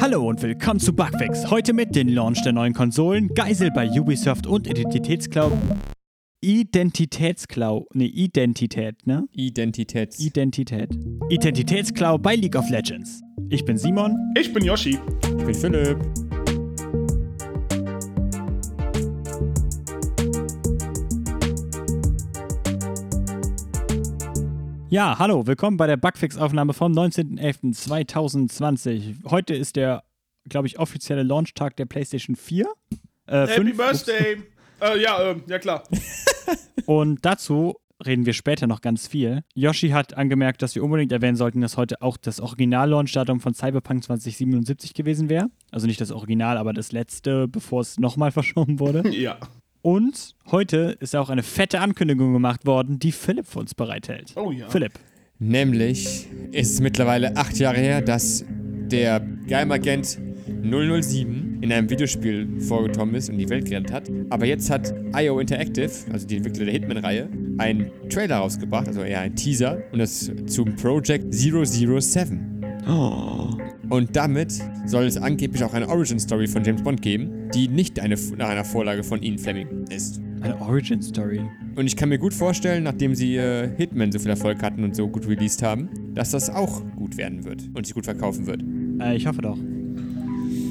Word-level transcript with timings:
Hallo 0.00 0.28
und 0.28 0.42
willkommen 0.42 0.80
zu 0.80 0.92
Bugfix. 0.94 1.50
Heute 1.50 1.72
mit 1.72 1.94
den 1.94 2.08
Launch 2.08 2.42
der 2.42 2.52
neuen 2.52 2.72
Konsolen, 2.72 3.28
Geisel 3.34 3.70
bei 3.70 3.88
Ubisoft 3.88 4.46
und 4.46 4.66
Identitätsklau. 4.66 5.52
Identitätsklau. 6.40 7.86
Ne, 7.94 8.06
Identität, 8.06 9.06
ne? 9.06 9.26
Identitäts. 9.32 10.18
Identität. 10.20 10.90
Identitätsklau 11.28 12.18
bei 12.18 12.34
League 12.34 12.56
of 12.56 12.68
Legends. 12.70 13.22
Ich 13.48 13.64
bin 13.64 13.78
Simon. 13.78 14.16
Ich 14.38 14.52
bin 14.52 14.64
Yoshi. 14.64 14.98
Ich 15.22 15.44
bin 15.44 15.54
Philipp. 15.54 15.98
Ja, 24.94 25.18
hallo, 25.18 25.46
willkommen 25.48 25.76
bei 25.76 25.88
der 25.88 25.96
Bugfix-Aufnahme 25.96 26.72
vom 26.72 26.92
19.11.2020. 26.92 29.28
Heute 29.28 29.52
ist 29.52 29.74
der, 29.74 30.04
glaube 30.48 30.68
ich, 30.68 30.78
offizielle 30.78 31.24
Launchtag 31.24 31.76
der 31.76 31.86
PlayStation 31.86 32.36
4. 32.36 32.68
Äh, 33.26 33.48
Happy 33.48 33.74
5. 33.74 33.76
Birthday. 33.76 34.36
äh, 34.80 35.02
ja, 35.02 35.32
äh, 35.32 35.36
ja 35.48 35.58
klar. 35.58 35.82
Und 36.86 37.26
dazu 37.26 37.74
reden 38.06 38.24
wir 38.24 38.34
später 38.34 38.68
noch 38.68 38.82
ganz 38.82 39.08
viel. 39.08 39.42
Yoshi 39.54 39.88
hat 39.88 40.16
angemerkt, 40.16 40.62
dass 40.62 40.76
wir 40.76 40.84
unbedingt 40.84 41.10
erwähnen 41.10 41.36
sollten, 41.36 41.60
dass 41.60 41.76
heute 41.76 42.00
auch 42.00 42.16
das 42.16 42.38
Original-Launch-Datum 42.38 43.40
von 43.40 43.52
Cyberpunk 43.52 44.04
2077 44.04 44.94
gewesen 44.94 45.28
wäre. 45.28 45.50
Also 45.72 45.88
nicht 45.88 46.00
das 46.00 46.12
Original, 46.12 46.56
aber 46.56 46.72
das 46.72 46.92
letzte, 46.92 47.48
bevor 47.48 47.80
es 47.80 47.98
nochmal 47.98 48.30
verschoben 48.30 48.78
wurde. 48.78 49.02
ja. 49.10 49.38
Und 49.84 50.34
heute 50.50 50.96
ist 51.00 51.14
auch 51.14 51.28
eine 51.28 51.42
fette 51.42 51.78
Ankündigung 51.80 52.32
gemacht 52.32 52.64
worden, 52.64 52.98
die 52.98 53.12
Philipp 53.12 53.46
für 53.46 53.58
uns 53.58 53.74
bereithält. 53.74 54.32
Oh 54.34 54.50
ja. 54.50 54.66
Philipp. 54.70 54.92
Nämlich 55.38 56.26
ist 56.52 56.72
es 56.72 56.80
mittlerweile 56.80 57.36
acht 57.36 57.58
Jahre 57.58 57.80
her, 57.80 58.00
dass 58.00 58.46
der 58.48 59.20
Geheimagent 59.46 60.18
007 60.62 61.58
in 61.60 61.70
einem 61.70 61.90
Videospiel 61.90 62.62
vorgekommen 62.62 63.14
ist 63.14 63.28
und 63.28 63.36
die 63.36 63.46
Welt 63.50 63.66
gerettet 63.66 63.92
hat. 63.92 64.10
Aber 64.30 64.46
jetzt 64.46 64.70
hat 64.70 64.94
IO 65.14 65.38
Interactive, 65.38 65.90
also 66.10 66.26
die 66.26 66.38
Entwickler 66.38 66.64
der 66.64 66.72
Hitman-Reihe, 66.72 67.28
einen 67.58 67.90
Trailer 68.08 68.36
rausgebracht, 68.36 68.88
also 68.88 69.02
eher 69.02 69.20
ein 69.20 69.36
Teaser, 69.36 69.82
und 69.92 69.98
das 69.98 70.32
zum 70.46 70.76
Project 70.76 71.34
007. 71.34 72.53
Und 72.86 74.08
damit 74.12 74.52
soll 74.86 75.04
es 75.04 75.16
angeblich 75.16 75.64
auch 75.64 75.72
eine 75.74 75.88
Origin-Story 75.88 76.46
von 76.46 76.64
James 76.64 76.82
Bond 76.82 77.02
geben, 77.02 77.48
die 77.54 77.68
nicht 77.68 78.00
eine, 78.00 78.16
nach 78.36 78.48
einer 78.48 78.64
Vorlage 78.64 79.02
von 79.02 79.22
Ian 79.22 79.38
Fleming 79.38 79.86
ist. 79.88 80.20
Eine 80.40 80.60
Origin-Story. 80.60 81.40
Und 81.76 81.86
ich 81.86 81.96
kann 81.96 82.10
mir 82.10 82.18
gut 82.18 82.34
vorstellen, 82.34 82.84
nachdem 82.84 83.14
sie 83.14 83.36
äh, 83.36 83.70
Hitman 83.76 84.12
so 84.12 84.18
viel 84.18 84.30
Erfolg 84.30 84.62
hatten 84.62 84.84
und 84.84 84.94
so 84.94 85.08
gut 85.08 85.26
released 85.26 85.62
haben, 85.62 85.88
dass 86.14 86.30
das 86.30 86.50
auch 86.50 86.82
gut 86.96 87.16
werden 87.16 87.44
wird 87.44 87.62
und 87.74 87.86
sich 87.86 87.94
gut 87.94 88.04
verkaufen 88.04 88.46
wird. 88.46 88.62
Äh, 89.00 89.16
ich 89.16 89.26
hoffe 89.26 89.42
doch. 89.42 89.56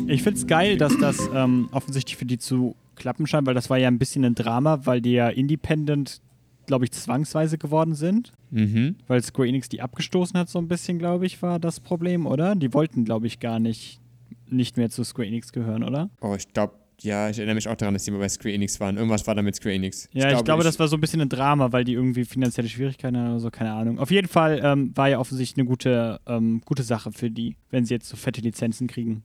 Ich 0.07 0.21
find's 0.21 0.45
geil, 0.45 0.77
dass 0.77 0.97
das 0.99 1.17
ähm, 1.33 1.69
offensichtlich 1.71 2.17
für 2.17 2.25
die 2.25 2.37
zu 2.37 2.75
klappen 2.95 3.25
scheint, 3.25 3.47
weil 3.47 3.55
das 3.55 3.69
war 3.69 3.77
ja 3.77 3.87
ein 3.87 3.99
bisschen 3.99 4.25
ein 4.25 4.35
Drama, 4.35 4.85
weil 4.85 5.01
die 5.01 5.13
ja 5.13 5.29
independent, 5.29 6.21
glaube 6.65 6.85
ich, 6.85 6.91
zwangsweise 6.91 7.57
geworden 7.57 7.95
sind. 7.95 8.31
Mhm. 8.51 8.95
Weil 9.07 9.21
Square 9.23 9.47
Enix 9.47 9.69
die 9.69 9.81
abgestoßen 9.81 10.37
hat, 10.39 10.49
so 10.49 10.59
ein 10.59 10.67
bisschen, 10.67 10.99
glaube 10.99 11.25
ich, 11.25 11.41
war 11.41 11.59
das 11.59 11.79
Problem, 11.79 12.25
oder? 12.25 12.55
Die 12.55 12.73
wollten, 12.73 13.05
glaube 13.05 13.27
ich, 13.27 13.39
gar 13.39 13.59
nicht, 13.59 13.99
nicht 14.47 14.77
mehr 14.77 14.89
zu 14.89 15.03
Square 15.03 15.27
Enix 15.27 15.51
gehören, 15.51 15.83
oder? 15.83 16.09
Oh, 16.21 16.35
ich 16.35 16.51
glaube, 16.53 16.73
ja, 17.01 17.29
ich 17.29 17.37
erinnere 17.37 17.55
mich 17.55 17.67
auch 17.67 17.75
daran, 17.75 17.93
dass 17.93 18.03
die 18.03 18.11
mal 18.11 18.19
bei 18.19 18.29
Square 18.29 18.53
Enix 18.53 18.79
waren. 18.79 18.97
Irgendwas 18.97 19.27
war 19.27 19.35
da 19.35 19.41
mit 19.41 19.55
Square 19.55 19.75
Enix. 19.75 20.07
Ja, 20.13 20.31
ich, 20.31 20.43
glaube, 20.43 20.63
das 20.63 20.79
war 20.79 20.87
so 20.87 20.95
ein 20.95 21.01
bisschen 21.01 21.21
ein 21.21 21.29
Drama, 21.29 21.71
weil 21.71 21.83
die 21.83 21.93
irgendwie 21.93 22.23
finanzielle 22.23 22.69
Schwierigkeiten 22.69 23.17
hatten 23.17 23.31
oder 23.31 23.39
so, 23.39 23.51
keine 23.51 23.73
Ahnung. 23.73 23.99
Auf 23.99 24.11
jeden 24.11 24.27
Fall 24.27 24.61
ähm, 24.63 24.95
war 24.95 25.09
ja 25.09 25.19
offensichtlich 25.19 25.57
eine 25.57 25.67
gute, 25.67 26.21
ähm, 26.27 26.61
gute 26.63 26.83
Sache 26.83 27.11
für 27.11 27.29
die, 27.29 27.57
wenn 27.71 27.85
sie 27.85 27.93
jetzt 27.93 28.07
so 28.07 28.15
fette 28.15 28.41
Lizenzen 28.41 28.87
kriegen. 28.87 29.23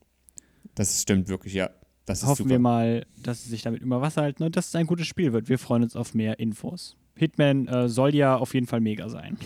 Das 0.74 1.02
stimmt 1.02 1.28
wirklich, 1.28 1.54
ja. 1.54 1.70
Das 2.04 2.22
Hoffen 2.22 2.44
super. 2.44 2.50
wir 2.50 2.58
mal, 2.58 3.06
dass 3.22 3.44
sie 3.44 3.50
sich 3.50 3.62
damit 3.62 3.82
über 3.82 4.00
Wasser 4.00 4.22
halten 4.22 4.42
und 4.42 4.56
dass 4.56 4.68
es 4.68 4.74
ein 4.74 4.86
gutes 4.86 5.06
Spiel 5.06 5.32
wird. 5.32 5.48
Wir 5.48 5.58
freuen 5.58 5.82
uns 5.82 5.94
auf 5.94 6.14
mehr 6.14 6.38
Infos. 6.38 6.96
Hitman 7.18 7.66
äh, 7.68 7.88
soll 7.88 8.14
ja 8.14 8.36
auf 8.36 8.54
jeden 8.54 8.66
Fall 8.66 8.80
mega 8.80 9.08
sein. 9.08 9.36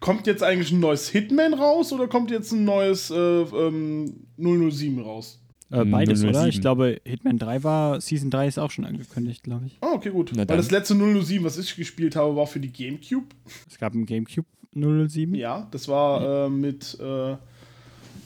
Kommt 0.00 0.26
jetzt 0.26 0.42
eigentlich 0.42 0.72
ein 0.72 0.80
neues 0.80 1.08
Hitman 1.08 1.54
raus 1.54 1.92
oder 1.92 2.08
kommt 2.08 2.30
jetzt 2.30 2.52
ein 2.52 2.64
neues 2.64 3.10
äh, 3.10 3.14
ähm, 3.14 4.26
007 4.36 5.00
raus? 5.00 5.38
Äh, 5.70 5.84
beides, 5.84 6.20
007. 6.20 6.28
oder? 6.30 6.48
Ich 6.48 6.60
glaube, 6.60 7.00
Hitman 7.04 7.38
3 7.38 7.62
war, 7.62 8.00
Season 8.00 8.28
3 8.30 8.46
ist 8.48 8.58
auch 8.58 8.70
schon 8.70 8.84
angekündigt, 8.84 9.42
glaube 9.44 9.66
ich. 9.66 9.78
Ah, 9.80 9.92
okay, 9.94 10.10
gut. 10.10 10.30
Na 10.32 10.40
Weil 10.40 10.46
dann. 10.46 10.56
das 10.58 10.70
letzte 10.70 10.94
007, 10.94 11.44
was 11.44 11.56
ich 11.56 11.76
gespielt 11.76 12.14
habe, 12.16 12.36
war 12.36 12.46
für 12.46 12.60
die 12.60 12.72
Gamecube. 12.72 13.26
Es 13.70 13.78
gab 13.78 13.94
ein 13.94 14.04
GameCube 14.04 14.46
007. 14.74 15.34
Ja, 15.34 15.66
das 15.70 15.88
war 15.88 16.46
äh, 16.46 16.50
mit. 16.50 16.98
Äh, 17.00 17.32
Es 17.32 17.38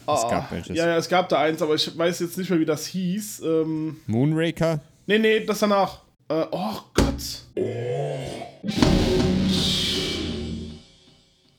ah, 0.06 0.28
gab 0.30 0.52
welches. 0.52 0.76
Ja, 0.76 0.86
ja, 0.86 0.96
es 0.96 1.08
gab 1.08 1.28
da 1.28 1.40
eins, 1.40 1.60
aber 1.62 1.74
ich 1.74 1.96
weiß 1.96 2.20
jetzt 2.20 2.38
nicht 2.38 2.48
mehr, 2.50 2.58
wie 2.58 2.64
das 2.64 2.86
hieß. 2.86 3.42
Ähm, 3.44 3.96
Moonraker? 4.06 4.80
nee, 5.06 5.18
nee, 5.18 5.44
das 5.44 5.58
danach. 5.60 6.05
Äh, 6.28 6.44
oh 6.50 6.80
Gott. 6.94 7.44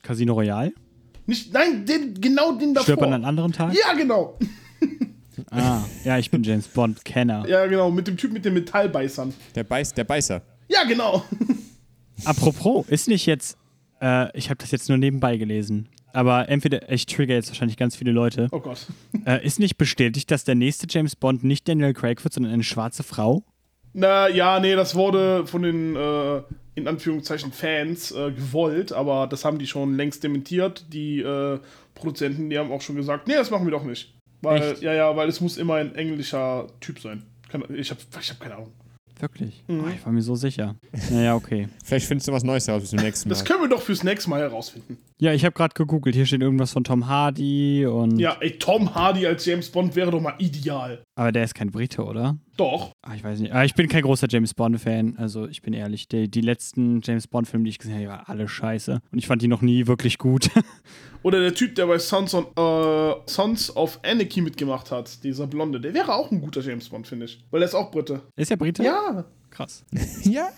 Casino 0.02 0.34
Royale. 0.34 0.72
Nicht, 1.26 1.52
nein, 1.52 1.84
den, 1.84 2.14
genau 2.20 2.52
den 2.52 2.74
davor. 2.74 2.84
Stirbt 2.84 3.02
an 3.02 3.12
einem 3.14 3.24
anderen 3.24 3.52
Tag? 3.52 3.74
Ja, 3.74 3.92
genau. 3.94 4.38
Ah, 5.52 5.84
ja, 6.04 6.18
ich 6.18 6.32
bin 6.32 6.42
James 6.42 6.66
Bond-Kenner. 6.66 7.46
Ja, 7.48 7.64
genau, 7.66 7.92
mit 7.92 8.08
dem 8.08 8.16
Typ 8.16 8.32
mit 8.32 8.44
den 8.44 8.54
Metallbeißern. 8.54 9.32
Der, 9.54 9.62
Beiß, 9.62 9.94
der 9.94 10.02
Beißer. 10.02 10.42
Ja, 10.68 10.82
genau. 10.84 11.22
Apropos, 12.24 12.86
ist 12.88 13.06
nicht 13.06 13.24
jetzt, 13.24 13.56
äh, 14.02 14.36
ich 14.36 14.50
habe 14.50 14.58
das 14.58 14.72
jetzt 14.72 14.88
nur 14.88 14.98
nebenbei 14.98 15.36
gelesen, 15.36 15.88
aber 16.12 16.48
entweder, 16.48 16.90
ich 16.90 17.06
trigger 17.06 17.34
jetzt 17.34 17.48
wahrscheinlich 17.48 17.76
ganz 17.76 17.94
viele 17.94 18.10
Leute, 18.10 18.48
Oh 18.50 18.58
Gott. 18.58 18.88
äh, 19.26 19.46
ist 19.46 19.60
nicht 19.60 19.78
bestätigt, 19.78 20.28
dass 20.32 20.42
der 20.42 20.56
nächste 20.56 20.88
James 20.90 21.14
Bond 21.14 21.44
nicht 21.44 21.68
Daniel 21.68 21.94
Craig 21.94 22.22
wird, 22.24 22.34
sondern 22.34 22.52
eine 22.52 22.64
schwarze 22.64 23.04
Frau? 23.04 23.44
Na 23.92 24.28
ja, 24.28 24.60
nee, 24.60 24.74
das 24.74 24.94
wurde 24.94 25.46
von 25.46 25.62
den 25.62 25.96
äh, 25.96 26.42
in 26.74 26.86
Anführungszeichen 26.86 27.52
Fans 27.52 28.12
äh, 28.12 28.30
gewollt, 28.30 28.92
aber 28.92 29.26
das 29.26 29.44
haben 29.44 29.58
die 29.58 29.66
schon 29.66 29.96
längst 29.96 30.22
dementiert. 30.22 30.86
Die 30.92 31.20
äh, 31.20 31.58
Produzenten, 31.94 32.50
die 32.50 32.58
haben 32.58 32.70
auch 32.70 32.80
schon 32.80 32.96
gesagt, 32.96 33.26
nee, 33.26 33.34
das 33.34 33.50
machen 33.50 33.66
wir 33.66 33.72
doch 33.72 33.84
nicht. 33.84 34.14
Weil, 34.40 34.72
Echt? 34.72 34.82
ja, 34.82 34.92
ja, 34.92 35.16
weil 35.16 35.28
es 35.28 35.40
muss 35.40 35.56
immer 35.56 35.74
ein 35.74 35.94
englischer 35.96 36.68
Typ 36.80 37.00
sein. 37.00 37.24
Kann, 37.50 37.64
ich 37.74 37.90
habe 37.90 38.00
ich 38.20 38.30
hab 38.30 38.40
keine 38.40 38.56
Ahnung. 38.56 38.72
Wirklich? 39.18 39.64
Mhm. 39.66 39.84
Oh, 39.84 39.88
ich 39.88 40.04
war 40.04 40.12
mir 40.12 40.22
so 40.22 40.36
sicher. 40.36 40.76
Naja, 41.10 41.34
okay. 41.34 41.68
Vielleicht 41.84 42.06
findest 42.06 42.28
du 42.28 42.32
was 42.32 42.44
Neues 42.44 42.68
heraus 42.68 42.82
bis 42.82 42.90
zum 42.90 43.00
nächsten 43.00 43.28
Mal. 43.28 43.34
Das 43.34 43.44
können 43.44 43.60
wir 43.60 43.68
doch 43.68 43.82
fürs 43.82 44.04
nächste 44.04 44.30
Mal 44.30 44.40
herausfinden. 44.40 44.98
Ja, 45.20 45.32
ich 45.32 45.44
habe 45.44 45.52
gerade 45.52 45.74
gegoogelt. 45.74 46.14
Hier 46.14 46.26
steht 46.26 46.42
irgendwas 46.42 46.72
von 46.72 46.84
Tom 46.84 47.08
Hardy 47.08 47.84
und. 47.86 48.20
Ja, 48.20 48.36
ey, 48.38 48.52
Tom 48.52 48.94
Hardy 48.94 49.26
als 49.26 49.44
James 49.44 49.68
Bond 49.68 49.96
wäre 49.96 50.12
doch 50.12 50.20
mal 50.20 50.34
ideal. 50.38 51.02
Aber 51.16 51.32
der 51.32 51.42
ist 51.42 51.56
kein 51.56 51.72
Brite, 51.72 52.04
oder? 52.04 52.38
Doch. 52.56 52.92
Ah, 53.02 53.14
ich 53.16 53.24
weiß 53.24 53.40
nicht. 53.40 53.52
Ah, 53.52 53.64
ich 53.64 53.74
bin 53.74 53.88
kein 53.88 54.02
großer 54.02 54.28
James 54.30 54.54
Bond-Fan. 54.54 55.16
Also, 55.16 55.48
ich 55.48 55.60
bin 55.60 55.72
ehrlich. 55.72 56.06
Die, 56.06 56.30
die 56.30 56.40
letzten 56.40 57.00
James 57.02 57.26
Bond-Filme, 57.26 57.64
die 57.64 57.70
ich 57.70 57.78
gesehen 57.78 57.94
habe, 57.94 58.02
die 58.02 58.08
waren 58.08 58.24
alle 58.26 58.46
scheiße. 58.46 59.00
Und 59.10 59.18
ich 59.18 59.26
fand 59.26 59.42
die 59.42 59.48
noch 59.48 59.62
nie 59.62 59.88
wirklich 59.88 60.18
gut. 60.18 60.50
Oder 61.24 61.40
der 61.40 61.54
Typ, 61.54 61.74
der 61.74 61.86
bei 61.86 61.98
Sons, 61.98 62.34
on, 62.34 62.46
äh, 62.56 63.14
Sons 63.26 63.76
of 63.76 63.98
Anarchy 64.04 64.40
mitgemacht 64.40 64.92
hat, 64.92 65.24
dieser 65.24 65.48
Blonde, 65.48 65.80
der 65.80 65.94
wäre 65.94 66.14
auch 66.14 66.30
ein 66.30 66.40
guter 66.40 66.60
James 66.60 66.88
Bond, 66.88 67.08
finde 67.08 67.26
ich. 67.26 67.44
Weil 67.50 67.62
er 67.62 67.66
ist 67.66 67.74
auch 67.74 67.90
Brite. 67.90 68.22
ist 68.36 68.50
der 68.52 68.56
Brite? 68.56 68.84
Ja. 68.84 69.24
Krass. 69.50 69.84
ja. 70.22 70.48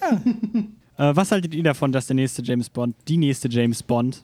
Äh, 0.99 1.17
was 1.17 1.33
haltet 1.33 1.55
ihr 1.55 1.63
davon, 1.63 1.93
dass 1.93 2.09
der 2.09 2.17
nächste 2.17 2.43
James 2.43 2.69
Bond, 2.69 2.95
die 3.09 3.17
nächste 3.17 3.49
James 3.49 3.83
Bond, 3.83 4.23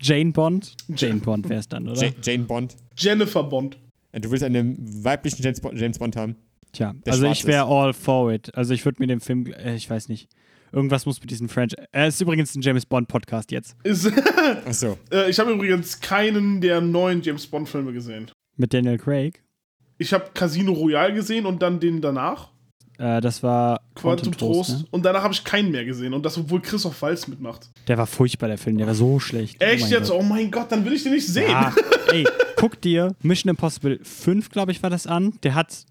Jane 0.00 0.32
Bond? 0.32 0.74
Jane 0.94 1.20
Bond 1.20 1.48
wäre 1.48 1.60
es 1.60 1.68
dann, 1.68 1.88
oder? 1.88 2.02
Ja 2.04 2.10
Jane 2.22 2.44
Bond. 2.44 2.76
Jennifer 2.96 3.42
Bond. 3.44 3.78
Äh, 4.12 4.20
Du 4.20 4.30
willst 4.30 4.44
einen 4.44 4.76
weiblichen 5.04 5.42
James 5.42 5.60
Bond, 5.60 5.78
James 5.78 5.98
Bond 5.98 6.16
haben? 6.16 6.36
Tja, 6.72 6.94
der 7.06 7.12
also 7.12 7.26
ich 7.30 7.44
wäre 7.46 7.64
all 7.66 7.92
for 7.92 8.32
it. 8.32 8.54
Also 8.54 8.74
ich 8.74 8.84
würde 8.84 9.00
mir 9.00 9.06
den 9.06 9.20
Film, 9.20 9.46
äh, 9.46 9.74
ich 9.74 9.88
weiß 9.88 10.08
nicht, 10.08 10.28
irgendwas 10.72 11.06
muss 11.06 11.20
mit 11.20 11.30
diesem 11.30 11.48
Franchise. 11.48 11.82
Er 11.92 12.08
ist 12.08 12.20
übrigens 12.20 12.54
ein 12.54 12.60
James 12.62 12.84
Bond 12.86 13.08
Podcast 13.08 13.50
jetzt. 13.52 13.74
Ist, 13.84 14.06
Achso. 14.66 14.98
äh, 15.10 15.30
ich 15.30 15.38
habe 15.38 15.52
übrigens 15.52 16.00
keinen 16.00 16.60
der 16.60 16.80
neuen 16.80 17.22
James 17.22 17.46
Bond-Filme 17.46 17.92
gesehen. 17.92 18.30
Mit 18.56 18.74
Daniel 18.74 18.98
Craig. 18.98 19.42
Ich 19.98 20.12
habe 20.12 20.26
Casino 20.34 20.72
Royale 20.72 21.14
gesehen 21.14 21.46
und 21.46 21.60
dann 21.62 21.80
den 21.80 22.00
danach. 22.00 22.50
Äh, 22.98 23.20
das 23.20 23.42
war 23.42 23.80
Quantum 23.94 24.36
Trost. 24.36 24.70
ne? 24.70 24.84
Und 24.90 25.04
danach 25.04 25.22
habe 25.22 25.32
ich 25.32 25.44
keinen 25.44 25.70
mehr 25.70 25.84
gesehen. 25.84 26.12
Und 26.12 26.24
das, 26.26 26.36
obwohl 26.36 26.60
Christoph 26.60 27.00
Waltz 27.00 27.26
mitmacht. 27.28 27.70
Der 27.86 27.96
war 27.96 28.06
furchtbar, 28.06 28.48
der 28.48 28.58
Film. 28.58 28.76
Der 28.76 28.86
war 28.86 28.94
so 28.94 29.20
schlecht. 29.20 29.62
Echt 29.62 29.82
mein 29.82 29.90
jetzt? 29.90 30.10
Gott. 30.10 30.18
Oh 30.20 30.22
mein 30.22 30.50
Gott, 30.50 30.70
dann 30.70 30.84
will 30.84 30.92
ich 30.92 31.04
den 31.04 31.12
nicht 31.12 31.26
sehen. 31.26 31.50
Ja, 31.50 31.72
ey, 32.12 32.26
guck 32.56 32.80
dir 32.80 33.14
Mission 33.22 33.50
Impossible 33.50 34.00
5, 34.02 34.50
glaube 34.50 34.72
ich, 34.72 34.82
war 34.82 34.90
das 34.90 35.06
an. 35.06 35.34
Der 35.42 35.54
hat 35.54 35.84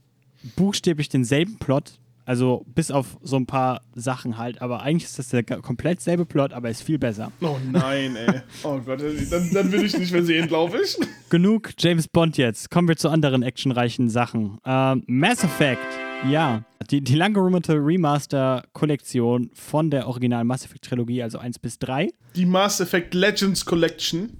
buchstäblich 0.56 1.10
denselben 1.10 1.58
Plot. 1.58 1.94
Also 2.26 2.66
bis 2.76 2.92
auf 2.92 3.18
so 3.24 3.38
ein 3.38 3.46
paar 3.46 3.82
Sachen 3.96 4.38
halt. 4.38 4.62
Aber 4.62 4.82
eigentlich 4.82 5.06
ist 5.06 5.18
das 5.18 5.30
der 5.30 5.44
komplett 5.44 6.02
selbe 6.02 6.26
Plot, 6.26 6.52
aber 6.52 6.70
ist 6.70 6.82
viel 6.84 7.00
besser. 7.00 7.32
Oh 7.40 7.56
nein, 7.72 8.18
ey. 8.18 8.42
Oh 8.64 8.80
Gott, 8.80 9.00
dann, 9.32 9.50
dann 9.54 9.72
will 9.72 9.86
ich 9.86 9.98
nicht 9.98 10.12
mehr 10.12 10.24
sehen, 10.26 10.50
glaube 10.50 10.78
ich. 10.84 10.98
Genug 11.30 11.72
James 11.80 12.10
Bond 12.10 12.38
jetzt. 12.38 12.70
Kommen 12.70 12.90
wir 12.90 12.98
zu 12.98 13.08
anderen 13.08 13.44
actionreichen 13.44 14.10
Sachen. 14.10 14.58
Ähm, 14.66 15.04
Mass 15.08 15.42
Effect. 15.46 15.80
Ja, 16.26 16.64
die, 16.90 17.02
die 17.02 17.16
lang 17.16 17.34
gerummerte 17.34 17.74
Remaster-Kollektion 17.74 19.50
von 19.54 19.90
der 19.92 20.08
originalen 20.08 20.48
Mass 20.48 20.66
Effect-Trilogie, 20.66 21.22
also 21.22 21.38
1 21.38 21.60
bis 21.60 21.78
3. 21.80 22.10
Die 22.36 22.46
Mass 22.46 22.80
Effect 22.82 23.14
Legends 23.14 23.64
Collection. 23.64 24.32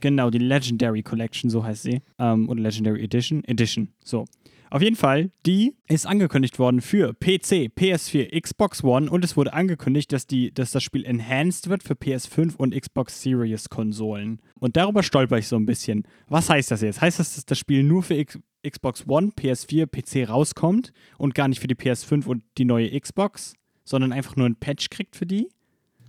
Genau, 0.00 0.30
die 0.30 0.38
Legendary 0.38 1.02
Collection, 1.02 1.50
so 1.50 1.62
heißt 1.62 1.82
sie. 1.82 2.00
Ähm, 2.18 2.48
oder 2.48 2.60
Legendary 2.60 3.04
Edition. 3.04 3.44
Edition, 3.44 3.88
so. 4.04 4.24
Auf 4.70 4.82
jeden 4.82 4.96
Fall, 4.96 5.30
die 5.46 5.76
ist 5.88 6.06
angekündigt 6.06 6.58
worden 6.58 6.80
für 6.80 7.14
PC, 7.14 7.72
PS4, 7.74 8.38
Xbox 8.40 8.84
One 8.84 9.10
und 9.10 9.24
es 9.24 9.36
wurde 9.36 9.54
angekündigt, 9.54 10.12
dass, 10.12 10.26
die, 10.26 10.52
dass 10.52 10.72
das 10.72 10.82
Spiel 10.82 11.04
enhanced 11.04 11.68
wird 11.68 11.82
für 11.82 11.94
PS5 11.94 12.56
und 12.56 12.78
Xbox 12.78 13.22
Series 13.22 13.70
Konsolen. 13.70 14.42
Und 14.60 14.76
darüber 14.76 15.02
stolper 15.02 15.38
ich 15.38 15.48
so 15.48 15.56
ein 15.56 15.66
bisschen. 15.66 16.06
Was 16.28 16.50
heißt 16.50 16.70
das 16.70 16.82
jetzt? 16.82 17.00
Heißt 17.00 17.18
das, 17.18 17.34
dass 17.34 17.46
das 17.46 17.58
Spiel 17.58 17.82
nur 17.82 18.02
für 18.02 18.14
X 18.14 18.38
Xbox 18.68 19.04
One, 19.06 19.30
PS4, 19.38 19.86
PC 19.86 20.28
rauskommt 20.28 20.92
und 21.16 21.34
gar 21.34 21.48
nicht 21.48 21.60
für 21.60 21.68
die 21.68 21.76
PS5 21.76 22.26
und 22.26 22.42
die 22.58 22.64
neue 22.64 22.98
Xbox, 22.98 23.54
sondern 23.84 24.12
einfach 24.12 24.36
nur 24.36 24.46
ein 24.46 24.56
Patch 24.56 24.90
kriegt 24.90 25.16
für 25.16 25.26
die? 25.26 25.48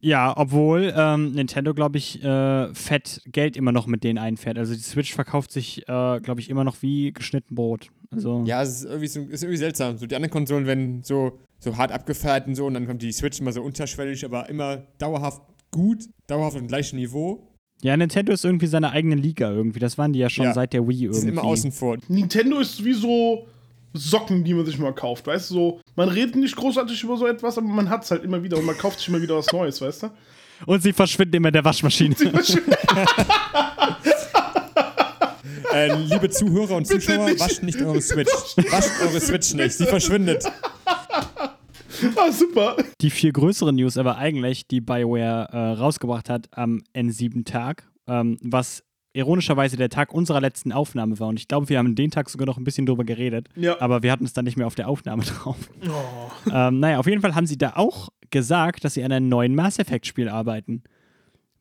Ja, 0.00 0.32
obwohl 0.36 0.92
ähm, 0.96 1.32
Nintendo, 1.32 1.74
glaube 1.74 1.98
ich, 1.98 2.22
äh, 2.22 2.72
fett 2.72 3.20
Geld 3.26 3.56
immer 3.56 3.72
noch 3.72 3.88
mit 3.88 4.04
denen 4.04 4.18
einfährt. 4.18 4.56
Also 4.56 4.74
die 4.74 4.80
Switch 4.80 5.12
verkauft 5.12 5.50
sich, 5.50 5.82
äh, 5.88 6.20
glaube 6.20 6.40
ich, 6.40 6.50
immer 6.50 6.62
noch 6.62 6.82
wie 6.82 7.12
geschnitten 7.12 7.56
Brot. 7.56 7.88
Also 8.10 8.44
Ja, 8.46 8.62
es 8.62 8.68
ist 8.68 8.84
irgendwie, 8.84 9.08
so, 9.08 9.20
ist 9.22 9.42
irgendwie 9.42 9.56
seltsam. 9.56 9.98
So 9.98 10.06
die 10.06 10.14
anderen 10.14 10.30
Konsolen 10.30 10.66
werden 10.66 11.02
so, 11.02 11.40
so 11.58 11.76
hart 11.76 11.90
abgefeiert 11.90 12.46
und 12.46 12.54
so 12.54 12.66
und 12.66 12.74
dann 12.74 12.86
kommt 12.86 13.02
die 13.02 13.12
Switch 13.12 13.40
immer 13.40 13.52
so 13.52 13.62
unterschwellig, 13.62 14.24
aber 14.24 14.48
immer 14.48 14.84
dauerhaft 14.98 15.42
gut, 15.72 16.04
dauerhaft 16.28 16.54
auf 16.54 16.62
dem 16.62 16.68
gleichen 16.68 16.96
Niveau. 16.96 17.47
Ja, 17.80 17.96
Nintendo 17.96 18.32
ist 18.32 18.44
irgendwie 18.44 18.66
seine 18.66 18.90
eigene 18.90 19.14
Liga 19.14 19.50
irgendwie. 19.50 19.78
Das 19.78 19.96
waren 19.98 20.12
die 20.12 20.18
ja 20.18 20.28
schon 20.28 20.46
Ja. 20.46 20.52
seit 20.54 20.72
der 20.72 20.86
Wii 20.88 21.02
irgendwie. 21.04 21.20
sind 21.20 21.28
immer 21.30 21.44
außen 21.44 21.70
vor. 21.72 21.96
Nintendo 22.08 22.58
ist 22.58 22.84
wie 22.84 22.92
so 22.92 23.46
Socken, 23.94 24.44
die 24.44 24.52
man 24.52 24.66
sich 24.66 24.78
mal 24.78 24.92
kauft, 24.92 25.26
weißt 25.26 25.50
du? 25.50 25.54
So, 25.54 25.80
man 25.96 26.08
redet 26.08 26.36
nicht 26.36 26.56
großartig 26.56 27.02
über 27.04 27.16
so 27.16 27.26
etwas, 27.26 27.56
aber 27.56 27.68
man 27.68 27.88
hat 27.88 28.04
es 28.04 28.10
halt 28.10 28.24
immer 28.24 28.42
wieder 28.42 28.58
und 28.58 28.64
man 28.66 28.76
kauft 28.76 28.98
sich 28.98 29.08
immer 29.08 29.22
wieder 29.22 29.36
was 29.36 29.50
Neues, 29.52 29.80
weißt 29.80 30.02
du? 30.04 30.10
Und 30.66 30.82
sie 30.82 30.92
verschwinden 30.92 31.36
immer 31.36 31.48
in 31.48 31.54
der 31.54 31.64
Waschmaschine. 31.64 32.14
Äh, 35.72 35.94
liebe 35.96 36.30
Zuhörer 36.30 36.76
und 36.76 36.86
Zuschauer, 36.86 37.26
nicht. 37.28 37.40
wascht 37.40 37.62
nicht 37.62 37.80
eure 37.82 38.00
Switch. 38.00 38.30
Wascht 38.70 38.90
eure 39.02 39.20
Switch 39.20 39.52
nicht, 39.54 39.72
sie 39.74 39.84
verschwindet. 39.84 40.44
Ah, 42.16 42.32
super. 42.32 42.76
Die 43.00 43.10
viel 43.10 43.32
größere 43.32 43.72
News 43.72 43.96
aber 43.96 44.16
eigentlich, 44.16 44.66
die 44.66 44.80
BioWare 44.80 45.48
äh, 45.52 45.58
rausgebracht 45.78 46.28
hat 46.30 46.48
am 46.52 46.82
N7-Tag, 46.94 47.88
ähm, 48.06 48.38
was 48.42 48.82
ironischerweise 49.12 49.76
der 49.76 49.88
Tag 49.88 50.12
unserer 50.12 50.40
letzten 50.40 50.72
Aufnahme 50.72 51.18
war. 51.18 51.28
Und 51.28 51.38
ich 51.38 51.48
glaube, 51.48 51.68
wir 51.68 51.78
haben 51.78 51.94
den 51.94 52.10
Tag 52.10 52.30
sogar 52.30 52.46
noch 52.46 52.56
ein 52.56 52.64
bisschen 52.64 52.86
drüber 52.86 53.04
geredet. 53.04 53.48
Ja. 53.56 53.80
Aber 53.80 54.02
wir 54.02 54.12
hatten 54.12 54.24
es 54.24 54.32
dann 54.32 54.44
nicht 54.44 54.56
mehr 54.56 54.66
auf 54.66 54.74
der 54.74 54.88
Aufnahme 54.88 55.22
drauf. 55.42 55.56
Ähm, 56.52 56.80
naja, 56.80 56.98
auf 56.98 57.06
jeden 57.06 57.20
Fall 57.20 57.34
haben 57.34 57.46
sie 57.46 57.58
da 57.58 57.72
auch 57.74 58.10
gesagt, 58.30 58.84
dass 58.84 58.94
sie 58.94 59.02
an 59.02 59.12
einem 59.12 59.28
neuen 59.28 59.54
Mass 59.54 59.78
Effect-Spiel 59.78 60.28
arbeiten. 60.28 60.82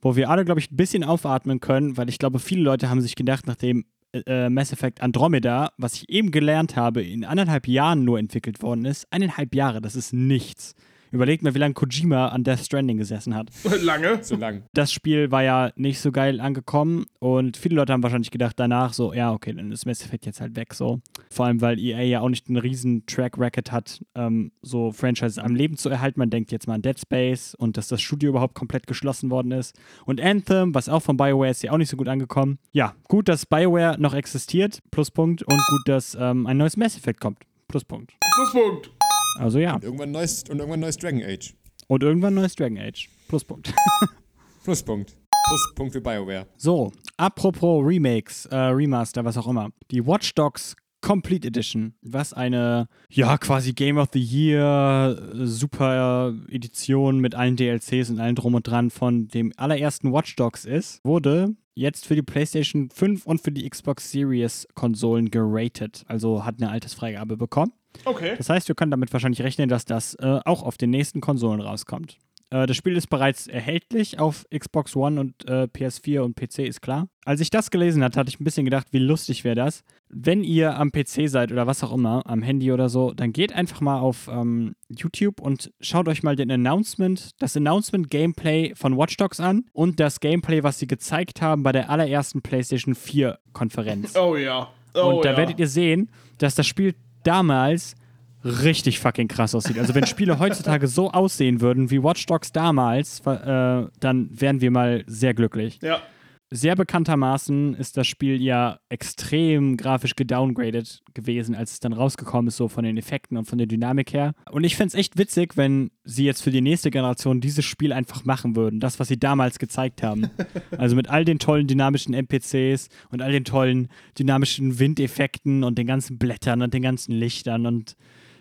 Wo 0.02 0.16
wir 0.16 0.30
alle, 0.30 0.46
glaube 0.46 0.60
ich, 0.60 0.72
ein 0.72 0.76
bisschen 0.76 1.04
aufatmen 1.04 1.60
können, 1.60 1.98
weil 1.98 2.10
ich 2.10 2.20
glaube, 2.20 2.38
viele 2.38 2.62
Leute 2.62 2.90
haben 2.90 3.02
sich 3.02 3.16
gedacht, 3.16 3.48
nachdem 3.48 3.86
äh, 4.14 4.50
Mass 4.50 4.72
Effect 4.72 5.02
Andromeda, 5.02 5.72
was 5.78 5.96
ich 5.96 6.10
eben 6.10 6.32
gelernt 6.32 6.76
habe, 6.76 7.04
in 7.04 7.26
anderthalb 7.26 7.68
Jahren 7.68 8.04
nur 8.06 8.20
entwickelt 8.20 8.62
worden 8.62 8.86
ist, 8.86 9.08
eineinhalb 9.12 9.54
Jahre, 9.54 9.82
das 9.82 9.96
ist 9.96 10.14
nichts. 10.14 10.76
Überlegt 11.12 11.44
mal, 11.44 11.54
wie 11.56 11.60
lange 11.60 11.74
Kojima 11.74 12.28
an 12.30 12.44
Death 12.44 12.60
Stranding 12.60 12.98
gesessen 12.98 13.36
hat. 13.36 13.50
Lange. 13.82 14.24
So 14.24 14.36
lang. 14.36 14.64
Das 14.74 14.92
Spiel 14.92 15.32
war 15.32 15.44
ja 15.44 15.72
nicht 15.76 16.00
so 16.00 16.12
geil 16.12 16.40
angekommen 16.40 17.06
und 17.20 17.58
viele 17.58 17.76
Leute 17.76 17.94
haben 17.94 18.04
wahrscheinlich 18.04 18.32
gedacht 18.32 18.60
danach 18.60 18.94
so, 18.94 19.14
ja, 19.14 19.32
okay, 19.32 19.54
dann 19.54 19.72
ist 19.72 19.86
Mass 19.86 20.04
Effect 20.04 20.26
jetzt 20.26 20.42
halt 20.42 20.56
weg 20.56 20.74
so. 20.74 21.00
Vor 21.30 21.46
allem, 21.46 21.62
weil 21.62 21.80
EA 21.80 22.02
ja 22.02 22.22
auch 22.22 22.30
nicht 22.30 22.48
einen 22.48 22.58
riesen 22.58 23.06
Track 23.06 23.38
Record 23.38 23.72
hat, 23.72 24.04
ähm, 24.16 24.52
so 24.62 24.92
Franchises 24.92 25.38
am 25.38 25.56
Leben 25.56 25.78
zu 25.78 25.90
erhalten. 25.90 26.20
Man 26.20 26.30
denkt 26.30 26.52
jetzt 26.52 26.68
mal 26.68 26.76
an 26.76 26.82
Dead 26.82 27.00
Space 27.00 27.56
und 27.56 27.78
dass 27.78 27.88
das 27.88 28.02
Studio 28.02 28.30
überhaupt 28.30 28.56
komplett 28.56 28.88
geschlossen 28.88 29.30
worden 29.30 29.52
ist. 29.52 29.78
Und 30.06 30.22
Anthem, 30.22 30.76
was 30.76 30.90
auch 30.90 31.02
von 31.02 31.18
BioWare 31.18 31.50
ist, 31.50 31.64
ja 31.64 31.72
auch 31.72 31.78
nicht 31.78 31.90
so 31.90 31.98
gut 31.98 32.08
angekommen. 32.08 32.60
Ja, 32.72 32.96
gut, 33.08 33.30
dass 33.30 33.46
BioWare 33.46 33.98
noch 34.00 34.14
existiert, 34.14 34.80
Pluspunkt. 34.92 35.44
Und 35.44 35.62
gut, 35.70 35.88
dass 35.88 36.16
ähm, 36.20 36.48
ein 36.48 36.58
neues 36.58 36.78
Mass 36.78 36.98
Effect 36.98 37.20
kommt, 37.20 37.40
Pluspunkt. 37.68 38.14
Pluspunkt. 38.36 38.97
Also 39.38 39.60
ja. 39.60 39.76
Und 39.76 39.84
irgendwann 39.84 40.12
neues, 40.12 40.44
und 40.50 40.60
irgendwann 40.60 40.80
neues 40.80 40.98
Dragon 40.98 41.24
Age. 41.24 41.54
Und 41.88 42.04
irgendwann 42.04 42.34
neues 42.34 42.56
Dragon 42.56 42.78
Age, 42.78 43.10
Pluspunkt. 43.28 43.74
Pluspunkt. 44.64 45.16
Pluspunkt 45.48 45.94
für 45.94 46.02
BioWare. 46.02 46.46
So, 46.58 46.92
apropos 47.16 47.86
Remakes, 47.86 48.46
äh, 48.48 48.56
Remaster, 48.56 49.24
was 49.24 49.38
auch 49.38 49.48
immer. 49.48 49.70
Die 49.92 50.06
Watch 50.06 50.34
Dogs 50.36 50.76
Complete 51.02 51.48
Edition, 51.48 51.94
was 52.02 52.34
eine, 52.34 52.88
ja, 53.10 53.38
quasi 53.38 53.72
Game 53.74 53.98
of 53.98 54.10
the 54.14 54.20
Year 54.20 55.18
äh, 55.34 55.46
super 55.46 56.34
Edition 56.50 57.20
mit 57.20 57.36
allen 57.36 57.56
DLCs 57.56 58.10
und 58.10 58.20
allem 58.20 58.36
drum 58.36 58.56
und 58.56 58.68
dran 58.68 58.90
von 58.90 59.28
dem 59.28 59.54
allerersten 59.58 60.12
Watch 60.12 60.36
Dogs 60.36 60.66
ist, 60.66 61.00
wurde 61.06 61.56
jetzt 61.76 62.08
für 62.08 62.16
die 62.16 62.24
PlayStation 62.24 62.90
5 62.90 63.26
und 63.26 63.40
für 63.40 63.52
die 63.52 63.70
Xbox 63.70 64.12
Series 64.12 64.68
Konsolen 64.74 65.30
geratet. 65.30 66.04
Also 66.08 66.44
hat 66.44 66.56
eine 66.60 66.72
Altersfreigabe 66.72 67.38
bekommen. 67.38 67.72
Okay. 68.06 68.36
Das 68.38 68.50
heißt, 68.50 68.68
wir 68.68 68.76
können 68.76 68.92
damit 68.92 69.12
wahrscheinlich 69.14 69.42
rechnen, 69.42 69.70
dass 69.70 69.86
das 69.86 70.16
äh, 70.16 70.40
auch 70.46 70.64
auf 70.64 70.78
den 70.78 70.90
nächsten 70.90 71.22
Konsolen 71.22 71.62
rauskommt. 71.62 72.18
Äh, 72.50 72.66
das 72.66 72.78
Spiel 72.78 72.96
ist 72.96 73.08
bereits 73.08 73.48
erhältlich 73.48 74.20
auf 74.20 74.46
Xbox 74.56 74.96
One 74.96 75.20
und 75.20 75.48
äh, 75.48 75.64
PS4 75.64 76.22
und 76.22 76.36
PC, 76.36 76.60
ist 76.60 76.82
klar. 76.82 77.08
Als 77.26 77.42
ich 77.42 77.50
das 77.50 77.72
gelesen 77.72 78.04
hatte, 78.04 78.20
hatte 78.20 78.30
ich 78.30 78.40
ein 78.40 78.44
bisschen 78.44 78.66
gedacht, 78.66 78.88
wie 78.92 79.00
lustig 79.00 79.44
wäre 79.44 79.56
das. 79.56 79.84
Wenn 80.10 80.44
ihr 80.44 80.78
am 80.78 80.92
PC 80.92 81.28
seid 81.28 81.52
oder 81.52 81.68
was 81.68 81.84
auch 81.84 81.94
immer, 81.94 82.24
am 82.26 82.42
Handy 82.42 82.72
oder 82.72 82.88
so, 82.88 83.14
dann 83.14 83.34
geht 83.34 83.54
einfach 83.54 83.82
mal 83.82 84.00
auf 84.00 84.30
ähm, 84.32 84.76
YouTube 84.88 85.42
und 85.42 85.74
schaut 85.82 86.08
euch 86.08 86.24
mal 86.24 86.38
den 86.38 86.50
Announcement, 86.50 87.32
das 87.40 87.58
Announcement-Gameplay 87.58 88.76
von 88.76 88.98
Watch 88.98 89.18
Dogs 89.18 89.42
an 89.42 89.66
und 89.74 90.00
das 90.00 90.22
Gameplay, 90.22 90.64
was 90.64 90.80
sie 90.80 90.88
gezeigt 90.88 91.42
haben 91.42 91.64
bei 91.64 91.74
der 91.74 91.90
allerersten 91.90 92.42
PlayStation 92.42 92.96
4-Konferenz. 92.96 94.16
Oh 94.16 94.38
ja. 94.38 94.70
Oh 94.94 95.18
Und 95.18 95.26
da 95.26 95.32
ja. 95.32 95.38
werdet 95.38 95.60
ihr 95.60 95.68
sehen, 95.68 96.10
dass 96.38 96.56
das 96.56 96.66
Spiel 96.66 96.96
damals 97.28 97.96
richtig 98.44 99.00
fucking 99.00 99.28
krass 99.28 99.54
aussieht. 99.54 99.78
Also 99.78 99.94
wenn 99.96 100.06
Spiele 100.06 100.40
heutzutage 100.40 100.88
so 100.88 101.12
aussehen 101.12 101.62
würden 101.62 101.92
wie 101.92 102.02
Watch 102.02 102.26
Dogs 102.26 102.52
damals, 102.52 103.20
äh, 103.26 103.86
dann 104.00 104.30
wären 104.32 104.62
wir 104.62 104.72
mal 104.72 105.04
sehr 105.08 105.34
glücklich. 105.34 105.80
Ja. 105.82 106.02
Sehr 106.50 106.78
bekanntermaßen 106.78 107.74
ist 107.74 107.98
das 107.98 108.08
Spiel 108.08 108.42
ja 108.42 108.80
extrem 108.88 109.76
grafisch 109.76 110.16
gedowngradet 110.16 111.04
gewesen, 111.14 111.56
als 111.56 111.74
es 111.74 111.80
dann 111.82 111.92
rausgekommen 111.92 112.48
ist, 112.48 112.56
so 112.56 112.70
von 112.70 112.86
den 112.86 112.96
Effekten 112.96 113.36
und 113.36 113.44
von 113.46 113.58
der 113.58 113.68
Dynamik 113.68 114.14
her. 114.14 114.34
Und 114.50 114.64
ich 114.64 114.78
fände 114.78 114.90
es 114.90 114.96
echt 114.96 115.18
witzig, 115.18 115.58
wenn 115.58 115.92
sie 116.06 116.24
jetzt 116.24 116.42
für 116.42 116.52
die 116.52 116.62
nächste 116.62 116.90
Generation 116.90 117.42
dieses 117.42 117.66
Spiel 117.66 117.92
einfach 117.92 118.24
machen 118.24 118.56
würden. 118.56 118.80
Das, 118.80 118.98
was 118.98 119.10
sie 119.10 119.20
damals 119.20 119.60
gezeigt 119.60 120.04
haben. 120.04 120.30
also 120.78 120.96
mit 120.96 121.10
all 121.10 121.26
den 121.26 121.38
tollen 121.38 121.68
dynamischen 121.68 122.14
NPCs 122.14 122.88
und 123.10 123.22
all 123.22 123.34
den 123.34 123.44
tollen 123.44 123.90
dynamischen 124.18 124.80
Windeffekten 124.80 125.66
und 125.66 125.78
den 125.78 125.88
ganzen 125.88 126.18
Blättern 126.18 126.62
und 126.62 126.74
den 126.74 126.82
ganzen 126.82 127.12
Lichtern 127.12 127.66
und 127.66 127.98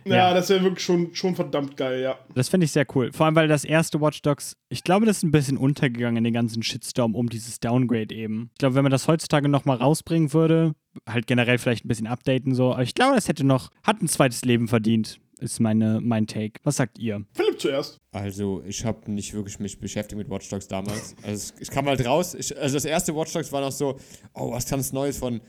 Ja, 0.07 0.17
Ja. 0.17 0.35
das 0.35 0.49
wäre 0.49 0.63
wirklich 0.63 0.85
schon, 0.85 1.15
schon 1.15 1.35
verdammt 1.35 1.77
geil, 1.77 2.01
ja. 2.01 2.19
Das 2.35 2.49
finde 2.49 2.65
ich 2.65 2.73
sehr 2.73 2.87
cool. 2.95 3.13
Vor 3.13 3.27
allem, 3.27 3.35
weil 3.35 3.49
das 3.49 3.65
erste 3.65 4.01
Watch 4.01 4.23
Dogs, 4.23 4.57
ich 4.69 4.85
glaube, 4.85 5.05
das 5.07 5.19
ist 5.19 5.23
ein 5.25 5.33
bisschen 5.33 5.57
untergegangen 5.57 6.19
in 6.19 6.25
den 6.25 6.33
ganzen 6.35 6.63
Shitstorm 6.63 7.15
um 7.15 7.29
dieses 7.29 7.61
Downgrade 7.61 8.15
eben. 8.15 8.51
Ich 8.55 8.59
glaube, 8.59 8.75
wenn 8.77 8.83
man 8.85 8.93
das 8.93 9.09
heutzutage 9.09 9.49
nochmal 9.49 9.79
rausbringen 9.79 10.33
würde, 10.33 10.75
halt 11.09 11.27
generell 11.27 11.59
vielleicht 11.59 11.85
ein 11.85 11.89
bisschen 11.89 12.07
updaten 12.07 12.55
so, 12.55 12.73
aber 12.73 12.83
ich 12.83 12.95
glaube, 12.95 13.17
das 13.17 13.29
hätte 13.29 13.45
noch, 13.45 13.71
hat 13.83 14.01
ein 14.03 14.09
zweites 14.09 14.45
Leben 14.45 14.69
verdient, 14.69 15.19
ist 15.41 15.61
meine, 15.61 16.01
mein 16.01 16.27
Take. 16.27 16.61
Was 16.63 16.77
sagt 16.77 16.99
ihr? 16.99 17.25
Philipp 17.35 17.61
zuerst. 17.61 18.01
Also, 18.13 18.63
ich 18.67 18.85
habe 18.87 19.11
nicht 19.11 19.35
wirklich 19.35 19.59
mich 19.59 19.79
beschäftigt 19.79 20.17
mit 20.17 20.31
Watch 20.31 20.49
Dogs 20.49 20.67
damals. 20.69 21.15
Also, 21.23 21.53
es- 21.53 21.55
ich 21.61 21.69
kam 21.71 21.85
halt 21.87 22.07
raus. 22.07 22.35
Ich, 22.35 22.57
also, 22.59 22.75
das 22.77 22.85
erste 22.87 23.15
Watch 23.15 23.33
Dogs 23.35 23.53
war 23.53 23.61
noch 23.61 23.73
so, 23.73 23.99
oh, 24.33 24.53
was 24.53 24.67
ganz 24.71 24.93
Neues 24.95 25.19
von 25.19 25.41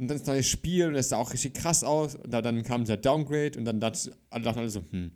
ein 0.00 0.06
ganz 0.08 0.26
neues 0.26 0.46
Spiel 0.46 0.86
und 0.88 0.94
das 0.94 1.08
sah 1.08 1.16
auch 1.18 1.32
richtig 1.32 1.54
krass 1.54 1.82
aus. 1.84 2.14
Und 2.14 2.32
da, 2.32 2.40
dann 2.42 2.62
kam 2.62 2.84
der 2.84 2.96
Downgrade 2.96 3.58
und 3.58 3.64
dann 3.64 3.80
dachten 3.80 4.12
alle 4.30 4.70
so, 4.70 4.82
hm, 4.90 5.10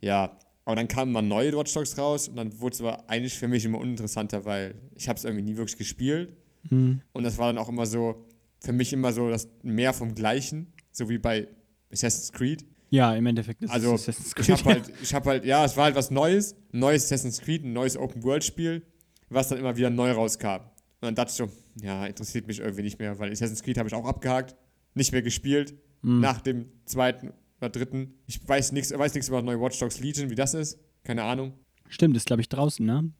ja. 0.00 0.36
Aber 0.66 0.76
dann 0.76 0.88
kamen 0.88 1.12
mal 1.12 1.20
neue 1.22 1.52
Watch 1.56 1.74
Dogs 1.74 1.98
raus 1.98 2.26
und 2.28 2.36
dann 2.36 2.58
wurde 2.58 2.74
es 2.74 2.80
aber 2.80 3.08
eigentlich 3.10 3.34
für 3.38 3.48
mich 3.48 3.64
immer 3.66 3.78
uninteressanter, 3.78 4.44
weil 4.46 4.74
ich 4.94 5.08
habe 5.08 5.18
es 5.18 5.24
irgendwie 5.24 5.42
nie 5.44 5.56
wirklich 5.58 5.76
gespielt. 5.76 6.32
Und 6.70 7.22
das 7.22 7.36
war 7.36 7.48
dann 7.52 7.58
auch 7.58 7.68
immer 7.68 7.84
so, 7.84 8.24
für 8.60 8.72
mich 8.72 8.94
immer 8.94 9.12
so 9.12 9.28
das 9.28 9.46
mehr 9.62 9.92
vom 9.92 10.14
Gleichen, 10.14 10.72
so 10.90 11.10
wie 11.10 11.18
bei 11.18 11.46
Assassin's 11.92 12.32
Creed. 12.32 12.64
Ja, 12.88 13.14
im 13.14 13.26
Endeffekt 13.26 13.62
ist 13.62 13.70
Also, 13.70 13.94
es 13.94 14.08
Assassin's 14.08 14.28
ich 14.28 14.34
Creed. 14.46 14.58
habe 14.58 14.70
halt, 14.70 14.92
ich 15.02 15.12
habe 15.14 15.28
halt, 15.28 15.44
ja, 15.44 15.64
es 15.66 15.76
war 15.76 15.84
halt 15.84 15.96
was 15.96 16.10
Neues, 16.10 16.54
ein 16.72 16.78
neues 16.78 17.04
Assassin's 17.04 17.42
Creed, 17.42 17.64
ein 17.64 17.74
neues 17.74 17.98
Open-World-Spiel, 17.98 18.82
was 19.28 19.48
dann 19.48 19.58
immer 19.58 19.76
wieder 19.76 19.90
neu 19.90 20.12
rauskam. 20.12 20.60
Und 21.04 21.08
dann 21.08 21.26
dachte 21.26 21.32
ich 21.32 21.36
so, 21.36 21.84
ja, 21.84 22.06
interessiert 22.06 22.46
mich 22.46 22.60
irgendwie 22.60 22.82
nicht 22.82 22.98
mehr, 22.98 23.18
weil 23.18 23.30
Assassin's 23.30 23.62
Creed 23.62 23.76
habe 23.76 23.88
ich 23.88 23.94
auch 23.94 24.06
abgehakt, 24.06 24.56
nicht 24.94 25.12
mehr 25.12 25.20
gespielt, 25.20 25.74
nach 26.00 26.40
dem 26.40 26.66
zweiten 26.86 27.34
oder 27.60 27.68
dritten. 27.68 28.14
Ich 28.26 28.46
weiß 28.48 28.72
nichts, 28.72 28.90
weiß 28.96 29.12
nichts 29.12 29.28
über 29.28 29.42
neue 29.42 29.60
Watch 29.60 29.78
Dogs 29.78 30.00
Legion, 30.00 30.30
wie 30.30 30.34
das 30.34 30.54
ist, 30.54 30.78
keine 31.02 31.24
Ahnung. 31.24 31.52
Stimmt, 31.90 32.16
ist 32.16 32.24
glaube 32.24 32.40
ich 32.40 32.48
draußen, 32.48 32.86
ne? 32.86 33.10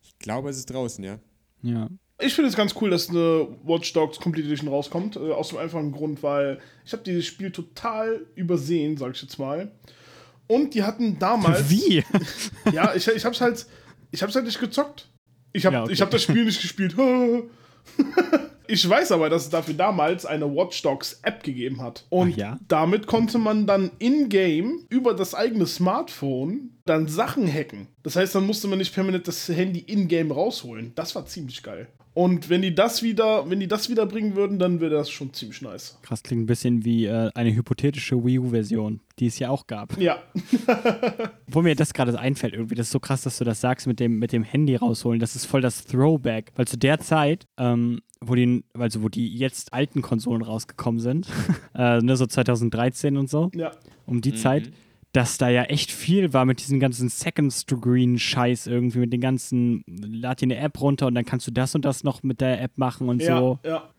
Ich 0.00 0.18
glaube, 0.18 0.48
es 0.48 0.56
ist 0.56 0.70
draußen, 0.70 1.04
ja. 1.04 1.18
Ja. 1.62 1.90
Ich 2.18 2.32
finde 2.32 2.48
es 2.48 2.56
ganz 2.56 2.74
cool, 2.80 2.88
dass 2.88 3.10
eine 3.10 3.46
Watch 3.62 3.92
Dogs 3.92 4.18
Complete 4.18 4.46
Edition 4.46 4.68
rauskommt. 4.68 5.16
Äh, 5.16 5.32
aus 5.32 5.50
dem 5.50 5.58
einfachen 5.58 5.92
Grund, 5.92 6.22
weil 6.22 6.60
ich 6.86 6.94
habe 6.94 7.02
dieses 7.02 7.26
Spiel 7.26 7.50
total 7.50 8.26
übersehen, 8.36 8.96
sag 8.96 9.14
ich 9.14 9.20
jetzt 9.20 9.38
mal. 9.38 9.70
Und 10.46 10.72
die 10.72 10.82
hatten 10.82 11.18
damals. 11.18 11.68
Wie? 11.68 12.02
Ja, 12.72 12.94
ich, 12.94 13.06
ich 13.06 13.24
hab's 13.26 13.40
halt. 13.42 13.66
Ich 14.12 14.22
hab's 14.22 14.34
halt 14.34 14.46
nicht 14.46 14.60
gezockt. 14.60 15.08
Ich 15.52 15.66
hab, 15.66 15.72
Ja, 15.72 15.82
okay. 15.82 15.92
ich 15.92 16.00
hab 16.00 16.10
das 16.10 16.22
Spiel 16.22 16.44
nicht 16.44 16.60
gespielt. 16.60 16.94
Ich 18.68 18.88
weiß 18.88 19.12
aber, 19.12 19.28
dass 19.28 19.42
es 19.42 19.50
dafür 19.50 19.74
damals 19.74 20.24
eine 20.24 20.46
Watch 20.46 20.80
Dogs 20.80 21.20
App 21.24 21.42
gegeben 21.42 21.82
hat. 21.82 22.06
Und 22.08 22.36
ja? 22.38 22.58
damit 22.68 23.06
konnte 23.06 23.36
man 23.38 23.66
dann 23.66 23.90
in-game 23.98 24.86
über 24.88 25.12
das 25.12 25.34
eigene 25.34 25.66
Smartphone 25.66 26.70
dann 26.86 27.06
Sachen 27.06 27.46
hacken. 27.52 27.88
Das 28.02 28.16
heißt, 28.16 28.34
dann 28.34 28.46
musste 28.46 28.68
man 28.68 28.78
nicht 28.78 28.94
permanent 28.94 29.28
das 29.28 29.46
Handy 29.48 29.80
in-game 29.80 30.30
rausholen. 30.30 30.92
Das 30.94 31.14
war 31.14 31.26
ziemlich 31.26 31.62
geil. 31.62 31.88
Und 32.14 32.50
wenn 32.50 32.60
die 32.60 32.74
das 32.74 33.02
wieder, 33.02 33.48
wenn 33.48 33.58
die 33.60 33.68
das 33.68 33.88
wieder 33.88 34.04
bringen 34.04 34.36
würden, 34.36 34.58
dann 34.58 34.80
wäre 34.80 34.90
das 34.90 35.08
schon 35.10 35.32
ziemlich 35.32 35.62
nice. 35.62 35.98
Krass, 36.02 36.22
klingt 36.22 36.42
ein 36.42 36.46
bisschen 36.46 36.84
wie 36.84 37.06
äh, 37.06 37.30
eine 37.34 37.54
hypothetische 37.54 38.22
Wii 38.22 38.38
U-Version, 38.40 39.00
die 39.18 39.26
es 39.26 39.38
ja 39.38 39.48
auch 39.48 39.66
gab. 39.66 39.98
Ja. 39.98 40.18
Wo 41.46 41.62
mir 41.62 41.74
das 41.74 41.94
gerade 41.94 42.18
einfällt, 42.18 42.52
irgendwie, 42.54 42.74
das 42.74 42.86
ist 42.88 42.92
so 42.92 43.00
krass, 43.00 43.22
dass 43.22 43.38
du 43.38 43.44
das 43.44 43.60
sagst 43.60 43.86
mit 43.86 43.98
dem, 44.00 44.18
mit 44.18 44.32
dem 44.32 44.42
Handy 44.42 44.76
rausholen. 44.76 45.20
Das 45.20 45.36
ist 45.36 45.46
voll 45.46 45.60
das 45.62 45.84
Throwback. 45.84 46.52
Weil 46.54 46.66
zu 46.66 46.76
der 46.76 46.98
Zeit, 47.00 47.46
ähm, 47.56 48.00
wo 48.20 48.34
die, 48.34 48.62
also 48.74 49.02
wo 49.02 49.08
die 49.08 49.34
jetzt 49.34 49.72
alten 49.72 50.02
Konsolen 50.02 50.42
rausgekommen 50.42 51.00
sind, 51.00 51.28
äh, 51.74 52.00
ne, 52.00 52.16
so 52.16 52.26
2013 52.26 53.16
und 53.16 53.30
so, 53.30 53.50
Ja. 53.54 53.72
um 54.06 54.20
die 54.20 54.34
Zeit, 54.34 54.70
dass 55.12 55.36
da 55.36 55.50
ja 55.50 55.64
echt 55.64 55.92
viel 55.92 56.32
war 56.32 56.44
mit 56.46 56.60
diesem 56.60 56.80
ganzen 56.80 57.08
Second-Screen-Scheiß 57.08 58.66
irgendwie, 58.66 58.98
mit 58.98 59.12
den 59.12 59.20
ganzen, 59.20 59.84
lad 59.86 60.40
dir 60.40 60.46
eine 60.46 60.56
App 60.56 60.80
runter 60.80 61.06
und 61.06 61.14
dann 61.14 61.24
kannst 61.24 61.46
du 61.46 61.50
das 61.50 61.74
und 61.74 61.84
das 61.84 62.02
noch 62.02 62.22
mit 62.22 62.40
der 62.40 62.62
App 62.62 62.78
machen 62.78 63.08
und 63.08 63.22
Ja. 63.22 63.38
so. 63.38 63.58
Ja. 63.64 63.90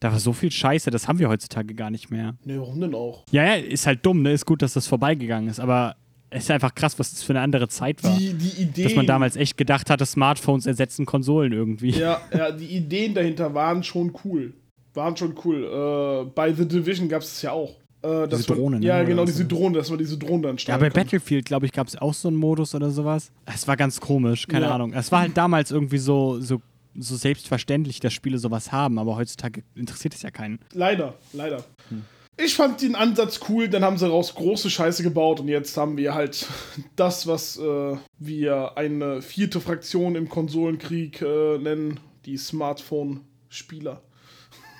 Da 0.00 0.12
war 0.12 0.20
so 0.20 0.32
viel 0.32 0.50
Scheiße, 0.52 0.90
das 0.90 1.08
haben 1.08 1.18
wir 1.18 1.28
heutzutage 1.28 1.74
gar 1.74 1.90
nicht 1.90 2.10
mehr. 2.10 2.36
Nee, 2.44 2.56
warum 2.58 2.80
denn 2.80 2.94
auch? 2.94 3.24
Ja, 3.32 3.44
ja, 3.44 3.54
ist 3.54 3.86
halt 3.86 4.06
dumm, 4.06 4.22
ne? 4.22 4.32
Ist 4.32 4.46
gut, 4.46 4.62
dass 4.62 4.74
das 4.74 4.86
vorbeigegangen 4.86 5.48
ist, 5.50 5.58
aber 5.58 5.96
es 6.30 6.44
ist 6.44 6.50
einfach 6.50 6.74
krass, 6.74 6.98
was 6.98 7.10
das 7.10 7.22
für 7.22 7.32
eine 7.32 7.40
andere 7.40 7.68
Zeit 7.68 8.04
war. 8.04 8.16
Die, 8.16 8.34
die 8.34 8.62
Idee. 8.62 8.84
Dass 8.84 8.94
man 8.94 9.06
damals 9.06 9.34
echt 9.34 9.56
gedacht 9.56 9.90
hatte, 9.90 10.04
Smartphones 10.06 10.66
ersetzen 10.66 11.06
Konsolen 11.06 11.52
irgendwie. 11.52 11.90
Ja, 11.90 12.20
ja, 12.36 12.52
die 12.52 12.66
Ideen 12.66 13.14
dahinter 13.14 13.54
waren 13.54 13.82
schon 13.82 14.12
cool. 14.24 14.52
Waren 14.94 15.16
schon 15.16 15.34
cool. 15.44 15.64
Äh, 15.64 16.30
bei 16.32 16.52
The 16.52 16.68
Division 16.68 17.08
gab 17.08 17.22
es 17.22 17.32
es 17.32 17.42
ja 17.42 17.52
auch. 17.52 17.74
Äh, 18.02 18.28
Diese 18.28 18.44
Drohne, 18.54 18.78
ne, 18.78 18.86
Ja, 18.86 19.02
genau, 19.02 19.24
diese 19.24 19.44
Drohne, 19.44 19.78
dass 19.78 19.90
man 19.90 19.98
diese 19.98 20.16
Drohne 20.18 20.42
dann 20.42 20.56
Ja, 20.56 20.58
steuern 20.60 20.80
bei 20.80 20.88
kann. 20.90 21.02
Battlefield, 21.02 21.44
glaube 21.46 21.66
ich, 21.66 21.72
gab 21.72 21.88
es 21.88 21.96
auch 21.96 22.14
so 22.14 22.28
einen 22.28 22.36
Modus 22.36 22.74
oder 22.74 22.90
sowas. 22.90 23.32
Es 23.46 23.66
war 23.66 23.76
ganz 23.76 24.00
komisch, 24.00 24.46
keine 24.46 24.66
Ja. 24.66 24.74
Ahnung. 24.74 24.92
Es 24.92 25.10
war 25.10 25.20
halt 25.20 25.36
damals 25.36 25.70
irgendwie 25.72 25.98
so, 25.98 26.40
so, 26.40 26.62
so 26.96 27.16
selbstverständlich, 27.16 27.98
dass 28.00 28.12
Spiele 28.12 28.38
sowas 28.38 28.70
haben, 28.70 28.98
aber 29.00 29.16
heutzutage 29.16 29.62
interessiert 29.74 30.14
es 30.14 30.22
ja 30.22 30.30
keinen. 30.30 30.60
Leider, 30.72 31.14
leider. 31.32 31.64
Hm. 31.88 32.04
Ich 32.40 32.54
fand 32.54 32.82
den 32.82 32.94
Ansatz 32.94 33.40
cool, 33.48 33.68
dann 33.68 33.82
haben 33.82 33.98
sie 33.98 34.08
raus 34.08 34.32
große 34.32 34.70
Scheiße 34.70 35.02
gebaut 35.02 35.40
und 35.40 35.48
jetzt 35.48 35.76
haben 35.76 35.96
wir 35.96 36.14
halt 36.14 36.46
das, 36.96 37.26
was 37.26 37.58
äh, 37.58 37.96
wir 38.20 38.78
eine 38.78 39.22
vierte 39.22 39.60
Fraktion 39.60 40.14
im 40.14 40.28
Konsolenkrieg 40.28 41.20
äh, 41.20 41.58
nennen, 41.58 41.98
die 42.26 42.36
Smartphone-Spieler. 42.36 44.02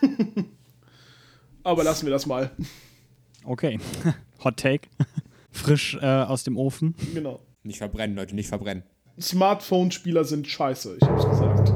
Aber 1.65 1.83
lassen 1.85 2.07
wir 2.07 2.13
das 2.13 2.27
mal. 2.27 2.51
Okay. 3.49 3.79
Hot 4.45 4.59
Take. 4.59 4.89
Frisch 5.51 5.97
äh, 6.01 6.07
aus 6.07 6.45
dem 6.45 6.59
Ofen. 6.59 6.95
Genau. 7.15 7.41
Nicht 7.63 7.79
verbrennen, 7.79 8.15
Leute, 8.15 8.35
nicht 8.35 8.49
verbrennen. 8.49 8.83
Smartphone-Spieler 9.19 10.25
sind 10.25 10.47
scheiße, 10.47 10.99
ich 11.01 11.09
hab's 11.09 11.29
gesagt. 11.29 11.73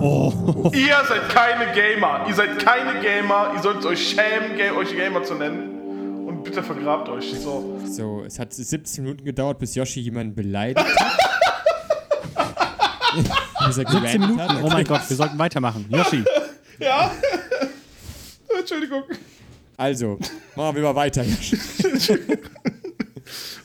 Oh. 0.00 0.70
Ihr 0.74 0.96
seid 1.06 1.28
keine 1.28 1.72
Gamer. 1.72 2.24
Ihr 2.26 2.34
seid 2.34 2.58
keine 2.58 3.00
Gamer. 3.00 3.52
Ihr 3.54 3.62
sollt 3.62 3.84
euch 3.84 4.08
schämen, 4.08 4.56
Ga 4.58 4.72
euch 4.74 4.96
Gamer 4.96 5.22
zu 5.22 5.34
nennen. 5.34 6.26
Und 6.26 6.42
bitte 6.42 6.62
vergrabt 6.62 7.08
euch. 7.10 7.32
So. 7.38 7.78
So, 7.84 8.24
es 8.24 8.38
hat 8.38 8.52
17 8.54 9.04
Minuten 9.04 9.24
gedauert, 9.24 9.58
bis 9.58 9.74
Yoshi 9.74 10.00
jemanden 10.00 10.34
beleidigt 10.34 10.88
hat. 10.98 11.18
bis 13.14 13.26
er 13.66 13.72
17 13.72 13.84
gerantet 13.84 14.20
Minuten. 14.20 14.64
Oh 14.64 14.68
mein 14.68 14.84
Gott, 14.86 15.02
wir 15.08 15.16
sollten 15.16 15.38
weitermachen. 15.38 15.84
Yoshi. 15.90 16.24
Ja. 16.80 17.12
Entschuldigung. 18.58 19.04
Also, 19.76 20.18
machen 20.56 20.76
wir 20.76 20.82
mal 20.82 20.94
weiter. 20.94 21.24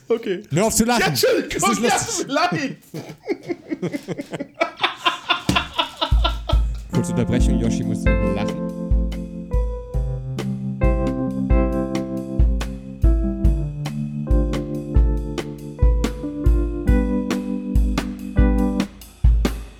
Okay. 0.08 0.42
Hör 0.50 0.64
auf 0.64 0.74
zu 0.74 0.84
lachen. 0.84 1.02
Ja, 1.02 1.08
ist 1.08 1.22
Entschuldigung, 1.24 1.70
tut 1.70 1.80
mir 1.82 1.88
leid. 2.26 2.76
Kurze 6.92 7.12
Unterbrechung, 7.12 7.60
Yoshi 7.60 7.84
muss 7.84 8.04
lachen. 8.04 8.80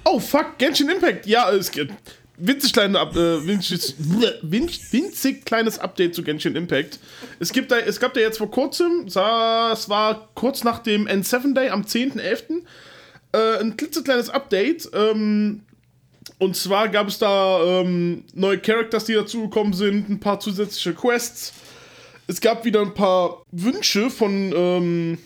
Oh, 0.04 0.20
fuck, 0.20 0.58
Genshin 0.58 0.88
Impact. 0.90 1.26
Ja, 1.26 1.50
es 1.50 1.72
gibt 1.72 1.92
winzig, 2.40 2.72
kleine, 2.72 2.98
äh, 2.98 3.46
winzig, 3.46 3.94
winzig, 3.98 4.92
winzig 4.92 5.44
kleines 5.44 5.78
Update 5.78 6.14
zu 6.14 6.22
Genshin 6.22 6.56
Impact. 6.56 6.98
Es, 7.38 7.52
gibt 7.52 7.70
da, 7.70 7.78
es 7.78 8.00
gab 8.00 8.14
da 8.14 8.20
jetzt 8.20 8.38
vor 8.38 8.50
kurzem, 8.50 9.06
es 9.06 9.16
war 9.16 10.28
kurz 10.34 10.64
nach 10.64 10.80
dem 10.80 11.06
N7 11.06 11.54
Day 11.54 11.70
am 11.70 11.82
10.11., 11.82 12.62
äh, 13.32 13.60
ein 13.60 13.76
klitzekleines 13.76 14.30
Update. 14.30 14.90
Ähm, 14.92 15.62
und 16.38 16.56
zwar 16.56 16.88
gab 16.88 17.08
es 17.08 17.18
da 17.18 17.62
ähm, 17.62 18.24
neue 18.34 18.58
Characters, 18.58 19.04
die 19.04 19.14
dazugekommen 19.14 19.72
sind, 19.72 20.08
ein 20.08 20.20
paar 20.20 20.40
zusätzliche 20.40 20.94
Quests. 20.94 21.52
Es 22.26 22.40
gab 22.40 22.64
wieder 22.64 22.80
ein 22.80 22.94
paar 22.94 23.42
Wünsche 23.50 24.08
von 24.10 24.52
ähm, 24.54 25.18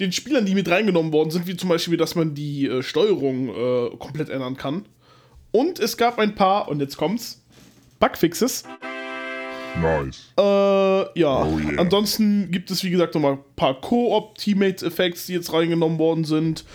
den 0.00 0.12
Spielern, 0.12 0.46
die 0.46 0.54
mit 0.54 0.68
reingenommen 0.68 1.12
worden 1.12 1.30
sind, 1.30 1.46
wie 1.46 1.56
zum 1.56 1.68
Beispiel, 1.68 1.96
dass 1.96 2.14
man 2.14 2.34
die 2.34 2.66
äh, 2.66 2.82
Steuerung 2.82 3.48
äh, 3.48 3.96
komplett 3.98 4.28
ändern 4.28 4.56
kann. 4.56 4.86
Und 5.56 5.78
es 5.78 5.96
gab 5.96 6.18
ein 6.18 6.34
paar, 6.34 6.68
und 6.68 6.80
jetzt 6.80 6.98
kommt's, 6.98 7.40
Bugfixes. 7.98 8.64
Nice. 9.80 10.30
Äh, 10.38 10.42
ja. 11.18 11.44
Oh 11.44 11.58
yeah. 11.58 11.78
Ansonsten 11.78 12.50
gibt 12.50 12.70
es, 12.70 12.84
wie 12.84 12.90
gesagt, 12.90 13.14
nochmal 13.14 13.32
ein 13.32 13.38
paar 13.56 13.80
Co-op-Teammate-Effects, 13.80 15.24
die 15.24 15.32
jetzt 15.32 15.54
reingenommen 15.54 15.98
worden 15.98 16.24
sind. 16.24 16.66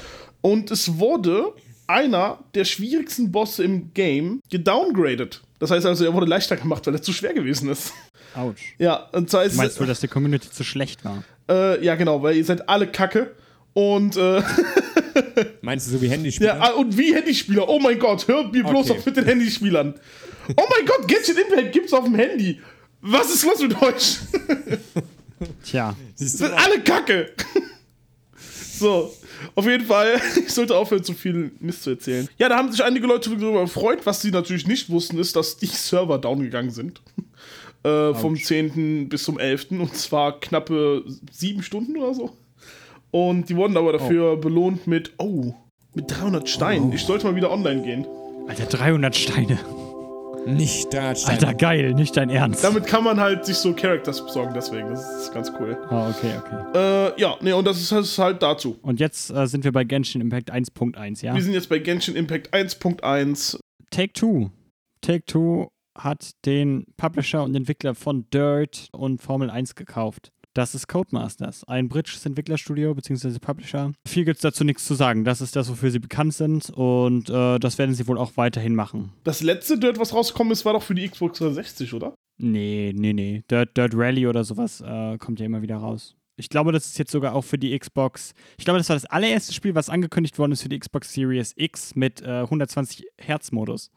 Und 0.42 0.72
es 0.72 0.98
wurde 0.98 1.54
einer 1.86 2.40
der 2.56 2.66
schwierigsten 2.66 3.32
Bosse 3.32 3.64
im 3.64 3.94
Game 3.94 4.42
gedowngradet. 4.50 5.42
Das 5.60 5.70
heißt 5.70 5.86
also, 5.86 6.04
er 6.04 6.16
wurde 6.16 6.26
leichter 6.26 6.58
gemacht, 6.58 6.88
weil 6.88 6.96
er 6.96 7.04
zu 7.04 7.14
schwer 7.14 7.36
gewesen 7.36 7.70
ist. 7.70 7.94
Autsch. 8.34 8.74
Ja, 8.80 9.10
und 9.12 9.30
zwar 9.30 9.44
ist 9.44 9.54
Du 9.54 9.58
meinst 9.58 9.80
wohl, 9.80 9.86
dass 9.86 10.00
die 10.00 10.08
Community 10.08 10.50
zu 10.50 10.64
schlecht 10.64 11.06
war? 11.06 11.24
äh, 11.50 11.86
ja 11.86 11.94
genau, 11.94 12.24
weil 12.24 12.36
ihr 12.36 12.46
seid 12.46 12.68
alle 12.68 12.88
Kacke. 12.88 13.36
Und 13.74 14.18
äh, 14.18 14.42
Meinst 15.62 15.88
du 15.88 15.92
so 15.92 16.02
wie 16.02 16.10
Handyspiele? 16.10 16.50
Ja, 16.50 16.72
und 16.74 16.98
wie 16.98 17.14
Handyspieler. 17.14 17.68
Oh 17.68 17.80
mein 17.80 17.98
Gott, 18.00 18.28
hört 18.28 18.52
mir 18.52 18.64
bloß 18.64 18.90
Okay. 18.90 19.00
auf 19.00 19.06
mit 19.06 19.18
den 19.18 19.26
Handyspielern. 19.26 19.94
Oh 20.58 20.64
mein 20.70 20.86
Gott, 20.86 21.08
Genshin 21.08 21.38
Impact 21.38 21.72
gibt's 21.72 21.94
auf 21.94 22.04
dem 22.04 22.16
Handy. 22.16 22.60
Was 23.02 23.34
ist 23.34 23.46
los 23.46 23.62
mit 23.62 23.82
euch? 23.82 24.18
Tja. 25.64 25.96
Siehst 26.16 26.38
Sind 26.40 26.52
alle 26.54 26.82
kacke. 26.82 27.32
so, 28.80 29.14
auf 29.56 29.66
jeden 29.66 29.86
Fall, 29.86 30.22
ich 30.46 30.54
sollte 30.54 30.76
aufhören, 30.76 31.04
zu 31.04 31.14
viel 31.14 31.52
Mist 31.60 31.84
zu 31.84 31.92
erzählen. 31.92 32.28
Ja, 32.38 32.50
da 32.50 32.58
haben 32.58 32.72
sich 32.72 32.84
einige 32.84 33.08
Leute 33.08 33.30
darüber 33.30 33.62
gefreut. 33.62 34.00
Was 34.04 34.22
sie 34.22 34.32
natürlich 34.32 34.68
nicht 34.68 34.90
wussten, 34.90 35.18
ist, 35.18 35.36
dass 35.36 35.58
die 35.58 35.66
Server 35.68 36.18
down 36.18 36.42
gegangen 36.42 36.72
sind. 36.72 37.02
Äh, 37.84 38.14
vom 38.14 38.36
10. 38.38 39.10
bis 39.10 39.24
zum 39.24 39.40
11. 39.40 39.72
Und 39.72 39.96
zwar 39.96 40.40
knappe 40.40 41.04
sieben 41.32 41.64
Stunden 41.64 41.98
oder 41.98 42.14
so. 42.14 42.38
Und 43.12 43.50
die 43.50 43.56
wurden 43.56 43.78
aber 43.78 43.94
dafür 43.94 44.38
belohnt 44.38 44.88
mit, 44.88 45.14
oh, 45.18 45.54
mit 45.94 46.10
300 46.10 46.48
Steinen. 46.50 46.92
Ich 46.94 47.04
sollte 47.04 47.28
mal 47.28 47.36
wieder 47.36 47.52
online 47.52 47.82
gehen. 47.82 48.08
Alter, 48.48 48.66
300 48.66 49.16
Steine. 49.16 49.60
Nicht 50.46 50.94
300 50.94 51.20
Steine. 51.20 51.40
Alter, 51.40 51.54
geil, 51.54 51.94
nicht 51.94 52.18
dein 52.18 52.30
Ernst. 52.30 52.64
Damit 52.64 52.88
kann 52.88 53.04
man 53.04 53.20
halt 53.20 53.46
sich 53.46 53.58
so 53.58 53.74
Characters 53.74 54.26
besorgen, 54.26 54.54
deswegen. 54.56 54.90
Das 54.90 55.24
ist 55.24 55.34
ganz 55.34 55.52
cool. 55.60 55.78
Ah, 55.90 56.10
okay, 56.10 56.34
okay. 56.40 56.78
Äh, 57.14 57.22
ja, 57.22 57.36
nee, 57.42 57.54
und 57.54 57.66
das 57.66 57.80
ist 57.80 57.92
das 57.92 58.08
ist 58.08 58.18
halt 58.18 58.42
dazu. 58.42 58.80
Und 58.82 59.00
jetzt 59.00 59.30
äh, 59.30 59.46
sind 59.46 59.64
wir 59.64 59.72
bei 59.72 59.84
Genshin 59.84 60.22
Impact 60.22 60.52
1.1, 60.52 61.24
ja? 61.24 61.36
Wir 61.36 61.44
sind 61.44 61.54
jetzt 61.54 61.70
bei 61.70 61.80
Genshin 61.80 62.16
Impact 62.16 62.54
1.1. 62.54 63.60
Take 63.92 64.14
Two. 64.14 64.50
Take 65.02 65.26
Two 65.26 65.68
hat 65.96 66.32
den 66.46 66.86
Publisher 66.98 67.44
und 67.44 67.54
Entwickler 67.54 67.94
von 67.94 68.26
Dirt 68.34 68.88
und 68.94 69.22
Formel 69.22 69.50
1 69.50 69.76
gekauft. 69.76 70.32
Das 70.54 70.76
ist 70.76 70.88
Codemasters, 70.90 71.64
ein 71.64 71.88
britisches 71.88 72.26
Entwicklerstudio 72.26 72.94
bzw. 72.94 73.40
Publisher. 73.40 73.94
Viel 74.06 74.26
gibt 74.26 74.38
es 74.38 74.42
dazu 74.42 74.66
nichts 74.66 74.86
zu 74.86 74.96
sagen. 74.96 75.24
Das 75.24 75.40
ist 75.40 75.56
das, 75.56 75.70
wofür 75.70 75.92
sie 75.92 76.00
bekannt 76.00 76.34
sind 76.34 76.70
und 76.72 77.30
äh, 77.30 77.58
das 77.58 77.78
werden 77.78 77.96
sie 77.96 78.06
wohl 78.08 78.18
auch 78.18 78.36
weiterhin 78.36 78.76
machen. 78.76 79.14
Das 79.24 79.42
letzte 79.42 79.80
Dirt, 79.80 79.98
was 79.98 80.14
rausgekommen 80.14 80.52
ist, 80.52 80.66
war 80.66 80.74
doch 80.74 80.84
für 80.84 80.94
die 80.94 81.08
Xbox 81.08 81.40
360, 81.40 81.94
oder? 81.94 82.14
Nee, 82.38 82.92
nee, 82.94 83.14
nee. 83.14 83.44
Dirt, 83.50 83.78
Dirt 83.78 83.94
Rally 83.96 84.28
oder 84.28 84.44
sowas 84.44 84.82
äh, 84.82 85.18
kommt 85.20 85.40
ja 85.40 85.46
immer 85.46 85.62
wieder 85.62 85.78
raus. 85.78 86.16
Ich 86.36 86.50
glaube, 86.50 86.72
das 86.72 86.88
ist 86.88 86.98
jetzt 86.98 87.12
sogar 87.12 87.34
auch 87.34 87.44
für 87.44 87.58
die 87.58 87.78
Xbox. 87.78 88.34
Ich 88.58 88.66
glaube, 88.66 88.80
das 88.80 88.90
war 88.90 88.96
das 88.96 89.06
allererste 89.06 89.54
Spiel, 89.54 89.76
was 89.76 89.90
angekündigt 89.90 90.38
worden 90.40 90.54
ist 90.54 90.64
für 90.64 90.70
die 90.70 90.80
Xbox 90.80 91.14
Series 91.14 91.54
X 91.56 91.96
mit 91.96 92.22
äh, 92.24 92.42
120 92.42 93.06
Hertz 93.18 93.52
Modus. 93.52 93.92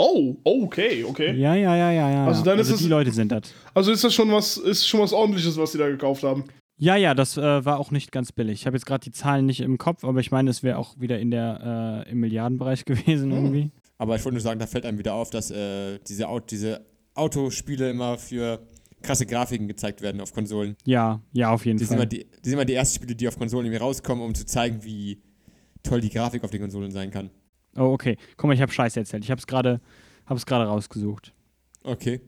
Oh, 0.00 0.36
okay, 0.44 1.02
okay. 1.02 1.34
Ja, 1.36 1.54
ja, 1.56 1.74
ja, 1.76 1.90
ja, 1.90 2.10
ja. 2.10 2.26
Also 2.26 2.44
dann 2.44 2.58
ist 2.58 2.70
es- 2.70 2.78
die 2.78 2.86
Leute 2.88 3.10
sind 3.10 3.32
das. 3.32 3.52
Also 3.74 3.90
ist 3.90 4.04
das 4.04 4.14
schon 4.14 4.30
was, 4.30 4.56
ist 4.56 4.86
schon 4.86 5.00
was 5.00 5.12
ordentliches, 5.12 5.56
was 5.58 5.72
sie 5.72 5.78
da 5.78 5.88
gekauft 5.88 6.22
haben. 6.22 6.44
Ja, 6.78 6.94
ja, 6.94 7.14
das 7.14 7.36
äh, 7.36 7.64
war 7.64 7.80
auch 7.80 7.90
nicht 7.90 8.12
ganz 8.12 8.30
billig. 8.30 8.60
Ich 8.60 8.66
habe 8.66 8.76
jetzt 8.76 8.86
gerade 8.86 9.02
die 9.02 9.10
Zahlen 9.10 9.46
nicht 9.46 9.60
im 9.60 9.76
Kopf, 9.78 10.04
aber 10.04 10.20
ich 10.20 10.30
meine, 10.30 10.50
es 10.50 10.62
wäre 10.62 10.78
auch 10.78 10.94
wieder 11.00 11.18
in 11.18 11.32
der 11.32 12.04
äh, 12.06 12.10
im 12.12 12.20
Milliardenbereich 12.20 12.84
gewesen 12.84 13.32
irgendwie. 13.32 13.72
Aber 13.98 14.14
ich 14.14 14.24
wollte 14.24 14.34
nur 14.36 14.40
sagen, 14.42 14.60
da 14.60 14.68
fällt 14.68 14.86
einem 14.86 14.98
wieder 14.98 15.14
auf, 15.14 15.30
dass 15.30 15.50
äh, 15.50 15.98
diese, 16.06 16.28
Au 16.28 16.38
diese 16.38 16.86
Autospiele 17.14 17.90
immer 17.90 18.16
für 18.16 18.60
krasse 19.02 19.26
Grafiken 19.26 19.66
gezeigt 19.66 20.00
werden 20.02 20.20
auf 20.20 20.32
Konsolen. 20.32 20.76
Ja, 20.84 21.20
ja, 21.32 21.50
auf 21.50 21.66
jeden 21.66 21.78
Die 21.78 21.84
sind, 21.84 21.96
Fall. 21.96 22.04
immer 22.04 22.06
die, 22.06 22.18
die 22.44 22.48
sind 22.48 22.52
immer 22.52 22.64
die 22.64 22.74
ersten 22.74 22.94
Spiele, 23.02 23.16
die 23.16 23.26
auf 23.26 23.36
Konsolen 23.36 23.66
irgendwie 23.66 23.82
rauskommen, 23.82 24.24
um 24.24 24.32
zu 24.36 24.46
zeigen, 24.46 24.84
wie 24.84 25.20
toll 25.82 26.00
die 26.00 26.10
Grafik 26.10 26.44
auf 26.44 26.50
den 26.52 26.60
Konsolen 26.60 26.92
sein 26.92 27.10
kann. 27.10 27.30
Oh, 27.78 27.92
okay. 27.92 28.16
Guck 28.36 28.48
mal, 28.48 28.54
ich 28.54 28.60
habe 28.62 28.72
Scheiße 28.72 29.00
erzählt. 29.00 29.24
Ich 29.24 29.30
habe 29.30 29.38
es 29.38 29.46
gerade 29.46 29.80
habe 30.26 30.36
es 30.38 30.44
gerade 30.46 30.64
rausgesucht. 30.66 31.32
Okay. 31.82 32.20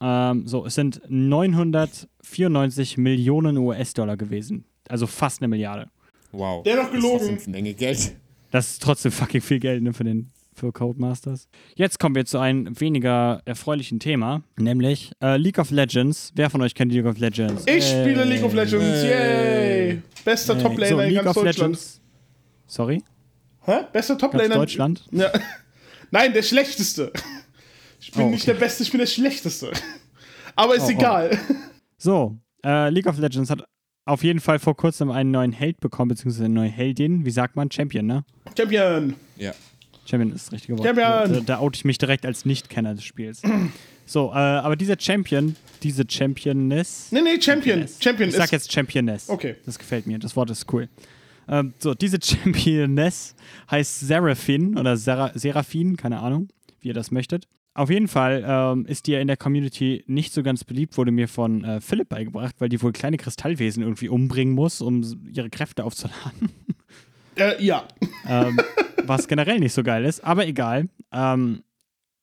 Ähm, 0.00 0.46
so, 0.46 0.64
es 0.66 0.74
sind 0.76 1.00
994 1.08 2.96
Millionen 2.98 3.56
US-Dollar 3.58 4.16
gewesen. 4.16 4.64
Also 4.88 5.06
fast 5.06 5.40
eine 5.40 5.48
Milliarde. 5.48 5.88
Wow. 6.32 6.62
Der 6.62 6.74
hat 6.74 6.78
Das 6.80 6.86
doch 6.90 6.94
ist 6.94 7.02
gelogen. 7.02 7.28
trotzdem 7.28 7.54
eine 7.54 7.62
Menge 7.62 7.74
Geld. 7.74 8.16
Das 8.50 8.70
ist 8.72 8.82
trotzdem 8.82 9.12
fucking 9.12 9.40
viel 9.40 9.58
Geld 9.60 9.82
ne, 9.82 9.92
für 9.92 10.04
den 10.04 10.30
für 10.54 10.72
Codemasters. 10.72 11.48
Jetzt 11.74 11.98
kommen 11.98 12.14
wir 12.14 12.26
zu 12.26 12.38
einem 12.38 12.78
weniger 12.78 13.40
erfreulichen 13.46 13.98
Thema, 13.98 14.42
nämlich 14.58 15.10
äh, 15.22 15.36
League 15.38 15.58
of 15.58 15.70
Legends. 15.70 16.32
Wer 16.34 16.50
von 16.50 16.60
euch 16.60 16.74
kennt 16.74 16.92
League 16.92 17.06
of 17.06 17.18
Legends? 17.18 17.64
Ich 17.66 17.84
spiele 17.88 18.24
League 18.24 18.42
of 18.44 18.52
Legends, 18.52 19.02
yay! 19.02 20.02
Bester 20.24 20.56
Äh, 20.58 20.62
Top-Laner 20.62 20.96
so, 20.96 21.00
in 21.00 21.08
League 21.08 21.24
ganz 21.24 21.36
of 21.36 21.44
Deutschland. 21.44 21.58
Legends. 21.72 22.00
Sorry? 22.66 23.02
Hä? 23.64 23.80
Bester 23.92 24.16
Top-Laner 24.18 24.54
in 24.54 24.60
Deutschland? 24.60 25.04
Ja. 25.10 25.30
Nein, 26.10 26.32
der 26.32 26.42
schlechteste. 26.42 27.12
Ich 28.00 28.10
bin 28.12 28.22
Oh, 28.24 28.30
nicht 28.30 28.42
okay. 28.42 28.52
der 28.52 28.60
Beste, 28.60 28.82
ich 28.82 28.90
bin 28.90 28.98
der 29.00 29.06
Schlechteste. 29.06 29.70
Aber 30.56 30.74
ist 30.74 30.82
Oh, 30.84 30.86
oh. 30.86 30.90
egal. 30.90 31.38
So, 31.98 32.38
äh, 32.64 32.88
League 32.90 33.06
of 33.06 33.18
Legends 33.18 33.50
hat 33.50 33.62
auf 34.06 34.24
jeden 34.24 34.40
Fall 34.40 34.58
vor 34.58 34.76
kurzem 34.76 35.10
einen 35.10 35.30
neuen 35.30 35.52
Held 35.52 35.78
bekommen, 35.80 36.08
beziehungsweise 36.08 36.46
eine 36.46 36.54
neue 36.54 36.68
Heldin. 36.70 37.24
Wie 37.24 37.30
sagt 37.30 37.54
man? 37.56 37.70
Champion, 37.70 38.06
ne? 38.06 38.24
Champion. 38.56 39.14
Ja. 39.36 39.52
Champion 40.06 40.32
ist 40.32 40.46
das 40.46 40.52
richtige 40.52 40.76
Wort. 40.78 40.86
Champion. 40.86 41.32
Da, 41.34 41.40
da 41.40 41.58
oute 41.60 41.76
ich 41.76 41.84
mich 41.84 41.98
direkt 41.98 42.26
als 42.26 42.44
Nicht-Kenner 42.44 42.94
des 42.94 43.04
Spiels. 43.04 43.42
so, 44.06 44.30
äh, 44.30 44.36
aber 44.38 44.74
dieser 44.74 44.96
Champion, 44.98 45.54
diese 45.82 46.04
Championess. 46.08 47.08
Nee, 47.12 47.20
nee, 47.20 47.40
Champion. 47.40 47.86
Champion 48.00 48.30
Ich 48.30 48.34
sag 48.34 48.46
ist. 48.46 48.50
jetzt 48.52 48.72
Championess. 48.72 49.28
Okay. 49.28 49.56
Das 49.66 49.78
gefällt 49.78 50.06
mir, 50.06 50.18
das 50.18 50.34
Wort 50.34 50.50
ist 50.50 50.72
cool. 50.72 50.88
Ähm, 51.48 51.74
so, 51.78 51.94
diese 51.94 52.18
Championess 52.22 53.34
heißt 53.70 54.00
Seraphin 54.00 54.78
oder 54.78 54.96
Sera 54.96 55.32
Seraphin, 55.34 55.96
keine 55.96 56.20
Ahnung, 56.20 56.48
wie 56.80 56.88
ihr 56.88 56.94
das 56.94 57.10
möchtet. 57.10 57.46
Auf 57.72 57.88
jeden 57.88 58.08
Fall 58.08 58.44
ähm, 58.46 58.84
ist 58.86 59.06
die 59.06 59.12
ja 59.12 59.20
in 59.20 59.28
der 59.28 59.36
Community 59.36 60.04
nicht 60.06 60.32
so 60.32 60.42
ganz 60.42 60.64
beliebt, 60.64 60.98
wurde 60.98 61.12
mir 61.12 61.28
von 61.28 61.64
äh, 61.64 61.80
Philipp 61.80 62.08
beigebracht, 62.08 62.56
weil 62.58 62.68
die 62.68 62.82
wohl 62.82 62.92
kleine 62.92 63.16
Kristallwesen 63.16 63.82
irgendwie 63.82 64.08
umbringen 64.08 64.54
muss, 64.54 64.80
um 64.80 65.02
ihre 65.32 65.50
Kräfte 65.50 65.84
aufzuladen. 65.84 66.50
Äh, 67.36 67.64
ja. 67.64 67.86
ähm, 68.28 68.60
was 69.04 69.28
generell 69.28 69.60
nicht 69.60 69.72
so 69.72 69.82
geil 69.82 70.04
ist, 70.04 70.22
aber 70.24 70.46
egal. 70.46 70.88
Ähm, 71.12 71.62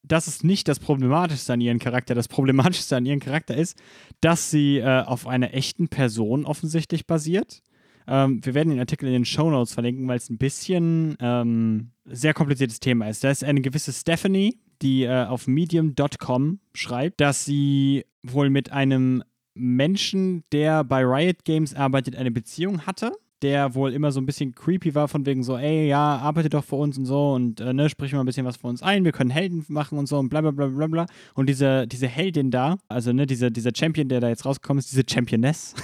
das 0.03 0.27
ist 0.27 0.43
nicht 0.43 0.67
das 0.67 0.79
Problematischste 0.79 1.53
an 1.53 1.61
ihrem 1.61 1.79
Charakter. 1.79 2.15
Das 2.15 2.27
Problematischste 2.27 2.95
an 2.95 3.05
ihrem 3.05 3.19
Charakter 3.19 3.55
ist, 3.55 3.77
dass 4.21 4.51
sie 4.51 4.77
äh, 4.77 5.03
auf 5.03 5.27
einer 5.27 5.53
echten 5.53 5.87
Person 5.87 6.45
offensichtlich 6.45 7.07
basiert. 7.07 7.61
Ähm, 8.07 8.43
wir 8.43 8.53
werden 8.53 8.69
den 8.69 8.79
Artikel 8.79 9.07
in 9.07 9.13
den 9.13 9.25
Show 9.25 9.49
Notes 9.49 9.73
verlinken, 9.73 10.07
weil 10.07 10.17
es 10.17 10.29
ein 10.29 10.37
bisschen 10.37 11.17
ähm, 11.19 11.91
sehr 12.05 12.33
kompliziertes 12.33 12.79
Thema 12.79 13.09
ist. 13.09 13.23
Da 13.23 13.31
ist 13.31 13.43
eine 13.43 13.61
gewisse 13.61 13.91
Stephanie, 13.91 14.59
die 14.81 15.03
äh, 15.03 15.25
auf 15.25 15.47
medium.com 15.47 16.59
schreibt, 16.73 17.21
dass 17.21 17.45
sie 17.45 18.05
wohl 18.23 18.49
mit 18.49 18.71
einem 18.71 19.23
Menschen, 19.53 20.43
der 20.51 20.83
bei 20.83 21.03
Riot 21.03 21.43
Games 21.43 21.73
arbeitet, 21.73 22.15
eine 22.15 22.31
Beziehung 22.31 22.85
hatte 22.85 23.11
der 23.41 23.75
wohl 23.75 23.93
immer 23.93 24.11
so 24.11 24.19
ein 24.19 24.25
bisschen 24.25 24.53
creepy 24.55 24.95
war, 24.95 25.07
von 25.07 25.25
wegen 25.25 25.43
so, 25.43 25.57
ey, 25.57 25.87
ja, 25.87 26.17
arbeite 26.17 26.49
doch 26.49 26.63
für 26.63 26.75
uns 26.75 26.97
und 26.97 27.05
so 27.05 27.33
und 27.33 27.59
äh, 27.59 27.73
ne, 27.73 27.89
sprich 27.89 28.13
mal 28.13 28.21
ein 28.21 28.25
bisschen 28.25 28.45
was 28.45 28.57
für 28.57 28.67
uns 28.67 28.81
ein, 28.81 29.05
wir 29.05 29.11
können 29.11 29.29
Helden 29.29 29.63
machen 29.67 29.97
und 29.97 30.07
so 30.07 30.17
und 30.17 30.29
bla 30.29 30.41
bla 30.41 30.51
bla 30.51 30.67
bla 30.67 30.87
bla. 30.87 31.05
Und 31.35 31.47
diese, 31.47 31.87
diese 31.87 32.07
Heldin 32.07 32.51
da, 32.51 32.77
also 32.87 33.13
ne, 33.13 33.25
diese, 33.25 33.51
dieser 33.51 33.71
Champion, 33.75 34.09
der 34.09 34.19
da 34.19 34.29
jetzt 34.29 34.45
rausgekommen 34.45 34.79
ist, 34.79 34.91
diese 34.91 35.03
Championess, 35.07 35.75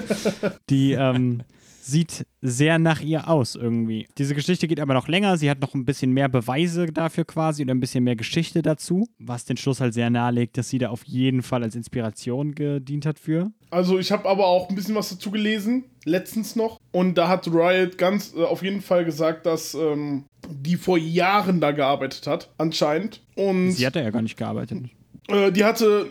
die 0.70 0.92
ähm, 0.92 1.42
sieht 1.82 2.26
sehr 2.40 2.78
nach 2.78 3.00
ihr 3.00 3.28
aus 3.28 3.56
irgendwie. 3.56 4.06
Diese 4.16 4.34
Geschichte 4.34 4.68
geht 4.68 4.78
aber 4.78 4.94
noch 4.94 5.08
länger, 5.08 5.36
sie 5.36 5.50
hat 5.50 5.60
noch 5.60 5.74
ein 5.74 5.84
bisschen 5.84 6.12
mehr 6.12 6.28
Beweise 6.28 6.86
dafür 6.86 7.24
quasi 7.24 7.62
oder 7.62 7.74
ein 7.74 7.80
bisschen 7.80 8.04
mehr 8.04 8.16
Geschichte 8.16 8.62
dazu, 8.62 9.08
was 9.18 9.44
den 9.44 9.56
Schluss 9.56 9.80
halt 9.80 9.92
sehr 9.92 10.08
nahelegt, 10.08 10.56
dass 10.56 10.68
sie 10.68 10.78
da 10.78 10.90
auf 10.90 11.04
jeden 11.04 11.42
Fall 11.42 11.62
als 11.62 11.74
Inspiration 11.74 12.54
gedient 12.54 13.04
hat 13.04 13.18
für. 13.18 13.50
Also 13.70 13.98
ich 13.98 14.12
habe 14.12 14.28
aber 14.28 14.46
auch 14.46 14.68
ein 14.68 14.74
bisschen 14.76 14.94
was 14.94 15.08
dazu 15.10 15.30
gelesen, 15.30 15.84
letztens 16.04 16.56
noch. 16.56 16.78
Und 16.92 17.16
da 17.16 17.28
hat 17.28 17.48
Riot 17.48 17.98
ganz 17.98 18.34
äh, 18.34 18.42
auf 18.44 18.62
jeden 18.62 18.80
Fall 18.80 19.04
gesagt, 19.04 19.46
dass 19.46 19.74
ähm, 19.74 20.24
die 20.48 20.76
vor 20.76 20.98
Jahren 20.98 21.60
da 21.60 21.72
gearbeitet 21.72 22.26
hat, 22.26 22.50
anscheinend. 22.58 23.22
Und 23.34 23.72
Sie 23.72 23.86
hat 23.86 23.96
da 23.96 24.02
ja 24.02 24.10
gar 24.10 24.22
nicht 24.22 24.36
gearbeitet. 24.36 24.84
äh, 25.28 25.50
die 25.50 25.64
hatte 25.64 26.06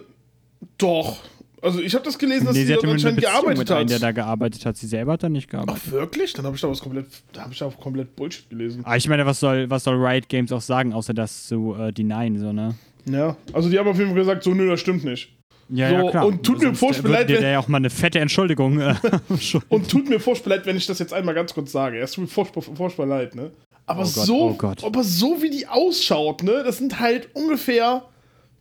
doch. 0.77 1.19
Also 1.61 1.79
ich 1.79 1.93
habe 1.93 2.03
das 2.03 2.17
gelesen, 2.17 2.45
dass 2.45 2.55
Nee, 2.55 2.61
sie 2.65 2.67
sie 2.73 2.87
anscheinend 2.87 3.21
gearbeitet 3.21 3.57
mit 3.59 3.71
einem, 3.71 3.87
der 3.87 3.95
hat. 3.97 4.03
da 4.03 4.11
gearbeitet 4.11 4.65
hat. 4.65 4.77
Sie 4.77 4.87
selber 4.87 5.13
hat 5.13 5.23
da 5.23 5.29
nicht 5.29 5.49
gearbeitet. 5.49 5.81
Ach 5.87 5.91
wirklich? 5.91 6.33
Dann 6.33 6.45
habe 6.45 6.55
ich 6.55 6.61
da 6.61 6.69
was 6.69 6.81
komplett, 6.81 7.05
da 7.33 7.41
habe 7.43 7.53
ich 7.53 7.59
da 7.59 7.65
auch 7.67 7.79
komplett 7.79 8.15
Bullshit 8.15 8.49
gelesen. 8.49 8.83
Aber 8.83 8.97
ich 8.97 9.07
meine, 9.07 9.25
was 9.25 9.39
soll, 9.39 9.69
was 9.69 9.83
soll 9.83 9.95
Riot 10.03 10.27
Games 10.27 10.51
auch 10.51 10.61
sagen, 10.61 10.91
außer 10.93 11.13
das 11.13 11.47
zu 11.47 11.75
äh, 11.79 11.91
denyen, 11.93 12.39
so, 12.39 12.51
ne? 12.51 12.75
Ja, 13.05 13.35
also 13.53 13.69
die 13.69 13.77
haben 13.77 13.87
auf 13.87 13.97
jeden 13.97 14.09
Fall 14.09 14.19
gesagt, 14.19 14.43
so 14.43 14.53
nö, 14.53 14.69
das 14.69 14.79
stimmt 14.79 15.03
nicht. 15.03 15.35
Ja, 15.69 15.89
So, 15.89 15.95
ja, 15.95 16.09
klar. 16.11 16.25
und 16.25 16.43
tut 16.43 16.61
mir 16.61 16.73
furchtbar 16.75 17.11
leid, 17.11 17.29
dir 17.29 17.35
wenn- 17.35 17.41
der 17.43 17.51
ja 17.51 17.59
auch 17.59 17.67
mal 17.67 17.77
eine 17.77 17.89
fette 17.89 18.19
Entschuldigung 18.19 18.79
äh. 18.79 18.95
Und 19.69 19.89
tut 19.89 20.09
mir 20.09 20.19
furchtbar 20.19 20.49
leid, 20.57 20.65
wenn 20.65 20.75
ich 20.77 20.85
das 20.87 20.99
jetzt 20.99 21.13
einmal 21.13 21.33
ganz 21.35 21.53
kurz 21.53 21.71
sage. 21.71 21.99
Es 21.99 22.11
tut 22.13 22.23
mir 22.23 22.27
furchtbar, 22.27 22.61
furchtbar 22.61 23.05
leid, 23.05 23.35
ne? 23.35 23.51
Aber 23.85 24.01
Oh 24.01 24.03
Gott, 24.13 24.25
so, 24.25 24.41
oh 24.41 24.53
Gott. 24.53 24.83
aber 24.83 25.03
so 25.03 25.41
wie 25.41 25.49
die 25.49 25.67
ausschaut, 25.67 26.43
ne? 26.43 26.63
Das 26.65 26.77
sind 26.77 26.99
halt 26.99 27.29
ungefähr 27.35 28.03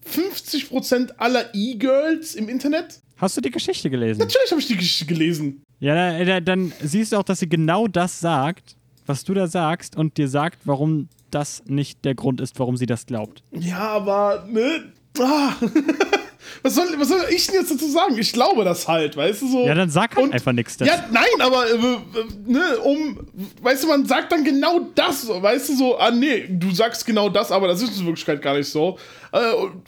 50% 0.07 1.17
aller 1.19 1.55
E-Girls 1.55 2.35
im 2.35 2.49
Internet. 2.49 3.01
Hast 3.17 3.37
du 3.37 3.41
die 3.41 3.51
Geschichte 3.51 3.91
gelesen? 3.91 4.19
Natürlich 4.19 4.51
habe 4.51 4.61
ich 4.61 4.67
die 4.67 4.77
Geschichte 4.77 5.07
gelesen. 5.07 5.63
Ja, 5.79 5.95
da, 5.95 6.25
da, 6.25 6.41
dann 6.41 6.73
siehst 6.83 7.13
du 7.13 7.17
auch, 7.17 7.23
dass 7.23 7.41
sie 7.41 7.49
genau 7.49 7.87
das 7.87 8.21
sagt, 8.21 8.77
was 9.07 9.25
du 9.25 9.35
da 9.35 9.47
sagst 9.47 9.97
und 9.97 10.17
dir 10.17 10.29
sagt, 10.29 10.61
warum 10.65 11.09
das 11.31 11.63
nicht 11.67 12.05
der 12.05 12.15
Grund 12.15 12.41
ist, 12.41 12.59
warum 12.59 12.77
sie 12.77 12.87
das 12.87 13.07
glaubt. 13.07 13.43
Ja, 13.53 13.81
aber, 13.81 14.47
ne? 14.51 14.93
Ah. 15.19 15.53
was, 16.63 16.75
soll, 16.75 16.87
was 16.99 17.09
soll 17.09 17.21
ich 17.31 17.47
denn 17.47 17.57
jetzt 17.57 17.71
dazu 17.73 17.91
sagen? 17.91 18.17
Ich 18.19 18.33
glaube 18.33 18.65
das 18.65 18.87
halt, 18.87 19.17
weißt 19.17 19.43
du 19.43 19.49
so. 19.49 19.67
Ja, 19.67 19.75
dann 19.75 19.91
sag 19.91 20.15
halt 20.17 20.27
Und- 20.27 20.33
einfach 20.33 20.53
nichts 20.53 20.77
dazu. 20.77 20.91
Ja, 20.91 21.05
nein, 21.11 21.25
aber 21.41 21.67
äh, 21.69 21.75
äh, 21.75 21.99
ne, 22.47 22.79
um, 22.85 23.19
weißt 23.63 23.85
du, 23.85 23.89
man 23.89 24.07
sagt 24.07 24.33
dann 24.33 24.45
genau 24.45 24.81
das, 24.95 25.29
weißt 25.29 25.69
du 25.71 25.77
so, 25.77 25.99
ah 25.99 26.11
nee, 26.11 26.47
du 26.49 26.71
sagst 26.71 27.05
genau 27.05 27.29
das, 27.29 27.51
aber 27.51 27.69
das 27.69 27.83
ist 27.83 27.99
in 27.99 28.07
Wirklichkeit 28.07 28.41
gar 28.41 28.57
nicht 28.57 28.69
so. 28.69 28.99
Äh, 29.33 29.39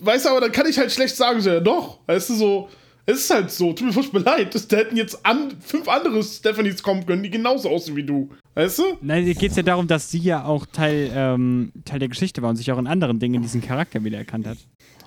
weißt 0.01 0.25
du, 0.27 0.31
aber 0.31 0.41
dann 0.41 0.53
kann 0.53 0.67
ich 0.67 0.79
halt 0.79 0.91
schlecht 0.93 1.17
sagen, 1.17 1.41
so, 1.41 1.51
ja 1.51 1.61
doch, 1.61 2.01
weißt 2.07 2.31
du 2.31 2.35
so, 2.35 2.69
Es 3.05 3.19
ist 3.19 3.31
halt 3.35 3.51
so, 3.51 3.73
tut 3.73 3.89
mir 3.89 3.93
furchtbar 3.93 4.21
leid. 4.21 4.55
Da 4.71 4.77
hätten 4.77 4.97
jetzt 4.97 5.27
an, 5.27 5.53
fünf 5.61 5.89
andere 5.89 6.23
Stephanies 6.23 6.83
kommen 6.85 7.05
können, 7.05 7.23
die 7.25 7.31
genauso 7.31 7.69
aussehen 7.69 7.97
wie 7.97 8.05
du. 8.05 8.29
Weißt 8.55 8.79
du? 8.79 8.85
Nein, 9.01 9.25
hier 9.25 9.35
geht 9.35 9.51
es 9.51 9.57
ja 9.57 9.65
darum, 9.65 9.89
dass 9.89 10.09
sie 10.11 10.19
ja 10.21 10.45
auch 10.45 10.67
Teil, 10.67 11.11
ähm, 11.13 11.73
Teil 11.85 11.99
der 11.99 12.09
Geschichte 12.09 12.43
war 12.43 12.51
und 12.51 12.57
sich 12.57 12.71
auch 12.71 12.79
in 12.79 12.87
anderen 12.87 13.19
Dingen 13.19 13.43
diesen 13.43 13.61
Charakter 13.61 14.05
wiedererkannt 14.05 14.47
hat. 14.47 14.59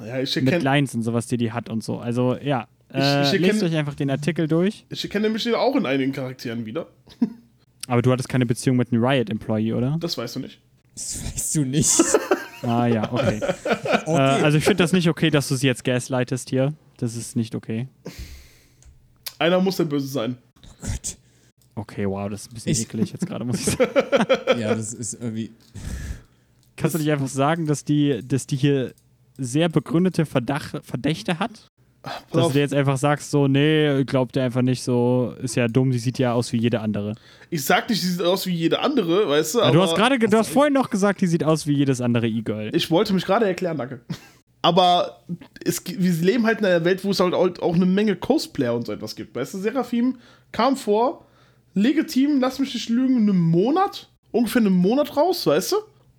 Ja, 0.04 0.20
ich 0.20 0.36
Mit 0.42 0.64
Lines 0.64 0.94
und 0.96 1.04
sowas, 1.04 1.28
die 1.28 1.38
die 1.38 1.52
hat 1.52 1.70
und 1.70 1.84
so. 1.84 2.00
Also, 2.00 2.36
ja. 2.38 2.68
Ich- 2.90 2.96
Äh, 2.96 3.36
ich 3.36 3.40
lest 3.42 3.62
erkenn- 3.62 3.66
euch 3.66 3.76
einfach 3.76 3.96
den 3.96 4.10
Artikel 4.10 4.48
durch. 4.48 4.86
ich 4.90 5.04
erkenne 5.04 5.30
mich 5.30 5.54
auch 5.54 5.76
in 5.76 5.86
einigen 5.86 6.12
Charakteren 6.12 6.66
wieder. 6.66 6.88
Aber 7.88 8.02
du 8.02 8.12
hattest 8.12 8.30
keine 8.30 8.46
Beziehung 8.46 8.78
mit 8.78 8.92
einem 8.92 9.04
Riot-Employee, 9.04 9.74
oder? 9.74 9.98
Das 10.00 10.18
weißt 10.18 10.36
du 10.38 10.40
nicht. 10.40 10.60
Das 10.96 11.24
weißt 11.24 11.56
du 11.56 11.66
nicht. 11.66 11.92
Ah, 12.62 12.88
ja, 12.88 13.12
okay. 13.14 13.42
Äh, 14.08 14.12
also, 14.12 14.58
ich 14.58 14.64
finde 14.64 14.78
das 14.84 14.92
nicht 14.92 15.08
okay, 15.08 15.30
dass 15.30 15.48
du 15.50 15.56
sie 15.56 15.68
jetzt 15.68 15.84
gaslightest 15.84 16.50
hier. 16.50 16.74
Das 16.98 17.16
ist 17.16 17.36
nicht 17.36 17.54
okay. 17.54 17.88
Einer 19.38 19.60
muss 19.60 19.78
der 19.78 19.84
Böse 19.86 20.08
sein. 20.08 20.38
Gott. 20.82 21.18
Okay, 21.76 22.08
wow, 22.08 22.30
das 22.30 22.44
ist 22.44 22.52
ein 22.52 22.54
bisschen 22.56 22.72
Ich- 22.72 22.82
eklig 22.84 23.12
jetzt 23.12 23.28
gerade, 23.28 23.46
muss 23.46 23.60
ich 23.60 23.66
sagen. 23.66 24.60
Ja, 24.60 24.74
das 24.74 24.94
ist 24.94 25.14
irgendwie. 25.16 25.52
Kannst 26.78 26.96
du 26.96 27.00
nicht 27.00 27.12
einfach 27.12 27.28
sagen, 27.28 27.68
dass 27.68 27.84
die, 27.84 28.22
dass 28.26 28.48
die 28.48 28.56
hier 28.56 28.94
sehr 29.38 29.70
begründete 29.70 30.26
Verdach, 30.26 30.76
Verdächte 30.84 31.40
hat? 31.40 31.70
Pass 32.06 32.24
Dass 32.32 32.48
du 32.48 32.54
dir 32.54 32.60
jetzt 32.60 32.74
einfach 32.74 32.98
sagst, 32.98 33.32
so, 33.32 33.48
nee, 33.48 34.04
glaubt 34.04 34.38
er 34.38 34.46
einfach 34.46 34.62
nicht 34.62 34.84
so, 34.84 35.34
ist 35.42 35.56
ja 35.56 35.68
dumm, 35.68 35.92
sie 35.92 35.98
sieht 35.98 36.20
ja 36.20 36.34
aus 36.34 36.54
wie 36.54 36.58
jede 36.58 36.80
andere. 36.82 37.16
ich 37.50 37.66
sag 37.66 37.90
nicht, 37.90 38.00
sie 38.00 38.10
sieht 38.10 38.22
aus 38.22 38.46
wie 38.46 38.54
jede 38.54 38.80
andere, 38.80 39.28
weißt 39.28 39.56
du? 39.56 39.60
Ja, 39.60 39.66
aber 39.66 39.74
du 39.74 39.82
hast 39.82 39.96
gerade, 39.96 40.20
du 40.20 40.38
hast 40.38 40.50
vorhin 40.50 40.74
noch 40.74 40.92
gesagt, 40.92 41.22
die 41.22 41.28
sieht 41.28 41.44
aus 41.44 41.66
wie 41.66 41.74
jedes 41.74 42.02
andere 42.02 42.28
E-Girl. 42.28 42.70
Ich 42.76 42.92
wollte 42.92 43.14
mich 43.14 43.26
gerade 43.26 43.48
erklären, 43.48 43.78
danke. 43.78 44.02
Aber 44.62 45.24
es, 45.64 45.84
wir 45.86 46.12
leben 46.26 46.46
halt 46.46 46.60
in 46.60 46.66
einer 46.66 46.86
Welt, 46.86 47.04
wo 47.04 47.12
es 47.12 47.20
halt 47.20 47.34
auch, 47.34 47.50
auch 47.60 47.76
eine 47.76 47.86
Menge 47.86 48.16
Cosplayer 48.16 48.76
und 48.76 48.86
so 48.86 48.92
etwas 48.92 49.16
gibt. 49.16 49.36
Weißt 49.36 49.56
du, 49.56 49.58
Seraphim 49.60 50.18
kam 50.52 50.78
vor, 50.78 51.26
legitim, 51.74 52.40
lass 52.40 52.60
mich 52.60 52.74
nicht 52.74 52.90
lügen, 52.90 53.18
einen 53.18 53.40
Monat, 53.40 54.10
ungefähr 54.32 54.62
einen 54.62 54.74
Monat 54.74 55.18
raus, 55.18 55.46
weißt 55.46 55.74
du? 55.74 55.76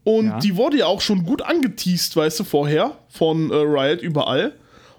Und 0.07 0.27
Ja. 0.27 0.39
die 0.39 0.55
wurde 0.57 0.79
ja 0.79 0.87
auch 0.87 1.01
schon 1.01 1.25
gut 1.25 1.43
angeteased, 1.43 2.15
weißt 2.15 2.39
du, 2.39 2.45
vorher 2.45 2.93
von 3.09 3.51
äh, 3.51 3.55
Riot 3.57 4.01
überall. 4.03 4.53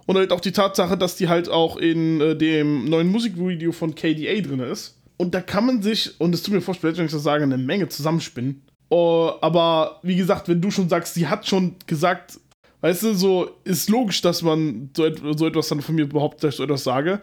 Und 0.06 0.17
halt 0.17 0.34
auch 0.34 0.41
die 0.41 0.52
Tatsache, 0.52 0.98
dass 0.98 1.15
die 1.15 1.30
halt 1.30 1.48
auch 1.48 1.78
in 1.78 2.20
äh, 2.20 2.36
dem 2.36 2.86
neuen 2.89 3.08
Musikvideo 3.08 3.72
von 3.72 3.96
KDA 3.96 4.41
drin 4.41 4.60
ist. 4.60 4.98
Und 5.15 5.34
da 5.34 5.39
kann 5.39 5.65
man 5.65 5.82
sich, 5.82 6.20
und 6.20 6.36
es 6.36 6.43
tut 6.43 6.54
mir 6.54 6.60
furchtbar, 6.62 6.89
leid, 6.89 6.98
wenn 6.98 7.06
ich 7.06 7.12
das 7.13 7.24
sage, 7.24 7.43
eine 7.43 7.58
Menge 7.58 7.88
zusammenspinnen. 7.88 8.63
Oh, 8.89 9.32
aber 9.39 10.00
wie 10.04 10.17
gesagt, 10.17 10.50
wenn 10.50 10.60
du 10.62 10.72
schon 10.72 10.89
sagst, 10.89 11.13
sie 11.13 11.28
hat 11.28 11.48
schon 11.48 11.76
gesagt, 11.88 12.38
weißt 12.82 13.04
du, 13.04 13.13
so 13.13 13.50
ist 13.63 13.89
logisch, 13.89 14.22
dass 14.22 14.41
man 14.41 14.89
so, 14.96 15.06
et 15.06 15.22
so 15.38 15.48
etwas 15.48 15.70
dann 15.70 15.82
von 15.82 15.96
mir 15.96 16.08
behauptet, 16.08 16.43
dass 16.43 16.54
ich 16.56 16.58
so 16.58 16.63
etwas 16.65 16.84
sage. 16.84 17.22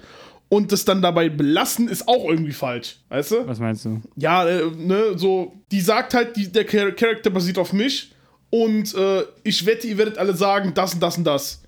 Und 0.54 0.70
das 0.70 0.84
dann 0.84 1.02
dabei 1.02 1.28
belassen, 1.28 1.88
ist 1.88 2.06
auch 2.06 2.28
irgendwie 2.28 2.52
falsch, 2.52 2.98
weißt 3.08 3.30
du? 3.32 3.46
Was 3.48 3.58
meinst 3.58 3.84
du? 3.84 4.00
Ja, 4.16 4.46
äh, 4.48 4.62
ne, 4.76 5.16
so, 5.18 5.52
die 5.72 5.80
sagt 5.80 6.14
halt, 6.14 6.36
die, 6.36 6.52
der 6.52 6.64
Char 6.68 6.92
Charakter 6.92 7.30
basiert 7.30 7.58
auf 7.58 7.72
mich 7.72 8.12
und 8.50 8.94
äh, 8.94 9.22
ich 9.42 9.66
wette, 9.66 9.86
ihr 9.88 9.98
werdet 9.98 10.16
alle 10.18 10.34
sagen, 10.34 10.72
das 10.74 10.94
und 10.94 11.02
das 11.02 11.18
und 11.18 11.24
das. 11.24 11.62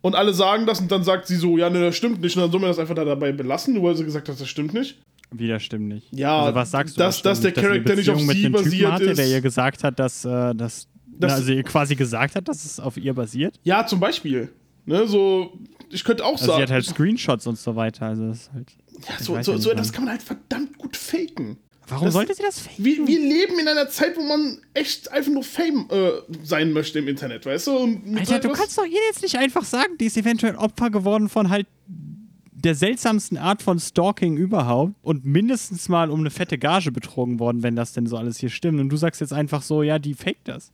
Und 0.00 0.16
alle 0.16 0.34
sagen 0.34 0.66
das 0.66 0.80
und 0.80 0.90
dann 0.90 1.04
sagt 1.04 1.28
sie 1.28 1.36
so, 1.36 1.56
ja, 1.56 1.70
ne, 1.70 1.80
das 1.80 1.96
stimmt 1.96 2.20
nicht. 2.20 2.34
Und 2.36 2.42
dann 2.42 2.50
soll 2.50 2.60
man 2.60 2.70
das 2.70 2.80
einfach 2.80 2.96
da 2.96 3.04
dabei 3.04 3.30
belassen, 3.30 3.74
nur 3.74 3.84
weil 3.84 3.96
sie 3.96 4.04
gesagt 4.04 4.28
hat, 4.28 4.40
das 4.40 4.48
stimmt 4.48 4.74
nicht. 4.74 5.00
Wieder 5.30 5.60
stimmt 5.60 5.86
nicht. 5.88 6.08
Ja, 6.10 6.40
also 6.42 6.54
was 6.56 6.70
sagst 6.72 6.96
du? 6.96 6.98
dass- 6.98 7.22
das 7.22 7.40
dass 7.40 7.52
der 7.54 7.62
Charakter 7.62 7.94
nicht 7.94 8.10
auf 8.10 8.20
sie 8.20 8.48
basiert 8.48 8.90
hatte, 8.92 9.14
der 9.14 9.24
ist. 9.24 9.30
ihr 9.30 9.40
gesagt 9.40 9.84
hat, 9.84 9.98
dass, 10.00 10.24
äh, 10.24 10.54
dass 10.54 10.88
Das- 11.06 11.30
na, 11.30 11.34
also 11.36 11.52
ihr 11.52 11.62
quasi 11.62 11.94
gesagt 11.94 12.34
hat, 12.34 12.48
dass 12.48 12.64
es 12.64 12.80
auf 12.80 12.96
ihr 12.96 13.14
basiert. 13.14 13.54
Ja, 13.62 13.86
zum 13.86 14.00
Beispiel. 14.00 14.48
Ne, 14.84 15.06
so, 15.06 15.52
ich 15.92 16.04
könnte 16.04 16.24
auch 16.24 16.32
Also 16.32 16.46
sagen. 16.46 16.56
sie 16.58 16.62
hat 16.62 16.70
halt 16.70 16.84
Screenshots 16.86 17.46
und 17.46 17.58
so 17.58 17.76
weiter. 17.76 18.06
Also 18.06 18.28
das 18.28 18.38
ist 18.42 18.52
halt. 18.52 18.72
ja, 19.08 19.24
so, 19.24 19.40
so, 19.42 19.56
so 19.58 19.70
etwas 19.70 19.92
kann 19.92 20.04
man 20.04 20.12
halt 20.12 20.22
verdammt 20.22 20.78
gut 20.78 20.96
faken. 20.96 21.58
Warum 21.88 22.06
Das- 22.06 22.14
sollte 22.14 22.34
sie 22.34 22.42
das 22.42 22.60
faken? 22.60 22.84
Wir, 22.84 23.06
wir 23.06 23.18
leben 23.20 23.58
in 23.58 23.68
einer 23.68 23.88
Zeit, 23.88 24.16
wo 24.16 24.22
man 24.22 24.58
echt 24.72 25.10
einfach 25.12 25.32
nur 25.32 25.42
Fame 25.42 25.86
äh, 25.90 26.10
sein 26.44 26.72
möchte 26.72 26.98
im 27.00 27.08
Internet, 27.08 27.44
weißt 27.44 27.66
du? 27.66 28.00
Alter, 28.16 28.38
du 28.38 28.50
kannst 28.52 28.78
doch 28.78 28.86
ihr 28.86 29.00
jetzt 29.10 29.22
nicht 29.22 29.36
einfach 29.36 29.64
sagen, 29.64 29.98
die 29.98 30.06
ist 30.06 30.16
eventuell 30.16 30.54
Opfer 30.56 30.90
geworden 30.90 31.28
von 31.28 31.50
halt 31.50 31.66
der 31.86 32.74
seltsamsten 32.76 33.36
Art 33.36 33.60
von 33.60 33.80
Stalking 33.80 34.36
überhaupt 34.36 34.94
und 35.02 35.24
mindestens 35.24 35.88
mal 35.88 36.10
um 36.10 36.20
eine 36.20 36.30
fette 36.30 36.58
Gage 36.58 36.92
betrogen 36.92 37.40
worden, 37.40 37.64
wenn 37.64 37.74
das 37.74 37.92
denn 37.92 38.06
so 38.06 38.16
alles 38.16 38.38
hier 38.38 38.50
stimmt. 38.50 38.78
Und 38.80 38.88
du 38.88 38.96
sagst 38.96 39.20
jetzt 39.20 39.32
einfach 39.32 39.62
so, 39.62 39.82
ja, 39.82 39.98
die 39.98 40.14
fake 40.14 40.44
das. 40.44 40.70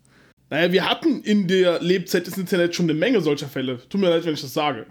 Naja, 0.50 0.70
wir 0.72 0.88
hatten 0.88 1.22
in 1.22 1.46
der 1.48 1.80
Lebzeit 1.80 2.26
des 2.26 2.36
Internets 2.36 2.76
schon 2.76 2.84
eine 2.86 2.94
Menge 2.98 3.22
solcher 3.22 3.48
Fälle. 3.48 3.80
Tut 3.88 4.00
mir 4.02 4.10
leid, 4.10 4.26
wenn 4.26 4.34
ich 4.34 4.40
das 4.42 4.52
sage. 4.52 4.84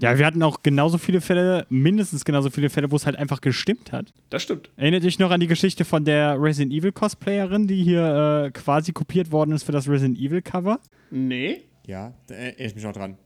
Ja, 0.00 0.18
wir 0.18 0.24
hatten 0.24 0.42
auch 0.42 0.62
genauso 0.62 0.98
viele 0.98 1.20
Fälle, 1.20 1.66
mindestens 1.68 2.24
genauso 2.24 2.50
viele 2.50 2.70
Fälle, 2.70 2.90
wo 2.90 2.96
es 2.96 3.06
halt 3.06 3.16
einfach 3.16 3.40
gestimmt 3.40 3.92
hat. 3.92 4.12
Das 4.30 4.42
stimmt. 4.42 4.70
Erinnert 4.76 5.04
dich 5.04 5.18
noch 5.18 5.30
an 5.30 5.40
die 5.40 5.46
Geschichte 5.46 5.84
von 5.84 6.04
der 6.04 6.40
Resident 6.40 6.72
Evil 6.72 6.92
Cosplayerin, 6.92 7.66
die 7.66 7.82
hier 7.82 8.46
äh, 8.46 8.50
quasi 8.50 8.92
kopiert 8.92 9.30
worden 9.30 9.52
ist 9.52 9.64
für 9.64 9.72
das 9.72 9.88
Resident 9.88 10.18
Evil 10.18 10.40
Cover? 10.40 10.80
Nee. 11.10 11.62
Ja, 11.86 12.14
da 12.28 12.34
erinnere 12.34 12.66
ich 12.66 12.74
mich 12.74 12.86
auch 12.86 12.92
dran. 12.92 13.18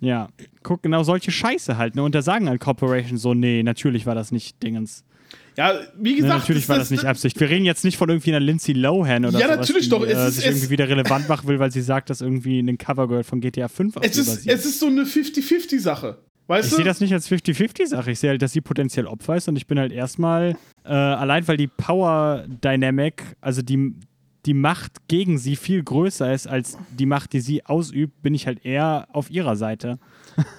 Ja, 0.00 0.28
guck, 0.62 0.82
genau 0.82 1.02
solche 1.02 1.30
Scheiße 1.30 1.76
halt, 1.76 1.96
ne? 1.96 2.02
Und 2.02 2.14
da 2.14 2.22
sagen 2.22 2.48
halt 2.48 2.60
Corporations 2.60 3.20
so, 3.20 3.34
nee, 3.34 3.62
natürlich 3.62 4.06
war 4.06 4.14
das 4.14 4.30
nicht 4.30 4.62
Dingens. 4.62 5.04
Ja, 5.56 5.74
wie 5.98 6.14
gesagt. 6.16 6.38
natürlich 6.40 6.68
war 6.68 6.78
das 6.78 6.90
nicht 6.90 7.04
Absicht. 7.04 7.38
Wir 7.40 7.50
reden 7.50 7.64
jetzt 7.64 7.84
nicht 7.84 7.96
von 7.96 8.08
irgendwie 8.08 8.30
einer 8.30 8.38
Lindsay 8.40 8.72
Lohan 8.74 9.24
oder 9.26 9.38
Ja, 9.40 9.46
sowas, 9.46 9.58
natürlich 9.58 9.84
die, 9.84 9.90
doch. 9.90 10.02
Es 10.04 10.16
äh, 10.16 10.28
ist- 10.28 10.34
sich 10.36 10.44
es- 10.46 10.50
irgendwie 10.54 10.70
wieder 10.70 10.88
relevant 10.88 11.28
machen 11.28 11.48
will, 11.48 11.58
weil 11.58 11.72
sie 11.72 11.80
sagt, 11.82 12.10
dass 12.10 12.20
irgendwie 12.20 12.60
ein 12.60 12.78
Covergirl 12.78 13.24
von 13.24 13.40
GTA 13.40 13.66
5 13.68 13.96
auf 13.96 14.04
Es 14.04 14.16
ist, 14.16 14.46
es 14.46 14.64
ist 14.64 14.78
so 14.78 14.86
eine 14.86 15.04
50-50-Sache. 15.04 16.18
Weißt 16.46 16.68
Ich 16.70 16.74
sehe 16.76 16.84
das 16.84 17.00
nicht 17.00 17.12
als 17.12 17.28
50-50-Sache. 17.30 18.10
Ich 18.12 18.20
sehe 18.20 18.30
halt, 18.30 18.40
dass 18.40 18.52
sie 18.52 18.60
potenziell 18.60 19.06
Opfer 19.06 19.36
ist 19.36 19.48
und 19.48 19.56
ich 19.56 19.66
bin 19.66 19.78
halt 19.78 19.92
erstmal, 19.92 20.56
äh, 20.84 20.88
allein 20.92 21.46
weil 21.46 21.56
die 21.56 21.66
Power 21.66 22.44
Dynamic, 22.64 23.22
also 23.40 23.60
die, 23.60 23.94
die 24.46 24.54
Macht 24.54 24.92
gegen 25.08 25.36
sie 25.38 25.56
viel 25.56 25.82
größer 25.82 26.32
ist 26.32 26.46
als 26.46 26.78
die 26.98 27.04
Macht, 27.04 27.32
die 27.34 27.40
sie 27.40 27.66
ausübt, 27.66 28.22
bin 28.22 28.32
ich 28.34 28.46
halt 28.46 28.64
eher 28.64 29.08
auf 29.12 29.30
ihrer 29.30 29.56
Seite. 29.56 29.98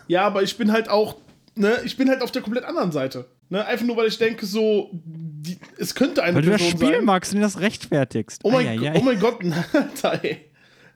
Ja, 0.08 0.28
aber 0.28 0.44
ich 0.44 0.58
bin 0.58 0.72
halt 0.72 0.90
auch, 0.90 1.16
ne, 1.56 1.72
ich 1.86 1.98
bin 1.98 2.10
halt 2.10 2.22
auf 2.22 2.32
der 2.32 2.42
komplett 2.44 2.66
anderen 2.66 2.92
Seite. 2.92 3.26
Ne, 3.52 3.66
einfach 3.66 3.86
nur, 3.86 3.98
weil 3.98 4.08
ich 4.08 4.18
denke, 4.18 4.46
so, 4.46 4.92
die, 4.94 5.58
es 5.78 5.96
könnte 5.96 6.22
eine 6.22 6.36
Weil 6.36 6.44
du 6.44 6.52
das 6.52 6.62
Person 6.62 6.78
Spiel 6.80 6.96
sein. 6.98 7.06
magst 7.06 7.34
und 7.34 7.42
das 7.42 7.60
rechtfertigst. 7.60 8.42
Oh 8.44 8.52
mein, 8.52 8.80
oh 8.96 9.02
mein 9.02 9.20
Gott, 9.20 9.40
Alter, 9.74 10.24
ey. 10.24 10.46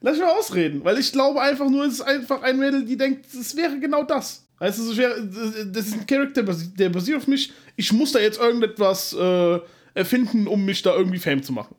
Lass 0.02 0.18
mich 0.18 0.22
mal 0.26 0.34
ausreden, 0.38 0.84
weil 0.84 1.00
ich 1.00 1.12
glaube 1.12 1.42
einfach 1.42 1.68
nur, 1.70 1.86
es 1.86 1.94
ist 1.96 2.02
einfach 2.02 2.44
ein 2.44 2.60
Mädel, 2.60 2.86
die 2.86 2.98
denkt, 2.98 3.26
es 3.34 3.56
wäre 3.56 3.80
genau 3.80 4.04
das. 4.04 4.46
Weißt 4.60 4.80
du, 4.80 4.98
wäre, 4.98 5.26
das 5.72 5.88
ist 5.88 5.94
ein 5.94 6.06
Charakter, 6.06 6.44
der 6.44 6.90
basiert 6.90 7.18
auf 7.18 7.28
mich. 7.28 7.52
Ich 7.76 7.92
muss 7.92 8.12
da 8.12 8.20
jetzt 8.20 8.40
irgendetwas 8.40 9.14
äh, 9.14 9.60
erfinden, 9.96 10.48
um 10.48 10.64
mich 10.64 10.82
da 10.84 10.94
irgendwie 10.94 11.20
Fame 11.20 11.42
zu 11.42 11.54
machen. 11.54 11.76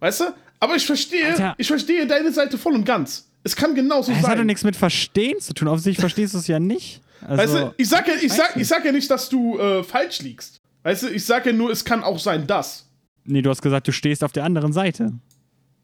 Weißt 0.00 0.20
du? 0.20 0.24
Aber 0.60 0.76
ich 0.76 0.84
verstehe, 0.86 1.26
Alter. 1.26 1.54
ich 1.56 1.66
verstehe 1.68 2.06
deine 2.06 2.32
Seite 2.32 2.58
voll 2.58 2.74
und 2.74 2.84
ganz. 2.84 3.28
Es 3.44 3.56
kann 3.56 3.74
genauso 3.74 4.10
Das 4.12 4.22
hat 4.22 4.32
doch 4.32 4.36
sein. 4.38 4.46
nichts 4.46 4.64
mit 4.64 4.76
Verstehen 4.76 5.40
zu 5.40 5.54
tun. 5.54 5.68
Offensichtlich 5.68 6.00
verstehst 6.00 6.34
du 6.34 6.38
es 6.38 6.48
ja 6.48 6.58
nicht. 6.58 7.00
Also, 7.20 7.42
Weißt 7.42 7.54
du, 7.54 7.74
ich 7.76 7.88
sag 7.88 8.08
ja, 8.08 8.14
ich 8.20 8.32
sag, 8.32 8.56
ich 8.56 8.68
sag 8.68 8.84
ja 8.84 8.92
nicht, 8.92 9.10
dass 9.10 9.28
du 9.28 9.58
äh, 9.58 9.82
falsch 9.82 10.20
liegst. 10.20 10.60
Weißt 10.82 11.04
du, 11.04 11.08
ich 11.08 11.24
sag 11.24 11.46
ja 11.46 11.52
nur, 11.52 11.70
es 11.70 11.84
kann 11.84 12.02
auch 12.02 12.18
sein, 12.18 12.46
dass. 12.46 12.88
nee, 13.24 13.42
du 13.42 13.50
hast 13.50 13.62
gesagt, 13.62 13.88
du 13.88 13.92
stehst 13.92 14.22
auf 14.24 14.32
der 14.32 14.44
anderen 14.44 14.72
Seite. 14.72 15.12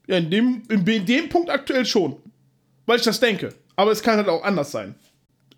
Ja, 0.06 0.18
in 0.18 0.30
dem, 0.30 0.62
in 0.68 1.06
dem 1.06 1.28
Punkt 1.28 1.50
aktuell 1.50 1.86
schon. 1.86 2.16
Weil 2.86 2.98
ich 2.98 3.04
das 3.04 3.20
denke. 3.20 3.54
Aber 3.76 3.90
es 3.90 4.02
kann 4.02 4.16
halt 4.16 4.28
auch 4.28 4.44
anders 4.44 4.70
sein. 4.70 4.94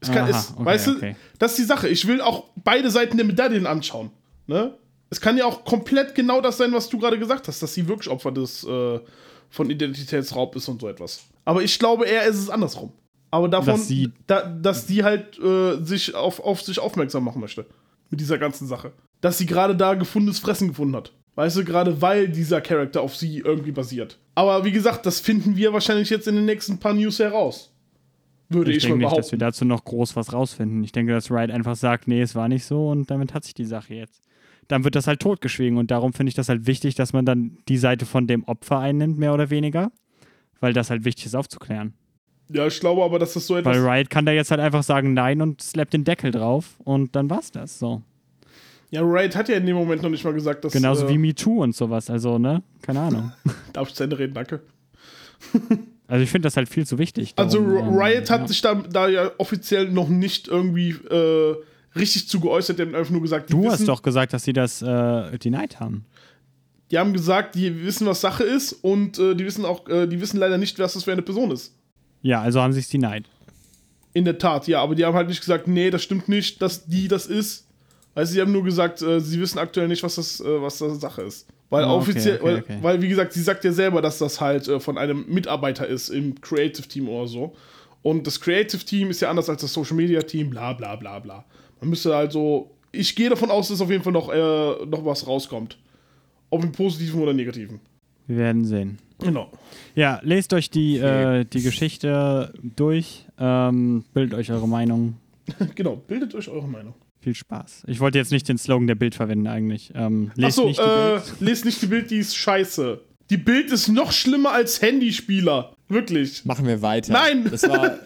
Es 0.00 0.08
kann, 0.10 0.30
Aha, 0.30 0.38
es, 0.38 0.52
okay, 0.54 0.64
weißt 0.64 0.86
du, 0.86 0.96
okay. 0.96 1.16
das 1.38 1.52
ist 1.52 1.58
die 1.58 1.64
Sache. 1.64 1.88
Ich 1.88 2.06
will 2.06 2.20
auch 2.20 2.44
beide 2.56 2.90
Seiten 2.90 3.16
der 3.16 3.26
Medaillen 3.26 3.66
anschauen. 3.66 4.10
Ne? 4.46 4.74
Es 5.10 5.20
kann 5.20 5.36
ja 5.36 5.46
auch 5.46 5.64
komplett 5.64 6.14
genau 6.14 6.40
das 6.40 6.58
sein, 6.58 6.72
was 6.72 6.88
du 6.88 6.98
gerade 6.98 7.18
gesagt 7.18 7.48
hast, 7.48 7.62
dass 7.62 7.74
sie 7.74 7.88
wirklich 7.88 8.08
Opfer 8.08 8.32
des 8.32 8.64
äh, 8.64 9.00
von 9.50 9.70
Identitätsraub 9.70 10.54
ist 10.56 10.68
und 10.68 10.80
so 10.80 10.88
etwas. 10.88 11.22
Aber 11.44 11.62
ich 11.62 11.78
glaube 11.78 12.06
eher, 12.06 12.24
ist 12.24 12.36
es 12.36 12.50
andersrum. 12.50 12.92
Aber 13.37 13.49
davon, 13.51 13.75
Dass 13.75 13.87
sie- 13.87 14.11
da, 14.27 14.42
dass 14.49 14.87
die 14.87 15.05
halt 15.05 15.38
äh, 15.38 15.77
sich 15.85 16.14
auf, 16.14 16.40
auf 16.40 16.62
sich 16.62 16.79
aufmerksam 16.79 17.25
machen 17.25 17.42
möchte. 17.42 17.66
Mit 18.09 18.18
dieser 18.20 18.38
ganzen 18.38 18.66
Sache. 18.66 18.92
Dass 19.20 19.37
sie 19.37 19.44
gerade 19.44 19.77
da 19.77 19.92
gefundenes 19.92 20.38
Fressen 20.38 20.68
gefunden 20.68 20.96
hat. 20.96 21.12
Weißt 21.35 21.55
du, 21.59 21.64
gerade 21.64 22.01
weil 22.01 22.29
dieser 22.29 22.62
Charakter 22.62 23.03
auf 23.03 23.14
sie 23.14 23.40
irgendwie 23.40 23.72
basiert. 23.72 24.18
Aber 24.35 24.64
wie 24.64 24.72
gesagt, 24.72 25.05
das 25.05 25.20
finden 25.20 25.55
wir 25.55 25.75
wahrscheinlich 25.75 26.09
jetzt 26.09 26.27
in 26.29 26.35
den 26.37 26.46
nächsten 26.46 26.79
paar 26.79 26.94
News 26.94 27.18
heraus. 27.18 27.75
Würde 28.49 28.70
Ich 28.70 28.79
ich, 28.79 28.83
denke 28.85 29.01
mal 29.03 29.09
nicht, 29.09 29.18
dass 29.18 29.33
wir 29.33 29.38
dazu 29.38 29.66
noch 29.66 29.85
groß 29.85 30.16
was 30.16 30.33
rausfinden. 30.33 30.83
Ich 30.83 30.92
denke, 30.92 31.12
dass 31.12 31.31
Wright 31.31 31.51
einfach 31.51 31.77
sagt, 31.77 32.09
nee, 32.09 32.22
es 32.22 32.35
war 32.35 32.49
nicht 32.49 32.64
so 32.64 32.88
und 32.88 33.11
damit 33.11 33.35
hat 33.35 33.44
sich 33.44 33.53
die 33.53 33.66
Sache 33.66 33.92
jetzt. 33.92 34.22
Dann 34.68 34.83
wird 34.85 34.94
das 34.94 35.07
halt 35.07 35.20
totgeschwiegen 35.20 35.77
und 35.77 35.90
darum 35.90 36.14
finde 36.14 36.29
ich 36.31 36.35
das 36.37 36.49
halt 36.49 36.66
wichtig, 36.66 36.94
dass 36.94 37.12
man 37.12 37.27
dann 37.27 37.59
die 37.68 37.77
Seite 37.77 38.07
von 38.07 38.27
dem 38.27 38.44
Opfer 38.44 38.79
einnimmt, 38.79 39.18
mehr 39.18 39.35
oder 39.35 39.51
weniger. 39.51 39.92
Weil 40.61 40.72
das 40.72 40.88
halt 40.88 41.05
wichtig 41.05 41.27
ist 41.27 41.35
aufzuklären. 41.35 41.92
Ja, 42.48 42.66
ich 42.66 42.78
glaube 42.78 43.02
aber, 43.02 43.18
dass 43.18 43.35
das 43.35 43.46
so 43.46 43.56
etwas. 43.56 43.76
Weil 43.76 43.87
Riot 43.87 44.11
kann 44.11 44.24
da 44.24 44.32
jetzt 44.32 44.50
halt 44.50 44.61
einfach 44.61 44.82
sagen 44.82 45.14
nein 45.14 45.42
und 45.42 45.61
slappt 45.61 45.92
den 45.92 46.04
Deckel 46.04 46.30
drauf 46.30 46.76
und 46.85 47.16
dann 47.16 47.28
war's 47.28 47.50
das. 47.50 47.78
So. 47.78 48.02
Ja, 48.90 49.00
Raid 49.04 49.35
hat 49.35 49.48
ja 49.48 49.56
in 49.56 49.66
dem 49.66 49.76
Moment 49.76 50.02
noch 50.02 50.11
nicht 50.11 50.24
mal 50.24 50.32
gesagt, 50.32 50.64
dass. 50.64 50.72
Genauso 50.72 51.06
äh, 51.06 51.09
wie 51.11 51.18
MeToo 51.18 51.62
und 51.62 51.74
sowas. 51.74 52.09
Also, 52.09 52.38
ne? 52.38 52.62
Keine 52.82 53.00
Ahnung. 53.00 53.32
Darf 53.72 53.88
ich 53.88 53.94
zu 53.94 54.04
Ende 54.04 54.18
reden, 54.18 54.35
danke. 54.35 54.61
Also 56.09 56.22
ich 56.22 56.30
finde 56.30 56.46
das 56.46 56.56
halt 56.56 56.68
viel 56.68 56.87
zu 56.87 56.98
wichtig. 56.98 57.32
Also 57.35 57.59
Darum, 57.59 57.94
ähm, 57.94 57.98
Riot 57.98 58.30
hat 58.30 58.42
ja. 58.42 58.46
sich 58.46 58.62
da, 58.62 58.74
da 58.74 59.09
ja 59.09 59.32
offiziell 59.38 59.88
noch 59.88 60.09
nicht 60.09 60.46
irgendwie 60.46 60.90
äh, 60.90 61.56
richtig 61.96 62.28
zu 62.28 62.38
geäußert. 62.38 62.78
Die 62.78 62.82
haben 62.82 62.94
einfach 62.94 63.11
nur 63.11 63.22
gesagt, 63.22 63.48
die 63.48 63.54
Du 63.54 63.64
wissen, 63.64 63.72
hast 63.72 63.88
doch 63.88 64.02
gesagt, 64.02 64.32
dass 64.32 64.44
sie 64.44 64.52
das 64.52 64.82
äh, 64.82 65.37
denied 65.38 65.80
haben. 65.80 66.04
die 66.92 66.98
haben 66.98 67.12
gesagt, 67.12 67.56
die 67.56 67.85
wissen, 67.85 68.06
was 68.06 68.20
Sache 68.20 68.44
ist 68.44 68.72
und 68.72 69.18
äh, 69.18 69.35
die 69.35 69.44
wissen 69.44 69.64
auch, 69.64 69.88
äh, 69.88 70.06
die 70.06 70.20
wissen 70.20 70.38
leider 70.38 70.59
nicht, 70.59 70.78
was 70.78 70.92
das 70.92 71.02
für 71.02 71.11
eine 71.11 71.22
Person 71.22 71.50
ist. 71.50 71.74
Ja, 72.26 72.40
also 72.40 72.60
haben 72.60 72.72
sie 72.72 72.80
es 72.80 72.88
denied. 72.88 73.24
In 74.12 74.24
der 74.24 74.36
Tat, 74.36 74.66
ja, 74.66 74.82
aber 74.82 74.96
die 74.96 75.04
haben 75.04 75.14
halt 75.14 75.28
nicht 75.28 75.40
gesagt, 75.40 75.68
nee, 75.68 75.90
das 75.90 76.02
stimmt 76.02 76.28
nicht, 76.28 76.60
dass 76.60 76.86
die 76.86 77.06
das 77.06 77.26
ist. 77.26 77.68
Also 78.16 78.32
sie 78.32 78.40
haben 78.40 78.50
nur 78.50 78.64
gesagt, 78.64 79.00
äh, 79.00 79.20
sie 79.20 79.38
wissen 79.40 79.58
aktuell 79.58 79.86
nicht, 79.86 80.02
was 80.02 80.16
das, 80.16 80.40
äh, 80.40 80.60
was 80.60 80.78
das 80.78 81.00
Sache 81.00 81.22
ist. 81.22 81.46
Weil 81.70 81.84
Oh, 81.84 81.88
okay, 81.88 81.96
offiziell, 81.96 82.36
okay, 82.36 82.44
weil, 82.44 82.58
okay. 82.58 82.78
weil, 82.80 83.02
wie 83.02 83.08
gesagt, 83.08 83.32
sie 83.32 83.42
sagt 83.42 83.62
ja 83.62 83.70
selber, 83.70 84.02
dass 84.02 84.18
das 84.18 84.40
halt 84.40 84.66
äh, 84.66 84.80
von 84.80 84.98
einem 84.98 85.24
Mitarbeiter 85.28 85.86
ist 85.86 86.08
im 86.08 86.40
Creative 86.40 86.88
Team 86.88 87.08
oder 87.08 87.28
so. 87.28 87.54
Und 88.02 88.26
das 88.26 88.40
Creative 88.40 88.84
Team 88.84 89.10
ist 89.10 89.20
ja 89.20 89.30
anders 89.30 89.48
als 89.48 89.60
das 89.60 89.72
Social 89.72 89.96
Media 89.96 90.20
Team, 90.22 90.50
bla 90.50 90.72
bla 90.72 90.96
bla 90.96 91.20
bla. 91.20 91.44
Man 91.80 91.90
müsste 91.90 92.16
also, 92.16 92.72
ich 92.90 93.14
gehe 93.14 93.28
davon 93.28 93.50
aus, 93.50 93.68
dass 93.68 93.80
auf 93.80 93.90
jeden 93.90 94.02
Fall 94.02 94.12
noch, 94.12 94.32
äh, 94.32 94.86
noch 94.86 95.04
was 95.04 95.26
rauskommt. 95.28 95.78
Ob 96.50 96.64
im 96.64 96.72
Positiven 96.72 97.20
oder 97.20 97.32
Negativen. 97.32 97.78
Wir 98.26 98.38
werden 98.38 98.64
sehen. 98.64 98.98
Genau. 99.18 99.50
Ja, 99.94 100.20
lest 100.22 100.52
euch 100.52 100.70
die, 100.70 100.98
äh, 100.98 101.44
die 101.44 101.62
Geschichte 101.62 102.52
durch, 102.62 103.26
ähm, 103.38 104.05
bildet 104.12 104.38
euch 104.38 104.50
eure 104.50 104.68
Meinung. 104.68 105.16
genau, 105.74 105.96
bildet 105.96 106.35
euch 106.35 106.48
eure 106.48 106.68
Meinung. 106.68 106.94
Viel 107.20 107.35
Spaß. 107.35 107.85
Ich 107.87 108.00
wollte 108.00 108.18
jetzt 108.18 108.31
nicht 108.31 108.48
den 108.48 108.59
Slogan 108.59 108.87
der 108.87 108.94
Bild 108.94 109.14
verwenden 109.14 109.46
eigentlich. 109.46 109.92
Ähm, 109.94 110.31
lest 110.35 110.59
Achso, 110.59 110.68
nicht 110.68 110.79
die 110.79 110.85
äh, 110.85 111.20
Bild. 111.20 111.40
lest 111.40 111.64
nicht 111.64 111.83
die 111.83 111.87
Bild, 111.87 112.11
die 112.11 112.18
ist 112.18 112.37
scheiße. 112.37 113.00
Die 113.31 113.37
Bild 113.37 113.72
ist 113.72 113.88
noch 113.88 114.12
schlimmer 114.12 114.52
als 114.52 114.81
Handyspieler. 114.81 115.74
Wirklich. 115.88 116.44
Machen 116.44 116.66
wir 116.66 116.83
weiter. 116.83 117.12
Nein! 117.12 117.48
Das 117.50 117.68
war. 117.68 117.98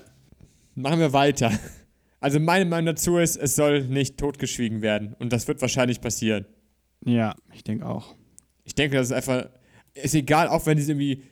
machen 0.75 1.01
wir 1.01 1.12
weiter. 1.12 1.53
Also 2.20 2.38
meine 2.38 2.66
Meinung 2.66 2.87
dazu 2.87 3.16
ist, 3.16 3.37
es 3.37 3.57
soll 3.57 3.85
nicht 3.85 4.18
totgeschwiegen 4.18 4.83
werden. 4.83 5.14
Und 5.18 5.33
das 5.33 5.49
wird 5.49 5.61
wahrscheinlich 5.61 6.01
passieren. 6.01 6.46
Ja, 7.05 7.35
ich 7.53 7.64
denke 7.64 7.87
auch. 7.87 8.14
Ich 8.64 8.75
denke, 8.75 8.96
das 8.96 9.09
ist 9.09 9.12
einfach. 9.12 9.49
Ist 9.94 10.14
egal, 10.14 10.48
auch 10.48 10.66
wenn 10.66 10.79
sie 10.79 10.85
es 10.85 10.88
irgendwie 10.88 11.22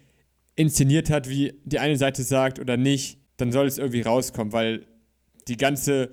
inszeniert 0.57 1.11
hat, 1.11 1.29
wie 1.29 1.55
die 1.65 1.79
eine 1.79 1.97
Seite 1.97 2.23
sagt 2.23 2.59
oder 2.59 2.77
nicht, 2.77 3.19
dann 3.37 3.53
soll 3.53 3.67
es 3.67 3.79
irgendwie 3.79 4.03
rauskommen, 4.03 4.53
weil 4.53 4.87
die 5.47 5.57
ganze 5.57 6.11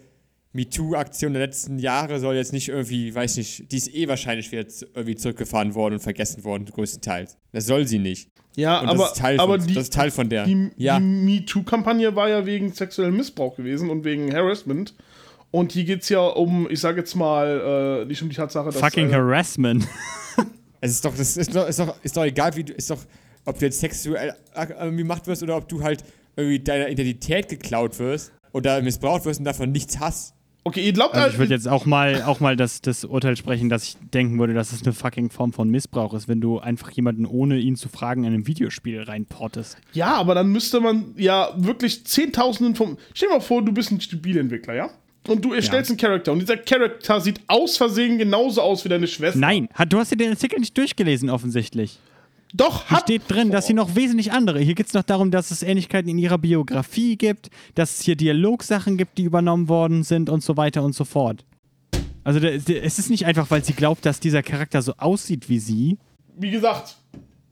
MeToo-Aktion 0.53 1.33
der 1.33 1.41
letzten 1.41 1.79
Jahre 1.79 2.19
soll 2.19 2.35
jetzt 2.35 2.53
nicht 2.53 2.69
irgendwie, 2.69 3.13
weiß 3.13 3.37
nicht, 3.37 3.71
die 3.71 3.77
ist 3.77 3.93
eh 3.93 4.07
wahrscheinlich 4.07 4.51
wieder 4.51 4.65
irgendwie 4.93 5.15
zurückgefahren 5.15 5.75
worden 5.75 5.95
und 5.95 5.99
vergessen 5.99 6.43
worden, 6.43 6.65
größtenteils. 6.65 7.37
Das 7.51 7.65
soll 7.65 7.87
sie 7.87 7.99
nicht. 7.99 8.29
Ja, 8.55 8.79
Und 8.79 8.87
aber, 8.87 8.99
das 8.99 9.11
ist 9.11 9.17
Teil 9.17 9.39
aber 9.39 9.57
von, 9.59 9.67
die, 9.67 9.73
das 9.73 9.83
ist 9.83 9.93
Teil 9.93 10.11
von 10.11 10.29
der. 10.29 10.45
die, 10.45 10.69
ja, 10.77 10.97
die 10.97 11.03
MeToo-Kampagne 11.03 12.15
war 12.15 12.29
ja 12.29 12.45
wegen 12.45 12.71
sexuellem 12.71 13.17
Missbrauch 13.17 13.57
gewesen 13.57 13.89
und 13.89 14.05
wegen 14.05 14.33
Harassment. 14.33 14.93
Und 15.51 15.73
hier 15.73 15.83
geht 15.83 16.03
es 16.03 16.09
ja 16.09 16.21
um, 16.21 16.69
ich 16.69 16.79
sage 16.79 16.99
jetzt 16.99 17.15
mal, 17.15 18.03
äh, 18.03 18.05
nicht 18.05 18.21
um 18.21 18.29
die 18.29 18.35
Tatsache, 18.35 18.71
dass. 18.71 18.79
Fucking 18.79 19.09
äh, 19.09 19.13
Harassment. 19.13 19.87
es 20.85 20.91
ist 20.91 21.05
doch, 21.05 21.15
das 21.15 21.37
ist 21.37 21.55
doch, 21.55 21.67
ist 21.67 21.79
doch, 21.79 21.95
ist 22.03 22.17
doch 22.17 22.23
egal, 22.23 22.55
wie 22.55 22.63
du, 22.63 22.73
ist 22.73 22.89
doch, 22.89 22.99
ob 23.45 23.59
du 23.59 23.65
jetzt 23.65 23.79
sexuell 23.79 24.33
äh, 24.53 24.67
irgendwie 24.79 25.03
gemacht 25.03 25.27
wirst 25.27 25.43
oder 25.43 25.57
ob 25.57 25.67
du 25.67 25.83
halt 25.83 26.03
irgendwie 26.35 26.59
deiner 26.59 26.89
Identität 26.89 27.49
geklaut 27.49 27.97
wirst 27.99 28.31
oder 28.51 28.81
missbraucht 28.81 29.25
wirst 29.25 29.39
und 29.39 29.45
davon 29.45 29.71
nichts 29.71 29.99
hast. 29.99 30.33
Okay, 30.67 30.83
ihr 30.83 30.93
glaubt 30.93 31.13
Also 31.13 31.29
ich 31.29 31.37
würde 31.37 31.53
jetzt 31.53 31.67
auch 31.67 31.85
mal, 31.85 32.23
auch 32.23 32.39
mal 32.39 32.55
das, 32.55 32.81
das 32.81 33.05
Urteil 33.05 33.37
sprechen, 33.37 33.69
dass 33.69 33.83
ich 33.83 33.97
denken 34.11 34.39
würde, 34.39 34.55
dass 34.55 34.71
es 34.71 34.81
eine 34.81 34.93
fucking 34.93 35.29
Form 35.29 35.53
von 35.53 35.69
Missbrauch 35.69 36.15
ist, 36.15 36.27
wenn 36.27 36.41
du 36.41 36.57
einfach 36.57 36.89
jemanden 36.89 37.27
ohne 37.27 37.59
ihn 37.59 37.75
zu 37.75 37.87
fragen 37.87 38.23
in 38.23 38.33
ein 38.33 38.47
Videospiel 38.47 39.03
reinportest. 39.03 39.77
Ja, 39.93 40.15
aber 40.15 40.33
dann 40.33 40.47
müsste 40.51 40.79
man 40.79 41.13
ja 41.17 41.53
wirklich 41.55 42.07
Zehntausenden 42.07 42.73
von. 42.75 42.97
Stell 43.13 43.29
dir 43.29 43.35
mal 43.35 43.41
vor, 43.41 43.63
du 43.63 43.73
bist 43.73 43.91
ein 43.91 44.01
Spieleentwickler, 44.01 44.73
ja? 44.73 44.89
Und 45.27 45.43
du 45.43 45.53
erstellst 45.53 45.89
einen 45.91 45.97
Charakter 45.97 46.31
und 46.31 46.39
dieser 46.39 46.57
Charakter 46.57 47.19
sieht 47.19 47.41
aus 47.47 47.77
Versehen 47.77 48.17
genauso 48.17 48.61
aus 48.61 48.85
wie 48.85 48.89
deine 48.89 49.07
Schwester. 49.07 49.39
Nein, 49.39 49.67
du 49.89 49.97
hast 49.97 50.11
dir 50.11 50.17
den 50.17 50.31
Artikel 50.31 50.59
nicht 50.59 50.77
durchgelesen 50.77 51.29
offensichtlich. 51.29 51.99
Doch, 52.53 52.87
Hier 52.87 52.97
hat. 52.97 53.03
steht 53.03 53.23
drin, 53.27 53.51
dass 53.51 53.67
hier 53.67 53.75
noch 53.75 53.95
wesentlich 53.95 54.31
andere. 54.31 54.59
Hier 54.59 54.75
geht 54.75 54.87
es 54.87 54.93
noch 54.93 55.03
darum, 55.03 55.29
dass 55.31 55.51
es 55.51 55.61
Ähnlichkeiten 55.61 56.09
in 56.09 56.17
ihrer 56.17 56.37
Biografie 56.37 57.17
gibt, 57.17 57.49
dass 57.73 57.99
es 57.99 58.05
hier 58.05 58.15
Dialogsachen 58.15 58.97
gibt, 58.97 59.17
die 59.17 59.23
übernommen 59.23 59.67
worden 59.67 60.03
sind 60.03 60.29
und 60.29 60.41
so 60.41 60.55
weiter 60.55 60.83
und 60.83 60.93
so 60.95 61.03
fort. 61.03 61.43
Also 62.23 62.39
es 62.39 62.97
ist 62.99 63.09
nicht 63.09 63.25
einfach, 63.25 63.51
weil 63.51 63.63
sie 63.63 63.73
glaubt, 63.73 64.05
dass 64.05 64.19
dieser 64.19 64.41
Charakter 64.41 64.81
so 64.81 64.93
aussieht 64.97 65.49
wie 65.49 65.59
sie. 65.59 65.97
Wie 66.37 66.49
gesagt, 66.49 66.97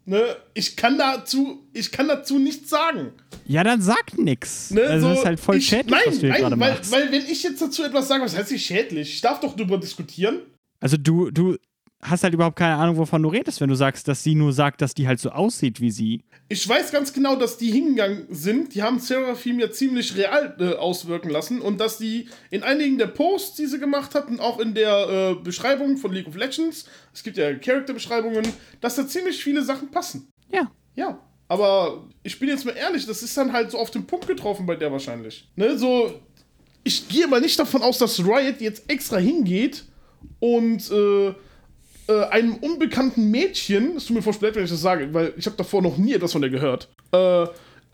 ne, 0.05 0.35
ich 0.53 0.75
kann 0.75 0.97
dazu, 0.97 1.67
ich 1.73 1.91
kann 1.91 2.07
dazu 2.07 2.39
nichts 2.39 2.69
sagen. 2.69 3.11
Ja, 3.45 3.63
dann 3.63 3.81
sag 3.81 4.17
nix. 4.17 4.71
Ne, 4.71 4.81
also 4.83 5.07
so, 5.07 5.09
das 5.09 5.19
ist 5.19 5.25
halt 5.25 5.39
voll 5.39 5.57
ich, 5.57 5.67
schädlich, 5.67 5.91
nein, 5.91 6.01
was 6.05 6.19
du 6.19 6.27
nein, 6.27 6.41
gerade 6.41 6.59
weil, 6.59 6.73
machst. 6.73 6.91
weil 6.91 7.11
wenn 7.11 7.25
ich 7.25 7.43
jetzt 7.43 7.61
dazu 7.61 7.83
etwas 7.83 8.07
sage, 8.07 8.23
was 8.23 8.35
heißt 8.35 8.51
nicht 8.51 8.65
schädlich? 8.65 9.13
Ich 9.13 9.21
darf 9.21 9.39
doch 9.39 9.55
darüber 9.55 9.77
diskutieren. 9.77 10.41
Also 10.79 10.97
du, 10.97 11.31
du 11.31 11.57
hast 12.03 12.23
halt 12.23 12.33
überhaupt 12.33 12.57
keine 12.57 12.75
Ahnung, 12.75 12.97
wovon 12.97 13.23
du 13.23 13.29
redest, 13.29 13.61
wenn 13.61 13.69
du 13.69 13.75
sagst, 13.75 14.07
dass 14.07 14.23
sie 14.23 14.35
nur 14.35 14.53
sagt, 14.53 14.81
dass 14.81 14.93
die 14.93 15.07
halt 15.07 15.19
so 15.19 15.29
aussieht 15.29 15.81
wie 15.81 15.91
sie. 15.91 16.23
Ich 16.49 16.67
weiß 16.67 16.91
ganz 16.91 17.13
genau, 17.13 17.35
dass 17.35 17.57
die 17.57 17.71
hingegangen 17.71 18.27
sind. 18.29 18.75
Die 18.75 18.83
haben 18.83 18.99
Seraphim 18.99 19.59
ja 19.59 19.71
ziemlich 19.71 20.15
real 20.15 20.55
äh, 20.59 20.75
auswirken 20.75 21.29
lassen 21.29 21.61
und 21.61 21.79
dass 21.79 21.97
die 21.97 22.27
in 22.49 22.63
einigen 22.63 22.97
der 22.97 23.07
Posts, 23.07 23.55
die 23.57 23.65
sie 23.65 23.79
gemacht 23.79 24.15
hatten, 24.15 24.39
auch 24.39 24.59
in 24.59 24.73
der 24.73 25.37
äh, 25.39 25.43
Beschreibung 25.43 25.97
von 25.97 26.13
League 26.13 26.27
of 26.27 26.35
Legends, 26.35 26.85
es 27.13 27.23
gibt 27.23 27.37
ja 27.37 27.53
Charakterbeschreibungen, 27.53 28.45
dass 28.81 28.95
da 28.95 29.07
ziemlich 29.07 29.43
viele 29.43 29.63
Sachen 29.63 29.89
passen. 29.89 30.29
Ja. 30.51 30.71
Ja, 30.95 31.19
aber 31.47 32.07
ich 32.23 32.39
bin 32.39 32.49
jetzt 32.49 32.65
mal 32.65 32.75
ehrlich, 32.75 33.05
das 33.05 33.23
ist 33.23 33.35
dann 33.37 33.51
halt 33.51 33.71
so 33.71 33.77
auf 33.77 33.91
den 33.91 34.05
Punkt 34.05 34.27
getroffen 34.27 34.65
bei 34.65 34.75
der 34.75 34.91
wahrscheinlich. 34.91 35.47
Ne, 35.55 35.77
so, 35.77 36.19
ich 36.83 37.07
gehe 37.07 37.27
mal 37.27 37.41
nicht 37.41 37.57
davon 37.59 37.81
aus, 37.81 37.97
dass 37.97 38.19
Riot 38.19 38.61
jetzt 38.61 38.89
extra 38.89 39.17
hingeht 39.17 39.85
und 40.39 40.89
äh, 40.91 41.33
äh, 42.07 42.23
einem 42.25 42.55
unbekannten 42.55 43.31
Mädchen, 43.31 43.97
es 43.97 44.05
tut 44.05 44.15
mir 44.15 44.21
furchtbar 44.21 44.47
leid, 44.47 44.55
wenn 44.55 44.63
ich 44.63 44.69
das 44.69 44.81
sage, 44.81 45.13
weil 45.13 45.33
ich 45.37 45.45
habe 45.45 45.55
davor 45.57 45.81
noch 45.81 45.97
nie 45.97 46.13
etwas 46.13 46.31
von 46.31 46.41
der 46.41 46.49
gehört, 46.51 46.89
äh, 47.13 47.45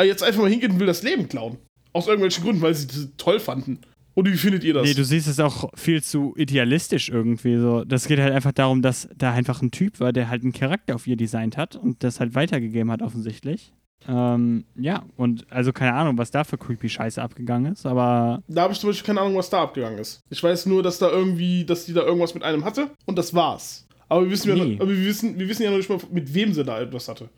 jetzt 0.04 0.24
einfach 0.24 0.42
mal 0.42 0.50
hingeht 0.50 0.72
und 0.72 0.80
will 0.80 0.88
das 0.88 1.04
Leben 1.04 1.28
klauen. 1.28 1.58
Aus 1.92 2.08
irgendwelchen 2.08 2.44
Gründen, 2.44 2.62
weil 2.62 2.76
sie 2.76 2.88
das 2.88 3.08
toll 3.18 3.40
fanden. 3.40 3.80
Oder 4.16 4.32
wie 4.32 4.38
findet 4.38 4.64
ihr 4.64 4.74
das? 4.74 4.84
Nee, 4.86 4.94
du 4.94 5.04
siehst 5.04 5.28
es 5.28 5.40
auch 5.40 5.70
viel 5.76 6.04
zu 6.04 6.34
idealistisch 6.36 7.10
irgendwie 7.10 7.58
so. 7.58 7.86
Das 7.86 8.08
geht 8.08 8.20
halt 8.20 8.34
einfach 8.34 8.52
darum, 8.52 8.82
dass 8.82 9.08
da 9.16 9.32
einfach 9.32 9.62
ein 9.62 9.72
Typ 9.72 10.00
war, 10.00 10.12
der 10.12 10.30
halt 10.30 10.44
einen 10.44 10.54
Charakter 10.54 10.96
auf 10.96 11.08
ihr 11.08 11.16
designt 11.16 11.58
hat 11.58 11.76
und 11.76 12.04
das 12.04 12.20
halt 12.20 12.36
weitergegeben 12.36 12.92
hat 12.92 13.02
offensichtlich. 13.02 13.72
Ähm, 14.08 14.66
ja, 14.76 15.04
und 15.18 15.46
also 15.52 15.74
keine 15.74 15.94
Ahnung, 15.94 16.18
was 16.18 16.32
da 16.32 16.44
für 16.44 16.58
creepy 16.58 16.90
Scheiße 16.90 17.22
abgegangen 17.22 17.74
ist, 17.74 17.86
aber 17.86 18.42
Da 18.48 18.64
habe 18.64 18.74
ich 18.74 18.80
zum 18.80 18.90
Beispiel 18.90 19.06
keine 19.06 19.22
Ahnung, 19.22 19.36
was 19.36 19.50
da 19.50 19.62
abgegangen 19.64 20.00
ist. 20.00 20.22
Ich 20.30 20.42
weiß 20.42 20.66
nur, 20.68 20.84
dass 20.84 21.00
da 21.00 21.10
irgendwie, 21.10 21.66
dass 21.66 21.86
die 21.86 21.94
da 21.94 22.02
irgendwas 22.02 22.34
mit 22.34 22.44
einem 22.44 22.64
hatte 22.64 22.90
und 23.06 23.18
das 23.18 23.34
war's. 23.34 23.86
Aber 24.10 24.24
wir 24.24 24.32
wissen, 24.32 24.58
ja, 24.58 24.64
aber 24.80 24.90
wir 24.90 25.06
wissen, 25.06 25.40
wir 25.40 25.48
wissen 25.48 25.64
ja 25.64 25.70
noch 25.70 25.78
nicht 25.78 25.90
mal, 25.90 26.00
mit 26.12 26.34
wem 26.34 26.54
sie 26.54 26.64
da 26.64 26.82
etwas 26.82 27.08
hatte. 27.08 27.30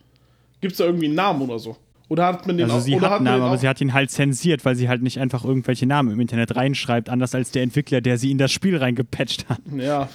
Gibt 0.61 0.71
es 0.73 0.77
da 0.77 0.85
irgendwie 0.85 1.05
einen 1.07 1.15
Namen 1.15 1.41
oder 1.41 1.59
so? 1.59 1.75
Oder 2.07 2.25
hat 2.27 2.45
man 2.47 2.57
den 2.57 2.65
also 2.65 2.77
auch, 2.77 2.81
sie 2.81 2.95
oder 2.95 3.09
hat 3.09 3.15
einen 3.17 3.25
Namen, 3.25 3.43
aber 3.43 3.57
sie 3.57 3.67
hat 3.67 3.79
ihn 3.81 3.93
halt 3.93 4.11
zensiert, 4.11 4.65
weil 4.65 4.75
sie 4.75 4.89
halt 4.89 5.01
nicht 5.01 5.19
einfach 5.19 5.45
irgendwelche 5.45 5.85
Namen 5.85 6.11
im 6.11 6.19
Internet 6.19 6.55
reinschreibt, 6.55 7.09
anders 7.09 7.33
als 7.35 7.51
der 7.51 7.63
Entwickler, 7.63 8.01
der 8.01 8.17
sie 8.17 8.31
in 8.31 8.37
das 8.37 8.51
Spiel 8.51 8.75
reingepatcht 8.77 9.47
hat. 9.49 9.59
Ja. 9.77 10.09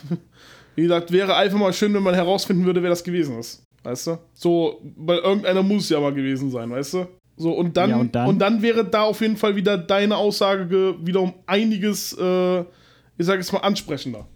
Wie 0.74 0.82
gesagt, 0.82 1.10
wäre 1.10 1.36
einfach 1.36 1.58
mal 1.58 1.72
schön, 1.72 1.94
wenn 1.94 2.02
man 2.02 2.14
herausfinden 2.14 2.64
würde, 2.66 2.82
wer 2.82 2.90
das 2.90 3.02
gewesen 3.02 3.38
ist. 3.38 3.62
Weißt 3.82 4.08
du? 4.08 4.18
So, 4.34 4.80
weil 4.96 5.18
irgendeiner 5.18 5.62
muss 5.62 5.88
ja 5.88 5.98
mal 6.00 6.12
gewesen 6.12 6.50
sein, 6.50 6.70
weißt 6.70 6.94
du? 6.94 7.06
So, 7.38 7.52
und 7.52 7.76
dann, 7.76 7.90
Ja, 7.90 7.96
und 8.26 8.40
dann? 8.40 8.60
wäre 8.62 8.84
da 8.84 9.02
auf 9.02 9.20
jeden 9.20 9.36
Fall 9.36 9.56
wieder 9.56 9.78
deine 9.78 10.16
Aussage 10.16 10.66
ge- 10.66 10.94
wieder 11.02 11.20
um 11.20 11.32
einiges, 11.46 12.12
äh, 12.18 12.60
ich 12.60 13.24
sage 13.26 13.40
jetzt 13.40 13.52
mal, 13.52 13.60
ansprechender. 13.60 14.26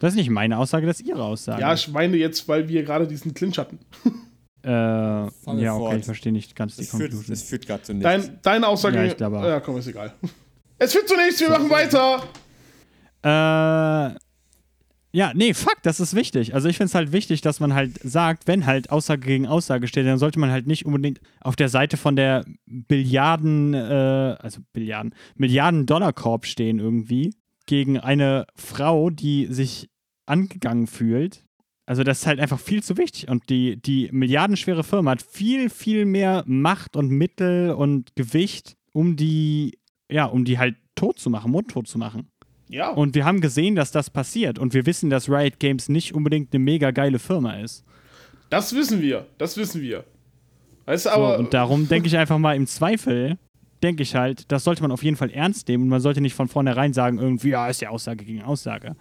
Das 0.00 0.12
ist 0.12 0.16
nicht 0.16 0.30
meine 0.30 0.58
Aussage, 0.58 0.86
das 0.86 1.00
ist 1.00 1.06
ihre 1.06 1.22
Aussage. 1.24 1.60
Ja, 1.60 1.74
ich 1.74 1.88
meine 1.88 2.16
jetzt, 2.16 2.46
weil 2.48 2.68
wir 2.68 2.82
gerade 2.84 3.06
diesen 3.06 3.34
Clinch 3.34 3.58
hatten. 3.58 3.78
äh, 4.62 4.70
ja, 4.70 5.24
okay, 5.26 5.66
fort. 5.66 5.96
ich 5.98 6.04
verstehe 6.04 6.32
nicht 6.32 6.54
ganz 6.54 6.76
die 6.76 6.82
Es 6.82 6.90
führt, 6.90 7.10
Conclusion. 7.10 7.32
es 7.32 7.42
führt 7.42 7.66
gerade 7.66 7.82
zu 7.82 7.94
nichts. 7.94 8.04
Dein, 8.04 8.38
deine 8.42 8.68
Aussage. 8.68 8.96
Ja, 8.96 9.04
ich 9.04 9.16
glaube. 9.16 9.36
Ja, 9.38 9.60
komm, 9.60 9.78
ist 9.78 9.86
egal. 9.88 10.14
Es 10.78 10.92
führt 10.92 11.08
zu 11.08 11.16
nichts, 11.16 11.40
wir 11.40 11.50
machen 11.50 11.70
weiter. 11.70 12.22
Äh, 13.22 14.14
ja, 15.10 15.32
nee, 15.34 15.54
fuck, 15.54 15.76
das 15.82 16.00
ist 16.00 16.14
wichtig. 16.14 16.54
Also 16.54 16.68
ich 16.68 16.76
finde 16.76 16.88
es 16.88 16.94
halt 16.94 17.12
wichtig, 17.12 17.40
dass 17.40 17.60
man 17.60 17.74
halt 17.74 17.98
sagt, 18.04 18.46
wenn 18.46 18.66
halt 18.66 18.90
Aussage 18.90 19.26
gegen 19.26 19.46
Aussage 19.46 19.88
steht, 19.88 20.06
dann 20.06 20.18
sollte 20.18 20.38
man 20.38 20.50
halt 20.50 20.66
nicht 20.66 20.84
unbedingt 20.84 21.20
auf 21.40 21.56
der 21.56 21.70
Seite 21.70 21.96
von 21.96 22.14
der 22.14 22.44
Billiarden, 22.66 23.72
äh, 23.72 24.36
also 24.38 24.60
Billiarden, 24.72 25.14
Milliarden 25.34 25.86
Dollar 25.86 26.12
Korb 26.12 26.44
stehen 26.44 26.78
irgendwie 26.78 27.34
gegen 27.68 27.98
eine 28.00 28.46
Frau, 28.56 29.10
die 29.10 29.46
sich 29.46 29.88
angegangen 30.26 30.88
fühlt. 30.88 31.44
Also 31.86 32.02
das 32.02 32.18
ist 32.20 32.26
halt 32.26 32.40
einfach 32.40 32.58
viel 32.58 32.82
zu 32.82 32.96
wichtig. 32.98 33.28
Und 33.28 33.48
die, 33.48 33.80
die 33.80 34.08
milliardenschwere 34.12 34.82
Firma 34.84 35.12
hat 35.12 35.22
viel, 35.22 35.70
viel 35.70 36.04
mehr 36.04 36.42
Macht 36.46 36.96
und 36.96 37.08
Mittel 37.10 37.70
und 37.70 38.14
Gewicht, 38.16 38.74
um 38.92 39.16
die, 39.16 39.78
ja, 40.10 40.24
um 40.24 40.44
die 40.44 40.58
halt 40.58 40.76
tot 40.96 41.18
zu 41.18 41.30
machen, 41.30 41.52
mundtot 41.52 41.86
zu 41.86 41.96
machen. 41.98 42.28
Ja, 42.70 42.90
Und 42.90 43.14
wir 43.14 43.24
haben 43.24 43.40
gesehen, 43.40 43.76
dass 43.76 43.92
das 43.92 44.10
passiert. 44.10 44.58
Und 44.58 44.74
wir 44.74 44.84
wissen, 44.84 45.08
dass 45.08 45.30
Riot 45.30 45.58
Games 45.58 45.88
nicht 45.88 46.12
unbedingt 46.14 46.52
eine 46.52 46.62
mega 46.62 46.90
geile 46.90 47.18
Firma 47.18 47.54
ist. 47.60 47.84
das 48.50 48.74
wissen 48.74 49.00
wir. 49.00 49.26
Das 49.38 49.56
wissen 49.56 49.80
wir. 49.80 50.04
Weißt 50.84 51.06
du, 51.06 51.10
So, 51.10 51.14
aber. 51.16 51.38
und 51.38 51.54
darum 51.54 51.88
denke 51.88 52.08
ich 52.08 52.16
einfach 52.18 52.38
mal 52.38 52.54
im 52.56 52.66
Zweifel, 52.66 53.38
denke 53.82 54.02
ich 54.02 54.14
halt, 54.14 54.50
das 54.50 54.64
sollte 54.64 54.82
man 54.82 54.90
auf 54.90 55.02
jeden 55.02 55.16
Fall 55.16 55.30
ernst 55.30 55.68
nehmen 55.68 55.84
und 55.84 55.88
man 55.88 56.00
sollte 56.00 56.20
nicht 56.20 56.34
von 56.34 56.48
vornherein 56.48 56.92
sagen, 56.92 57.18
irgendwie, 57.18 57.50
ja, 57.50 57.68
ist 57.68 57.80
ja 57.80 57.90
Aussage 57.90 58.24
gegen 58.24 58.42
Aussage. 58.42 58.96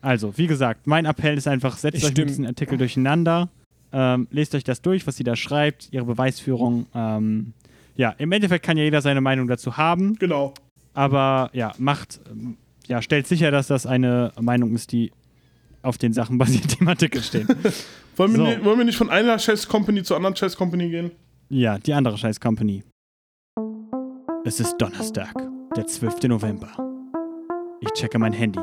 Also, 0.00 0.36
wie 0.38 0.46
gesagt, 0.46 0.86
mein 0.86 1.06
Appell 1.06 1.36
ist 1.36 1.48
einfach, 1.48 1.76
setzt 1.76 1.98
Ich 1.98 2.04
euch 2.04 2.14
mit 2.16 2.28
diesen 2.28 2.46
Artikel 2.46 2.78
durcheinander, 2.78 3.48
ähm, 3.92 4.28
lest 4.30 4.54
euch 4.54 4.64
das 4.64 4.80
durch, 4.82 5.06
was 5.06 5.16
sie 5.16 5.24
da 5.24 5.34
schreibt, 5.34 5.88
ihre 5.92 6.04
Beweisführung. 6.04 6.86
Ähm, 6.94 7.52
ja, 7.96 8.10
im 8.18 8.30
Endeffekt 8.32 8.64
kann 8.64 8.76
ja 8.76 8.84
jeder 8.84 9.00
seine 9.02 9.20
Meinung 9.20 9.48
dazu 9.48 9.76
haben, 9.76 10.14
Genau. 10.18 10.54
aber 10.94 11.50
ja, 11.52 11.72
macht, 11.78 12.20
ja, 12.86 13.02
stellt 13.02 13.26
sicher, 13.26 13.50
dass 13.50 13.66
das 13.66 13.86
eine 13.86 14.32
Meinung 14.40 14.74
ist, 14.74 14.92
die 14.92 15.10
auf 15.82 15.96
den 15.98 16.12
Sachen 16.12 16.38
basiert, 16.38 16.72
die 16.76 16.80
im 16.80 16.88
Artikel 16.88 17.22
stehen. 17.22 17.48
Wollen 18.16 18.32
wir, 18.32 18.36
So. 18.36 18.44
ni- 18.46 18.64
wollen 18.64 18.78
wir 18.78 18.84
nicht 18.84 18.96
von 18.98 19.10
einer 19.10 19.36
Chess 19.38 19.66
Company 19.68 20.02
zur 20.02 20.16
anderen 20.16 20.34
Chess 20.34 20.56
Company 20.56 20.90
gehen? 20.90 21.10
Ja, 21.50 21.78
die 21.78 21.94
andere 21.94 22.18
scheiß 22.18 22.40
Company. 22.40 22.82
Es 24.48 24.60
ist 24.60 24.78
Donnerstag, 24.78 25.34
der 25.76 25.86
12. 25.86 26.22
November. 26.22 26.70
Ich 27.82 27.90
checke 27.90 28.18
mein 28.18 28.32
Handy. 28.32 28.62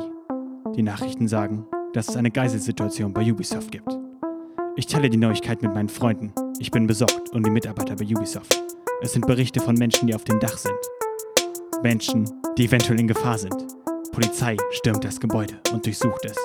Die 0.75 0.81
Nachrichten 0.81 1.27
sagen, 1.27 1.67
dass 1.93 2.07
es 2.09 2.17
eine 2.17 2.31
Geiselsituation 2.31 3.13
bei 3.13 3.21
Ubisoft 3.31 3.71
gibt. 3.71 3.95
Ich 4.77 4.87
teile 4.87 5.11
die 5.11 5.17
Neuigkeit 5.17 5.61
mit 5.61 5.75
meinen 5.75 5.89
Freunden. 5.89 6.33
Ich 6.57 6.71
bin 6.71 6.87
besorgt 6.87 7.29
um 7.33 7.43
die 7.43 7.51
Mitarbeiter 7.51 7.95
bei 7.95 8.03
Ubisoft. 8.03 8.59
Es 9.03 9.13
sind 9.13 9.27
Berichte 9.27 9.59
von 9.59 9.75
Menschen, 9.75 10.07
die 10.07 10.15
auf 10.15 10.23
dem 10.23 10.39
Dach 10.39 10.57
sind. 10.57 10.73
Menschen, 11.83 12.27
die 12.57 12.65
eventuell 12.65 12.99
in 12.99 13.07
Gefahr 13.07 13.37
sind. 13.37 13.67
Polizei 14.11 14.57
stürmt 14.71 15.03
das 15.03 15.19
Gebäude 15.19 15.53
und 15.71 15.85
durchsucht 15.85 16.25
es. 16.25 16.37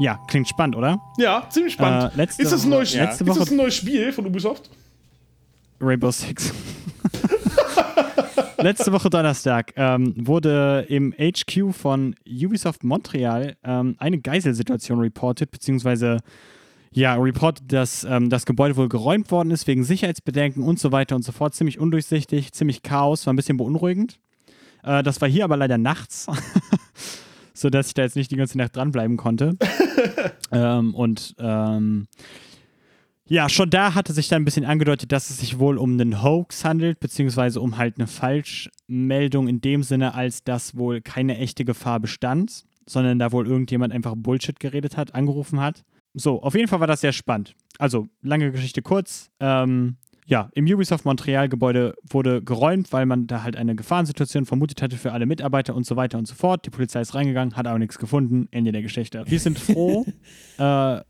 Ja, 0.00 0.18
klingt 0.28 0.48
spannend, 0.48 0.76
oder? 0.76 1.00
Ja, 1.18 1.46
ziemlich 1.50 1.74
spannend. 1.74 2.12
Äh, 2.14 2.16
letzte 2.16 2.42
ist, 2.42 2.52
das 2.52 2.62
ein 2.64 2.70
Woche- 2.70 2.78
neues, 2.78 2.94
ja. 2.94 3.04
letzte 3.04 3.24
ist 3.24 3.30
das 3.30 3.38
Woche- 3.40 3.50
ein 3.54 3.56
neues 3.56 3.74
Spiel 3.74 4.12
von 4.12 4.26
Ubisoft? 4.26 4.70
Rainbow 5.80 6.10
Six. 6.10 6.52
Letzte 8.60 8.92
Woche 8.92 9.08
Donnerstag 9.08 9.72
ähm, 9.76 10.14
wurde 10.16 10.84
im 10.88 11.12
HQ 11.16 11.72
von 11.72 12.16
Ubisoft 12.26 12.82
Montreal 12.82 13.56
ähm, 13.62 13.94
eine 13.98 14.18
Geiselsituation 14.18 14.98
reported, 14.98 15.52
beziehungsweise 15.52 16.18
ja, 16.90 17.14
reported, 17.14 17.70
dass 17.72 18.02
ähm, 18.02 18.30
das 18.30 18.46
Gebäude 18.46 18.76
wohl 18.76 18.88
geräumt 18.88 19.30
worden 19.30 19.52
ist 19.52 19.68
wegen 19.68 19.84
Sicherheitsbedenken 19.84 20.64
und 20.64 20.80
so 20.80 20.90
weiter 20.90 21.14
und 21.14 21.22
so 21.22 21.30
fort. 21.30 21.54
Ziemlich 21.54 21.78
undurchsichtig, 21.78 22.52
ziemlich 22.52 22.82
Chaos, 22.82 23.26
war 23.26 23.32
ein 23.32 23.36
bisschen 23.36 23.58
beunruhigend. 23.58 24.18
Äh, 24.82 25.04
das 25.04 25.20
war 25.20 25.28
hier 25.28 25.44
aber 25.44 25.56
leider 25.56 25.78
nachts, 25.78 26.26
sodass 27.54 27.88
ich 27.88 27.94
da 27.94 28.02
jetzt 28.02 28.16
nicht 28.16 28.32
die 28.32 28.36
ganze 28.36 28.58
Nacht 28.58 28.74
dranbleiben 28.74 29.16
konnte. 29.16 29.56
ähm, 30.52 30.94
und 30.94 31.34
ähm, 31.38 32.06
ja, 33.30 33.50
schon 33.50 33.68
da 33.68 33.94
hatte 33.94 34.14
sich 34.14 34.28
dann 34.28 34.42
ein 34.42 34.44
bisschen 34.46 34.64
angedeutet, 34.64 35.12
dass 35.12 35.28
es 35.28 35.38
sich 35.38 35.58
wohl 35.58 35.76
um 35.76 35.92
einen 35.92 36.22
Hoax 36.22 36.64
handelt, 36.64 36.98
beziehungsweise 36.98 37.60
um 37.60 37.76
halt 37.76 37.98
eine 37.98 38.06
Falschmeldung 38.06 39.48
in 39.48 39.60
dem 39.60 39.82
Sinne, 39.82 40.14
als 40.14 40.44
dass 40.44 40.76
wohl 40.76 41.02
keine 41.02 41.36
echte 41.36 41.66
Gefahr 41.66 42.00
bestand, 42.00 42.64
sondern 42.86 43.18
da 43.18 43.30
wohl 43.30 43.46
irgendjemand 43.46 43.92
einfach 43.92 44.14
Bullshit 44.16 44.58
geredet 44.58 44.96
hat, 44.96 45.14
angerufen 45.14 45.60
hat. 45.60 45.84
So, 46.14 46.42
auf 46.42 46.54
jeden 46.54 46.68
Fall 46.68 46.80
war 46.80 46.86
das 46.86 47.02
sehr 47.02 47.12
spannend. 47.12 47.54
Also, 47.78 48.08
lange 48.22 48.50
Geschichte 48.50 48.80
kurz. 48.80 49.30
Ähm, 49.40 49.96
ja, 50.30 50.50
im 50.52 50.66
Ubisoft 50.66 51.06
Montreal-Gebäude 51.06 51.94
wurde 52.10 52.42
geräumt, 52.42 52.92
weil 52.92 53.06
man 53.06 53.26
da 53.26 53.42
halt 53.42 53.56
eine 53.56 53.74
Gefahrensituation 53.74 54.44
vermutet 54.44 54.82
hatte 54.82 54.98
für 54.98 55.12
alle 55.12 55.24
Mitarbeiter 55.24 55.74
und 55.74 55.86
so 55.86 55.96
weiter 55.96 56.18
und 56.18 56.28
so 56.28 56.34
fort. 56.34 56.66
Die 56.66 56.70
Polizei 56.70 57.00
ist 57.00 57.14
reingegangen, 57.14 57.56
hat 57.56 57.66
aber 57.66 57.78
nichts 57.78 57.98
gefunden. 57.98 58.46
Ende 58.50 58.70
der 58.72 58.82
Geschichte. 58.82 59.24
Wir 59.26 59.40
sind 59.40 59.58
froh, 59.58 60.04
äh, 60.58 61.00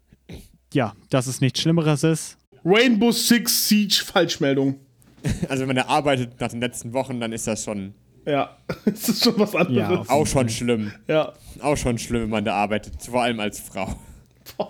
ja, 0.72 0.92
dass 1.10 1.26
es 1.26 1.40
nichts 1.40 1.60
Schlimmeres 1.60 2.04
ist. 2.04 2.38
Rainbow 2.64 3.10
Six 3.10 3.68
Siege 3.68 4.02
Falschmeldung. 4.04 4.76
Also 5.48 5.62
wenn 5.62 5.68
man 5.68 5.76
da 5.76 5.86
arbeitet 5.86 6.40
nach 6.40 6.48
den 6.48 6.60
letzten 6.60 6.92
Wochen, 6.92 7.18
dann 7.18 7.32
ist 7.32 7.44
das 7.48 7.64
schon 7.64 7.92
Ja, 8.24 8.56
das 8.84 9.08
ist 9.08 9.24
schon 9.24 9.34
was 9.36 9.52
Ja, 9.52 9.58
anderes. 9.58 9.98
auf- 9.98 10.10
auch 10.10 10.26
schon 10.28 10.48
schlimm. 10.48 10.92
Ja. 11.08 11.32
Auch 11.60 11.76
schon 11.76 11.98
schlimm, 11.98 12.22
wenn 12.22 12.30
man 12.30 12.44
da 12.44 12.54
arbeitet. 12.54 13.02
Vor 13.02 13.22
allem 13.22 13.40
als 13.40 13.58
Frau. 13.58 13.96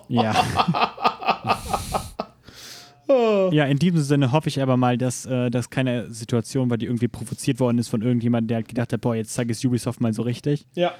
Ja. 0.07 0.33
Ja, 3.09 3.65
in 3.65 3.77
diesem 3.77 4.01
Sinne 4.01 4.31
hoffe 4.31 4.49
ich 4.49 4.61
aber 4.61 4.77
mal, 4.77 4.97
dass 4.97 5.25
äh, 5.25 5.49
das 5.49 5.69
keine 5.69 6.11
Situation 6.11 6.69
war, 6.69 6.77
die 6.77 6.85
irgendwie 6.85 7.07
provoziert 7.07 7.59
worden 7.59 7.77
ist 7.77 7.87
von 7.87 8.01
irgendjemandem, 8.01 8.47
der 8.47 8.55
halt 8.57 8.67
gedacht 8.67 8.93
hat, 8.93 9.01
boah, 9.01 9.15
jetzt 9.15 9.33
zeige 9.33 9.51
ich 9.51 9.65
Ubisoft 9.65 10.01
mal 10.01 10.13
so 10.13 10.21
richtig. 10.21 10.65
Ja. 10.75 10.93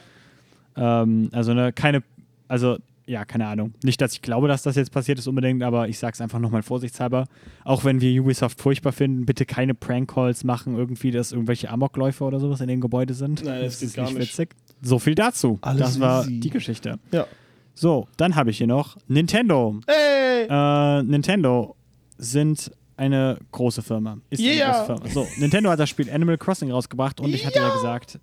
Ähm, 0.75 1.29
also 1.31 1.53
ne, 1.53 1.71
keine, 1.73 2.03
also 2.47 2.77
ja, 3.09 3.25
keine 3.25 3.47
Ahnung. 3.47 3.73
Nicht, 3.83 3.99
dass 4.01 4.13
ich 4.13 4.21
glaube, 4.21 4.47
dass 4.47 4.61
das 4.61 4.75
jetzt 4.75 4.91
passiert 4.91 5.17
ist 5.17 5.25
unbedingt, 5.25 5.63
aber 5.63 5.87
ich 5.87 5.97
sag's 5.97 6.21
einfach 6.21 6.37
nochmal 6.37 6.61
vorsichtshalber. 6.61 7.25
Auch 7.63 7.83
wenn 7.83 8.01
wir 8.01 8.21
Ubisoft 8.21 8.61
furchtbar 8.61 8.91
finden, 8.91 9.25
bitte 9.25 9.45
keine 9.47 9.73
Prank-Calls 9.73 10.43
machen, 10.43 10.77
irgendwie, 10.77 11.09
dass 11.09 11.31
irgendwelche 11.31 11.71
Amokläufe 11.71 12.23
oder 12.23 12.39
sowas 12.39 12.61
in 12.61 12.67
dem 12.67 12.81
Gebäude 12.81 13.15
sind. 13.15 13.43
Nein, 13.43 13.63
das 13.63 13.79
geht 13.79 13.89
ist 13.89 13.97
nicht. 13.97 14.15
witzig. 14.15 14.55
So 14.83 14.99
viel 14.99 15.15
dazu. 15.15 15.57
Alles 15.61 15.81
das 15.81 15.99
war 15.99 16.23
easy. 16.23 16.39
die 16.39 16.49
Geschichte. 16.51 16.99
Ja. 17.11 17.25
So, 17.73 18.07
dann 18.17 18.35
habe 18.35 18.51
ich 18.51 18.59
hier 18.59 18.67
noch 18.67 18.97
Nintendo. 19.07 19.79
Hey! 19.87 20.45
Äh, 20.47 21.03
Nintendo 21.03 21.75
sind 22.19 22.71
eine 22.97 23.37
große 23.53 23.81
Firma. 23.81 24.17
Ist 24.29 24.41
Yeah. 24.41 24.65
eine 24.85 24.85
große 24.85 24.85
Firma. 24.85 25.09
So, 25.13 25.27
Nintendo 25.41 25.69
hat 25.71 25.79
das 25.79 25.89
Spiel 25.89 26.11
Animal 26.11 26.37
Crossing 26.37 26.69
rausgebracht 26.71 27.19
und 27.21 27.33
ich 27.33 27.45
hatte 27.45 27.59
ja 27.59 27.73
gesagt, 27.73 28.19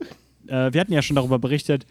äh, 0.46 0.72
wir 0.72 0.80
hatten 0.80 0.92
ja 0.92 1.00
schon 1.02 1.16
darüber 1.16 1.38
berichtet, 1.38 1.86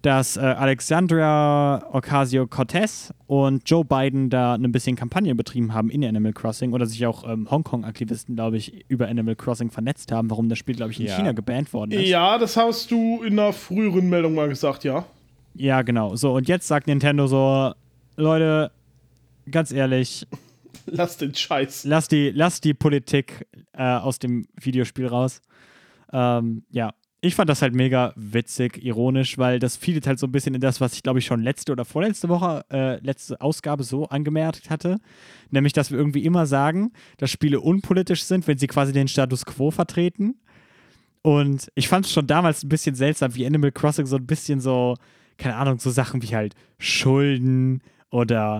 dass 0.00 0.36
äh, 0.36 0.40
Alexandria 0.40 1.82
Ocasio-Cortez 1.92 3.12
und 3.26 3.62
Joe 3.68 3.84
Biden 3.84 4.28
da 4.30 4.54
ein 4.54 4.70
bisschen 4.72 4.96
Kampagne 4.96 5.34
betrieben 5.34 5.72
haben 5.72 5.90
in 5.90 6.04
Animal 6.04 6.32
Crossing 6.32 6.72
oder 6.72 6.86
sich 6.86 7.06
auch 7.06 7.28
ähm, 7.28 7.50
Hongkong-Aktivisten, 7.50 8.34
glaube 8.36 8.56
ich, 8.58 8.84
über 8.88 9.08
Animal 9.08 9.36
Crossing 9.36 9.70
vernetzt 9.70 10.12
haben, 10.12 10.30
warum 10.30 10.48
das 10.48 10.58
Spiel, 10.58 10.74
glaube 10.76 10.92
ich, 10.92 11.00
in 11.00 11.06
Ja. 11.06 11.16
China 11.16 11.32
gebannt 11.32 11.72
worden 11.72 11.92
ist. 11.92 12.08
Ja, 12.08 12.36
das 12.38 12.56
hast 12.56 12.90
du 12.90 13.22
in 13.22 13.38
einer 13.38 13.52
früheren 13.52 14.08
Meldung 14.10 14.34
mal 14.34 14.48
gesagt, 14.48 14.84
ja. 14.84 15.04
Ja, 15.54 15.82
genau. 15.82 16.16
So, 16.16 16.34
und 16.34 16.48
jetzt 16.48 16.66
sagt 16.68 16.86
Nintendo 16.86 17.26
so, 17.26 17.72
Leute, 18.16 18.70
ganz 19.50 19.72
ehrlich, 19.72 20.26
Lass 20.86 21.16
den 21.16 21.34
Scheiß. 21.34 21.84
lass 21.84 22.08
die, 22.08 22.30
lass 22.30 22.60
die 22.60 22.74
Politik 22.74 23.46
äh, 23.72 23.82
aus 23.82 24.18
dem 24.18 24.46
Videospiel 24.60 25.06
raus. 25.06 25.40
Ähm, 26.12 26.64
ja, 26.70 26.92
ich 27.24 27.34
fand 27.34 27.48
das 27.48 27.62
halt 27.62 27.74
mega 27.74 28.12
witzig, 28.16 28.84
ironisch, 28.84 29.38
weil 29.38 29.58
das 29.58 29.78
fielt 29.78 30.06
halt 30.06 30.18
so 30.18 30.26
ein 30.26 30.32
bisschen 30.32 30.54
in 30.54 30.60
das, 30.60 30.80
was 30.82 30.92
ich 30.92 31.02
glaube 31.02 31.20
ich 31.20 31.24
schon 31.24 31.42
letzte 31.42 31.72
oder 31.72 31.86
vorletzte 31.86 32.28
Woche, 32.28 32.66
äh, 32.70 33.00
letzte 33.00 33.40
Ausgabe 33.40 33.82
so 33.82 34.06
angemerkt 34.08 34.68
hatte. 34.68 34.98
Nämlich, 35.50 35.72
dass 35.72 35.90
wir 35.90 35.98
irgendwie 35.98 36.24
immer 36.24 36.44
sagen, 36.44 36.92
dass 37.16 37.30
Spiele 37.30 37.60
unpolitisch 37.60 38.24
sind, 38.24 38.46
wenn 38.46 38.58
sie 38.58 38.66
quasi 38.66 38.92
den 38.92 39.08
Status 39.08 39.46
quo 39.46 39.70
vertreten. 39.70 40.38
Und 41.22 41.72
ich 41.74 41.88
fand 41.88 42.04
es 42.04 42.12
schon 42.12 42.26
damals 42.26 42.62
ein 42.62 42.68
bisschen 42.68 42.94
seltsam, 42.94 43.34
wie 43.34 43.46
Animal 43.46 43.72
Crossing 43.72 44.04
so 44.04 44.16
ein 44.16 44.26
bisschen 44.26 44.60
so, 44.60 44.94
keine 45.38 45.56
Ahnung, 45.56 45.78
so 45.78 45.88
Sachen 45.90 46.22
wie 46.22 46.36
halt 46.36 46.54
Schulden 46.78 47.80
oder 48.10 48.58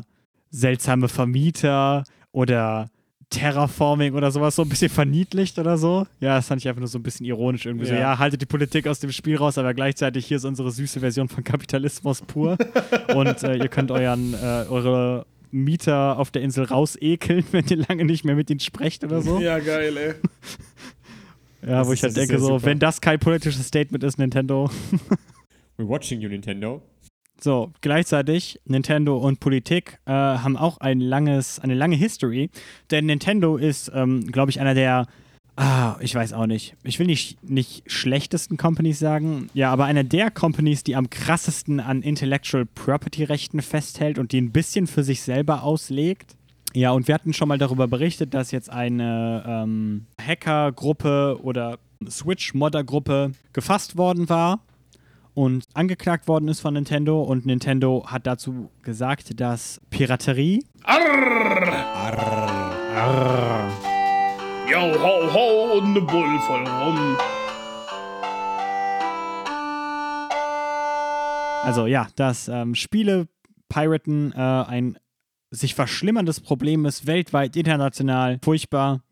seltsame 0.55 1.09
Vermieter 1.09 2.05
oder 2.33 2.89
Terraforming 3.31 4.15
oder 4.15 4.31
sowas 4.31 4.55
so 4.55 4.63
ein 4.63 4.69
bisschen 4.69 4.89
verniedlicht 4.91 5.59
oder 5.59 5.77
so. 5.77 6.07
Ja, 6.21 6.37
das 6.37 6.47
fand 6.47 6.61
ich 6.61 6.69
einfach 6.69 6.81
nur 6.81 6.89
so 6.89 6.99
ein 6.99 7.03
bisschen 7.03 7.27
ironisch 7.27 7.67
irgendwie 7.67 7.87
so. 7.87 7.95
Ja. 7.95 8.01
Ja, 8.01 8.19
haltet 8.19 8.41
die 8.43 8.47
Politik 8.47 8.87
aus 8.87 9.01
dem 9.01 9.11
Spiel 9.11 9.37
raus, 9.37 9.59
aber 9.59 9.75
gleichzeitig 9.75 10.27
hier 10.27 10.37
ist 10.37 10.45
unsere 10.45 10.71
süße 10.71 11.01
Version 11.01 11.29
von 11.29 11.43
Kapitalismus 11.43 12.21
pur. 12.23 12.57
Und 13.15 13.43
äh, 13.43 13.57
ihr 13.57 13.69
könnt 13.69 13.91
euren, 13.91 14.35
äh, 14.35 14.67
eure 14.69 15.27
Mieter 15.51 16.19
auf 16.19 16.31
der 16.31 16.43
Insel 16.43 16.65
rausekeln, 16.65 17.45
wenn 17.53 17.67
ihr 17.67 17.79
lange 17.89 18.05
nicht 18.05 18.25
mehr 18.25 18.37
mit 18.37 18.51
ihnen 18.51 18.61
sprecht 18.61 19.03
oder 19.03 19.23
so. 19.23 19.41
Ja, 19.41 19.59
geil, 19.59 19.97
ey. 19.97 20.15
Ja, 21.67 21.79
Das 21.79 21.89
wo 21.89 21.93
ich 21.95 22.03
halt 22.03 22.15
denke, 22.15 22.39
so, 22.39 22.47
super. 22.59 22.67
wenn 22.67 22.79
das 22.79 23.01
kein 23.01 23.19
politisches 23.19 23.67
Statement 23.67 24.05
ist, 24.05 24.19
Nintendo. 24.19 24.71
We're 25.79 25.89
watching 25.89 26.21
you, 26.21 26.29
Nintendo. 26.29 26.83
So, 27.45 27.73
gleichzeitig, 27.83 28.59
Nintendo 28.65 29.19
und 29.19 29.39
Politik 29.39 29.99
äh, 30.07 30.13
haben 30.13 30.57
auch 30.57 30.79
ein 30.79 30.99
langes, 30.99 31.61
eine 31.61 31.75
lange 31.75 31.95
History, 31.95 32.49
denn 32.91 33.05
Nintendo 33.05 33.59
ist, 33.59 33.93
ähm, 33.95 34.25
glaube 34.33 34.51
ich, 34.51 34.63
einer 34.63 34.73
der, 34.73 35.07
ah, 35.57 35.97
ich 36.01 36.15
weiß 36.15 36.33
auch 36.33 36.47
nicht, 36.47 36.75
ich 36.85 36.99
will 36.99 37.07
nicht, 37.07 37.45
nicht 37.47 37.83
schlechtesten 37.85 38.57
Companies 38.57 38.99
sagen, 38.99 39.51
ja, 39.53 39.71
aber 39.71 39.85
einer 39.85 40.05
der 40.05 40.31
Companies, 40.31 40.85
die 40.85 40.97
am 40.97 41.11
krassesten 41.11 41.81
an 41.81 42.01
Intellectual 42.01 42.65
Property 42.65 43.25
Rechten 43.25 43.61
festhält 43.61 44.19
und 44.19 44.33
die 44.33 44.41
ein 44.41 44.51
bisschen 44.51 44.87
für 44.87 45.05
sich 45.05 45.21
selber 45.21 45.65
auslegt. 45.65 46.37
Ja, 46.73 46.93
und 46.93 47.09
wir 47.09 47.15
hatten 47.15 47.35
schon 47.35 47.49
mal 47.49 47.59
darüber 47.59 47.87
berichtet, 47.89 48.33
dass 48.33 48.53
jetzt 48.53 48.71
eine 48.71 49.45
ähm, 49.47 50.07
Hacker-Gruppe 50.19 51.41
oder 51.43 51.79
Switch-Modder-Gruppe 52.09 53.33
gefasst 53.53 53.99
worden 53.99 54.31
war 54.31 54.61
und 55.35 55.65
angeklagt 55.75 56.29
worden 56.29 56.49
ist 56.49 56.61
von 56.61 56.75
Nintendo. 56.75 57.23
Und 57.23 57.45
Nintendo 57.45 58.05
hat 58.07 58.27
dazu 58.27 58.71
gesagt, 58.83 59.41
dass 59.41 59.81
Piraterie 59.91 60.65
Yo, 64.71 64.81
ho, 64.81 65.33
ho 65.33 65.79
und 65.79 65.93
ne 65.93 66.01
Bull 66.01 66.39
voll 66.41 66.67
rum. 66.67 67.17
Also 71.65 71.87
ja, 71.87 72.09
dass 72.17 72.49
ähm, 72.49 72.75
Spiele 72.75 73.29
Piraten 73.69 74.33
äh, 74.33 74.37
ein 74.37 74.99
sich 75.51 75.75
verschlimmerndes 75.75 76.41
Problem 76.41 76.85
ist, 76.85 77.07
weltweit, 77.07 77.57
international, 77.57 78.39
furchtbar. 78.43 79.03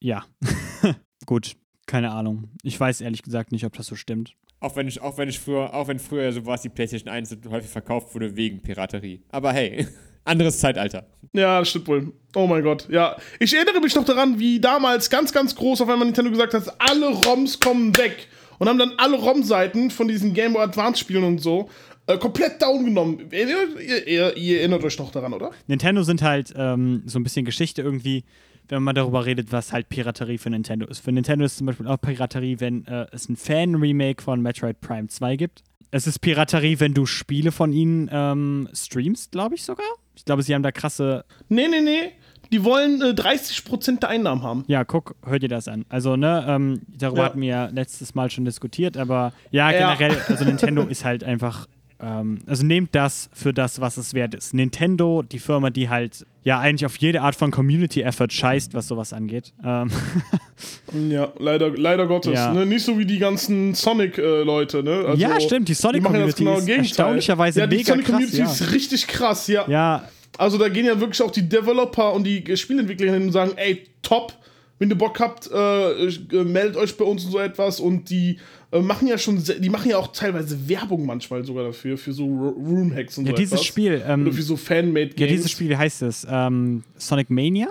Ja, 0.00 0.24
gut, 1.26 1.56
keine 1.86 2.12
Ahnung. 2.12 2.48
Ich 2.62 2.78
weiß 2.78 3.00
ehrlich 3.02 3.22
gesagt 3.22 3.52
nicht, 3.52 3.64
ob 3.64 3.74
das 3.76 3.86
so 3.86 3.94
stimmt. 3.94 4.34
Auch 4.60 4.76
wenn 4.76 4.86
ich, 4.86 5.00
auch 5.00 5.16
wenn 5.16 5.28
ich 5.28 5.38
früher, 5.38 5.72
auch 5.72 5.88
wenn 5.88 5.98
früher 5.98 6.30
so 6.32 6.44
war, 6.44 6.58
die 6.58 6.68
PlayStation 6.68 7.10
1 7.10 7.30
so 7.30 7.36
häufig 7.50 7.70
verkauft 7.70 8.14
wurde 8.14 8.36
wegen 8.36 8.60
Piraterie. 8.60 9.22
Aber 9.30 9.52
hey, 9.52 9.86
anderes 10.24 10.58
Zeitalter. 10.58 11.06
Ja, 11.32 11.60
das 11.60 11.70
stimmt 11.70 11.88
wohl. 11.88 12.12
Oh 12.34 12.46
mein 12.46 12.62
Gott. 12.62 12.86
Ja, 12.90 13.16
ich 13.38 13.54
erinnere 13.54 13.80
mich 13.80 13.94
noch 13.94 14.04
daran, 14.04 14.38
wie 14.38 14.60
damals 14.60 15.08
ganz, 15.08 15.32
ganz 15.32 15.54
groß 15.54 15.80
auf 15.80 15.88
einmal 15.88 16.06
Nintendo 16.06 16.30
gesagt 16.30 16.52
hat, 16.54 16.74
alle 16.78 17.08
ROMs 17.08 17.58
kommen 17.58 17.96
weg. 17.96 18.28
Und 18.58 18.68
haben 18.68 18.78
dann 18.78 18.92
alle 18.98 19.16
ROM-Seiten 19.16 19.90
von 19.90 20.06
diesen 20.06 20.34
Game 20.34 20.52
Boy 20.52 20.62
Advance-Spielen 20.62 21.24
und 21.24 21.38
so 21.38 21.70
äh, 22.06 22.18
komplett 22.18 22.60
down 22.60 22.84
genommen. 22.84 23.28
Ihr, 23.30 23.48
ihr, 23.78 24.06
ihr, 24.06 24.36
ihr 24.36 24.58
erinnert 24.58 24.84
euch 24.84 24.98
noch 24.98 25.10
daran, 25.10 25.32
oder? 25.32 25.52
Nintendo 25.66 26.02
sind 26.02 26.20
halt 26.20 26.52
ähm, 26.56 27.02
so 27.06 27.18
ein 27.18 27.22
bisschen 27.22 27.46
Geschichte 27.46 27.80
irgendwie, 27.80 28.24
wenn 28.70 28.82
man 28.82 28.94
darüber 28.94 29.26
redet, 29.26 29.52
was 29.52 29.72
halt 29.72 29.88
Piraterie 29.88 30.38
für 30.38 30.50
Nintendo 30.50 30.86
ist. 30.86 31.00
Für 31.00 31.12
Nintendo 31.12 31.44
ist 31.44 31.58
zum 31.58 31.66
Beispiel 31.66 31.86
auch 31.86 32.00
Piraterie, 32.00 32.60
wenn 32.60 32.86
äh, 32.86 33.06
es 33.12 33.28
ein 33.28 33.36
Fan-Remake 33.36 34.22
von 34.22 34.40
Metroid 34.40 34.80
Prime 34.80 35.08
2 35.08 35.36
gibt. 35.36 35.62
Es 35.90 36.06
ist 36.06 36.20
Piraterie, 36.20 36.78
wenn 36.78 36.94
du 36.94 37.04
Spiele 37.04 37.50
von 37.52 37.72
ihnen 37.72 38.08
ähm, 38.12 38.68
streamst, 38.72 39.32
glaube 39.32 39.56
ich 39.56 39.64
sogar. 39.64 39.84
Ich 40.14 40.24
glaube, 40.24 40.42
sie 40.42 40.54
haben 40.54 40.62
da 40.62 40.70
krasse. 40.72 41.24
Nee, 41.48 41.66
nee, 41.68 41.80
nee. 41.80 42.12
Die 42.52 42.64
wollen 42.64 43.00
äh, 43.00 43.06
30% 43.06 44.00
der 44.00 44.08
Einnahmen 44.08 44.42
haben. 44.42 44.64
Ja, 44.66 44.84
guck, 44.84 45.14
hör 45.24 45.38
dir 45.38 45.48
das 45.48 45.66
an. 45.68 45.84
Also, 45.88 46.16
ne, 46.16 46.44
ähm, 46.48 46.80
darüber 46.88 47.20
Ja. 47.22 47.24
hatten 47.26 47.40
wir 47.40 47.48
ja 47.48 47.66
letztes 47.66 48.14
Mal 48.14 48.30
schon 48.30 48.44
diskutiert, 48.44 48.96
aber 48.96 49.32
ja, 49.50 49.70
Ja. 49.72 49.94
generell, 49.94 50.16
also 50.28 50.44
Nintendo 50.44 50.82
ist 50.82 51.04
halt 51.04 51.24
einfach. 51.24 51.66
Ähm, 52.02 52.38
also 52.46 52.64
nehmt 52.64 52.94
das 52.94 53.28
für 53.32 53.52
das, 53.52 53.80
was 53.80 53.96
es 53.96 54.14
wert 54.14 54.34
ist. 54.34 54.54
Nintendo, 54.54 55.22
die 55.22 55.38
Firma, 55.38 55.70
die 55.70 55.88
halt 55.88 56.24
ja 56.44 56.58
eigentlich 56.58 56.86
auf 56.86 56.96
jede 56.96 57.20
Art 57.20 57.36
von 57.36 57.50
Community-Effort 57.50 58.30
scheißt, 58.30 58.72
was 58.74 58.88
sowas 58.88 59.12
angeht. 59.12 59.52
Ähm, 59.64 59.90
Ja, 61.10 61.32
leider, 61.38 61.70
leider 61.70 62.06
Gottes. 62.06 62.34
Ja. 62.34 62.52
Ne? 62.52 62.66
Nicht 62.66 62.84
so 62.84 62.98
wie 62.98 63.06
die 63.06 63.18
ganzen 63.18 63.74
Sonic-Leute, 63.74 64.82
ne? 64.82 65.04
Also, 65.06 65.20
ja, 65.22 65.40
stimmt, 65.40 65.68
die 65.68 65.74
Sonic-Community 65.74 66.44
genau 66.44 66.58
ist 66.58 66.66
Gegenteil. 66.66 66.84
erstaunlicherweise 66.86 67.60
ja, 67.60 67.66
die 67.66 67.76
mega 67.76 67.92
Sonic 67.92 68.04
krass. 68.06 68.14
Community 68.14 68.38
Ja. 68.38 68.44
ist 68.46 68.72
richtig 68.72 69.06
krass, 69.06 69.46
ja. 69.46 69.64
ja, 69.68 70.04
Also 70.38 70.58
da 70.58 70.68
gehen 70.68 70.84
ja 70.86 70.98
wirklich 71.00 71.22
auch 71.22 71.30
die 71.30 71.48
Developer 71.48 72.12
und 72.12 72.24
die 72.24 72.56
Spielentwickler 72.56 73.12
hin 73.12 73.22
und 73.24 73.32
sagen, 73.32 73.52
ey, 73.56 73.86
top, 74.02 74.32
wenn 74.80 74.88
ihr 74.90 74.98
Bock 74.98 75.20
habt, 75.20 75.48
äh, 75.52 76.06
äh, 76.06 76.44
meldet 76.44 76.76
euch 76.76 76.96
bei 76.96 77.04
uns 77.04 77.24
und 77.24 77.30
so 77.30 77.38
etwas. 77.38 77.78
Und 77.78 78.10
die 78.10 78.38
äh, 78.72 78.80
machen 78.80 79.06
ja 79.06 79.16
schon, 79.18 79.40
die 79.60 79.70
machen 79.70 79.88
ja 79.90 79.98
auch 79.98 80.08
teilweise 80.08 80.68
Werbung 80.68 81.06
manchmal 81.06 81.44
sogar 81.44 81.64
dafür, 81.64 81.96
für 81.96 82.12
so 82.12 82.24
Rune-Hacks 82.24 83.18
und 83.18 83.26
ja 83.26 83.30
so 83.32 83.36
dieses 83.36 83.52
etwas. 83.52 83.66
Spiel, 83.66 84.02
ähm, 84.04 84.22
Oder 84.22 84.32
für 84.32 84.42
so 84.42 84.56
Fanmade-Games. 84.56 85.20
ja, 85.20 85.26
dieses 85.28 85.50
Spiel, 85.50 85.68
wie 85.68 85.76
heißt 85.76 86.02
es? 86.02 86.26
Ähm, 86.28 86.82
Sonic 86.96 87.30
Mania? 87.30 87.68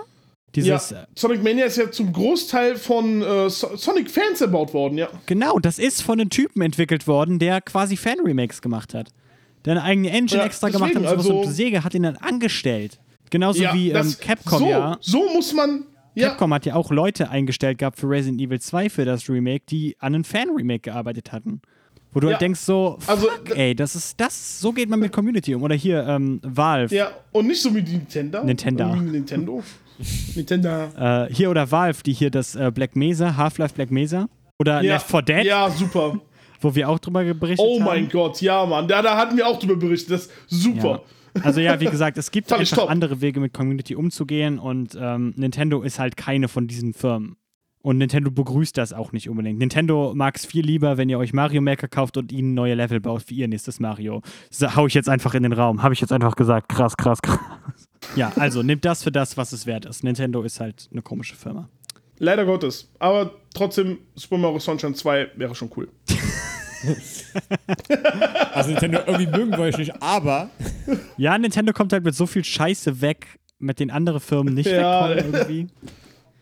Dieses, 0.54 0.90
ja, 0.90 1.02
äh, 1.02 1.06
Sonic 1.14 1.44
Mania 1.44 1.66
ist 1.66 1.76
ja 1.76 1.90
zum 1.90 2.12
Großteil 2.12 2.76
von 2.76 3.22
äh, 3.22 3.50
so 3.50 3.76
Sonic-Fans 3.76 4.40
erbaut 4.40 4.72
worden, 4.74 4.98
ja. 4.98 5.08
Genau, 5.26 5.58
das 5.58 5.78
ist 5.78 6.02
von 6.02 6.20
einem 6.20 6.30
Typen 6.30 6.62
entwickelt 6.62 7.06
worden, 7.06 7.38
der 7.38 7.60
quasi 7.60 7.96
Fan-Remakes 7.96 8.60
gemacht 8.62 8.94
hat. 8.94 9.10
Der 9.64 9.72
eine 9.72 9.82
eigene 9.82 10.10
Engine 10.10 10.40
Ja, 10.40 10.46
extra 10.46 10.68
gemacht 10.70 10.90
hat 10.90 10.96
und 10.96 11.02
deswegen, 11.02 11.22
sowas 11.22 11.36
also- 11.36 11.48
und 11.48 11.54
Sega 11.54 11.84
hat 11.84 11.94
ihn 11.94 12.02
dann 12.04 12.16
angestellt. 12.16 12.98
Genauso 13.30 13.62
ja, 13.62 13.74
wie 13.74 13.88
ähm, 13.88 13.94
das- 13.94 14.18
Capcom, 14.18 14.58
so, 14.58 14.68
ja. 14.68 14.96
So 15.00 15.28
muss 15.32 15.52
man. 15.52 15.84
Ja, 16.14 16.28
Capcom 16.30 16.52
hat 16.54 16.66
ja 16.66 16.74
auch 16.74 16.90
Leute 16.90 17.30
eingestellt 17.30 17.78
gehabt 17.78 17.98
für 17.98 18.08
Resident 18.08 18.40
Evil 18.40 18.60
2 18.60 18.90
für 18.90 19.04
das 19.04 19.28
Remake, 19.28 19.64
die 19.68 19.96
an 20.00 20.14
einem 20.14 20.24
Fan-Remake 20.24 20.80
gearbeitet 20.80 21.32
hatten. 21.32 21.60
Wo 22.12 22.18
du 22.18 22.26
Ja. 22.26 22.32
halt 22.32 22.42
denkst 22.42 22.58
so, 22.60 22.96
fuck, 22.98 23.08
Also, 23.08 23.28
ey, 23.54 23.74
das 23.76 23.94
ist 23.94 24.20
das, 24.20 24.60
so 24.60 24.72
geht 24.72 24.88
man 24.88 24.98
mit 24.98 25.12
Community 25.12 25.54
um. 25.54 25.62
Oder 25.62 25.76
hier, 25.76 26.04
ähm, 26.08 26.40
Valve. 26.42 26.92
ja, 26.94 27.12
und 27.30 27.46
nicht 27.46 27.62
so 27.62 27.72
wie 27.74 27.82
die 27.82 27.92
Nintendo. 27.98 28.42
Nintendo. 28.44 28.92
Wie 28.94 29.10
Nintendo. 29.10 29.62
Nintendo. 30.34 30.68
Äh, 30.98 31.32
hier 31.32 31.50
oder 31.50 31.70
Valve, 31.70 32.02
die 32.02 32.12
hier 32.12 32.30
das 32.30 32.56
äh, 32.56 32.70
Black 32.74 32.96
Mesa, 32.96 33.36
Half-Life 33.36 33.74
Black 33.74 33.90
Mesa. 33.90 34.28
Oder 34.58 34.82
Ja, 34.82 34.94
Left 34.94 35.06
4 35.10 35.22
Dead, 35.22 35.44
Ja, 35.44 35.70
super. 35.70 36.18
wo 36.60 36.74
wir 36.74 36.88
auch 36.88 36.98
drüber 36.98 37.22
berichtet 37.32 37.64
Oh 37.66 37.78
haben. 37.78 37.84
mein 37.86 38.08
Gott, 38.08 38.40
ja, 38.40 38.66
Mann. 38.66 38.88
Da, 38.88 39.02
da 39.02 39.16
hatten 39.16 39.36
wir 39.36 39.46
auch 39.46 39.58
drüber 39.58 39.76
berichtet. 39.76 40.10
Das 40.10 40.26
ist 40.26 40.32
super. 40.62 40.88
Ja. 40.88 41.00
Also 41.42 41.60
ja, 41.60 41.80
wie 41.80 41.86
gesagt, 41.86 42.18
es 42.18 42.30
gibt 42.30 42.52
einfach 42.52 42.76
top. 42.76 42.90
andere 42.90 43.20
Wege 43.20 43.40
mit 43.40 43.52
Community 43.52 43.94
umzugehen 43.94 44.58
und 44.58 44.96
ähm, 45.00 45.32
Nintendo 45.36 45.82
ist 45.82 45.98
halt 45.98 46.16
keine 46.16 46.48
von 46.48 46.66
diesen 46.66 46.92
Firmen. 46.92 47.36
Und 47.82 47.96
Nintendo 47.96 48.30
begrüßt 48.30 48.76
das 48.76 48.92
auch 48.92 49.12
nicht 49.12 49.30
unbedingt. 49.30 49.58
Nintendo 49.58 50.12
mag 50.14 50.36
es 50.36 50.44
viel 50.44 50.64
lieber, 50.66 50.98
wenn 50.98 51.08
ihr 51.08 51.18
euch 51.18 51.32
Mario 51.32 51.62
Maker 51.62 51.88
kauft 51.88 52.18
und 52.18 52.30
ihnen 52.30 52.52
neue 52.52 52.74
Level 52.74 53.00
baut 53.00 53.22
für 53.22 53.32
ihr 53.32 53.48
nächstes 53.48 53.80
Mario. 53.80 54.20
So, 54.50 54.76
hau 54.76 54.86
ich 54.86 54.92
jetzt 54.92 55.08
einfach 55.08 55.34
in 55.34 55.44
den 55.44 55.54
Raum. 55.54 55.82
Habe 55.82 55.94
ich 55.94 56.00
jetzt 56.00 56.12
einfach 56.12 56.36
gesagt. 56.36 56.68
Krass, 56.68 56.94
krass, 56.98 57.22
krass. 57.22 57.38
Ja, 58.16 58.32
also 58.36 58.62
nehmt 58.62 58.84
das 58.84 59.02
für 59.02 59.12
das, 59.12 59.38
was 59.38 59.52
es 59.52 59.64
wert 59.64 59.86
ist. 59.86 60.04
Nintendo 60.04 60.42
ist 60.42 60.60
halt 60.60 60.90
eine 60.92 61.00
komische 61.00 61.36
Firma. 61.36 61.70
Leider 62.18 62.44
Gottes. 62.44 62.90
Aber 62.98 63.30
trotzdem, 63.54 63.98
Super 64.14 64.36
Mario 64.36 64.58
Sunshine 64.58 64.94
2 64.94 65.30
wäre 65.36 65.54
schon 65.54 65.70
cool. 65.74 65.88
Also 68.52 68.70
Nintendo, 68.70 68.98
irgendwie 69.06 69.26
mögen 69.26 69.50
wir 69.52 69.60
euch 69.60 69.78
nicht, 69.78 70.02
aber 70.02 70.50
Ja, 71.16 71.36
Nintendo 71.38 71.72
kommt 71.72 71.92
halt 71.92 72.04
mit 72.04 72.14
so 72.14 72.26
viel 72.26 72.44
Scheiße 72.44 73.00
weg, 73.00 73.26
mit 73.58 73.80
den 73.80 73.90
anderen 73.90 74.20
Firmen 74.20 74.54
nicht 74.54 74.66
Ja. 74.66 75.08
wegkommen 75.10 75.34
irgendwie. 75.34 75.66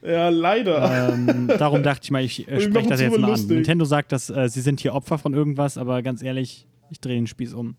Ja, 0.03 0.29
leider. 0.29 1.11
Ähm, 1.13 1.49
darum 1.59 1.83
dachte 1.83 2.03
ich 2.05 2.11
mal, 2.13 2.23
ich 2.23 2.47
äh, 2.49 2.61
spreche 2.61 2.89
das 2.89 3.01
jetzt 3.01 3.19
mal 3.19 3.25
an. 3.25 3.31
lustig. 3.31 3.51
Nintendo 3.51 3.85
sagt, 3.85 4.13
dass 4.13 4.31
äh, 4.31 4.49
sie 4.49 4.61
sind 4.61 4.79
hier 4.81 4.95
Opfer 4.95 5.19
von 5.19 5.35
irgendwas, 5.35 5.77
aber 5.77 6.03
ganz 6.03 6.23
ehrlich, 6.23 6.67
ich 6.91 7.01
drehe 7.01 7.17
den 7.17 7.27
Spieß 7.27 7.53
um. 7.55 7.75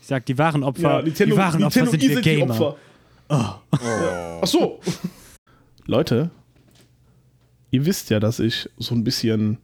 Ich 0.00 0.06
sag, 0.06 0.24
die 0.26 0.38
wahren 0.38 0.62
Opfer, 0.62 0.98
ja, 0.98 1.02
Nintendo, 1.02 1.34
die 1.34 1.38
wahren 1.40 1.60
Nintendo, 1.60 1.86
Opfer 1.90 1.98
sind 1.98 2.02
wir 2.08 2.16
die 2.22 2.22
Gamer. 2.22 2.60
Opfer. 2.60 2.76
Ach 3.28 4.46
so. 4.46 4.80
Leute, 5.86 6.30
ihr 7.72 7.84
wisst 7.84 8.10
ja, 8.10 8.20
dass 8.20 8.38
ich 8.38 8.68
so 8.78 8.94
ein 8.94 9.02
bisschen 9.02 9.58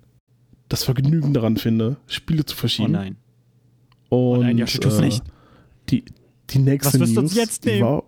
das 0.72 0.84
Vergnügen 0.84 1.34
daran 1.34 1.56
finde, 1.56 1.96
Spiele 2.06 2.44
zu 2.44 2.54
Oh 2.54 2.58
verschieben. 2.60 2.92
nein. 2.92 3.16
Und, 4.08 4.40
nein, 4.40 4.58
Joshi, 4.58 4.78
tu's 4.78 4.98
äh, 4.98 5.02
nicht. 5.02 5.22
Die, 5.90 6.04
die 6.50 6.58
nächste 6.58 6.94
Was 6.94 7.00
wirst 7.00 7.16
du 7.16 7.20
News, 7.22 7.34
jetzt 7.34 7.64
die, 7.64 7.70
nehmen? 7.70 7.82
war, 7.82 8.02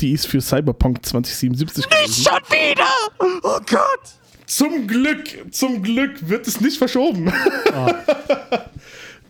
die 0.00 0.10
ist 0.12 0.26
für 0.26 0.40
Cyberpunk 0.40 1.04
2077 1.06 1.88
gewesen. 1.88 2.24
Schon 2.24 2.42
wieder! 2.50 3.40
Oh 3.42 3.60
Gott! 3.66 4.00
Zum 4.46 4.86
Glück, 4.86 5.24
zum 5.52 5.82
Glück 5.82 6.28
wird 6.28 6.46
es 6.46 6.60
nicht 6.60 6.76
verschoben. 6.76 7.32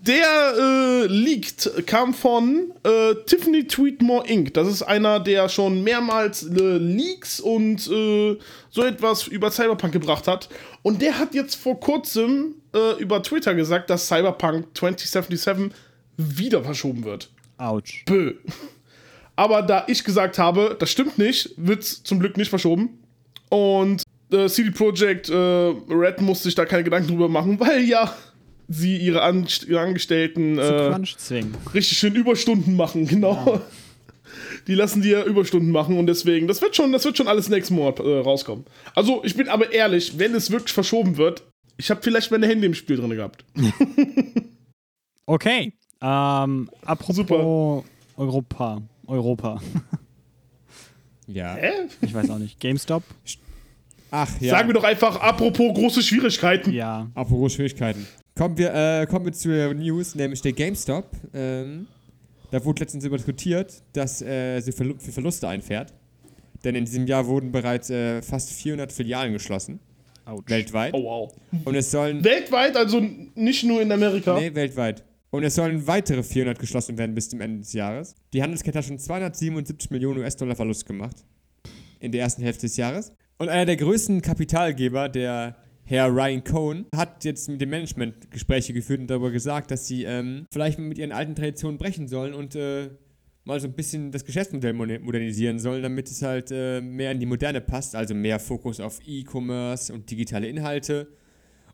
Der 0.06 0.54
äh, 0.58 1.06
leaked 1.06 1.86
kam 1.86 2.12
von 2.12 2.72
äh, 2.84 3.14
Tiffany 3.24 3.66
Tweetmore 3.66 4.26
Inc. 4.26 4.52
Das 4.52 4.68
ist 4.68 4.82
einer, 4.82 5.18
der 5.18 5.48
schon 5.48 5.82
mehrmals 5.82 6.42
äh, 6.42 6.76
Leaks 6.76 7.40
und 7.40 7.88
äh, 7.90 8.36
so 8.68 8.82
etwas 8.82 9.26
über 9.28 9.50
Cyberpunk 9.50 9.94
gebracht 9.94 10.28
hat. 10.28 10.50
Und 10.82 11.00
der 11.00 11.18
hat 11.18 11.34
jetzt 11.34 11.54
vor 11.54 11.80
kurzem 11.80 12.56
äh, 12.74 13.00
über 13.00 13.22
Twitter 13.22 13.54
gesagt, 13.54 13.88
dass 13.88 14.06
Cyberpunk 14.06 14.76
2077 14.76 15.70
wieder 16.18 16.62
verschoben 16.62 17.02
wird. 17.04 17.30
Autsch. 17.56 18.04
Bö. 18.04 18.34
Aber 19.36 19.62
da 19.62 19.84
ich 19.88 20.04
gesagt 20.04 20.38
habe, 20.38 20.76
das 20.78 20.90
stimmt 20.90 21.16
nicht, 21.16 21.54
wird 21.56 21.80
es 21.80 22.02
zum 22.02 22.20
Glück 22.20 22.36
nicht 22.36 22.50
verschoben. 22.50 22.98
Und 23.48 24.02
äh, 24.30 24.48
CD 24.48 24.70
Projekt 24.70 25.30
äh, 25.30 25.34
Red 25.34 26.20
muss 26.20 26.42
sich 26.42 26.54
da 26.54 26.66
keine 26.66 26.84
Gedanken 26.84 27.08
drüber 27.08 27.30
machen, 27.30 27.58
weil 27.58 27.84
ja 27.84 28.14
sie 28.68 28.96
ihre, 28.96 29.20
ihre 29.66 29.80
Angestellten 29.80 30.58
äh, 30.58 30.94
richtig 31.74 31.98
schön 31.98 32.14
Überstunden 32.14 32.76
machen, 32.76 33.06
genau. 33.08 33.60
Die 34.66 34.74
lassen 34.74 35.02
die 35.02 35.10
ja 35.10 35.22
Überstunden 35.22 35.70
machen 35.70 35.98
und 35.98 36.06
deswegen, 36.06 36.48
das 36.48 36.62
wird 36.62 36.74
schon, 36.74 36.92
das 36.92 37.04
wird 37.04 37.16
schon 37.16 37.28
alles 37.28 37.48
nächsten 37.48 37.74
Monat 37.74 38.00
äh, 38.00 38.18
rauskommen. 38.18 38.64
Also, 38.94 39.22
ich 39.24 39.36
bin 39.36 39.48
aber 39.48 39.72
ehrlich, 39.72 40.18
wenn 40.18 40.34
es 40.34 40.50
wirklich 40.50 40.72
verschoben 40.72 41.16
wird, 41.18 41.44
ich 41.76 41.90
habe 41.90 42.00
vielleicht 42.02 42.30
meine 42.30 42.46
Hände 42.46 42.66
im 42.66 42.74
Spiel 42.74 42.96
drin 42.96 43.10
gehabt. 43.10 43.44
Okay. 45.26 45.72
Ähm, 46.00 46.70
apropos 46.84 47.16
Super. 47.16 47.82
Europa. 48.16 48.82
Europa. 49.06 49.60
ja. 51.26 51.54
Hä? 51.54 51.70
Ich 52.02 52.12
weiß 52.12 52.30
auch 52.30 52.38
nicht. 52.38 52.60
GameStop? 52.60 53.02
Ach 54.10 54.40
ja. 54.40 54.50
Sagen 54.50 54.68
wir 54.68 54.74
doch 54.74 54.84
einfach, 54.84 55.20
apropos 55.20 55.74
große 55.74 56.02
Schwierigkeiten. 56.02 56.72
Ja. 56.72 57.10
Apropos 57.14 57.54
Schwierigkeiten. 57.54 58.06
Kommen 58.36 58.58
wir, 58.58 58.74
äh, 58.74 59.06
kommen 59.06 59.26
wir 59.26 59.32
zur 59.32 59.72
News, 59.74 60.16
nämlich 60.16 60.42
der 60.42 60.52
GameStop. 60.52 61.08
Ähm, 61.32 61.86
da 62.50 62.64
wurde 62.64 62.80
letztens 62.80 63.04
über 63.04 63.16
diskutiert, 63.16 63.82
dass 63.92 64.20
äh, 64.22 64.60
sie 64.60 64.72
Verlu 64.72 64.94
für 64.98 65.12
Verluste 65.12 65.46
einfährt. 65.46 65.92
Denn 66.64 66.74
in 66.74 66.84
diesem 66.84 67.06
Jahr 67.06 67.26
wurden 67.26 67.52
bereits 67.52 67.90
äh, 67.90 68.22
fast 68.22 68.50
400 68.50 68.90
Filialen 68.90 69.32
geschlossen. 69.32 69.78
Autsch. 70.24 70.50
weltweit. 70.50 70.94
Oh 70.94 71.04
wow. 71.04 71.34
Und 71.64 71.74
es 71.74 71.90
sollen. 71.90 72.24
Weltweit, 72.24 72.76
also 72.76 73.00
nicht 73.34 73.62
nur 73.64 73.82
in 73.82 73.92
Amerika. 73.92 74.38
Nee, 74.38 74.54
weltweit. 74.54 75.04
Und 75.30 75.44
es 75.44 75.54
sollen 75.54 75.86
weitere 75.86 76.22
400 76.22 76.58
geschlossen 76.58 76.96
werden 76.96 77.14
bis 77.14 77.28
zum 77.28 77.40
Ende 77.40 77.58
des 77.58 77.72
Jahres. 77.72 78.14
Die 78.32 78.42
Handelskette 78.42 78.78
hat 78.78 78.84
schon 78.84 78.98
277 78.98 79.90
Millionen 79.90 80.20
US-Dollar 80.20 80.56
Verlust 80.56 80.86
gemacht. 80.86 81.24
In 82.00 82.10
der 82.12 82.22
ersten 82.22 82.42
Hälfte 82.42 82.62
des 82.62 82.76
Jahres. 82.76 83.12
Und 83.38 83.48
einer 83.48 83.66
der 83.66 83.76
größten 83.76 84.22
Kapitalgeber, 84.22 85.08
der 85.08 85.56
Herr 85.86 86.08
Ryan 86.08 86.42
Cohn, 86.42 86.86
hat 86.94 87.24
jetzt 87.24 87.48
mit 87.48 87.60
dem 87.60 87.70
Management 87.70 88.30
Gespräche 88.30 88.72
geführt 88.72 89.00
und 89.00 89.06
darüber 89.08 89.30
gesagt, 89.30 89.70
dass 89.70 89.86
sie 89.86 90.04
ähm, 90.04 90.46
vielleicht 90.50 90.78
mit 90.78 90.96
ihren 90.96 91.12
alten 91.12 91.34
Traditionen 91.34 91.76
brechen 91.76 92.08
sollen 92.08 92.32
und 92.32 92.54
äh, 92.54 92.90
mal 93.44 93.60
so 93.60 93.68
ein 93.68 93.74
bisschen 93.74 94.10
das 94.10 94.24
Geschäftsmodell 94.24 94.72
moder- 94.72 95.00
modernisieren 95.00 95.58
sollen, 95.58 95.82
damit 95.82 96.10
es 96.10 96.22
halt 96.22 96.50
äh, 96.50 96.80
mehr 96.80 97.12
in 97.12 97.20
die 97.20 97.26
Moderne 97.26 97.60
passt. 97.60 97.94
Also 97.94 98.14
mehr 98.14 98.40
Fokus 98.40 98.80
auf 98.80 98.98
E-Commerce 99.06 99.92
und 99.92 100.10
digitale 100.10 100.48
Inhalte. 100.48 101.08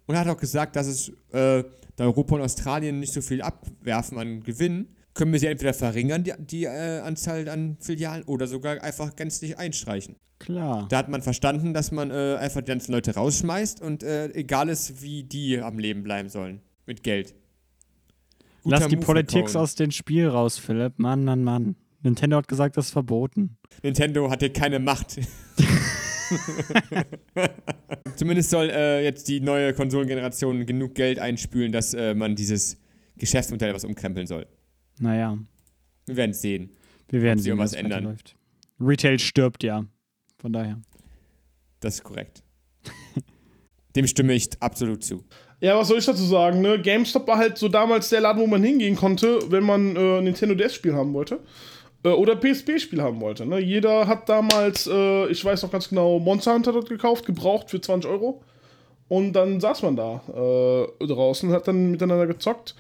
Und 0.07 0.17
er 0.17 0.23
hat 0.23 0.29
auch 0.29 0.41
gesagt, 0.41 0.75
dass 0.75 0.89
es, 0.89 1.11
äh, 1.33 1.63
da 1.95 2.05
Europa 2.05 2.35
und 2.35 2.43
Australien 2.43 2.99
nicht 2.99 3.13
so 3.13 3.21
viel 3.21 3.43
abwerfen 3.43 4.19
an 4.19 4.43
Gewinn, 4.43 4.89
können 5.21 5.33
wir 5.35 5.39
sie 5.39 5.49
entweder 5.49 5.75
verringern, 5.75 6.25
die, 6.25 6.33
die 6.39 6.65
äh, 6.65 7.01
Anzahl 7.01 7.47
an 7.51 7.77
Filialen, 7.79 8.23
oder 8.25 8.47
sogar 8.47 8.83
einfach 8.83 9.15
gänzlich 9.17 9.59
einstreichen. 9.59 10.17
Klar. 10.39 10.87
Da 10.89 10.97
hat 10.97 11.11
man 11.11 11.21
verstanden, 11.21 11.75
dass 11.75 11.93
man 11.93 12.11
äh, 12.11 12.39
einfach 12.41 12.63
die 12.63 12.69
ganzen 12.69 12.93
Leute 12.93 13.15
rausschmeißt 13.15 13.83
und 13.83 14.03
äh, 14.03 14.33
egal 14.33 14.71
ist, 14.71 15.03
wie 15.03 15.25
die 15.25 15.61
am 15.61 15.79
Leben 15.79 16.03
bleiben 16.03 16.31
sollen. 16.31 16.63
Mit 16.87 17.03
Geld. 17.03 17.35
Guter 18.63 18.79
Lass 18.79 18.89
die 18.89 18.97
Move 18.97 19.05
Politik 19.05 19.45
Cohen. 19.45 19.57
aus 19.59 19.75
dem 19.75 19.91
Spiel 19.91 20.27
raus, 20.27 20.57
Philipp. 20.57 20.95
Mann, 20.97 21.23
Mann, 21.23 21.45
Mann. 21.45 21.77
Nintendo 22.03 22.39
hat 22.39 22.49
gesagt, 22.49 22.79
das 22.79 22.87
ist 22.87 22.93
verboten. 22.93 23.59
Nintendo 23.83 24.31
hat 24.31 24.41
hier 24.41 24.55
keine 24.55 24.79
Macht. 24.79 25.21
Zumindest 28.17 28.49
soll 28.49 28.71
äh, 28.71 29.05
jetzt 29.05 29.29
die 29.29 29.41
neue 29.41 29.75
Konsolengeneration 29.75 30.65
genug 30.65 30.95
Geld 30.95 31.19
einspülen, 31.19 31.73
dass 31.73 31.93
äh, 31.93 32.15
man 32.15 32.37
dieses 32.37 32.79
Geschäftsmodell 33.19 33.75
was 33.75 33.85
umkrempeln 33.85 34.27
soll. 34.27 34.47
Naja, 35.01 35.37
Wir 36.07 36.17
werden 36.17 36.31
es 36.33 36.41
sehen. 36.43 36.71
wir 37.09 37.23
werden 37.23 37.39
sehen, 37.41 37.59
was 37.59 37.73
ändern. 37.73 38.01
weiterläuft. 38.05 38.37
Retail 38.81 39.19
stirbt 39.19 39.63
ja. 39.65 39.85
Von 40.39 40.53
daher. 40.53 40.79
Das 41.81 41.95
ist 41.97 42.05
korrekt. 42.05 42.43
Dem 43.97 44.07
stimme 44.07 44.35
ich 44.35 44.49
absolut 44.61 45.03
zu. 45.03 45.25
Ja, 45.61 45.77
was 45.77 45.89
soll 45.89 45.99
ich 45.99 46.07
dazu 46.07 46.23
sagen, 46.25 46.61
ne? 46.61 46.81
GameStop 46.81 47.27
war 47.27 47.37
halt 47.39 47.59
so 47.59 47.69
damals 47.69 48.09
der 48.09 48.21
Laden, 48.21 48.41
wo 48.41 48.47
man 48.47 48.63
hingehen 48.63 48.97
konnte, 48.97 49.41
wenn 49.51 49.65
man 49.65 49.97
äh, 49.97 50.19
ein 50.19 50.25
Nintendo 50.25 50.55
DS-Spiel 50.55 50.95
haben 50.95 51.13
wollte. 51.13 51.41
Äh, 52.05 52.09
oder 52.11 52.37
PSP-Spiel 52.37 53.03
haben 53.03 53.21
wollte. 53.21 53.45
Ne? 53.45 53.59
Jeder 53.59 54.07
hat 54.07 54.29
damals, 54.29 54.87
äh, 54.87 55.27
ich 55.29 55.45
weiß 55.45 55.63
noch 55.63 55.71
ganz 55.71 55.89
genau, 55.91 56.19
Monster 56.19 56.55
Hunter 56.55 56.73
dort 56.73 56.89
gekauft, 56.89 57.27
gebraucht 57.27 57.69
für 57.71 57.81
20 57.81 58.11
Euro. 58.11 58.43
Und 59.09 59.33
dann 59.33 59.61
saß 59.61 59.83
man 59.83 59.97
da 59.97 60.23
äh, 60.29 61.07
draußen, 61.07 61.51
hat 61.53 61.67
dann 61.69 61.91
miteinander 61.91 62.27
gezockt. 62.27 62.75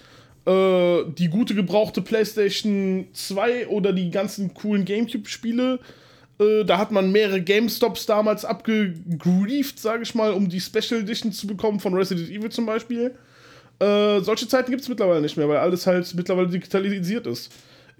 Äh, 0.47 1.05
die 1.19 1.29
gute 1.29 1.55
gebrauchte 1.55 2.01
PlayStation 2.01 3.09
2 3.13 3.69
oder 3.69 3.93
die 3.93 4.11
ganzen 4.11 4.55
coolen 4.55 4.85
GameCube-Spiele. 4.85 5.79
Äh, 6.41 6.65
da 6.65 6.79
hat 6.79 6.91
man 6.91 7.13
mehrere 7.13 7.43
GameStops 7.43 8.07
damals 8.07 8.45
abgegrieft, 8.45 9.79
sage 9.79 10.03
ich 10.03 10.15
mal, 10.15 10.33
um 10.33 10.49
die 10.49 10.61
Special 10.61 11.01
Edition 11.01 11.33
zu 11.33 11.47
bekommen 11.47 11.81
von 11.81 11.95
Resident 11.95 12.31
Evil 12.31 12.51
zum 12.51 12.65
Beispiel. 12.67 13.15
Äh, 13.81 14.21
solche 14.21 14.49
Zeiten 14.49 14.71
gibt 14.71 14.83
es 14.83 14.89
mittlerweile 14.89 15.21
nicht 15.21 15.37
mehr, 15.37 15.49
weil 15.49 15.59
alles 15.59 15.87
halt 15.87 16.15
mittlerweile 16.15 16.49
digitalisiert 16.49 17.27
ist. 17.27 17.53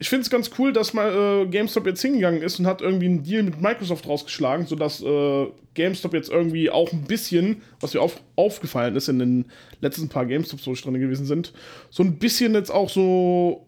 Ich 0.03 0.09
finde 0.09 0.23
es 0.23 0.31
ganz 0.31 0.51
cool, 0.59 0.73
dass 0.73 0.95
mal 0.95 1.45
äh, 1.45 1.47
GameStop 1.47 1.87
jetzt 1.87 2.01
hingegangen 2.01 2.41
ist 2.41 2.59
und 2.59 2.67
hat 2.67 2.81
irgendwie 2.81 3.05
einen 3.05 3.23
Deal 3.23 3.43
mit 3.43 3.61
Microsoft 3.61 4.09
rausgeschlagen, 4.09 4.67
sodass 4.67 5.03
äh, 5.03 5.47
GameStop 5.75 6.15
jetzt 6.15 6.31
irgendwie 6.31 6.71
auch 6.71 6.91
ein 6.91 7.03
bisschen, 7.03 7.61
was 7.81 7.93
mir 7.93 8.01
auf, 8.01 8.19
aufgefallen 8.35 8.97
ist 8.97 9.11
in 9.11 9.19
den 9.19 9.45
letzten 9.83 10.09
paar 10.09 10.25
GameStops, 10.25 10.67
wo 10.67 10.73
ich 10.73 10.81
drin 10.81 10.95
gewesen 10.95 11.27
sind, 11.27 11.53
so 11.91 12.03
ein 12.03 12.19
bisschen 12.19 12.55
jetzt 12.55 12.71
auch 12.71 12.89
so 12.89 13.67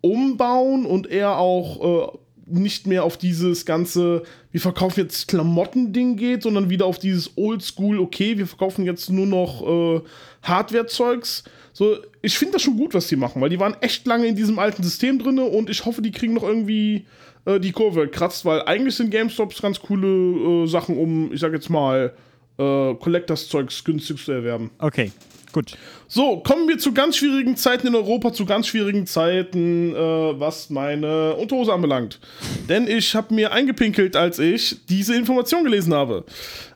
umbauen 0.00 0.86
und 0.86 1.06
eher 1.06 1.36
auch 1.36 2.14
äh, 2.14 2.18
nicht 2.46 2.86
mehr 2.86 3.04
auf 3.04 3.18
dieses 3.18 3.66
ganze, 3.66 4.22
wir 4.52 4.60
verkaufen 4.62 5.00
jetzt 5.00 5.28
Klamotten-Ding 5.28 6.16
geht, 6.16 6.44
sondern 6.44 6.70
wieder 6.70 6.86
auf 6.86 6.98
dieses 6.98 7.36
Oldschool, 7.36 7.98
okay, 7.98 8.38
wir 8.38 8.46
verkaufen 8.46 8.86
jetzt 8.86 9.10
nur 9.10 9.26
noch 9.26 9.62
äh, 9.62 10.00
Hardware-Zeugs. 10.42 11.44
So, 11.74 11.96
ich 12.22 12.38
finde 12.38 12.52
das 12.52 12.62
schon 12.62 12.76
gut, 12.76 12.94
was 12.94 13.08
die 13.08 13.16
machen, 13.16 13.42
weil 13.42 13.50
die 13.50 13.58
waren 13.58 13.76
echt 13.80 14.06
lange 14.06 14.26
in 14.26 14.36
diesem 14.36 14.60
alten 14.60 14.84
System 14.84 15.18
drin 15.18 15.40
und 15.40 15.68
ich 15.68 15.84
hoffe, 15.84 16.02
die 16.02 16.12
kriegen 16.12 16.34
noch 16.34 16.44
irgendwie 16.44 17.04
äh, 17.46 17.58
die 17.58 17.72
Kurve 17.72 18.06
kratzt, 18.06 18.44
weil 18.44 18.62
eigentlich 18.62 18.94
sind 18.94 19.10
GameStops 19.10 19.60
ganz 19.60 19.80
coole 19.80 20.06
äh, 20.06 20.66
Sachen, 20.68 20.96
um, 20.96 21.32
ich 21.32 21.40
sag 21.40 21.52
jetzt 21.52 21.68
mal, 21.68 22.14
äh, 22.58 22.94
Collectors-Zeugs 22.94 23.82
günstig 23.82 24.24
zu 24.24 24.30
erwerben. 24.30 24.70
Okay, 24.78 25.10
gut. 25.54 25.78
So, 26.06 26.40
kommen 26.40 26.68
wir 26.68 26.76
zu 26.78 26.92
ganz 26.92 27.16
schwierigen 27.16 27.56
Zeiten 27.56 27.86
in 27.86 27.94
Europa, 27.94 28.34
zu 28.34 28.44
ganz 28.44 28.66
schwierigen 28.66 29.06
Zeiten, 29.06 29.94
äh, 29.94 29.98
was 29.98 30.68
meine 30.68 31.34
Unterhose 31.36 31.72
anbelangt. 31.72 32.20
Denn 32.68 32.86
ich 32.86 33.14
habe 33.14 33.32
mir 33.32 33.52
eingepinkelt, 33.52 34.16
als 34.16 34.38
ich 34.38 34.84
diese 34.86 35.16
Information 35.16 35.64
gelesen 35.64 35.94
habe. 35.94 36.24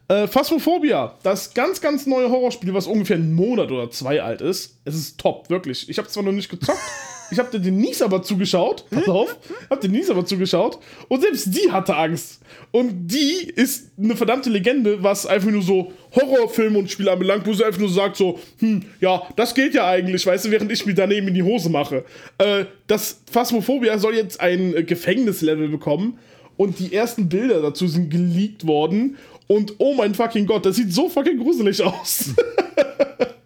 Äh, 0.09 0.27
Phasmophobia, 0.27 1.15
das 1.23 1.53
ganz, 1.53 1.83
ganz 1.83 2.07
neue 2.07 2.31
Horrorspiel, 2.31 2.73
was 2.73 2.87
ungefähr 2.87 3.17
einen 3.17 3.35
Monat 3.35 3.71
oder 3.71 3.91
zwei 3.91 4.23
alt 4.23 4.41
ist. 4.41 4.79
Es 4.87 4.95
ist 4.95 5.21
top, 5.21 5.51
wirklich. 5.51 5.87
Ich 5.91 5.99
habe 5.99 6.09
zwar 6.09 6.23
noch 6.23 6.33
nicht 6.33 6.49
gezockt, 6.49 6.79
ich 7.31 7.39
habe 7.39 7.51
der 7.51 7.61
Denise 7.61 8.05
aber 8.05 8.23
zugeschaut. 8.23 8.85
Pass 8.91 9.09
auf, 9.09 9.37
hab 9.71 9.81
der 9.81 9.91
Denise 9.91 10.11
aber 10.11 10.25
zugeschaut. 10.25 10.79
Und 11.09 11.23
selbst 11.23 11.47
die 11.55 11.71
hatte 11.71 11.97
Angst. 11.97 12.41
Und 12.71 13.09
die 13.09 13.51
ist 13.55 13.91
eine 13.99 14.17
verdammte 14.17 14.51
Legende, 14.51 15.03
was 15.03 15.27
einfach 15.27 15.51
nur 15.51 15.63
so 15.63 15.93
Horrorfilme 16.15 16.79
und 16.79 16.91
Spiele 16.91 17.13
anbelangt, 17.13 17.47
wo 17.47 17.53
sie 17.53 17.65
einfach 17.65 17.81
nur 17.81 17.91
sagt 17.91 18.17
so, 18.17 18.39
hm, 18.59 18.83
ja, 19.01 19.23
das 19.37 19.55
geht 19.55 19.75
ja 19.75 19.87
eigentlich, 19.87 20.25
weißt 20.27 20.47
du, 20.47 20.51
während 20.51 20.73
ich 20.73 20.87
mir 20.87 20.95
daneben 20.95 21.29
in 21.29 21.35
die 21.35 21.43
Hose 21.43 21.71
mache. 21.71 22.05
Äh, 22.39 22.65
das 22.87 23.21
Phasmophobia 23.31 23.99
soll 23.99 24.15
jetzt 24.15 24.41
ein 24.41 24.75
äh, 24.75 24.83
Gefängnislevel 24.83 25.69
bekommen. 25.69 26.19
Und 26.57 26.81
die 26.81 26.93
ersten 26.93 27.29
Bilder 27.29 27.63
dazu 27.63 27.87
sind 27.87 28.11
geleakt 28.11 28.67
worden. 28.67 29.17
Und 29.47 29.75
oh 29.79 29.95
mein 29.95 30.15
fucking 30.15 30.47
Gott, 30.47 30.67
das 30.67 30.77
sieht 30.77 30.93
so 30.93 31.09
fucking 31.09 31.39
gruselig 31.39 31.83
aus. 31.83 32.31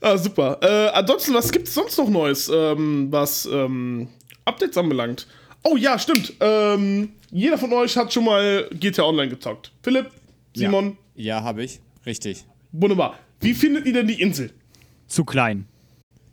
ah, 0.00 0.16
super. 0.18 0.58
Äh, 0.62 0.88
ansonsten, 0.96 1.34
was 1.34 1.50
gibt 1.52 1.68
es 1.68 1.74
sonst 1.74 1.96
noch 1.98 2.08
Neues, 2.08 2.50
ähm, 2.52 3.08
was 3.10 3.46
ähm, 3.50 4.08
Updates 4.44 4.76
anbelangt? 4.76 5.26
Oh 5.62 5.76
ja, 5.76 5.98
stimmt. 5.98 6.32
Ähm, 6.40 7.10
jeder 7.30 7.58
von 7.58 7.72
euch 7.72 7.96
hat 7.96 8.12
schon 8.12 8.24
mal 8.24 8.68
GTA 8.72 9.02
Online 9.04 9.28
gezockt. 9.28 9.72
Philipp, 9.82 10.10
Simon, 10.54 10.96
Ja, 11.14 11.42
habe 11.42 11.62
ich. 11.64 11.80
Richtig. 12.06 12.44
wunderbar. 12.72 13.18
Wie 13.40 13.54
findet 13.54 13.86
ihr 13.86 13.92
denn 13.92 14.06
die 14.06 14.20
Insel? 14.20 14.50
Zu 15.06 15.24
klein. 15.24 15.66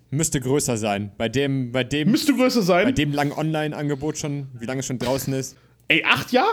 Müsste 0.09 0.39
größer 0.39 0.77
sein. 0.77 1.11
Bei 1.17 1.27
dem, 1.27 1.71
bei 1.73 1.83
dem, 1.83 2.09
Müsste 2.11 2.33
größer 2.33 2.61
bei 2.61 2.65
sein. 2.65 2.95
dem 2.95 3.11
langen 3.11 3.33
Online-Angebot 3.33 4.17
schon, 4.17 4.47
wie 4.57 4.65
lange 4.65 4.79
es 4.79 4.85
schon 4.85 4.99
draußen 4.99 5.33
ist, 5.33 5.57
Ey, 5.89 6.03
acht 6.05 6.31
Jahre? 6.31 6.47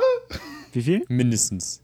Wie 0.73 0.83
viel? 0.83 1.05
mindestens. 1.09 1.81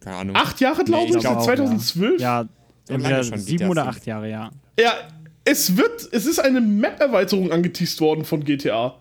Keine 0.00 0.16
Ahnung. 0.16 0.36
Acht 0.36 0.60
Jahre, 0.60 0.84
glaube 0.84 1.04
Nee, 1.10 1.16
ich 1.16 1.20
glaub 1.20 1.36
auch, 1.38 1.46
ja. 1.46 1.56
2012? 1.56 2.20
Ja, 2.20 2.46
entweder 2.88 3.24
schon, 3.24 3.38
sieben 3.38 3.68
oder 3.68 3.86
acht 3.86 4.06
Jahre, 4.06 4.30
ja. 4.30 4.50
Ja, 4.78 4.92
es 5.44 5.76
wird, 5.76 6.08
es 6.12 6.26
ist 6.26 6.38
eine 6.38 6.60
Map-Erweiterung 6.60 7.52
angeteased 7.52 8.00
worden 8.00 8.24
von 8.24 8.44
GTA. 8.44 8.98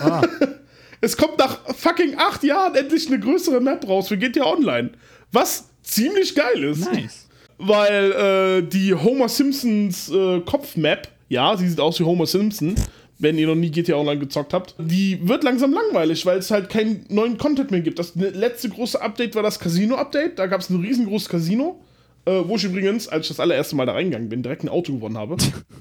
Ah, 0.00 0.22
Es 1.02 1.16
kommt 1.16 1.36
nach 1.36 1.58
fucking 1.74 2.16
acht 2.16 2.44
Jahren 2.44 2.76
endlich 2.76 3.08
eine 3.08 3.18
größere 3.18 3.60
Map 3.60 3.86
raus 3.88 4.06
für 4.06 4.16
GTA 4.16 4.44
Online. 4.44 4.92
Was 5.32 5.68
ziemlich 5.82 6.34
geil 6.34 6.62
ist. 6.62 6.90
nice. 6.90 7.26
Weil 7.58 8.12
äh, 8.12 8.62
die 8.62 8.94
Homer 8.94 9.28
Simpsons 9.28 10.08
äh, 10.10 10.40
Kopfmap, 10.40 11.08
ja, 11.28 11.56
sie 11.56 11.68
sieht 11.68 11.80
aus 11.80 11.98
wie 11.98 12.04
Homer 12.04 12.26
Simpson, 12.26 12.76
wenn 13.18 13.36
ihr 13.36 13.48
noch 13.48 13.56
nie 13.56 13.70
GTA 13.70 13.96
Online 13.96 14.20
gezockt 14.20 14.52
habt, 14.52 14.76
die 14.78 15.18
wird 15.28 15.42
langsam 15.42 15.72
langweilig, 15.72 16.24
weil 16.24 16.38
es 16.38 16.52
halt 16.52 16.68
keinen 16.68 17.04
neuen 17.08 17.36
Content 17.36 17.72
mehr 17.72 17.80
gibt. 17.80 17.98
Das 17.98 18.14
letzte 18.14 18.68
große 18.68 19.00
Update 19.00 19.34
war 19.34 19.42
das 19.42 19.58
Casino-Update. 19.58 20.38
Da 20.38 20.46
gab 20.46 20.60
es 20.60 20.70
ein 20.70 20.80
riesengroßes 20.80 21.28
Casino, 21.28 21.80
äh, 22.24 22.42
wo 22.44 22.56
ich 22.56 22.64
übrigens, 22.64 23.08
als 23.08 23.26
ich 23.26 23.28
das 23.28 23.40
allererste 23.40 23.76
Mal 23.76 23.86
da 23.86 23.92
reingegangen 23.92 24.28
bin, 24.28 24.42
direkt 24.42 24.64
ein 24.64 24.68
Auto 24.68 24.92
gewonnen 24.92 25.18
habe. 25.18 25.36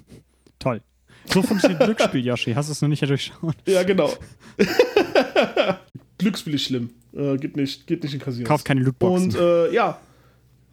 Toll. 0.60 0.82
So 1.26 1.42
funktioniert 1.42 1.84
Glücksspiel, 1.84 2.26
Yoshi. 2.26 2.54
Hast 2.54 2.70
du 2.70 2.72
es 2.74 2.82
noch 2.82 2.90
nicht 2.90 3.02
durchschaut? 3.08 3.56
ja, 3.68 3.84
genau. 3.84 4.12
Glücksspiel 6.18 6.56
ist 6.56 6.64
schlimm. 6.64 6.90
Äh, 7.14 7.38
geht, 7.38 7.56
nicht, 7.56 7.86
geht 7.88 8.04
nicht 8.04 8.14
in 8.14 8.20
Casinos. 8.20 8.48
Kauf 8.48 8.64
keine 8.64 8.82
Lootboxen. 8.82 9.32
Und 9.32 9.36
äh, 9.36 9.74
ja, 9.74 10.00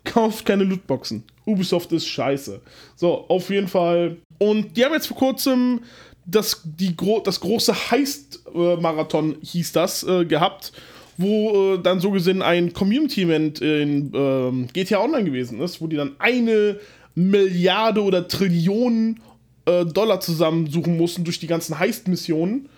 kauft 0.04 0.44
keine 0.44 0.64
Lootboxen. 0.64 1.24
Ubisoft 1.44 1.92
ist 1.92 2.06
scheiße. 2.06 2.60
So, 2.96 3.26
auf 3.28 3.50
jeden 3.50 3.68
Fall. 3.68 4.16
Und 4.38 4.76
die 4.76 4.84
haben 4.84 4.92
jetzt 4.92 5.06
vor 5.06 5.16
kurzem 5.16 5.80
das, 6.24 6.60
die 6.64 6.94
das 7.24 7.40
große 7.40 7.90
Heist-Marathon, 7.90 9.36
hieß 9.40 9.72
das, 9.72 10.02
äh, 10.04 10.26
gehabt, 10.26 10.72
wo 11.18 11.74
äh, 11.74 11.82
dann 11.82 12.00
so 12.00 12.10
gesehen 12.12 12.40
ein 12.40 12.72
Community-Event 12.72 13.60
in 13.60 14.12
ähm, 14.14 14.68
GTA 14.72 15.02
Online 15.02 15.24
gewesen 15.24 15.60
ist, 15.60 15.80
wo 15.80 15.88
die 15.88 15.96
dann 15.96 16.12
eine 16.18 16.78
Milliarde 17.14 18.02
oder 18.02 18.28
Trillionen 18.28 19.20
äh, 19.66 19.84
Dollar 19.84 20.20
zusammensuchen 20.20 20.96
mussten 20.96 21.24
durch 21.24 21.40
die 21.40 21.48
ganzen 21.48 21.78
Heist-Missionen. 21.78 22.68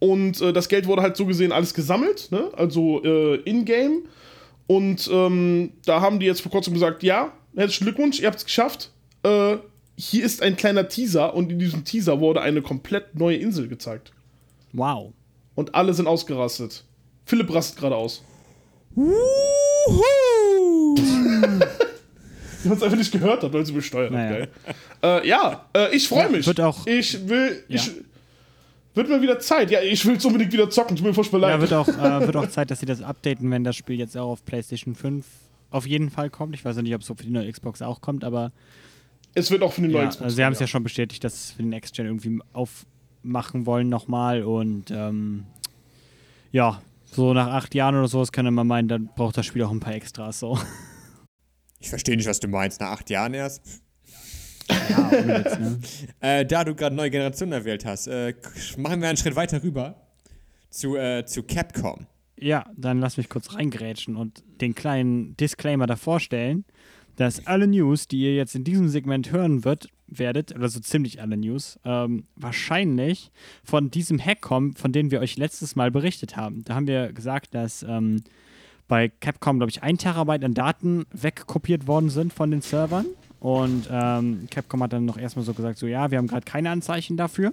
Und 0.00 0.40
äh, 0.40 0.52
das 0.52 0.68
Geld 0.68 0.86
wurde 0.88 1.02
halt 1.02 1.16
so 1.16 1.24
gesehen 1.24 1.52
alles 1.52 1.72
gesammelt, 1.72 2.30
ne? 2.32 2.50
also 2.56 3.02
äh, 3.04 3.36
in-game. 3.44 4.02
Und 4.66 5.08
ähm, 5.12 5.72
da 5.86 6.00
haben 6.00 6.18
die 6.18 6.26
jetzt 6.26 6.40
vor 6.40 6.50
kurzem 6.50 6.74
gesagt, 6.74 7.04
ja, 7.04 7.32
herzlichen 7.54 7.84
Glückwunsch, 7.84 8.20
ihr 8.20 8.26
habt 8.26 8.38
es 8.38 8.44
geschafft. 8.44 8.90
Äh, 9.22 9.58
hier 9.96 10.24
ist 10.24 10.42
ein 10.42 10.56
kleiner 10.56 10.88
Teaser 10.88 11.34
und 11.34 11.52
in 11.52 11.60
diesem 11.60 11.84
Teaser 11.84 12.18
wurde 12.18 12.40
eine 12.40 12.62
komplett 12.62 13.14
neue 13.14 13.36
Insel 13.36 13.68
gezeigt. 13.68 14.12
Wow. 14.72 15.12
Und 15.54 15.76
alle 15.76 15.94
sind 15.94 16.08
ausgerastet. 16.08 16.84
Philipp 17.26 17.52
rastet 17.54 17.78
gerade 17.78 17.96
aus. 17.96 18.22
Wuhu! 18.94 19.12
Die 22.64 22.68
es 22.70 22.82
einfach 22.82 22.96
nicht 22.96 23.12
gehört 23.12 23.42
hat, 23.42 23.52
weil 23.52 23.66
sie 23.66 23.72
besteuert 23.72 24.10
Naja. 24.12 24.42
hat. 24.44 24.48
Geil. 25.02 25.20
Äh, 25.22 25.28
ja, 25.28 25.66
äh, 25.76 25.94
ich 25.94 26.08
freue 26.08 26.22
Ja, 26.24 26.28
mich. 26.30 26.46
wird 26.46 26.60
auch- 26.60 26.86
ich 26.86 27.28
will. 27.28 27.62
Ich, 27.68 27.86
Ja. 27.88 27.92
wird 28.94 29.08
mir 29.10 29.20
wieder 29.20 29.38
Zeit. 29.38 29.70
Ja, 29.70 29.82
ich 29.82 30.04
will 30.06 30.16
es 30.16 30.24
unbedingt 30.24 30.50
wieder 30.52 30.70
zocken. 30.70 30.96
Tut 30.96 31.04
mir 31.04 31.12
furchtbar 31.12 31.40
leid. 31.40 31.50
Ja, 31.56 31.60
wird 31.60 31.72
auch, 31.74 31.88
äh, 31.88 31.92
wird 32.26 32.36
auch 32.36 32.48
Zeit, 32.48 32.70
dass 32.70 32.80
sie 32.80 32.86
das 32.86 33.02
updaten, 33.02 33.50
wenn 33.50 33.64
das 33.64 33.76
Spiel 33.76 33.98
jetzt 33.98 34.16
auch 34.16 34.30
auf 34.30 34.44
PlayStation 34.46 34.94
5 34.94 35.26
auf 35.70 35.86
jeden 35.86 36.08
Fall 36.08 36.30
kommt. 36.30 36.54
Ich 36.54 36.64
weiß 36.64 36.76
nicht, 36.76 36.94
ob 36.94 37.02
es 37.02 37.06
so 37.06 37.14
für 37.14 37.24
die 37.24 37.30
neue 37.30 37.52
Xbox 37.52 37.82
auch 37.82 38.00
kommt, 38.00 38.24
aber 38.24 38.50
es 39.34 39.50
wird 39.50 39.62
auch 39.62 39.72
für 39.74 39.82
den 39.82 39.90
neuen 39.90 40.04
ja, 40.04 40.08
Xbox. 40.08 40.24
also 40.24 40.36
sie 40.36 40.44
haben 40.44 40.52
es 40.52 40.58
kommen, 40.58 40.64
ja 40.66 40.68
schon 40.68 40.84
bestätigt, 40.84 41.22
dass 41.24 41.32
sie 41.34 41.50
es 41.50 41.56
für 41.56 41.62
den 41.64 41.68
Next-Gen 41.70 42.06
irgendwie 42.06 42.38
aufmachen 42.54 43.66
wollen 43.66 43.90
nochmal 43.90 44.42
und 44.44 44.90
ähm, 44.90 45.44
ja, 46.52 46.80
so 47.14 47.32
nach 47.32 47.48
acht 47.48 47.74
Jahren 47.74 47.94
oder 47.94 48.08
sowas 48.08 48.32
kann 48.32 48.52
man 48.52 48.66
meinen, 48.66 48.88
dann 48.88 49.10
braucht 49.14 49.36
das 49.36 49.46
Spiel 49.46 49.62
auch 49.62 49.70
ein 49.70 49.80
paar 49.80 49.94
Extras 49.94 50.40
so. 50.40 50.58
Ich 51.80 51.90
verstehe 51.90 52.16
nicht, 52.16 52.26
was 52.26 52.40
du 52.40 52.48
meinst. 52.48 52.80
Nach 52.80 52.92
acht 52.92 53.10
Jahren 53.10 53.34
erst. 53.34 53.60
ja, 54.70 55.10
Witz, 55.10 55.58
ne? 55.58 55.78
Äh, 56.20 56.46
da 56.46 56.64
du 56.64 56.74
gerade 56.74 56.96
neue 56.96 57.10
Generationen 57.10 57.52
erwählt 57.52 57.84
hast, 57.84 58.06
äh, 58.06 58.32
machen 58.78 59.02
wir 59.02 59.08
einen 59.08 59.18
Schritt 59.18 59.36
weiter 59.36 59.62
rüber 59.62 59.94
zu, 60.70 60.96
äh, 60.96 61.26
zu 61.26 61.42
Capcom. 61.42 62.06
Ja, 62.38 62.64
dann 62.74 63.00
lass 63.00 63.18
mich 63.18 63.28
kurz 63.28 63.54
reingrätschen 63.54 64.16
und 64.16 64.42
den 64.62 64.74
kleinen 64.74 65.36
Disclaimer 65.36 65.86
davor 65.86 66.20
stellen, 66.20 66.64
dass 67.16 67.46
alle 67.46 67.66
News, 67.66 68.08
die 68.08 68.20
ihr 68.20 68.34
jetzt 68.34 68.54
in 68.54 68.64
diesem 68.64 68.88
Segment 68.88 69.30
hören 69.30 69.66
wird, 69.66 69.88
werdet, 70.06 70.54
oder 70.54 70.68
so 70.68 70.80
ziemlich 70.80 71.20
alle 71.20 71.36
News, 71.36 71.78
ähm, 71.84 72.24
wahrscheinlich 72.36 73.30
von 73.62 73.90
diesem 73.90 74.18
Hack 74.18 74.40
kommen, 74.40 74.74
von 74.74 74.92
dem 74.92 75.10
wir 75.10 75.20
euch 75.20 75.36
letztes 75.36 75.76
Mal 75.76 75.90
berichtet 75.90 76.36
haben. 76.36 76.64
Da 76.64 76.74
haben 76.74 76.86
wir 76.86 77.12
gesagt, 77.12 77.54
dass 77.54 77.82
ähm, 77.82 78.22
bei 78.88 79.08
Capcom, 79.08 79.58
glaube 79.58 79.70
ich, 79.70 79.82
ein 79.82 79.98
Terabyte 79.98 80.44
an 80.44 80.54
Daten 80.54 81.04
wegkopiert 81.12 81.86
worden 81.86 82.10
sind 82.10 82.32
von 82.32 82.50
den 82.50 82.60
Servern. 82.60 83.06
Und 83.40 83.88
ähm, 83.90 84.46
Capcom 84.50 84.82
hat 84.82 84.92
dann 84.92 85.04
noch 85.04 85.18
erstmal 85.18 85.44
so 85.44 85.52
gesagt, 85.52 85.78
so 85.78 85.86
ja, 85.86 86.10
wir 86.10 86.18
haben 86.18 86.26
gerade 86.26 86.44
keine 86.44 86.70
Anzeichen 86.70 87.16
dafür. 87.16 87.52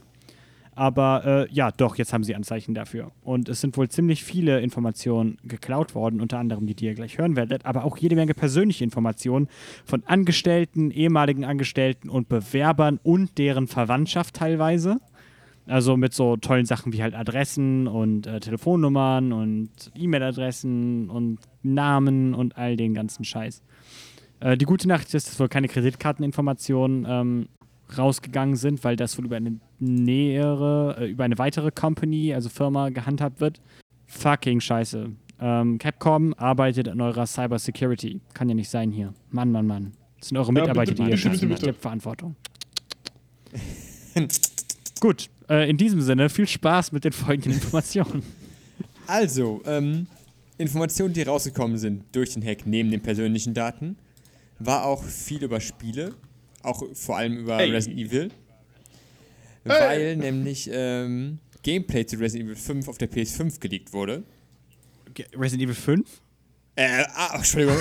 Aber 0.73 1.25
äh, 1.25 1.53
ja, 1.53 1.71
doch, 1.71 1.97
jetzt 1.97 2.13
haben 2.13 2.23
sie 2.23 2.33
Anzeichen 2.33 2.73
dafür. 2.73 3.11
Und 3.21 3.49
es 3.49 3.59
sind 3.61 3.75
wohl 3.75 3.89
ziemlich 3.89 4.23
viele 4.23 4.61
Informationen 4.61 5.37
geklaut 5.43 5.95
worden, 5.95 6.21
unter 6.21 6.39
anderem 6.39 6.65
die, 6.65 6.75
die 6.75 6.85
ihr 6.85 6.93
gleich 6.93 7.17
hören 7.17 7.35
werdet, 7.35 7.65
aber 7.65 7.83
auch 7.83 7.97
jede 7.97 8.15
Menge 8.15 8.33
persönliche 8.33 8.83
Informationen 8.83 9.49
von 9.83 10.03
Angestellten, 10.05 10.89
ehemaligen 10.91 11.43
Angestellten 11.43 12.09
und 12.09 12.29
Bewerbern 12.29 12.99
und 13.03 13.37
deren 13.37 13.67
Verwandtschaft 13.67 14.35
teilweise. 14.35 14.97
Also 15.67 15.95
mit 15.95 16.13
so 16.13 16.37
tollen 16.37 16.65
Sachen 16.65 16.91
wie 16.91 17.03
halt 17.03 17.13
Adressen 17.13 17.87
und 17.87 18.25
äh, 18.25 18.39
Telefonnummern 18.39 19.31
und 19.31 19.69
E-Mail-Adressen 19.95 21.09
und 21.09 21.39
Namen 21.61 22.33
und 22.33 22.57
all 22.57 22.75
den 22.75 22.93
ganzen 22.93 23.23
Scheiß. 23.23 23.61
Äh, 24.39 24.57
die 24.57 24.65
gute 24.65 24.87
Nachricht 24.87 25.13
ist, 25.13 25.27
dass 25.27 25.39
wohl 25.39 25.49
keine 25.49 25.67
Kreditkarteninformationen 25.67 27.05
ähm, 27.07 27.47
rausgegangen 27.97 28.55
sind, 28.55 28.83
weil 28.83 28.95
das 28.95 29.17
wohl 29.17 29.25
über 29.25 29.37
eine 29.37 29.59
nähere, 29.79 30.97
äh, 30.99 31.09
über 31.11 31.23
eine 31.23 31.37
weitere 31.37 31.71
Company, 31.71 32.33
also 32.33 32.49
Firma, 32.49 32.89
gehandhabt 32.89 33.39
wird. 33.41 33.61
Fucking 34.07 34.59
scheiße. 34.59 35.11
Ähm, 35.39 35.77
Capcom 35.77 36.33
arbeitet 36.37 36.87
an 36.87 37.01
eurer 37.01 37.25
Cyber 37.25 37.57
Security. 37.59 38.21
Kann 38.33 38.47
ja 38.49 38.55
nicht 38.55 38.69
sein 38.69 38.91
hier. 38.91 39.13
Mann, 39.29 39.51
Mann, 39.51 39.65
Mann. 39.67 39.93
Das 40.19 40.29
sind 40.29 40.37
eure 40.37 40.53
Ja, 40.53 40.61
Mitarbeiter, 40.61 40.91
bitte, 40.91 41.03
die 41.03 41.09
ihr 41.09 41.15
bitte, 41.15 41.47
bitte, 41.47 41.65
bitte. 41.65 41.73
Verantwortung. 41.73 42.35
Gut, 44.99 45.29
äh, 45.49 45.69
in 45.69 45.77
diesem 45.77 46.01
Sinne, 46.01 46.29
viel 46.29 46.47
Spaß 46.47 46.91
mit 46.91 47.05
den 47.05 47.11
folgenden 47.11 47.53
Informationen. 47.53 48.23
Also, 49.07 49.61
ähm, 49.65 50.07
Informationen, 50.57 51.13
die 51.13 51.23
rausgekommen 51.23 51.77
sind 51.77 52.03
durch 52.13 52.33
den 52.33 52.45
Hack 52.45 52.65
neben 52.65 52.91
den 52.91 53.01
persönlichen 53.01 53.53
Daten, 53.53 53.97
war 54.57 54.85
auch 54.85 55.03
viel 55.03 55.43
über 55.43 55.59
Spiele, 55.59 56.13
auch 56.63 56.83
vor 56.93 57.17
allem 57.17 57.37
über 57.37 57.59
Ey. 57.59 57.71
Resident 57.71 57.99
Evil. 57.99 58.29
Weil 59.63 60.15
nämlich 60.17 60.69
ähm, 60.71 61.39
Gameplay 61.63 62.05
zu 62.05 62.17
Resident 62.17 62.49
Evil 62.49 62.55
5 62.55 62.87
auf 62.87 62.97
der 62.97 63.09
PS5 63.11 63.59
geleakt 63.59 63.93
wurde. 63.93 64.23
Ge- 65.13 65.27
Resident 65.35 65.63
Evil 65.63 65.75
5? 65.75 66.07
Äh, 66.75 67.03
ah, 67.13 67.35
Entschuldigung. 67.35 67.77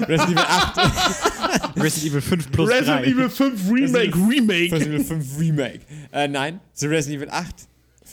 Resident 0.00 0.28
Evil 0.30 0.38
8. 0.38 1.76
Resident 1.76 2.12
Evil 2.12 2.20
5 2.20 2.50
plus 2.52 2.70
Resident 2.70 3.00
3. 3.06 3.10
Evil 3.10 3.30
5 3.30 3.70
Remake, 3.72 4.14
Remake. 4.28 4.72
Resident 4.72 4.94
Evil 4.94 5.04
5 5.04 5.38
Remake. 5.40 5.80
Äh, 6.12 6.28
nein, 6.28 6.60
zu 6.74 6.86
Resident 6.88 7.22
Evil 7.22 7.30
8 7.32 7.54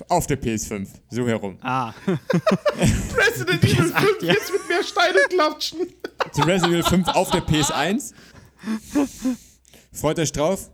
auf 0.08 0.28
der 0.28 0.42
PS5. 0.42 0.88
So 1.10 1.28
herum. 1.28 1.58
Ah, 1.62 1.94
Resident 2.08 3.64
Evil 3.64 3.86
5 3.86 4.22
ja. 4.22 4.34
jetzt 4.34 4.52
mit 4.52 4.68
mehr 4.70 4.84
Steine 4.84 5.20
klatschen. 5.30 5.80
zu 6.32 6.42
Resident 6.42 6.74
Evil 6.74 6.84
5 6.84 7.08
auf 7.10 7.30
der 7.32 7.42
PS1. 7.44 8.14
Freut 9.96 10.20
euch 10.20 10.34
drauf. 10.34 10.72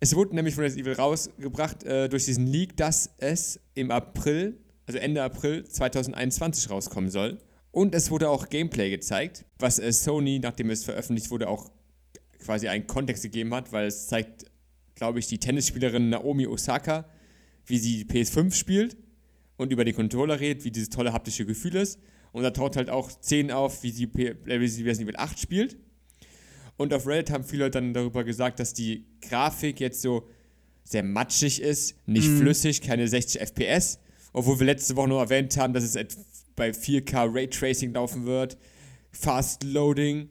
Es 0.00 0.16
wurde 0.16 0.34
nämlich 0.34 0.56
von 0.56 0.64
Resident 0.64 0.88
Evil 0.88 0.96
rausgebracht 0.96 1.84
äh, 1.84 2.08
durch 2.08 2.24
diesen 2.24 2.48
Leak, 2.48 2.76
dass 2.76 3.10
es 3.18 3.60
im 3.74 3.92
April, 3.92 4.58
also 4.86 4.98
Ende 4.98 5.22
April 5.22 5.62
2021 5.62 6.68
rauskommen 6.68 7.08
soll. 7.08 7.38
Und 7.70 7.94
es 7.94 8.10
wurde 8.10 8.28
auch 8.28 8.48
Gameplay 8.48 8.90
gezeigt, 8.90 9.44
was 9.60 9.78
äh, 9.78 9.92
Sony, 9.92 10.40
nachdem 10.40 10.70
es 10.70 10.82
veröffentlicht 10.82 11.30
wurde, 11.30 11.48
auch 11.48 11.70
quasi 12.40 12.66
einen 12.66 12.88
Kontext 12.88 13.22
gegeben 13.22 13.54
hat, 13.54 13.70
weil 13.70 13.86
es 13.86 14.08
zeigt, 14.08 14.46
glaube 14.96 15.20
ich, 15.20 15.28
die 15.28 15.38
Tennisspielerin 15.38 16.10
Naomi 16.10 16.48
Osaka, 16.48 17.08
wie 17.66 17.78
sie 17.78 18.04
die 18.04 18.12
PS5 18.12 18.52
spielt 18.52 18.96
und 19.58 19.72
über 19.72 19.84
den 19.84 19.94
Controller 19.94 20.40
redet, 20.40 20.64
wie 20.64 20.72
dieses 20.72 20.90
tolle 20.90 21.12
haptische 21.12 21.46
Gefühl 21.46 21.76
ist. 21.76 22.00
Und 22.32 22.42
da 22.42 22.50
taucht 22.50 22.74
halt 22.74 22.90
auch 22.90 23.10
Szenen 23.10 23.52
auf, 23.52 23.84
äh, 23.84 23.88
wie 23.88 24.68
sie 24.68 24.82
Resident 24.82 25.02
Evil 25.02 25.16
8 25.18 25.38
spielt. 25.38 25.76
Und 26.76 26.92
auf 26.92 27.06
Reddit 27.06 27.30
haben 27.30 27.44
viele 27.44 27.64
Leute 27.64 27.78
dann 27.80 27.94
darüber 27.94 28.24
gesagt, 28.24 28.60
dass 28.60 28.74
die 28.74 29.06
Grafik 29.22 29.80
jetzt 29.80 30.02
so 30.02 30.28
sehr 30.84 31.02
matschig 31.02 31.60
ist, 31.60 31.96
nicht 32.06 32.28
flüssig, 32.28 32.80
keine 32.80 33.08
60 33.08 33.40
FPS. 33.40 33.98
Obwohl 34.32 34.58
wir 34.60 34.66
letzte 34.66 34.94
Woche 34.96 35.08
noch 35.08 35.20
erwähnt 35.20 35.56
haben, 35.56 35.72
dass 35.72 35.82
es 35.82 36.16
bei 36.54 36.70
4K 36.70 37.34
Raytracing 37.34 37.92
laufen 37.94 38.26
wird, 38.26 38.56
Fast 39.10 39.64
Loading 39.64 40.28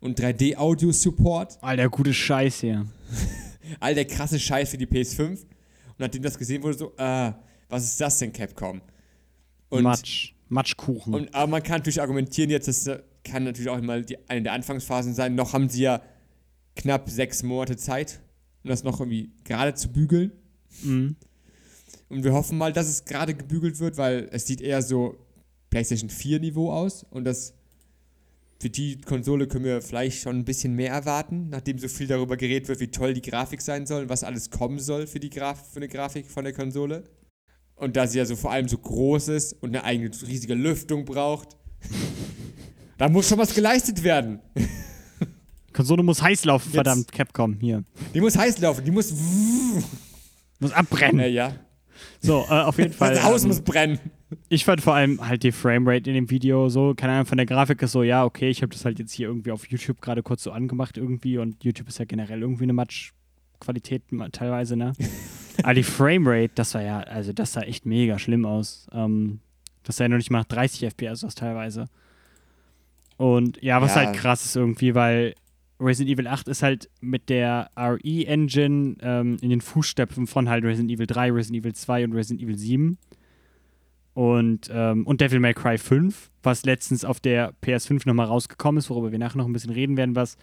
und 0.00 0.20
3D-Audio-Support. 0.20 1.58
Alter, 1.62 1.88
gute 1.88 2.12
Scheiß 2.12 2.60
hier. 2.60 2.86
All 3.80 3.94
der 3.94 4.04
krasse 4.04 4.38
Scheiß 4.38 4.70
für 4.70 4.76
die 4.76 4.86
PS5. 4.86 5.30
Und 5.30 5.38
nachdem 5.98 6.22
das 6.22 6.38
gesehen 6.38 6.62
wurde, 6.62 6.76
so, 6.76 6.92
ah, 6.98 7.34
was 7.68 7.84
ist 7.84 8.00
das 8.00 8.18
denn, 8.18 8.32
Capcom? 8.32 8.82
Und, 9.70 9.82
Matsch. 9.82 10.34
Matschkuchen. 10.48 11.14
und 11.14 11.34
aber 11.34 11.50
man 11.50 11.62
kann 11.62 11.78
natürlich 11.78 12.00
argumentieren, 12.02 12.50
jetzt 12.50 12.68
das 12.68 12.86
äh, 12.86 13.02
kann 13.24 13.44
natürlich 13.44 13.70
auch 13.70 13.80
mal 13.80 14.04
die, 14.04 14.18
eine 14.28 14.42
der 14.42 14.52
Anfangsphasen 14.52 15.14
sein. 15.14 15.34
Noch 15.34 15.52
haben 15.52 15.68
sie 15.68 15.82
ja 15.82 16.02
knapp 16.76 17.08
sechs 17.08 17.42
Monate 17.42 17.76
Zeit, 17.76 18.20
um 18.64 18.70
das 18.70 18.82
noch 18.84 19.00
irgendwie 19.00 19.32
gerade 19.44 19.74
zu 19.74 19.90
bügeln. 19.92 20.32
Mhm. 20.82 21.16
Und 22.08 22.24
wir 22.24 22.32
hoffen 22.32 22.58
mal, 22.58 22.72
dass 22.72 22.88
es 22.88 23.04
gerade 23.04 23.34
gebügelt 23.34 23.80
wird, 23.80 23.96
weil 23.96 24.28
es 24.32 24.46
sieht 24.46 24.60
eher 24.60 24.82
so 24.82 25.16
PlayStation 25.70 26.10
4 26.10 26.40
Niveau 26.40 26.70
aus 26.70 27.04
und 27.04 27.24
das 27.24 27.54
für 28.60 28.70
die 28.70 29.00
Konsole 29.00 29.48
können 29.48 29.64
wir 29.64 29.82
vielleicht 29.82 30.22
schon 30.22 30.36
ein 30.36 30.44
bisschen 30.44 30.74
mehr 30.74 30.92
erwarten, 30.92 31.48
nachdem 31.48 31.78
so 31.78 31.88
viel 31.88 32.06
darüber 32.06 32.36
geredet 32.36 32.68
wird, 32.68 32.78
wie 32.78 32.92
toll 32.92 33.12
die 33.12 33.22
Grafik 33.22 33.60
sein 33.60 33.86
soll 33.86 34.02
und 34.02 34.08
was 34.08 34.22
alles 34.22 34.50
kommen 34.50 34.78
soll 34.78 35.08
für 35.08 35.18
die 35.18 35.30
Graf 35.30 35.72
für 35.72 35.78
eine 35.78 35.88
Grafik 35.88 36.26
von 36.26 36.44
der 36.44 36.52
Konsole. 36.52 37.02
Und 37.74 37.96
da 37.96 38.06
sie 38.06 38.18
ja 38.18 38.24
so 38.24 38.36
vor 38.36 38.52
allem 38.52 38.68
so 38.68 38.78
groß 38.78 39.28
ist 39.28 39.54
und 39.54 39.70
eine 39.70 39.82
eigene 39.82 40.10
riesige 40.28 40.54
Lüftung 40.54 41.04
braucht, 41.04 41.56
da 43.02 43.08
muss 43.08 43.28
schon 43.28 43.36
was 43.38 43.52
geleistet 43.52 44.00
werden. 44.04 44.38
Konsole 45.72 46.04
muss 46.04 46.22
heiß 46.22 46.44
laufen, 46.44 46.66
Jetzt- 46.66 46.74
verdammt, 46.74 47.10
Capcom, 47.10 47.54
hier. 47.58 47.82
Die 48.14 48.20
muss 48.20 48.38
heiß 48.38 48.58
laufen, 48.60 48.84
die 48.84 48.92
muss. 48.92 49.12
Muss 50.60 50.70
abbrennen. 50.72 51.32
Ja. 51.32 51.52
So, 52.20 52.44
äh, 52.48 52.60
auf 52.62 52.78
jeden 52.78 52.92
Fall. 52.98 53.14
Das 53.14 53.24
Haus 53.24 53.42
ähm, 53.42 53.48
muss 53.48 53.60
brennen. 53.60 53.98
Ich 54.48 54.64
fand 54.64 54.80
vor 54.82 54.94
allem 54.94 55.26
halt 55.26 55.42
die 55.42 55.50
Framerate 55.50 56.08
in 56.10 56.14
dem 56.14 56.30
Video 56.30 56.68
so, 56.68 56.94
keine 56.94 57.14
Ahnung, 57.14 57.26
von 57.26 57.38
der 57.38 57.46
Grafik 57.46 57.82
ist 57.82 57.90
so, 57.90 58.04
ja, 58.04 58.24
okay, 58.24 58.48
ich 58.50 58.62
habe 58.62 58.72
das 58.72 58.84
halt 58.84 59.00
jetzt 59.00 59.12
hier 59.12 59.26
irgendwie 59.26 59.50
auf 59.50 59.66
YouTube 59.66 60.00
gerade 60.00 60.22
kurz 60.22 60.44
so 60.44 60.52
angemacht 60.52 60.96
irgendwie 60.96 61.38
und 61.38 61.64
YouTube 61.64 61.88
ist 61.88 61.98
ja 61.98 62.04
generell 62.04 62.40
irgendwie 62.42 62.62
eine 62.62 62.72
Matschqualität 62.72 64.12
ma- 64.12 64.28
teilweise, 64.28 64.76
ne? 64.76 64.92
Aber 65.64 65.74
die 65.74 65.82
Framerate, 65.82 66.52
das 66.54 66.72
war 66.74 66.82
ja, 66.82 67.00
also 67.00 67.32
das 67.32 67.52
sah 67.52 67.62
echt 67.62 67.84
mega 67.84 68.20
schlimm 68.20 68.44
aus. 68.46 68.86
Ähm, 68.92 69.40
das 69.82 69.96
sah 69.96 70.04
ja 70.04 70.08
noch 70.08 70.16
nicht 70.18 70.30
mal 70.30 70.44
30 70.46 70.84
FPS 70.94 71.24
aus 71.24 71.34
teilweise. 71.34 71.86
Und 73.22 73.62
ja, 73.62 73.80
was 73.80 73.94
Ja. 73.94 74.02
halt 74.02 74.16
krass 74.16 74.44
ist 74.44 74.56
irgendwie, 74.56 74.96
weil 74.96 75.34
Resident 75.78 76.12
Evil 76.18 76.26
8 76.26 76.48
ist 76.48 76.62
halt 76.64 76.90
mit 77.00 77.28
der 77.28 77.70
RE-Engine 77.76 78.96
ähm, 79.00 79.36
in 79.40 79.50
den 79.50 79.60
Fußstapfen 79.60 80.26
von 80.26 80.48
halt 80.48 80.64
Resident 80.64 80.90
Evil 80.90 81.06
3, 81.06 81.30
Resident 81.30 81.60
Evil 81.62 81.72
2 81.72 82.04
und 82.04 82.12
Resident 82.14 82.42
Evil 82.42 82.58
7. 82.58 82.98
Und, 84.14 84.68
ähm, 84.72 85.06
und 85.06 85.20
Devil 85.20 85.40
May 85.40 85.54
Cry 85.54 85.78
5, 85.78 86.30
was 86.42 86.64
letztens 86.64 87.04
auf 87.04 87.20
der 87.20 87.54
PS5 87.62 88.02
nochmal 88.06 88.26
rausgekommen 88.26 88.78
ist, 88.78 88.90
worüber 88.90 89.10
wir 89.12 89.18
nachher 89.18 89.38
noch 89.38 89.46
ein 89.46 89.52
bisschen 89.52 89.72
reden 89.72 89.96
werden, 89.96 90.16
was 90.16 90.36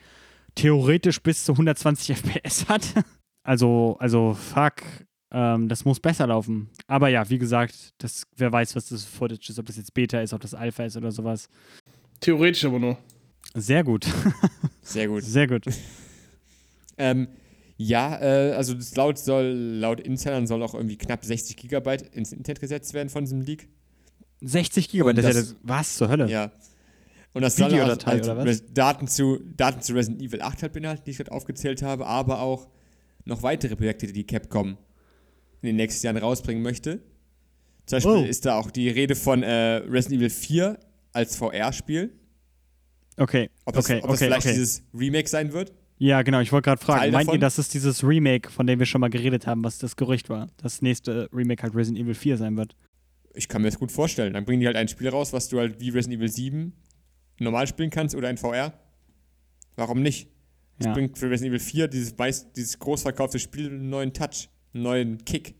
theoretisch 0.55 1.21
bis 1.21 1.43
zu 1.45 1.51
120 1.53 2.15
FPS 2.17 2.67
hat. 2.69 2.81
Also, 3.41 3.95
also 3.99 4.35
fuck, 4.35 4.75
ähm, 5.31 5.69
das 5.69 5.83
muss 5.83 5.99
besser 5.99 6.27
laufen. 6.27 6.69
Aber 6.87 7.07
ja, 7.07 7.27
wie 7.29 7.39
gesagt, 7.39 7.93
das, 7.97 8.23
wer 8.35 8.51
weiß, 8.51 8.75
was 8.75 8.89
das 8.89 9.05
Footage 9.05 9.49
ist, 9.49 9.57
ob 9.57 9.65
das 9.65 9.77
jetzt 9.77 9.93
Beta 9.93 10.19
ist, 10.19 10.33
ob 10.33 10.41
das 10.41 10.53
Alpha 10.53 10.83
ist 10.83 10.97
oder 10.97 11.11
sowas. 11.11 11.49
Theoretisch 12.19 12.65
aber 12.65 12.79
nur. 12.79 12.97
Sehr 13.55 13.83
gut. 13.83 14.05
Sehr 14.83 15.07
gut. 15.07 15.23
Sehr 15.23 15.47
gut. 15.47 15.63
Ähm, 17.01 17.29
ja, 17.77 18.19
äh, 18.21 18.51
also 18.55 18.73
das 18.73 18.93
laut 18.97 19.17
soll, 19.17 19.45
laut 19.45 20.01
Insidern 20.01 20.47
soll 20.47 20.61
auch 20.63 20.73
irgendwie 20.73 20.97
knapp 20.97 21.23
60 21.23 21.55
Gigabyte 21.55 22.01
ins 22.13 22.33
Internet 22.33 22.59
gesetzt 22.59 22.93
werden 22.93 23.07
von 23.07 23.23
diesem 23.23 23.39
Leak. 23.39 23.69
60 24.41 24.89
Gigabyte, 24.89 25.17
Und 25.17 25.23
das, 25.23 25.29
ist 25.29 25.35
ja 25.35 25.41
das- 25.41 25.49
das. 25.53 25.59
Was 25.63 25.95
zur 25.95 26.09
Hölle? 26.09 26.29
Ja. 26.29 26.51
Und 27.33 27.41
das 27.41 27.55
soll 27.55 27.73
auch 27.79 28.05
halt 28.05 28.27
was? 28.27 28.63
Daten 28.73 29.07
zu, 29.07 29.39
Daten 29.55 29.81
zu 29.81 29.93
Resident 29.93 30.21
Evil 30.21 30.41
8 30.41 30.61
halt 30.63 30.73
beinhalten, 30.73 31.03
die 31.05 31.11
ich 31.11 31.17
gerade 31.17 31.31
aufgezählt 31.31 31.81
habe, 31.81 32.05
aber 32.05 32.41
auch 32.41 32.67
noch 33.23 33.43
weitere 33.43 33.77
Projekte, 33.77 34.07
die 34.07 34.25
Capcom 34.25 34.71
in 35.61 35.67
den 35.67 35.75
nächsten 35.77 36.05
Jahren 36.05 36.17
rausbringen 36.17 36.61
möchte. 36.61 36.99
Zum 37.85 37.95
Beispiel 37.95 38.11
Oh. 38.11 38.23
ist 38.25 38.45
da 38.45 38.55
auch 38.59 38.71
die 38.71 38.89
Rede 38.89 39.15
von 39.15 39.41
äh, 39.41 39.75
Resident 39.87 40.19
Evil 40.19 40.29
4 40.31 40.77
als 41.13 41.35
VR-Spiel. 41.35 42.11
Okay, 43.17 43.49
Ob 43.65 43.75
das, 43.75 43.85
okay, 43.85 43.97
ob 43.97 44.03
das 44.03 44.11
okay, 44.11 44.25
vielleicht 44.25 44.45
okay. 44.45 44.53
dieses 44.55 44.83
Remake 44.93 45.27
sein 45.27 45.51
wird. 45.51 45.73
Ja, 45.97 46.21
genau, 46.21 46.39
ich 46.39 46.53
wollte 46.53 46.69
gerade 46.69 46.81
fragen, 46.81 46.99
Teil 47.01 47.11
meint 47.11 47.27
ihr, 47.27 47.31
davon? 47.33 47.41
das 47.41 47.59
ist 47.59 47.73
dieses 47.73 48.03
Remake, 48.05 48.49
von 48.49 48.65
dem 48.65 48.79
wir 48.79 48.85
schon 48.85 49.01
mal 49.01 49.09
geredet 49.09 49.45
haben, 49.45 49.63
was 49.65 49.77
das 49.79 49.97
Gerücht 49.97 50.29
war? 50.29 50.47
Das 50.57 50.81
nächste 50.81 51.27
Remake 51.33 51.61
halt 51.61 51.75
Resident 51.75 52.01
Evil 52.05 52.15
4 52.15 52.37
sein 52.37 52.55
wird. 52.55 52.75
Ich 53.33 53.49
kann 53.49 53.61
mir 53.61 53.67
das 53.67 53.77
gut 53.77 53.91
vorstellen. 53.91 54.33
Dann 54.33 54.45
bringen 54.45 54.61
die 54.61 54.65
halt 54.67 54.77
ein 54.77 54.87
Spiel 54.87 55.09
raus, 55.09 55.33
was 55.33 55.49
du 55.49 55.59
halt 55.59 55.81
wie 55.81 55.89
Resident 55.89 56.19
Evil 56.19 56.29
7 56.29 56.73
normal 57.39 57.67
spielen 57.67 57.89
kannst 57.89 58.15
oder 58.15 58.29
in 58.29 58.37
VR. 58.37 58.73
Warum 59.75 60.01
nicht? 60.01 60.29
Es 60.77 60.85
Ja. 60.85 60.93
bringt 60.93 61.17
für 61.17 61.29
Resident 61.29 61.49
Evil 61.55 61.59
4 61.59 61.87
dieses, 61.89 62.17
meist, 62.17 62.55
dieses 62.55 62.79
großverkaufte 62.79 63.37
Spiel 63.37 63.67
einen 63.67 63.89
neuen 63.89 64.13
Touch, 64.13 64.49
einen 64.73 64.83
neuen 64.83 65.25
Kick. 65.25 65.55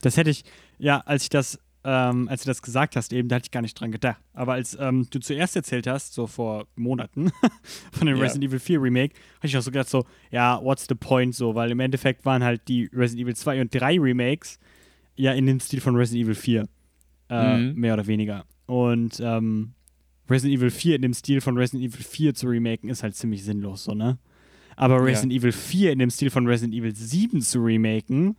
Das 0.00 0.16
hätte 0.16 0.30
ich, 0.30 0.44
ja, 0.78 0.98
als 1.00 1.22
ich 1.22 1.28
das, 1.28 1.60
ähm, 1.84 2.28
als 2.28 2.42
du 2.44 2.48
das 2.48 2.62
gesagt 2.62 2.94
hast, 2.96 3.12
eben, 3.12 3.28
da 3.28 3.36
hatte 3.36 3.46
ich 3.46 3.50
gar 3.50 3.60
nicht 3.62 3.78
dran 3.78 3.90
gedacht. 3.90 4.20
Aber 4.34 4.52
als 4.52 4.76
ähm, 4.80 5.06
du 5.10 5.18
zuerst 5.18 5.56
erzählt 5.56 5.86
hast, 5.86 6.14
so 6.14 6.26
vor 6.26 6.66
Monaten, 6.76 7.30
von 7.92 8.06
dem 8.06 8.16
Ja. 8.16 8.22
Resident 8.22 8.44
Evil 8.44 8.60
4 8.60 8.80
Remake, 8.80 9.14
hatte 9.38 9.46
ich 9.48 9.56
auch 9.56 9.62
so 9.62 9.70
gedacht, 9.70 9.88
so, 9.88 10.04
ja, 10.30 10.60
what's 10.62 10.86
the 10.88 10.94
point, 10.94 11.34
so, 11.34 11.54
weil 11.54 11.70
im 11.72 11.80
Endeffekt 11.80 12.24
waren 12.24 12.44
halt 12.44 12.68
die 12.68 12.88
Resident 12.92 13.24
Evil 13.26 13.36
2 13.36 13.60
und 13.62 13.74
3 13.74 13.98
Remakes 13.98 14.58
ja 15.16 15.32
in 15.32 15.46
dem 15.46 15.58
Stil 15.60 15.80
von 15.80 15.96
Resident 15.96 16.24
Evil 16.24 16.34
4. 16.34 16.68
Äh, 17.30 17.56
Mhm. 17.58 17.74
Mehr 17.74 17.94
oder 17.94 18.06
weniger. 18.06 18.44
Und 18.66 19.18
ähm, 19.20 19.72
Resident 20.30 20.58
Evil 20.60 20.70
4 20.70 20.96
in 20.96 21.02
dem 21.02 21.14
Stil 21.14 21.40
von 21.40 21.56
Resident 21.58 21.82
Evil 21.92 22.02
4 22.04 22.34
zu 22.34 22.46
remaken, 22.46 22.90
ist 22.90 23.02
halt 23.02 23.16
ziemlich 23.16 23.42
sinnlos, 23.44 23.84
so, 23.84 23.92
ne? 23.94 24.18
Aber 24.76 24.96
Ja. 24.98 25.02
Resident 25.04 25.32
Evil 25.32 25.52
4 25.52 25.92
in 25.92 25.98
dem 25.98 26.10
Stil 26.10 26.30
von 26.30 26.46
Resident 26.46 26.74
Evil 26.74 26.94
7 26.94 27.40
zu 27.42 27.58
remaken, 27.60 28.36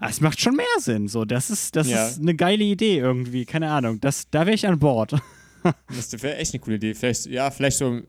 das 0.00 0.20
macht 0.20 0.40
schon 0.40 0.54
mehr 0.56 0.66
Sinn. 0.78 1.08
So, 1.08 1.24
das 1.24 1.50
ist, 1.50 1.74
das 1.76 1.88
Ja. 1.88 2.06
ist 2.06 2.20
eine 2.20 2.34
geile 2.34 2.64
Idee 2.64 2.98
irgendwie. 2.98 3.44
Keine 3.44 3.70
Ahnung. 3.70 4.00
Das, 4.00 4.28
da 4.30 4.46
wäre 4.46 4.54
ich 4.54 4.66
an 4.66 4.78
Bord. 4.78 5.14
Das 5.88 6.12
wäre 6.22 6.36
echt 6.36 6.54
eine 6.54 6.60
coole 6.60 6.76
Idee. 6.76 6.94
Vielleicht, 6.94 7.26
ja, 7.26 7.50
vielleicht 7.50 7.78
so 7.78 8.00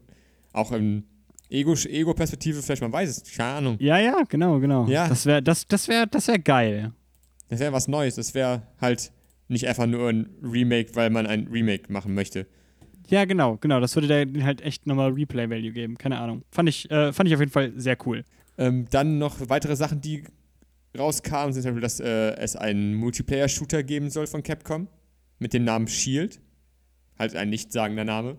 auch 0.54 0.72
in 0.72 1.04
Ego- 1.50 1.74
Ego-Perspektive, 1.74 2.62
vielleicht 2.62 2.82
man 2.84 2.94
weiß 2.94 3.10
es. 3.10 3.36
Keine 3.36 3.50
Ahnung. 3.58 3.76
ja, 3.80 3.98
ja, 3.98 4.22
genau, 4.30 4.60
genau. 4.60 4.88
Ja. 4.88 5.10
Das 5.10 5.26
wäre, 5.26 5.42
das, 5.42 5.68
das 5.68 5.88
wäre, 5.88 6.06
das 6.08 6.28
wäre 6.28 6.40
geil. 6.40 6.94
Das 7.50 7.60
wäre 7.60 7.74
was 7.74 7.88
Neues. 7.88 8.16
Das 8.16 8.36
wäre 8.36 8.62
halt 8.80 9.12
nicht 9.48 9.68
einfach 9.68 9.88
nur 9.88 10.10
ein 10.10 10.30
Remake, 10.44 10.96
weil 10.96 11.10
man 11.10 11.26
ein 11.26 11.48
Remake 11.48 11.92
machen 11.92 12.14
möchte. 12.14 12.46
Ja, 13.08 13.26
genau, 13.26 13.58
genau. 13.58 13.80
Das 13.80 13.96
würde 13.96 14.08
da 14.26 14.44
halt 14.46 14.62
echt 14.62 14.86
nochmal 14.86 15.12
Replay-Value 15.12 15.72
geben. 15.72 15.98
Keine 15.98 16.20
Ahnung. 16.20 16.44
Fand 16.52 16.70
ich, 16.70 16.90
äh, 16.92 17.12
fand 17.12 17.28
ich 17.28 17.34
auf 17.34 17.40
jeden 17.42 17.52
Fall 17.52 17.74
sehr 17.76 17.98
cool. 18.06 18.24
Ähm, 18.60 18.86
dann 18.92 19.18
noch 19.18 19.38
weitere 19.50 19.76
Sachen, 19.76 20.02
die 20.02 20.24
rauskamen, 20.98 21.54
sind 21.54 21.64
zum 21.64 21.72
Beispiel, 21.72 21.82
dass 21.82 22.00
äh, 22.00 22.36
es 22.38 22.56
einen 22.56 22.96
Multiplayer-Shooter 22.96 23.84
geben 23.84 24.10
soll 24.10 24.28
von 24.28 24.44
Capcom 24.44 24.88
mit 25.40 25.54
dem 25.54 25.64
Namen 25.64 25.88
Shield. 25.88 26.42
Halt 27.18 27.36
ein 27.36 27.50
nichtssagender 27.50 28.06
Name. 28.06 28.38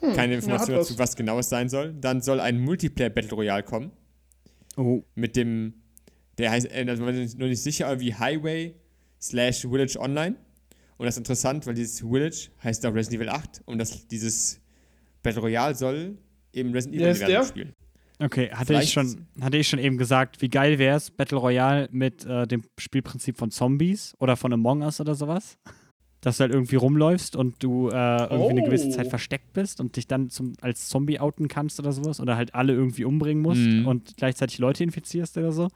Keine 0.00 0.34
Information 0.34 0.76
Hm, 0.76 0.82
dazu, 0.82 0.98
was 0.98 1.16
genau 1.16 1.38
es 1.38 1.48
sein 1.48 1.68
soll. 1.68 1.94
Dann 1.94 2.20
soll 2.20 2.40
ein 2.40 2.60
Multiplayer-Battle 2.60 3.34
Royale 3.34 3.62
kommen. 3.62 3.92
Oh. 4.76 5.02
Mit 5.14 5.36
dem, 5.36 5.74
der 6.38 6.50
heißt, 6.50 6.70
also 6.70 7.04
man 7.04 7.14
ist 7.14 7.38
noch 7.38 7.46
nicht 7.46 7.62
sicher, 7.62 7.86
aber 7.86 8.00
wie 8.00 8.14
Highway 8.14 8.74
slash 9.20 9.62
Village 9.62 9.98
Online. 9.98 10.36
Und 10.96 11.06
das 11.06 11.14
ist 11.14 11.18
interessant, 11.18 11.66
weil 11.66 11.74
dieses 11.74 12.00
Village 12.00 12.50
heißt 12.62 12.84
auch 12.86 12.94
Resident 12.94 13.22
Evil 13.22 13.30
8 13.30 13.62
und 13.64 13.78
das, 13.78 14.06
dieses 14.08 14.60
Battle 15.22 15.40
Royale 15.40 15.74
soll 15.74 16.18
im 16.52 16.72
Resident 16.72 16.96
Evil 16.96 17.06
Universum 17.06 17.28
der? 17.28 17.44
spielen. 17.44 17.72
Okay, 18.20 18.50
hatte 18.52 18.66
Vielleicht- 18.66 18.88
ich, 18.88 18.92
schon, 18.92 19.26
hatte 19.40 19.56
ich 19.56 19.68
schon 19.68 19.78
eben 19.80 19.98
gesagt, 19.98 20.40
wie 20.40 20.48
geil 20.48 20.78
wäre 20.78 20.96
es, 20.96 21.10
Battle 21.10 21.38
Royale 21.38 21.88
mit 21.90 22.24
äh, 22.24 22.46
dem 22.46 22.62
Spielprinzip 22.78 23.36
von 23.36 23.50
Zombies 23.50 24.14
oder 24.20 24.36
von 24.36 24.52
Among 24.52 24.82
Us 24.82 25.00
oder 25.00 25.14
sowas? 25.14 25.58
Dass 26.20 26.38
du 26.38 26.42
halt 26.42 26.54
irgendwie 26.54 26.76
rumläufst 26.76 27.36
und 27.36 27.62
du 27.62 27.88
äh, 27.88 27.92
irgendwie 27.92 28.50
eine 28.50 28.62
gewisse 28.62 28.86
Oh. 28.88 28.92
Zeit 28.92 29.08
versteckt 29.08 29.52
bist 29.52 29.80
und 29.80 29.96
dich 29.96 30.06
dann 30.06 30.30
zum, 30.30 30.52
als 30.62 30.88
Zombie 30.88 31.18
outen 31.20 31.48
kannst 31.48 31.78
oder 31.80 31.92
sowas 31.92 32.20
oder 32.20 32.36
halt 32.36 32.54
alle 32.54 32.72
irgendwie 32.72 33.04
umbringen 33.04 33.42
musst 33.42 33.60
Mhm. 33.60 33.86
und 33.86 34.16
gleichzeitig 34.16 34.58
Leute 34.58 34.84
infizierst 34.84 35.36
oder 35.36 35.52
so. 35.52 35.68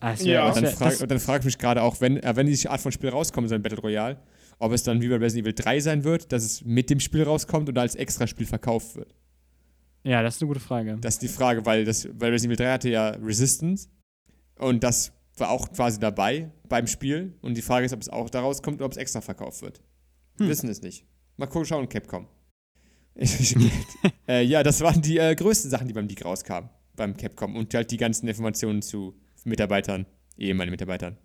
Wär, 0.00 0.14
Ja. 0.22 0.52
dann, 0.52 0.62
wär, 0.64 0.70
frag, 0.72 0.90
das, 0.90 1.02
und 1.02 1.10
dann 1.10 1.18
frage 1.18 1.40
ich 1.40 1.44
mich 1.46 1.58
gerade 1.58 1.82
auch, 1.82 2.00
wenn, 2.00 2.18
äh, 2.18 2.36
wenn 2.36 2.46
diese 2.46 2.70
Art 2.70 2.80
von 2.80 2.92
Spiel 2.92 3.08
rauskommen 3.10 3.48
soll, 3.48 3.56
in 3.56 3.62
Battle 3.62 3.80
Royale, 3.80 4.18
ob 4.58 4.72
es 4.72 4.82
dann 4.82 5.00
wie 5.00 5.08
bei 5.08 5.16
Resident 5.16 5.46
Evil 5.46 5.54
3 5.54 5.80
sein 5.80 6.04
wird, 6.04 6.30
dass 6.32 6.44
es 6.44 6.64
mit 6.64 6.90
dem 6.90 7.00
Spiel 7.00 7.22
rauskommt 7.22 7.68
oder 7.68 7.80
als 7.80 7.94
Extraspiel 7.94 8.46
verkauft 8.46 8.96
wird. 8.96 9.14
Ja, 10.04 10.22
das 10.22 10.36
ist 10.36 10.42
eine 10.42 10.48
gute 10.48 10.60
Frage. 10.60 10.96
Das 11.00 11.14
ist 11.14 11.22
die 11.22 11.28
Frage, 11.28 11.64
weil, 11.66 11.84
das, 11.84 12.08
weil 12.18 12.30
Resident 12.30 12.58
Evil 12.60 12.66
3 12.66 12.72
hatte 12.72 12.88
ja 12.88 13.08
Resistance 13.10 13.88
und 14.58 14.82
das 14.82 15.12
war 15.36 15.50
auch 15.50 15.70
quasi 15.72 16.00
dabei 16.00 16.50
beim 16.68 16.86
Spiel. 16.86 17.34
Und 17.42 17.56
die 17.56 17.62
Frage 17.62 17.86
ist, 17.86 17.92
ob 17.92 18.00
es 18.00 18.08
auch 18.08 18.30
da 18.30 18.40
rauskommt 18.40 18.76
oder 18.78 18.86
ob 18.86 18.92
es 18.92 18.98
extra 18.98 19.20
verkauft 19.20 19.62
wird. 19.62 19.80
Wir 20.36 20.44
Hm. 20.44 20.50
wissen 20.50 20.68
es 20.68 20.82
nicht. 20.82 21.04
Mal 21.36 21.46
gucken, 21.46 21.66
schauen, 21.66 21.88
Capcom. 21.88 22.26
äh, 24.28 24.42
ja, 24.44 24.62
das 24.62 24.80
waren 24.80 25.02
die 25.02 25.18
äh, 25.18 25.34
größten 25.34 25.70
Sachen, 25.70 25.88
die 25.88 25.94
beim 25.94 26.06
Leak 26.06 26.24
rauskamen, 26.24 26.70
beim 26.96 27.16
Capcom. 27.16 27.56
Und 27.56 27.74
halt 27.74 27.90
die 27.90 27.96
ganzen 27.96 28.28
Informationen 28.28 28.82
zu 28.82 29.14
Mitarbeitern, 29.44 30.06
ehemaligen 30.36 30.72
Mitarbeitern. 30.72 31.16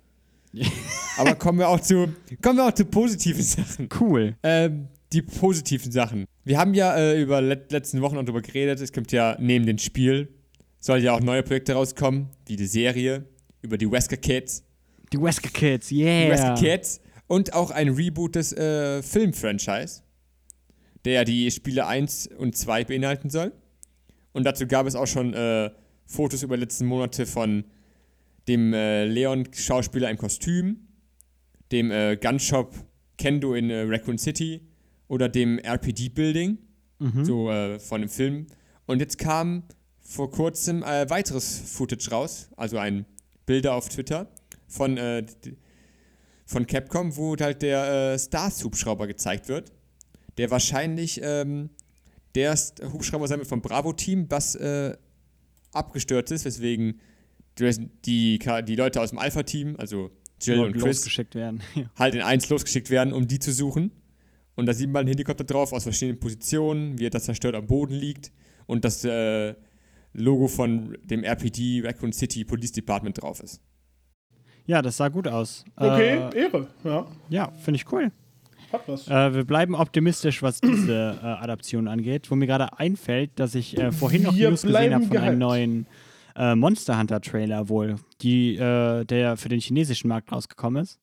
Aber 1.18 1.36
kommen 1.36 1.60
wir 1.60 1.70
auch 1.70 1.80
zu, 1.80 2.14
kommen 2.42 2.58
wir 2.58 2.68
auch 2.68 2.74
zu 2.74 2.86
positiven 2.86 3.44
Sachen. 3.44 3.90
Cool. 4.00 4.36
Ähm, 4.44 4.88
die 5.12 5.22
positiven 5.22 5.92
Sachen. 5.92 6.26
Wir 6.46 6.58
haben 6.58 6.74
ja 6.74 6.96
äh, 6.98 7.22
über 7.22 7.42
let 7.42 7.72
letzten 7.72 8.02
Wochen 8.02 8.18
auch 8.18 8.24
darüber 8.24 8.42
geredet. 8.42 8.82
Es 8.82 8.92
kommt 8.92 9.14
ja 9.14 9.38
neben 9.40 9.66
dem 9.66 9.78
Spiel, 9.78 10.28
soll 10.80 11.00
ja 11.00 11.14
auch 11.14 11.22
neue 11.22 11.42
Projekte 11.42 11.74
rauskommen, 11.74 12.30
wie 12.48 12.58
die 12.58 12.66
Serie 12.66 13.26
über 13.62 13.78
die 13.78 13.90
Wesker 13.90 14.18
Kids. 14.18 14.64
Die 15.14 15.22
Wesker 15.22 15.50
Kids, 15.50 15.88
Die 15.88 16.04
yeah. 16.04 16.30
Wesker 16.30 16.56
Kids 16.56 17.00
und 17.28 17.54
auch 17.54 17.72
ein 17.72 17.90
Reboot 17.90 18.36
des 18.36 18.52
äh, 18.52 19.02
Film-Franchise, 19.02 20.02
der 21.06 21.14
ja 21.14 21.24
die 21.24 21.50
Spiele 21.50 21.88
1 21.88 22.28
und 22.38 22.58
2 22.58 22.86
beinhalten 22.86 23.30
soll. 23.30 23.54
Und 24.34 24.44
dazu 24.44 24.68
gab 24.68 24.86
es 24.86 24.96
auch 24.96 25.08
schon 25.08 25.34
äh, 25.34 25.70
Fotos 26.06 26.44
über 26.44 26.58
die 26.58 26.64
letzten 26.64 26.88
Monate 26.88 27.26
von 27.26 27.64
dem 28.50 28.74
äh, 28.74 29.06
Leon-Schauspieler 29.06 30.10
im 30.10 30.18
Kostüm, 30.18 30.88
dem 31.72 31.90
äh, 31.90 32.18
Gunshop 32.18 32.74
Kendo 33.18 33.54
in 33.54 33.70
äh, 33.70 33.84
Raccoon 33.84 34.18
City 34.18 34.73
oder 35.14 35.30
dem 35.30 35.60
RPD-Building, 35.60 36.58
Mhm. 36.98 37.26
so 37.26 37.52
äh, 37.52 37.80
von 37.80 38.02
dem 38.02 38.10
Film. 38.10 38.48
Und 38.88 39.00
jetzt 39.00 39.18
kam 39.18 39.64
vor 40.00 40.32
kurzem 40.32 40.84
äh, 40.84 41.10
weiteres 41.10 41.60
Footage 41.60 42.10
raus, 42.12 42.50
also 42.58 42.78
ein 42.78 43.06
Bilder 43.46 43.76
auf 43.76 43.90
Twitter 43.90 44.28
von, 44.68 44.98
äh, 44.98 45.26
von 46.46 46.66
Capcom, 46.66 47.16
wo 47.16 47.36
halt 47.38 47.62
der 47.62 48.14
äh, 48.14 48.20
Stars-Hubschrauber 48.20 49.06
gezeigt 49.08 49.50
wird, 49.50 49.72
der 50.38 50.50
wahrscheinlich 50.50 51.20
ähm, 51.22 51.70
der 52.36 52.56
Hubschrauber 52.92 53.28
sein 53.28 53.38
wird 53.38 53.48
vom 53.48 53.62
Bravo-Team, 53.62 54.26
was 54.30 54.56
äh, 54.56 54.98
abgestürzt 55.74 56.32
ist, 56.32 56.46
weswegen 56.46 57.00
die, 57.60 58.40
die, 58.40 58.76
Leute 58.76 59.00
aus 59.00 59.12
dem 59.12 59.20
Alpha-Team, 59.20 59.76
also 59.78 60.10
Jill 60.42 60.60
und 60.60 60.74
Chris, 60.74 61.06
halt 61.96 62.16
in 62.16 62.22
eins 62.22 62.50
losgeschickt 62.50 62.90
werden, 62.90 63.14
um 63.14 63.28
die 63.28 63.38
zu 63.38 63.52
suchen. 63.54 63.92
Und 64.56 64.66
da 64.68 64.74
sieht 64.74 64.90
man 64.92 65.02
einen 65.02 65.10
Helikopter 65.10 65.44
drauf 65.44 65.74
aus 65.74 65.84
verschiedenen 65.84 66.20
Positionen, 66.20 67.00
wie 67.00 67.06
er 67.08 67.10
das 67.10 67.24
zerstört 67.26 67.56
am 67.56 67.66
Boden 67.66 67.96
liegt 67.96 68.32
und 68.68 68.86
das 68.86 69.04
äh, 69.04 69.56
Logo 70.14 70.48
von 70.48 70.96
dem 71.04 71.24
RPD 71.24 71.82
Raccoon 71.84 72.14
City 72.14 72.44
Police 72.46 72.72
Department 72.72 73.22
drauf 73.22 73.40
ist. 73.42 73.62
ja, 74.68 74.82
das 74.82 74.98
sah 74.98 75.10
gut 75.10 75.28
aus. 75.28 75.66
Okay, 75.76 76.18
Äh, 76.34 76.38
Ehre. 76.44 76.68
Ja, 76.84 77.08
ja, 77.30 77.52
finde 77.54 77.78
ich 77.78 77.92
cool. 77.92 78.12
hat 78.72 78.88
was. 78.88 79.08
Äh, 79.08 79.34
wir 79.34 79.44
bleiben 79.44 79.74
optimistisch, 79.76 80.42
was 80.44 80.62
diese 80.62 81.18
äh, 81.22 81.26
Adaption 81.26 81.88
angeht. 81.88 82.30
Wo 82.30 82.36
mir 82.36 82.46
gerade 82.48 82.78
einfällt, 82.78 83.32
dass 83.40 83.56
ich 83.56 83.76
äh, 83.78 83.92
vorhin 83.92 84.22
noch 84.24 84.36
Wir 84.36 84.50
News 84.50 84.62
gesehen 84.62 84.94
habe 84.94 85.06
von 85.06 85.18
einem 85.18 85.26
gehypt. 85.28 85.40
neuen 85.40 85.88
äh, 86.36 86.56
Monster 86.56 86.98
Hunter 87.00 87.22
Trailer 87.22 87.70
wohl, 87.70 87.96
die, 88.22 88.56
äh, 88.56 89.04
der 89.06 89.36
für 89.38 89.50
den 89.50 89.60
chinesischen 89.60 90.08
Markt 90.08 90.32
rausgekommen 90.32 90.84
ist. 90.84 91.00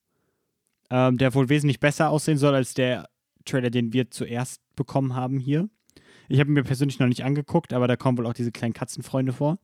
ähm, 0.90 1.18
der 1.18 1.34
wohl 1.34 1.48
wesentlich 1.48 1.78
besser 1.80 2.10
aussehen 2.10 2.38
soll 2.38 2.54
als 2.54 2.74
der 2.74 3.08
Trailer, 3.50 3.70
den 3.70 3.92
wir 3.92 4.10
zuerst 4.10 4.60
bekommen 4.76 5.14
haben 5.14 5.38
hier. 5.38 5.68
Ich 6.28 6.38
habe 6.40 6.50
ihn 6.50 6.54
mir 6.54 6.62
persönlich 6.62 6.98
noch 6.98 7.08
nicht 7.08 7.24
angeguckt, 7.24 7.72
aber 7.72 7.88
da 7.88 7.96
kommen 7.96 8.16
wohl 8.18 8.26
auch 8.26 8.32
diese 8.32 8.52
kleinen 8.52 8.72
Katzenfreunde 8.72 9.32
vor. 9.32 9.58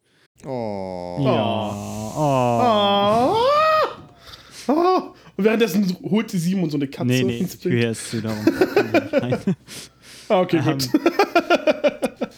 Oh. 0.44 1.18
Ja. 1.20 1.70
Oh. 2.16 2.20
Ah. 2.20 3.36
Ah. 4.68 5.14
Und 5.36 5.44
währenddessen 5.44 5.96
holt 6.02 6.32
die 6.32 6.38
Simon 6.38 6.70
so 6.70 6.76
eine 6.76 6.88
Katze. 6.88 7.06
Nee, 7.06 7.22
nee, 7.22 7.38
ins 7.38 7.54
ich 7.54 7.60
Bild. 7.62 8.24
darum. 8.24 8.38
Ich 8.46 8.92
nicht 8.92 9.12
rein. 9.12 9.38
Ah, 10.28 10.40
okay, 10.40 10.58
Ähm, 10.58 10.64
gut. 10.78 10.88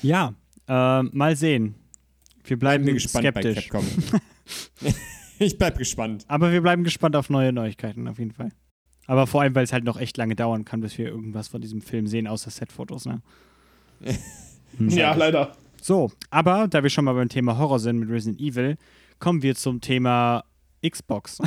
ja, 0.02 0.34
ähm, 0.66 1.10
mal 1.14 1.36
sehen. 1.36 1.74
Wir 2.44 2.58
bleiben 2.58 2.84
bin 2.84 2.94
gespannt 2.94 3.24
skeptisch. 3.24 3.68
bei 3.70 3.78
Capcom. 3.80 3.86
ich 5.38 5.56
bleib 5.56 5.78
gespannt. 5.78 6.24
Aber 6.28 6.52
wir 6.52 6.60
bleiben 6.60 6.84
gespannt 6.84 7.16
auf 7.16 7.30
neue 7.30 7.52
Neuigkeiten, 7.52 8.06
auf 8.08 8.18
jeden 8.18 8.32
Fall. 8.32 8.50
Aber 9.08 9.26
vor 9.26 9.40
allem, 9.40 9.54
weil 9.54 9.64
es 9.64 9.72
halt 9.72 9.84
noch 9.84 9.98
echt 9.98 10.18
lange 10.18 10.36
dauern 10.36 10.66
kann, 10.66 10.80
bis 10.80 10.98
wir 10.98 11.06
irgendwas 11.06 11.48
von 11.48 11.62
diesem 11.62 11.80
Film 11.80 12.06
sehen, 12.06 12.28
außer 12.28 12.50
Setfotos, 12.50 13.06
ne? 13.06 13.20
Hm. 14.76 14.90
Ja, 14.90 15.14
leider. 15.14 15.56
So, 15.80 16.12
aber 16.30 16.68
da 16.68 16.82
wir 16.82 16.90
schon 16.90 17.06
mal 17.06 17.14
beim 17.14 17.30
Thema 17.30 17.56
Horror 17.56 17.80
sind 17.80 17.98
mit 17.98 18.10
Resident 18.10 18.38
Evil, 18.38 18.76
kommen 19.18 19.42
wir 19.42 19.56
zum 19.56 19.80
Thema 19.80 20.44
Xbox. 20.86 21.38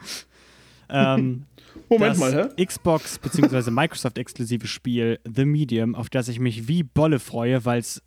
ähm, 0.90 1.46
Moment 1.88 2.18
mal, 2.18 2.52
hä? 2.56 2.64
Xbox 2.64 3.18
bzw. 3.18 3.70
Microsoft-exklusive 3.70 4.66
Spiel 4.66 5.18
The 5.24 5.46
Medium, 5.46 5.94
auf 5.94 6.10
das 6.10 6.28
ich 6.28 6.38
mich 6.40 6.68
wie 6.68 6.82
Bolle 6.82 7.18
freue, 7.18 7.64
weil 7.64 7.80
es 7.80 8.02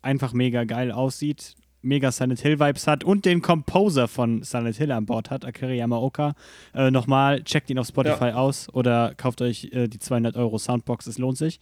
einfach 0.00 0.32
mega 0.32 0.62
geil 0.64 0.92
aussieht, 0.92 1.56
mega 1.82 2.10
Silent 2.12 2.40
Hill-Vibes 2.40 2.86
hat 2.86 3.04
und 3.04 3.24
den 3.24 3.42
Composer 3.42 4.08
von 4.08 4.42
Silent 4.42 4.76
Hill 4.76 4.92
an 4.92 5.06
Bord 5.06 5.30
hat, 5.30 5.44
Akira 5.44 5.72
Yamaoka. 5.72 6.34
Äh, 6.74 6.90
Nochmal, 6.90 7.42
checkt 7.42 7.70
ihn 7.70 7.78
auf 7.78 7.86
Spotify 7.86 8.32
aus 8.32 8.68
oder 8.72 9.14
kauft 9.16 9.42
euch 9.42 9.70
äh, 9.72 9.88
die 9.88 9.98
200 9.98 10.36
Euro 10.36 10.58
Soundbox, 10.58 11.06
es 11.06 11.18
lohnt 11.18 11.38
sich. 11.38 11.60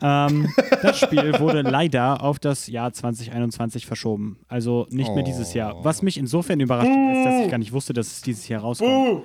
Ähm, 0.00 0.48
das 0.82 0.98
Spiel 0.98 1.38
wurde 1.38 1.62
leider 1.62 2.22
auf 2.22 2.38
das 2.38 2.66
Jahr 2.66 2.92
2021 2.92 3.86
verschoben. 3.86 4.38
Also 4.48 4.86
nicht 4.90 5.14
mehr 5.14 5.24
dieses 5.24 5.54
Jahr. 5.54 5.84
Was 5.84 6.02
mich 6.02 6.18
insofern 6.18 6.60
überrascht 6.60 6.90
hat, 6.90 7.16
ist, 7.16 7.24
dass 7.24 7.44
ich 7.44 7.50
gar 7.50 7.58
nicht 7.58 7.72
wusste, 7.72 7.92
dass 7.92 8.08
es 8.08 8.22
dieses 8.22 8.48
Jahr 8.48 8.62
rauskommt. 8.62 8.90
Buh! 8.90 9.22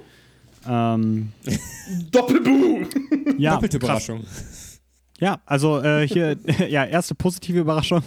Ähm, 0.68 1.32
Doppelbuh! 2.12 2.86
ja, 3.38 3.54
Doppelte 3.54 3.80
krass. 3.80 4.12
Ja, 5.20 5.42
also 5.46 5.82
äh, 5.82 6.08
hier, 6.08 6.38
ja, 6.70 6.86
erste 6.86 7.16
positive 7.16 7.60
Überraschung. 7.60 8.04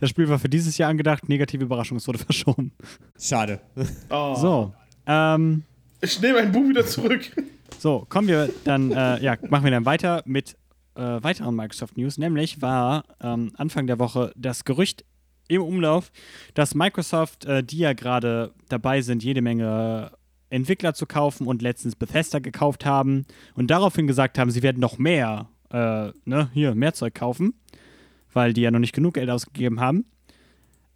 Das 0.00 0.10
Spiel 0.10 0.28
war 0.28 0.38
für 0.38 0.48
dieses 0.48 0.78
Jahr 0.78 0.90
angedacht, 0.90 1.28
negative 1.28 1.64
Überraschung, 1.64 1.96
es 1.96 2.06
wurde 2.06 2.18
verschoben. 2.18 2.72
Schade. 3.18 3.60
Ah. 4.08 4.34
So, 4.36 4.72
ähm, 5.06 5.64
Ich 6.00 6.20
nehme 6.20 6.38
einen 6.38 6.52
Buh 6.52 6.68
wieder 6.68 6.86
zurück. 6.86 7.30
so, 7.78 8.06
kommen 8.08 8.28
wir 8.28 8.50
dann, 8.64 8.92
äh, 8.92 9.20
ja, 9.22 9.36
machen 9.48 9.64
wir 9.64 9.70
dann 9.72 9.86
weiter 9.86 10.22
mit 10.24 10.56
äh, 10.94 11.00
weiteren 11.22 11.56
Microsoft 11.56 11.96
News. 11.96 12.18
Nämlich 12.18 12.62
war 12.62 13.04
ähm, 13.20 13.52
Anfang 13.56 13.86
der 13.86 13.98
Woche 13.98 14.32
das 14.36 14.64
Gerücht 14.64 15.04
im 15.48 15.62
Umlauf, 15.62 16.12
dass 16.54 16.74
Microsoft, 16.74 17.44
äh, 17.44 17.64
die 17.64 17.78
ja 17.78 17.92
gerade 17.92 18.52
dabei 18.68 19.00
sind, 19.02 19.24
jede 19.24 19.42
Menge 19.42 20.12
Entwickler 20.50 20.94
zu 20.94 21.06
kaufen 21.06 21.46
und 21.46 21.62
letztens 21.62 21.96
Bethesda 21.96 22.38
gekauft 22.38 22.84
haben 22.84 23.24
und 23.54 23.70
daraufhin 23.70 24.06
gesagt 24.06 24.38
haben, 24.38 24.50
sie 24.50 24.62
werden 24.62 24.80
noch 24.80 24.98
mehr, 24.98 25.48
äh, 25.72 26.12
ne, 26.24 26.50
hier, 26.52 26.74
mehr 26.74 26.94
Zeug 26.94 27.14
kaufen, 27.14 27.54
weil 28.32 28.52
die 28.52 28.60
ja 28.60 28.70
noch 28.70 28.78
nicht 28.78 28.94
genug 28.94 29.14
Geld 29.14 29.30
ausgegeben 29.30 29.80
haben. 29.80 30.04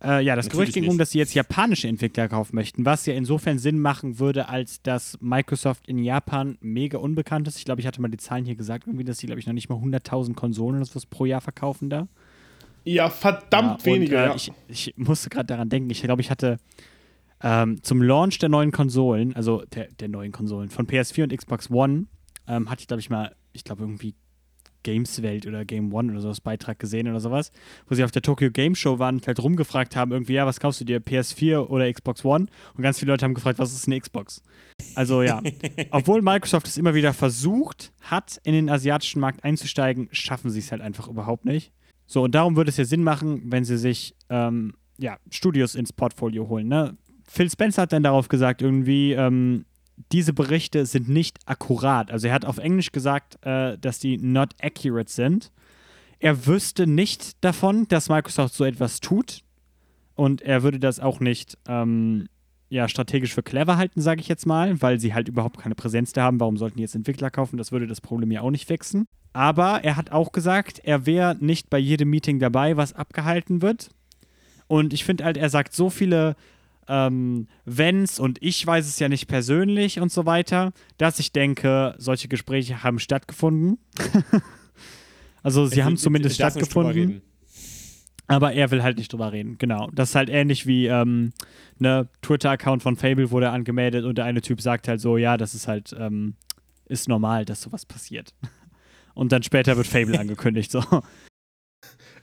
Äh, 0.04 0.22
ja, 0.22 0.36
das 0.36 0.46
Natürlich 0.46 0.66
Gerücht 0.66 0.74
ging 0.74 0.84
um, 0.84 0.88
nicht. 0.90 1.00
dass 1.00 1.10
sie 1.10 1.18
jetzt 1.18 1.34
japanische 1.34 1.88
Entwickler 1.88 2.28
kaufen 2.28 2.54
möchten, 2.54 2.84
was 2.84 3.06
ja 3.06 3.14
insofern 3.14 3.58
Sinn 3.58 3.80
machen 3.80 4.18
würde, 4.18 4.48
als 4.48 4.82
dass 4.82 5.18
Microsoft 5.22 5.88
in 5.88 5.98
Japan 5.98 6.58
mega 6.60 6.98
unbekannt 6.98 7.48
ist. 7.48 7.58
Ich 7.58 7.64
glaube, 7.64 7.80
ich 7.80 7.86
hatte 7.86 8.02
mal 8.02 8.08
die 8.08 8.18
Zahlen 8.18 8.44
hier 8.44 8.56
gesagt, 8.56 8.86
irgendwie, 8.86 9.04
dass 9.04 9.18
sie, 9.18 9.26
glaube 9.26 9.40
ich, 9.40 9.46
noch 9.46 9.54
nicht 9.54 9.70
mal 9.70 9.76
100.000 9.76 10.34
Konsolen 10.34 10.76
oder 10.76 10.84
sowas 10.84 11.06
pro 11.06 11.24
Jahr 11.24 11.40
verkaufen 11.40 11.88
da. 11.88 12.08
Ja, 12.84 13.08
verdammt 13.08 13.84
Ja, 13.84 13.86
weniger, 13.86 14.18
und, 14.18 14.22
äh, 14.22 14.28
ja. 14.28 14.34
Ich, 14.34 14.52
ich 14.68 14.94
musste 14.96 15.30
gerade 15.30 15.46
daran 15.46 15.70
denken, 15.70 15.88
ich 15.88 16.02
glaube, 16.02 16.20
ich 16.20 16.30
hatte 16.30 16.58
ähm, 17.42 17.82
zum 17.82 18.02
Launch 18.02 18.38
der 18.38 18.50
neuen 18.50 18.72
Konsolen, 18.72 19.34
also 19.34 19.64
der, 19.74 19.88
der 19.98 20.08
neuen 20.08 20.30
Konsolen, 20.30 20.68
von 20.68 20.86
PS4 20.86 21.24
und 21.24 21.36
Xbox 21.36 21.70
One, 21.70 22.04
ähm, 22.46 22.70
hatte 22.70 22.82
ich, 22.82 22.86
glaube 22.86 23.00
ich, 23.00 23.08
mal, 23.08 23.34
ich 23.54 23.64
glaube, 23.64 23.82
irgendwie 23.82 24.14
Gameswelt 24.86 25.46
oder 25.46 25.64
Game 25.64 25.92
One 25.92 26.12
oder 26.12 26.20
sowas 26.20 26.40
Beitrag 26.40 26.78
gesehen 26.78 27.08
oder 27.08 27.18
sowas, 27.18 27.50
wo 27.88 27.96
sie 27.96 28.04
auf 28.04 28.12
der 28.12 28.22
Tokyo 28.22 28.52
Game 28.52 28.76
Show 28.76 29.00
waren 29.00 29.16
und 29.16 29.26
halt 29.26 29.42
rumgefragt 29.42 29.96
haben, 29.96 30.12
irgendwie, 30.12 30.34
ja, 30.34 30.46
was 30.46 30.60
kaufst 30.60 30.80
du 30.80 30.84
dir, 30.84 31.00
PS4 31.00 31.66
oder 31.66 31.92
Xbox 31.92 32.24
One? 32.24 32.46
Und 32.76 32.82
ganz 32.82 33.00
viele 33.00 33.10
Leute 33.10 33.24
haben 33.24 33.34
gefragt, 33.34 33.58
was 33.58 33.72
ist 33.72 33.88
eine 33.88 34.00
Xbox? 34.00 34.44
Also 34.94 35.22
ja, 35.22 35.42
obwohl 35.90 36.22
Microsoft 36.22 36.68
es 36.68 36.78
immer 36.78 36.94
wieder 36.94 37.12
versucht 37.12 37.92
hat, 38.00 38.40
in 38.44 38.52
den 38.52 38.70
asiatischen 38.70 39.18
Markt 39.18 39.42
einzusteigen, 39.42 40.08
schaffen 40.12 40.50
sie 40.50 40.60
es 40.60 40.70
halt 40.70 40.82
einfach 40.82 41.08
überhaupt 41.08 41.44
nicht. 41.44 41.72
So, 42.06 42.22
und 42.22 42.36
darum 42.36 42.54
würde 42.54 42.70
es 42.70 42.76
ja 42.76 42.84
Sinn 42.84 43.02
machen, 43.02 43.42
wenn 43.46 43.64
sie 43.64 43.78
sich 43.78 44.14
ähm, 44.30 44.74
ja, 44.98 45.16
Studios 45.32 45.74
ins 45.74 45.92
Portfolio 45.92 46.48
holen. 46.48 46.68
Ne? 46.68 46.96
Phil 47.28 47.50
Spencer 47.50 47.82
hat 47.82 47.92
dann 47.92 48.04
darauf 48.04 48.28
gesagt, 48.28 48.62
irgendwie, 48.62 49.14
ähm, 49.14 49.64
diese 50.12 50.32
Berichte 50.32 50.86
sind 50.86 51.08
nicht 51.08 51.38
akkurat. 51.46 52.10
Also 52.10 52.28
er 52.28 52.34
hat 52.34 52.44
auf 52.44 52.58
Englisch 52.58 52.92
gesagt, 52.92 53.38
äh, 53.44 53.78
dass 53.78 53.98
die 53.98 54.18
not 54.18 54.54
accurate 54.60 55.10
sind. 55.10 55.50
Er 56.18 56.46
wüsste 56.46 56.86
nicht 56.86 57.42
davon, 57.44 57.88
dass 57.88 58.08
Microsoft 58.08 58.54
so 58.54 58.64
etwas 58.64 59.00
tut. 59.00 59.42
Und 60.14 60.42
er 60.42 60.62
würde 60.62 60.78
das 60.78 60.98
auch 60.98 61.20
nicht 61.20 61.58
ähm, 61.68 62.26
ja, 62.68 62.88
strategisch 62.88 63.34
für 63.34 63.42
clever 63.42 63.76
halten, 63.76 64.00
sage 64.00 64.20
ich 64.20 64.28
jetzt 64.28 64.46
mal, 64.46 64.80
weil 64.80 64.98
sie 64.98 65.14
halt 65.14 65.28
überhaupt 65.28 65.58
keine 65.58 65.74
Präsenz 65.74 66.12
da 66.12 66.22
haben. 66.22 66.40
Warum 66.40 66.56
sollten 66.56 66.78
die 66.78 66.82
jetzt 66.82 66.94
Entwickler 66.94 67.30
kaufen? 67.30 67.58
Das 67.58 67.70
würde 67.70 67.86
das 67.86 68.00
Problem 68.00 68.30
ja 68.30 68.40
auch 68.40 68.50
nicht 68.50 68.66
fixen. 68.66 69.06
Aber 69.32 69.84
er 69.84 69.96
hat 69.96 70.12
auch 70.12 70.32
gesagt, 70.32 70.80
er 70.82 71.04
wäre 71.04 71.36
nicht 71.38 71.68
bei 71.68 71.78
jedem 71.78 72.08
Meeting 72.10 72.38
dabei, 72.38 72.76
was 72.76 72.94
abgehalten 72.94 73.60
wird. 73.60 73.90
Und 74.66 74.92
ich 74.94 75.04
finde 75.04 75.24
halt, 75.24 75.36
er 75.36 75.50
sagt 75.50 75.74
so 75.74 75.90
viele 75.90 76.34
ähm, 76.88 77.48
Wenns 77.64 78.18
und 78.18 78.38
ich 78.40 78.66
weiß 78.66 78.86
es 78.86 78.98
ja 78.98 79.08
nicht 79.08 79.26
persönlich 79.26 80.00
und 80.00 80.12
so 80.12 80.26
weiter, 80.26 80.72
dass 80.98 81.18
ich 81.18 81.32
denke, 81.32 81.94
solche 81.98 82.28
Gespräche 82.28 82.82
haben 82.82 82.98
stattgefunden. 82.98 83.78
also 85.42 85.66
sie 85.66 85.82
haben 85.84 85.96
zumindest 85.96 86.40
Er 86.40 86.46
darf 86.46 86.56
nicht 86.56 86.74
drüber 86.74 86.92
stattgefunden. 86.92 87.22
Aber 88.28 88.52
er 88.52 88.70
will 88.72 88.82
halt 88.82 88.98
nicht 88.98 89.12
drüber 89.12 89.32
reden, 89.32 89.56
genau. 89.58 89.88
Das 89.94 90.10
ist 90.10 90.14
halt 90.16 90.28
ähnlich 90.30 90.66
wie 90.66 90.86
ähm, 90.86 91.32
ne 91.78 92.08
Twitter-Account 92.22 92.82
von 92.82 92.96
Fable 92.96 93.30
wurde 93.30 93.50
angemeldet 93.50 94.04
und 94.04 94.18
der 94.18 94.24
eine 94.24 94.40
Typ 94.40 94.60
sagt 94.60 94.88
halt 94.88 95.00
so, 95.00 95.16
ja, 95.16 95.36
das 95.36 95.54
ist 95.54 95.68
halt, 95.68 95.94
ähm, 95.98 96.34
ist 96.86 97.08
normal, 97.08 97.44
dass 97.44 97.62
sowas 97.62 97.86
passiert. 97.86 98.34
Und 99.14 99.32
dann 99.32 99.42
später 99.42 99.78
wird 99.78 99.86
Fable 99.86 100.18
angekündigt, 100.20 100.70
so. 100.70 100.82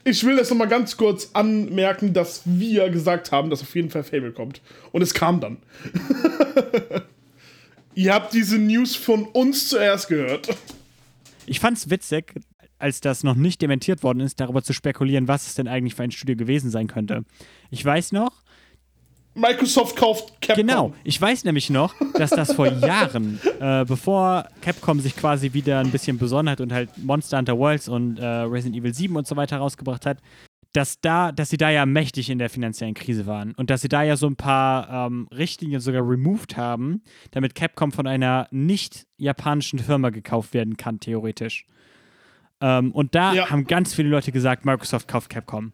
Ich 0.04 0.22
will 0.24 0.36
das 0.36 0.50
nochmal 0.50 0.68
ganz 0.68 0.96
kurz 0.98 1.30
anmerken, 1.32 2.12
dass 2.12 2.42
wir 2.44 2.90
gesagt 2.90 3.32
haben, 3.32 3.48
dass 3.48 3.62
auf 3.62 3.74
jeden 3.74 3.88
Fall 3.88 4.04
Fable 4.04 4.32
kommt. 4.32 4.60
Und 4.92 5.00
es 5.00 5.14
kam 5.14 5.40
dann. 5.40 5.56
Ihr 7.94 8.12
habt 8.12 8.34
diese 8.34 8.58
News 8.58 8.96
von 8.96 9.24
uns 9.24 9.68
zuerst 9.68 10.08
gehört. 10.08 10.48
Ich 11.46 11.60
fand's 11.60 11.88
witzig, 11.88 12.34
als 12.78 13.00
das 13.00 13.24
noch 13.24 13.34
nicht 13.34 13.62
dementiert 13.62 14.02
worden 14.02 14.20
ist, 14.20 14.40
darüber 14.40 14.62
zu 14.62 14.74
spekulieren, 14.74 15.26
was 15.26 15.46
es 15.46 15.54
denn 15.54 15.68
eigentlich 15.68 15.94
für 15.94 16.02
ein 16.02 16.10
Studio 16.10 16.36
gewesen 16.36 16.70
sein 16.70 16.86
könnte. 16.86 17.24
Ich 17.70 17.82
weiß 17.82 18.12
noch, 18.12 18.43
Microsoft 19.34 19.96
kauft 19.96 20.40
Capcom. 20.40 20.66
Genau, 20.66 20.92
ich 21.02 21.20
weiß 21.20 21.44
nämlich 21.44 21.70
noch, 21.70 21.94
dass 22.14 22.30
das 22.30 22.52
vor 22.52 22.66
Jahren, 22.72 23.40
äh, 23.60 23.84
bevor 23.84 24.46
Capcom 24.60 25.00
sich 25.00 25.16
quasi 25.16 25.52
wieder 25.52 25.80
ein 25.80 25.90
bisschen 25.90 26.18
besonnen 26.18 26.50
hat 26.50 26.60
und 26.60 26.72
halt 26.72 26.90
Monster 26.98 27.38
Hunter 27.38 27.58
Worlds 27.58 27.88
und 27.88 28.18
äh, 28.18 28.24
Resident 28.24 28.76
Evil 28.76 28.94
7 28.94 29.16
und 29.16 29.26
so 29.26 29.36
weiter 29.36 29.56
rausgebracht 29.58 30.06
hat, 30.06 30.18
dass, 30.72 31.00
da, 31.00 31.30
dass 31.32 31.50
sie 31.50 31.56
da 31.56 31.70
ja 31.70 31.86
mächtig 31.86 32.30
in 32.30 32.38
der 32.38 32.50
finanziellen 32.50 32.94
Krise 32.94 33.26
waren 33.26 33.54
und 33.54 33.70
dass 33.70 33.80
sie 33.82 33.88
da 33.88 34.02
ja 34.02 34.16
so 34.16 34.26
ein 34.26 34.34
paar 34.36 35.06
ähm, 35.06 35.28
Richtlinien 35.32 35.80
sogar 35.80 36.02
removed 36.08 36.56
haben, 36.56 37.02
damit 37.30 37.54
Capcom 37.54 37.92
von 37.92 38.06
einer 38.08 38.48
nicht 38.50 39.06
japanischen 39.16 39.78
Firma 39.78 40.10
gekauft 40.10 40.52
werden 40.52 40.76
kann, 40.76 40.98
theoretisch. 41.00 41.66
Ähm, 42.60 42.92
und 42.92 43.14
da 43.14 43.34
Ja. 43.34 43.50
haben 43.50 43.66
ganz 43.66 43.94
viele 43.94 44.08
Leute 44.08 44.32
gesagt, 44.32 44.64
Microsoft 44.64 45.06
kauft 45.08 45.30
Capcom. 45.30 45.72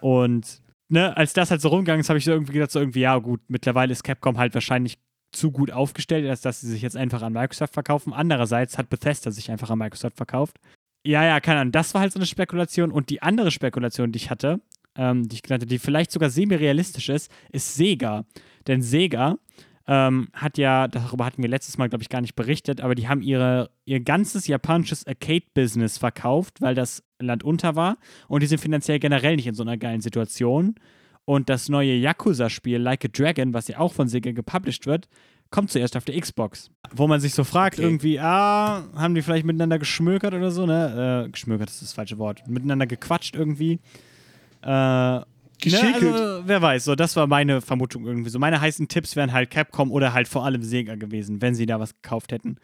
Und 0.00 0.60
ne, 0.90 1.16
als 1.16 1.32
das 1.32 1.50
halt 1.50 1.60
so 1.60 1.68
rumgegangen 1.68 2.00
ist, 2.00 2.08
habe 2.08 2.18
ich 2.18 2.24
so 2.24 2.32
irgendwie 2.32 2.52
gedacht, 2.52 2.70
so 2.70 2.80
irgendwie, 2.80 3.00
ja 3.00 3.16
gut, 3.18 3.40
mittlerweile 3.48 3.92
ist 3.92 4.04
Capcom 4.04 4.38
halt 4.38 4.54
wahrscheinlich 4.54 4.98
zu 5.32 5.52
gut 5.52 5.70
aufgestellt, 5.70 6.28
als 6.28 6.40
dass 6.40 6.60
sie 6.60 6.68
sich 6.68 6.82
jetzt 6.82 6.96
einfach 6.96 7.22
an 7.22 7.32
Microsoft 7.32 7.74
verkaufen. 7.74 8.12
Andererseits 8.12 8.78
hat 8.78 8.90
Bethesda 8.90 9.30
sich 9.30 9.50
einfach 9.50 9.70
an 9.70 9.78
Microsoft 9.78 10.16
verkauft. 10.16 10.58
Ja, 11.04 11.24
ja, 11.24 11.40
keine 11.40 11.60
Ahnung. 11.60 11.72
Das 11.72 11.94
war 11.94 12.00
halt 12.00 12.12
so 12.12 12.18
eine 12.18 12.26
Spekulation. 12.26 12.90
Und 12.90 13.10
die 13.10 13.22
andere 13.22 13.50
Spekulation, 13.50 14.12
die 14.12 14.18
ich 14.18 14.30
hatte, 14.30 14.60
ähm, 14.96 15.28
die 15.28 15.36
ich 15.36 15.42
genannt 15.42 15.62
habe, 15.62 15.68
die 15.68 15.78
vielleicht 15.78 16.10
sogar 16.10 16.30
semi-realistisch 16.30 17.08
ist, 17.08 17.30
ist 17.52 17.74
Sega. 17.74 18.24
Denn 18.66 18.82
Sega 18.82 19.38
ähm, 19.92 20.28
hat 20.32 20.56
ja, 20.56 20.86
darüber 20.86 21.26
hatten 21.26 21.42
wir 21.42 21.48
letztes 21.50 21.76
Mal, 21.76 21.88
glaube 21.88 22.02
ich, 22.02 22.08
gar 22.08 22.20
nicht 22.20 22.36
berichtet, 22.36 22.80
aber 22.80 22.94
die 22.94 23.08
haben 23.08 23.22
ihre, 23.22 23.70
ihr 23.84 23.98
ganzes 23.98 24.46
japanisches 24.46 25.04
Arcade-Business 25.04 25.98
verkauft, 25.98 26.60
weil 26.60 26.76
das 26.76 27.02
Land 27.18 27.42
unter 27.42 27.74
war. 27.74 27.96
Und 28.28 28.44
die 28.44 28.46
sind 28.46 28.60
finanziell 28.60 29.00
generell 29.00 29.34
nicht 29.34 29.48
in 29.48 29.54
so 29.54 29.64
einer 29.64 29.76
geilen 29.76 30.00
Situation. 30.00 30.76
Und 31.24 31.48
das 31.48 31.68
neue 31.68 31.94
Yakuza-Spiel 31.94 32.78
Like 32.78 33.04
a 33.04 33.08
Dragon, 33.08 33.52
was 33.52 33.66
ja 33.66 33.78
auch 33.78 33.92
von 33.92 34.06
Sega 34.06 34.30
gepublished 34.30 34.86
wird, 34.86 35.08
kommt 35.50 35.72
zuerst 35.72 35.96
auf 35.96 36.04
der 36.04 36.20
Xbox. 36.20 36.70
Wo 36.92 37.08
man 37.08 37.18
sich 37.18 37.34
so 37.34 37.42
fragt, 37.42 37.74
Okay. 37.78 37.82
irgendwie, 37.82 38.20
ah, 38.20 38.84
haben 38.94 39.16
die 39.16 39.22
vielleicht 39.22 39.44
miteinander 39.44 39.80
geschmökert 39.80 40.34
oder 40.34 40.52
so, 40.52 40.66
ne? 40.66 41.24
Äh, 41.26 41.30
geschmökert 41.30 41.68
ist 41.68 41.82
das 41.82 41.94
falsche 41.94 42.18
Wort. 42.18 42.46
Miteinander 42.46 42.86
gequatscht 42.86 43.34
irgendwie. 43.34 43.80
Äh, 44.62 45.20
Geschickelt. 45.60 46.02
Ne, 46.02 46.12
also, 46.12 46.42
wer 46.46 46.62
weiß, 46.62 46.84
so, 46.84 46.94
das 46.94 47.16
war 47.16 47.26
meine 47.26 47.60
Vermutung 47.60 48.06
irgendwie. 48.06 48.30
So, 48.30 48.38
meine 48.38 48.60
heißen 48.60 48.88
Tipps 48.88 49.16
wären 49.16 49.32
halt 49.32 49.50
Capcom 49.50 49.90
oder 49.90 50.12
halt 50.12 50.28
vor 50.28 50.44
allem 50.44 50.62
Sega 50.62 50.94
gewesen, 50.94 51.42
wenn 51.42 51.54
sie 51.54 51.66
da 51.66 51.80
was 51.80 51.94
gekauft 51.94 52.32
hätten. 52.32 52.56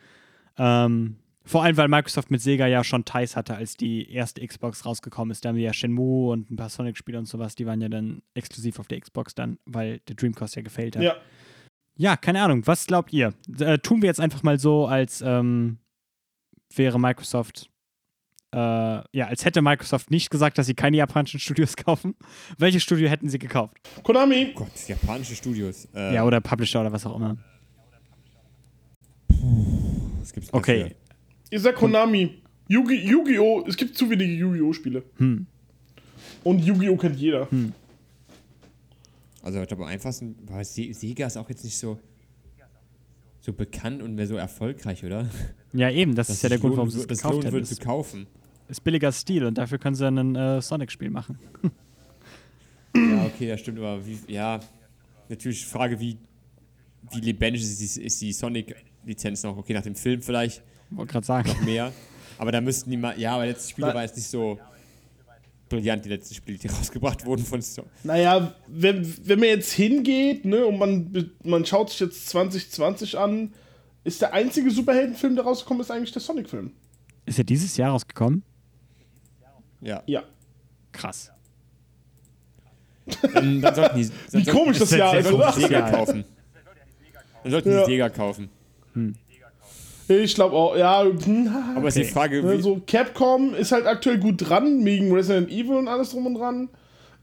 Ähm, 0.58 1.16
vor 1.44 1.62
allem, 1.62 1.76
weil 1.76 1.88
Microsoft 1.88 2.30
mit 2.30 2.40
Sega 2.40 2.66
ja 2.66 2.82
schon 2.82 3.04
Ties 3.04 3.36
hatte, 3.36 3.54
als 3.54 3.76
die 3.76 4.10
erste 4.10 4.44
Xbox 4.44 4.84
rausgekommen 4.84 5.30
ist. 5.30 5.44
Da 5.44 5.50
haben 5.50 5.56
wir 5.56 5.62
ja 5.62 5.72
Shenmue 5.72 6.32
und 6.32 6.50
ein 6.50 6.56
paar 6.56 6.68
Sonic-Spiele 6.68 7.18
und 7.18 7.26
sowas, 7.26 7.54
die 7.54 7.66
waren 7.66 7.80
ja 7.80 7.88
dann 7.88 8.22
exklusiv 8.34 8.80
auf 8.80 8.88
der 8.88 9.00
Xbox 9.00 9.34
dann, 9.34 9.58
weil 9.64 10.00
der 10.08 10.16
Dreamcast 10.16 10.56
ja 10.56 10.62
gefällt 10.62 10.96
hat. 10.96 11.02
Ja. 11.02 11.16
Ja, 11.98 12.16
keine 12.16 12.42
Ahnung. 12.42 12.66
Was 12.66 12.86
glaubt 12.86 13.12
ihr? 13.12 13.32
Äh, 13.58 13.78
tun 13.78 14.02
wir 14.02 14.08
jetzt 14.08 14.20
einfach 14.20 14.42
mal 14.42 14.58
so, 14.58 14.86
als 14.86 15.22
ähm, 15.22 15.78
wäre 16.74 17.00
Microsoft, 17.00 17.70
äh, 18.52 18.58
ja, 18.58 19.26
als 19.26 19.44
hätte 19.44 19.60
Microsoft 19.62 20.10
nicht 20.10 20.30
gesagt, 20.30 20.58
dass 20.58 20.66
sie 20.66 20.74
keine 20.74 20.96
japanischen 20.96 21.40
Studios 21.40 21.76
kaufen. 21.76 22.14
Welches 22.58 22.82
Studio 22.82 23.08
hätten 23.08 23.28
sie 23.28 23.38
gekauft? 23.38 23.76
Konami, 24.02 24.52
Gott, 24.54 24.70
japanische 24.88 25.34
Studios. 25.34 25.88
Äh, 25.94 26.14
Ja, 26.14 26.24
oder 26.24 26.40
Publisher 26.40 26.80
oder 26.80 26.92
was 26.92 27.04
auch 27.06 27.16
immer. 27.16 27.36
was 30.20 30.32
gibt's 30.32 30.52
Okay. 30.52 30.78
dafür? 30.82 30.96
ihr 31.50 31.60
sagt 31.60 31.78
Konami. 31.78 32.42
Yugi- 32.68 33.04
Yu-Gi-Oh! 33.08 33.64
Es 33.68 33.76
gibt 33.76 33.96
zu 33.96 34.10
wenige 34.10 34.32
Yu-Gi-Oh! 34.32 34.72
Spiele. 34.72 35.04
Hm. 35.18 35.46
Und 36.42 36.58
Yu-Gi-Oh! 36.64 36.96
kennt 36.96 37.16
jeder. 37.16 37.46
Also, 39.42 39.60
ich 39.62 39.68
glaube, 39.68 39.84
am 39.84 39.88
einfachsten, 39.88 40.34
weil 40.48 40.64
Se- 40.64 40.92
Sega 40.92 41.26
ist 41.28 41.36
auch 41.36 41.48
jetzt 41.48 41.62
nicht 41.62 41.78
so, 41.78 42.00
so 43.46 43.52
bekannt 43.52 44.02
und 44.02 44.14
mehr 44.16 44.26
so 44.26 44.36
erfolgreich, 44.36 45.04
oder? 45.04 45.28
Ja, 45.72 45.88
eben, 45.90 46.14
das 46.16 46.26
Dass 46.26 46.36
ist 46.36 46.42
ja 46.42 46.48
der 46.48 46.58
Grund, 46.58 46.76
warum 46.76 46.90
sie 46.90 46.98
es 46.98 47.06
das 47.06 47.18
gekauft 47.22 47.44
würde 47.44 47.64
zu 47.64 47.72
Ist, 47.74 47.80
kaufen. 47.80 48.26
ist 48.68 48.82
billiger 48.82 49.12
Stil 49.12 49.44
und 49.44 49.56
dafür 49.56 49.78
können 49.78 49.94
sie 49.94 50.02
dann 50.04 50.18
ein 50.18 50.36
äh, 50.36 50.60
Sonic-Spiel 50.60 51.10
machen. 51.10 51.38
Ja, 52.96 53.26
okay, 53.26 53.48
das 53.48 53.60
stimmt, 53.60 53.78
aber 53.78 54.04
wie, 54.06 54.18
ja, 54.26 54.58
natürlich 55.28 55.64
Frage, 55.66 56.00
wie, 56.00 56.16
wie 57.12 57.20
lebendig 57.20 57.62
ist 57.62 57.96
die, 57.96 58.02
ist 58.02 58.20
die 58.20 58.32
Sonic-Lizenz 58.32 59.42
noch? 59.42 59.56
Okay, 59.58 59.74
nach 59.74 59.82
dem 59.82 59.94
Film 59.94 60.22
vielleicht 60.22 60.62
Wollte 60.90 61.12
gerade 61.12 61.26
sagen. 61.26 61.48
noch 61.48 61.60
mehr. 61.62 61.92
aber 62.38 62.52
da 62.52 62.60
müssten 62.60 62.90
die 62.90 62.96
mal, 62.96 63.18
ja, 63.18 63.34
aber 63.34 63.46
letzte 63.46 63.70
Spiele 63.70 63.88
Na- 63.88 63.94
war 63.94 64.02
jetzt 64.02 64.16
nicht 64.16 64.28
so 64.28 64.58
brillant, 65.68 66.04
die 66.04 66.08
letzten 66.08 66.34
Spiele, 66.34 66.58
die 66.58 66.68
rausgebracht 66.68 67.24
wurden 67.26 67.44
von 67.44 67.60
Sony. 67.62 67.88
Naja, 68.04 68.54
wenn, 68.68 69.06
wenn 69.26 69.38
man 69.40 69.48
jetzt 69.48 69.72
hingeht, 69.72 70.44
ne, 70.44 70.64
und 70.66 70.78
man, 70.78 71.30
man 71.44 71.64
schaut 71.66 71.90
sich 71.90 72.00
jetzt 72.00 72.28
2020 72.28 73.18
an, 73.18 73.52
ist 74.04 74.20
der 74.22 74.32
einzige 74.32 74.70
Superheldenfilm, 74.70 75.34
der 75.34 75.44
rausgekommen 75.44 75.80
ist, 75.80 75.90
eigentlich 75.90 76.12
der 76.12 76.22
Sonic-Film. 76.22 76.72
Ist 77.24 77.38
er 77.38 77.44
dieses 77.44 77.76
Jahr 77.76 77.90
rausgekommen? 77.90 78.42
Ja. 79.80 80.02
Ja. 80.06 80.22
Krass. 80.92 81.30
Dann, 83.34 83.60
dann 83.60 83.74
sollten 83.74 83.96
die, 83.96 84.10
dann 84.32 84.46
Wie 84.46 84.50
komisch 84.50 84.78
das 84.78 84.90
ist 84.92 84.98
Jahr 84.98 85.16
ist, 85.16 85.24
sollten 85.28 85.40
oder? 85.40 85.52
die 85.52 85.60
Sega 85.60 85.78
Ja. 85.78 85.90
kaufen. 85.90 86.24
Dann 87.42 87.52
sollten 87.52 87.70
Ja. 87.70 87.84
die 87.84 87.90
Sega 87.92 88.08
kaufen. 88.08 88.48
Ich 90.08 90.34
glaube 90.34 90.54
auch, 90.54 90.76
ja. 90.76 91.02
hm, 91.02 91.50
Aber 91.76 91.88
es 91.88 91.96
ist 91.96 92.08
die 92.08 92.12
Frage, 92.12 92.42
Ne, 92.42 92.62
so 92.62 92.80
Capcom 92.86 93.54
ist 93.54 93.72
halt 93.72 93.86
aktuell 93.86 94.18
gut 94.18 94.48
dran, 94.48 94.84
wegen 94.84 95.12
Resident 95.12 95.50
Evil 95.50 95.76
und 95.76 95.88
alles 95.88 96.10
drum 96.10 96.26
und 96.26 96.34
dran. 96.34 96.68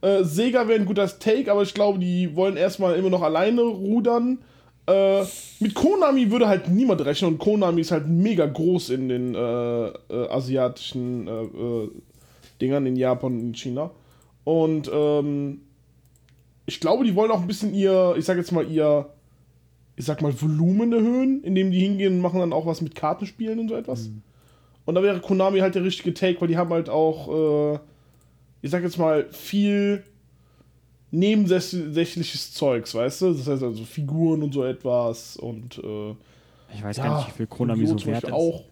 Äh, 0.01 0.23
Sega 0.23 0.67
wäre 0.67 0.79
ein 0.79 0.85
guter 0.85 1.07
Take, 1.07 1.49
aber 1.49 1.61
ich 1.61 1.73
glaube, 1.73 1.99
die 1.99 2.35
wollen 2.35 2.57
erstmal 2.57 2.95
immer 2.95 3.09
noch 3.09 3.21
alleine 3.21 3.61
rudern. 3.61 4.39
Äh, 4.85 5.23
mit 5.61 5.75
Konami 5.75 6.29
würde 6.29 6.49
halt 6.49 6.67
niemand 6.67 7.05
rechnen 7.05 7.31
und 7.31 7.37
Konami 7.39 7.79
ist 7.81 7.91
halt 7.91 8.09
mega 8.09 8.45
groß 8.45 8.89
in 8.89 9.07
den 9.07 9.33
äh, 9.33 9.87
äh, 9.87 10.29
asiatischen 10.29 11.27
äh, 11.27 11.31
äh, 11.31 11.89
Dingern 12.59 12.85
in 12.85 12.97
Japan 12.97 13.33
und 13.33 13.39
in 13.39 13.55
China. 13.55 13.91
Und 14.43 14.91
ähm, 14.93 15.61
ich 16.65 16.81
glaube, 16.81 17.05
die 17.05 17.15
wollen 17.15 17.31
auch 17.31 17.41
ein 17.41 17.47
bisschen 17.47 17.73
ihr, 17.73 18.15
ich 18.17 18.25
sag 18.25 18.35
jetzt 18.35 18.51
mal, 18.51 18.69
ihr, 18.69 19.07
ich 19.95 20.05
sag 20.05 20.21
mal, 20.21 20.33
Volumen 20.41 20.91
erhöhen, 20.93 21.43
indem 21.43 21.71
die 21.71 21.79
hingehen 21.79 22.15
und 22.15 22.21
machen 22.21 22.39
dann 22.39 22.53
auch 22.53 22.65
was 22.65 22.81
mit 22.81 22.95
Kartenspielen 22.95 23.59
und 23.59 23.69
so 23.69 23.75
etwas. 23.75 24.09
Und 24.85 24.95
da 24.95 25.03
wäre 25.03 25.19
Konami 25.21 25.59
halt 25.59 25.75
der 25.75 25.83
richtige 25.83 26.13
Take, 26.13 26.41
weil 26.41 26.47
die 26.47 26.57
haben 26.57 26.71
halt 26.71 26.89
auch, 26.89 27.75
äh, 27.75 27.79
ich 28.61 28.71
sag 28.71 28.83
jetzt 28.83 28.97
mal, 28.97 29.27
viel 29.31 30.03
nebensächliches 31.11 32.53
Zeugs, 32.53 32.95
weißt 32.95 33.21
du? 33.21 33.33
Das 33.33 33.47
heißt 33.47 33.63
also 33.63 33.85
Figuren 33.85 34.41
und 34.41 34.53
so 34.53 34.63
etwas 34.63 35.37
und 35.37 35.77
äh, 35.77 36.11
Ich 36.73 36.83
weiß 36.83 36.97
ja, 36.97 37.05
gar 37.05 37.17
nicht, 37.17 37.27
wie 37.29 37.37
viel 37.37 37.47
Konami 37.47 37.85
so 37.85 38.03
wert 38.05 38.23
ist. 38.23 38.33
Auch. 38.33 38.63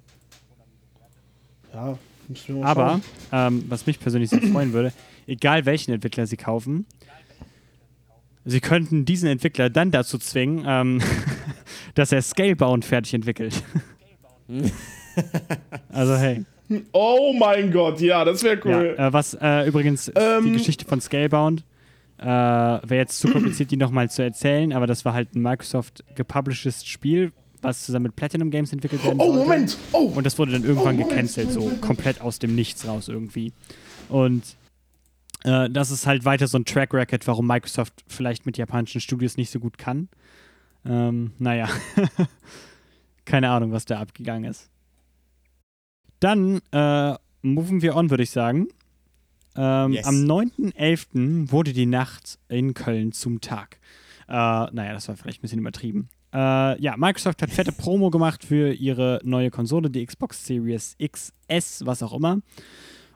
Ja, 1.71 1.97
müssen 2.27 2.55
wir 2.55 2.63
mal 2.63 2.67
Aber, 2.67 3.01
ähm, 3.31 3.63
was 3.69 3.85
mich 3.85 3.99
persönlich 3.99 4.31
sehr 4.31 4.41
freuen 4.41 4.73
würde, 4.73 4.91
egal 5.27 5.65
welchen 5.65 5.91
Entwickler 5.91 6.25
sie 6.25 6.35
kaufen, 6.37 6.87
sie 8.45 8.59
könnten 8.61 9.05
diesen 9.05 9.29
Entwickler 9.29 9.69
dann 9.69 9.91
dazu 9.91 10.17
zwingen, 10.17 10.63
ähm, 10.67 11.01
dass 11.95 12.11
er 12.11 12.21
Scalebound 12.21 12.85
fertig 12.85 13.13
entwickelt. 13.13 13.63
also 15.89 16.15
hey. 16.15 16.45
Oh 16.93 17.33
mein 17.37 17.71
Gott, 17.71 17.99
ja, 17.99 18.23
das 18.23 18.43
wäre 18.43 18.59
cool. 18.63 18.95
Ja, 18.97 19.07
äh, 19.07 19.13
was 19.13 19.33
äh, 19.41 19.67
übrigens 19.67 20.05
die 20.05 20.11
Ähm. 20.15 20.53
Geschichte 20.53 20.85
von 20.85 21.01
Scalebound 21.01 21.65
äh, 22.17 22.25
wäre 22.25 22.95
jetzt 22.95 23.19
zu 23.19 23.29
kompliziert, 23.29 23.71
die 23.71 23.77
nochmal 23.77 24.09
zu 24.09 24.21
erzählen, 24.21 24.71
aber 24.73 24.87
das 24.87 25.03
war 25.03 25.13
halt 25.13 25.35
ein 25.35 25.41
Microsoft 25.41 26.03
gepublishedes 26.15 26.85
Spiel, 26.85 27.33
was 27.61 27.83
zusammen 27.85 28.03
mit 28.03 28.15
Platinum 28.15 28.51
Games 28.51 28.71
entwickelt 28.71 29.03
werden 29.03 29.19
Oh, 29.19 29.33
sollte. 29.33 29.39
Moment! 29.39 29.77
Oh! 29.91 30.11
Und 30.15 30.25
das 30.25 30.37
wurde 30.39 30.53
dann 30.53 30.63
irgendwann 30.63 30.99
Oh, 30.99 31.03
gecancelt, 31.07 31.51
so 31.51 31.71
komplett 31.81 32.21
aus 32.21 32.39
dem 32.39 32.55
Nichts 32.55 32.87
raus 32.87 33.07
irgendwie. 33.09 33.51
Und 34.07 34.43
äh, 35.43 35.69
das 35.69 35.91
ist 35.91 36.05
halt 36.07 36.25
weiter 36.25 36.47
so 36.47 36.57
ein 36.57 36.65
Track 36.65 36.93
Record, 36.93 37.27
warum 37.27 37.47
Microsoft 37.47 38.03
vielleicht 38.07 38.45
mit 38.45 38.57
japanischen 38.57 39.01
Studios 39.01 39.37
nicht 39.37 39.49
so 39.49 39.59
gut 39.59 39.77
kann. 39.77 40.09
Ähm, 40.85 41.31
naja. 41.39 41.69
Keine 43.25 43.49
Ahnung, 43.49 43.71
was 43.71 43.85
da 43.85 43.99
abgegangen 43.99 44.49
ist. 44.49 44.69
Dann 46.19 46.61
äh, 46.71 47.15
moven 47.41 47.81
wir 47.81 47.95
on, 47.95 48.09
würde 48.09 48.23
ich 48.23 48.31
sagen. 48.31 48.67
Ähm, 49.55 49.93
Yes. 49.93 50.05
Am 50.05 50.15
9.11. 50.15 51.51
wurde 51.51 51.73
die 51.73 51.85
Nacht 51.85 52.39
in 52.47 52.73
Köln 52.73 53.11
zum 53.11 53.41
Tag. 53.41 53.79
Äh, 54.27 54.33
naja, 54.33 54.93
das 54.93 55.07
war 55.07 55.17
vielleicht 55.17 55.39
ein 55.39 55.41
bisschen 55.43 55.59
übertrieben. 55.59 56.09
Äh, 56.33 56.81
ja, 56.81 56.95
Microsoft 56.95 57.41
hat 57.41 57.49
fette 57.51 57.73
Promo 57.73 58.09
gemacht 58.09 58.45
für 58.45 58.71
ihre 58.71 59.19
neue 59.23 59.51
Konsole, 59.51 59.89
die 59.89 60.05
Xbox 60.05 60.45
Series 60.45 60.95
XS, 60.97 61.85
was 61.85 62.01
auch 62.01 62.13
immer. 62.13 62.39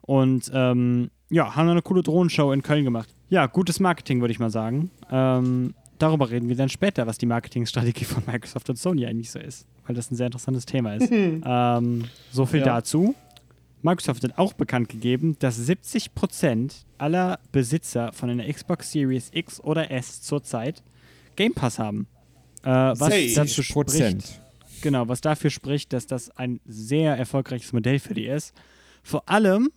Und 0.01 0.51
ähm, 0.53 1.09
ja, 1.29 1.55
haben 1.55 1.69
eine 1.69 1.81
coole 1.81 2.03
Drohnenshow 2.03 2.51
in 2.51 2.61
Köln 2.61 2.83
gemacht. 2.83 3.09
Ja, 3.29 3.47
gutes 3.47 3.79
Marketing, 3.79 4.21
würde 4.21 4.31
ich 4.31 4.39
mal 4.39 4.49
sagen. 4.51 4.91
Ähm, 5.11 5.73
darüber 5.97 6.29
reden 6.29 6.47
wir 6.49 6.55
dann 6.55 6.69
später, 6.69 7.07
was 7.07 7.17
die 7.17 7.25
Marketingstrategie 7.25 8.05
von 8.05 8.23
Microsoft 8.27 8.69
und 8.69 8.77
Sony 8.77 9.05
eigentlich 9.05 9.31
so 9.31 9.39
ist, 9.39 9.65
weil 9.85 9.95
das 9.95 10.11
ein 10.11 10.15
sehr 10.15 10.27
interessantes 10.27 10.65
Thema 10.65 10.95
ist. 10.95 11.09
ähm, 11.11 12.05
so 12.31 12.45
viel 12.45 12.59
Ja. 12.59 12.65
dazu. 12.65 13.15
Microsoft 13.81 14.23
hat 14.23 14.37
auch 14.37 14.53
bekannt 14.53 14.89
gegeben, 14.89 15.35
dass 15.39 15.59
70% 15.59 16.71
aller 16.97 17.39
Besitzer 17.51 18.11
von 18.13 18.29
einer 18.31 18.51
Xbox 18.51 18.91
Series 18.91 19.29
X 19.31 19.59
oder 19.61 19.91
S 19.91 20.21
zurzeit 20.23 20.81
Game 21.35 21.53
Pass 21.53 21.77
haben. 21.77 22.07
Äh, 22.63 22.69
was 22.69 23.33
dazu 23.35 23.61
spricht, 23.61 24.41
genau, 24.81 25.07
was 25.07 25.21
dafür 25.21 25.51
spricht, 25.51 25.93
dass 25.93 26.07
das 26.07 26.31
ein 26.31 26.59
sehr 26.65 27.15
erfolgreiches 27.15 27.73
Modell 27.73 27.99
für 27.99 28.15
die 28.15 28.25
ist. 28.25 28.53
Vor 29.03 29.29
allem 29.29 29.69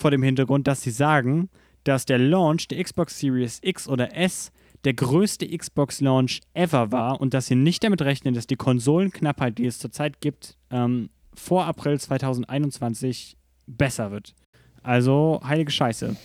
vor 0.00 0.10
dem 0.10 0.22
Hintergrund, 0.22 0.66
dass 0.66 0.82
sie 0.82 0.90
sagen, 0.90 1.50
dass 1.84 2.04
der 2.04 2.18
Launch 2.18 2.68
der 2.68 2.82
Xbox 2.82 3.18
Series 3.18 3.60
X 3.62 3.88
oder 3.88 4.16
S 4.16 4.52
der 4.84 4.94
größte 4.94 5.46
Xbox-Launch 5.46 6.40
ever 6.54 6.90
war 6.90 7.20
und 7.20 7.34
dass 7.34 7.46
sie 7.46 7.54
nicht 7.54 7.84
damit 7.84 8.00
rechnen, 8.02 8.34
dass 8.34 8.46
die 8.46 8.56
Konsolenknappheit, 8.56 9.58
die 9.58 9.66
es 9.66 9.78
zurzeit 9.78 10.20
gibt, 10.20 10.56
ähm, 10.70 11.10
vor 11.34 11.66
April 11.66 12.00
2021 12.00 13.36
besser 13.66 14.10
wird. 14.10 14.34
Also 14.82 15.40
heilige 15.44 15.70
Scheiße. 15.70 16.16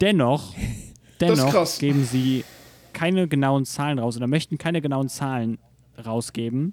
Dennoch, 0.00 0.54
dennoch 1.20 1.78
geben 1.78 2.04
sie 2.04 2.44
keine 2.92 3.28
genauen 3.28 3.64
Zahlen 3.64 3.98
raus 3.98 4.16
oder 4.16 4.26
möchten 4.26 4.58
keine 4.58 4.80
genauen 4.80 5.08
Zahlen 5.08 5.58
rausgeben. 6.04 6.72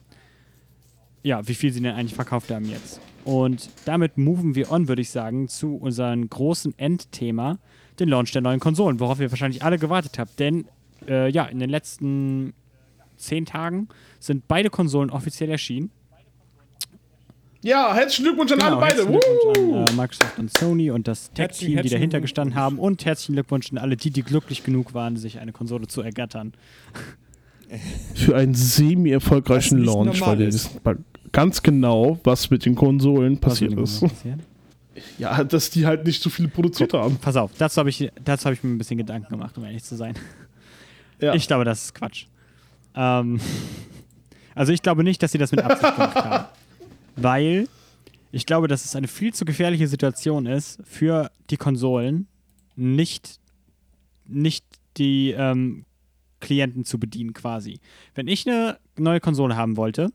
Ja, 1.22 1.46
wie 1.48 1.54
viel 1.56 1.74
sie 1.74 1.82
denn 1.82 1.96
eigentlich 1.96 2.16
verkauft 2.16 2.50
haben 2.50 2.66
jetzt. 2.66 3.02
Und 3.26 3.70
damit 3.86 4.17
moven 4.17 4.55
wir 4.55 4.72
on, 4.72 4.88
würde 4.88 5.01
ich 5.01 5.11
sagen, 5.11 5.47
zu 5.47 5.76
unserem 5.76 6.30
großen 6.30 6.78
Endthema, 6.78 7.59
den 7.99 8.09
Launch 8.09 8.32
der 8.32 8.41
neuen 8.41 8.59
Konsolen, 8.59 8.99
worauf 8.99 9.20
ihr 9.20 9.30
wahrscheinlich 9.32 9.63
alle 9.63 9.78
gewartet 9.78 10.17
habt. 10.20 10.39
Denn 10.39 10.65
äh, 11.07 11.30
ja, 11.30 11.45
in 11.45 11.59
den 11.59 11.70
letzten 11.70 12.53
zehn 13.17 13.45
Tagen 13.45 13.89
sind 14.20 14.47
beide 14.47 14.70
Konsolen 14.70 15.09
offiziell 15.09 15.49
erschienen. 15.49 15.91
Ja, 17.61 17.93
herzlichen 17.93 18.24
Glückwunsch 18.24 18.53
an 18.53 18.61
alle 18.61 18.76
Genau, 18.76 18.80
beide. 18.80 18.95
herzlichen 18.95 19.20
Glückwunsch 19.53 19.89
an 19.89 19.95
äh, 19.95 20.01
Microsoft 20.01 20.39
und 20.39 20.57
Sony 20.57 20.91
und 20.91 21.07
das 21.09 21.32
Tech-Team, 21.34 21.82
die 21.82 21.89
dahinter 21.89 22.22
gestanden 22.22 22.55
haben. 22.55 22.80
Und 22.80 23.03
herzlichen 23.03 23.34
Glückwunsch 23.34 23.70
an 23.72 23.78
alle, 23.78 23.97
die, 23.97 24.11
die 24.11 24.24
glücklich 24.24 24.63
genug 24.63 24.93
waren, 24.93 25.17
sich 25.17 25.39
eine 25.39 25.51
Konsole 25.51 25.88
zu 25.88 26.01
ergattern. 26.01 26.53
für 28.15 28.36
einen 28.36 28.55
semi-erfolgreichen 28.55 29.78
Launch, 29.78 30.22
weil 30.22 30.39
wir 30.39 30.47
ist. 30.47 30.72
Ganz 31.32 31.61
genau, 31.61 32.19
was 32.23 32.49
mit 32.49 32.65
den 32.65 32.75
Konsolen 32.75 33.39
passiert 33.39 33.73
ist. 33.73 34.01
passiert? 34.01 34.39
Ja, 35.17 35.45
dass 35.45 35.69
die 35.69 35.86
halt 35.86 36.05
nicht 36.05 36.21
so 36.21 36.30
viele 36.30 36.49
produziert 36.49 36.93
haben. 36.93 37.15
Pass 37.17 37.38
auf, 37.38 37.51
dazu 37.57 37.77
habe 37.77 37.89
ich, 37.89 38.11
dazu 38.21 38.45
hab 38.45 38.53
ich 38.53 38.63
mir 38.63 38.71
ein 38.71 38.77
bisschen 38.77 38.97
Gedanken 38.97 39.30
gemacht, 39.30 39.57
um 39.57 39.63
ehrlich 39.63 39.84
zu 39.84 39.95
sein. 39.95 40.13
Ja. 41.21 41.34
Ich 41.34 41.47
glaube, 41.47 41.65
das 41.65 41.84
ist 41.84 41.95
Quatsch. 41.95 42.27
Ähm, 42.95 43.41
also 44.55 44.71
ich 44.71 44.82
glaube 44.82 45.03
nicht, 45.03 45.21
dass 45.21 45.34
sie 45.34 45.38
das 45.38 45.51
mit 45.51 45.59
Absicht 45.59 45.93
gemacht 45.93 46.15
haben. 46.15 46.45
Weil 47.17 47.67
ich 48.32 48.45
glaube, 48.45 48.69
dass 48.69 48.86
es 48.86 48.95
eine 48.95 49.09
viel 49.09 49.34
zu 49.34 49.43
gefährliche 49.43 49.89
Situation 49.89 50.45
ist 50.45 50.80
für 50.86 51.30
die 51.49 51.57
Konsolen, 51.57 52.30
nicht, 52.77 53.41
nicht 54.25 54.65
die 54.95 55.32
ähm, 55.32 55.84
Klienten 56.39 56.86
zu 56.86 56.99
bedienen 56.99 57.34
quasi. 57.34 57.82
Wenn 58.15 58.30
ich 58.30 58.47
eine 58.47 58.77
neue 58.97 59.19
Konsole 59.19 59.57
haben 59.57 59.75
wollte 59.75 60.13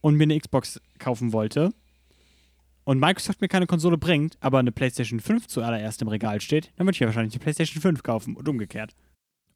und 0.00 0.16
mir 0.16 0.24
eine 0.24 0.38
Xbox 0.38 0.80
kaufen 0.98 1.32
wollte 1.32 1.72
und 2.84 2.98
Microsoft 2.98 3.40
mir 3.40 3.48
keine 3.48 3.66
Konsole 3.66 3.98
bringt, 3.98 4.36
aber 4.40 4.58
eine 4.58 4.72
PlayStation 4.72 5.20
5 5.20 5.46
zuallererst 5.46 6.02
im 6.02 6.08
Regal 6.08 6.40
steht, 6.40 6.72
dann 6.76 6.86
würde 6.86 6.96
ich 6.96 7.00
mir 7.00 7.06
wahrscheinlich 7.06 7.32
die 7.32 7.38
PlayStation 7.38 7.80
5 7.80 8.02
kaufen 8.02 8.36
und 8.36 8.48
umgekehrt. 8.48 8.94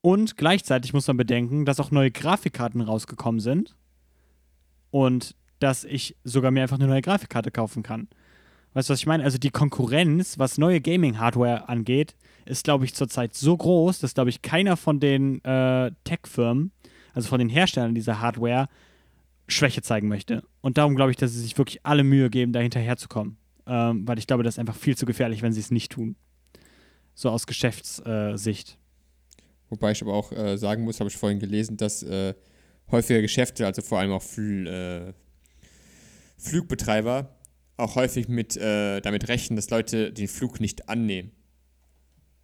Und 0.02 0.36
gleichzeitig 0.36 0.92
muss 0.92 1.06
man 1.06 1.16
bedenken, 1.16 1.64
dass 1.64 1.80
auch 1.80 1.90
neue 1.90 2.10
Grafikkarten 2.10 2.82
rausgekommen 2.82 3.40
sind 3.40 3.74
und 4.90 5.34
dass 5.58 5.84
ich 5.84 6.16
sogar 6.24 6.50
mir 6.50 6.62
einfach 6.62 6.78
eine 6.78 6.86
neue 6.86 7.00
Grafikkarte 7.00 7.50
kaufen 7.50 7.82
kann. 7.82 8.08
Weißt 8.74 8.88
du, 8.88 8.92
was 8.92 9.00
ich 9.00 9.06
meine? 9.06 9.24
Also 9.24 9.38
die 9.38 9.50
Konkurrenz, 9.50 10.38
was 10.38 10.58
neue 10.58 10.80
Gaming-Hardware 10.80 11.68
angeht, 11.68 12.16
ist, 12.44 12.64
glaube 12.64 12.84
ich, 12.84 12.94
zurzeit 12.94 13.34
so 13.34 13.56
groß, 13.56 14.00
dass, 14.00 14.14
glaube 14.14 14.30
ich, 14.30 14.42
keiner 14.42 14.76
von 14.76 15.00
den 15.00 15.42
äh, 15.44 15.92
Tech-Firmen, 16.04 16.72
also 17.14 17.28
von 17.28 17.38
den 17.38 17.48
Herstellern 17.48 17.94
dieser 17.94 18.20
Hardware, 18.20 18.68
Schwäche 19.46 19.82
zeigen 19.82 20.08
möchte. 20.08 20.42
Und 20.60 20.78
darum 20.78 20.96
glaube 20.96 21.10
ich, 21.10 21.16
dass 21.16 21.32
sie 21.32 21.40
sich 21.40 21.56
wirklich 21.58 21.84
alle 21.84 22.04
Mühe 22.04 22.30
geben, 22.30 22.52
da 22.52 22.60
hinterherzukommen. 22.60 23.36
Ähm, 23.66 24.06
weil 24.06 24.18
ich 24.18 24.26
glaube, 24.26 24.42
das 24.42 24.54
ist 24.54 24.58
einfach 24.58 24.76
viel 24.76 24.96
zu 24.96 25.06
gefährlich, 25.06 25.42
wenn 25.42 25.52
sie 25.52 25.60
es 25.60 25.70
nicht 25.70 25.92
tun. 25.92 26.16
So 27.14 27.30
aus 27.30 27.46
Geschäftssicht. 27.46 28.78
Wobei 29.70 29.92
ich 29.92 30.02
aber 30.02 30.14
auch 30.14 30.32
äh, 30.32 30.56
sagen 30.56 30.84
muss, 30.84 31.00
habe 31.00 31.08
ich 31.08 31.16
vorhin 31.16 31.38
gelesen, 31.38 31.76
dass 31.76 32.02
äh, 32.02 32.34
häufige 32.90 33.22
Geschäfte, 33.22 33.66
also 33.66 33.82
vor 33.82 33.98
allem 33.98 34.12
auch 34.12 34.22
Fl 34.22 34.66
äh, 34.66 35.12
Flugbetreiber, 36.36 37.34
auch 37.76 37.94
häufig 37.96 38.28
mit, 38.28 38.56
äh, 38.56 39.00
damit 39.00 39.28
rechnen, 39.28 39.56
dass 39.56 39.70
Leute 39.70 40.12
den 40.12 40.28
Flug 40.28 40.60
nicht 40.60 40.88
annehmen. 40.88 41.30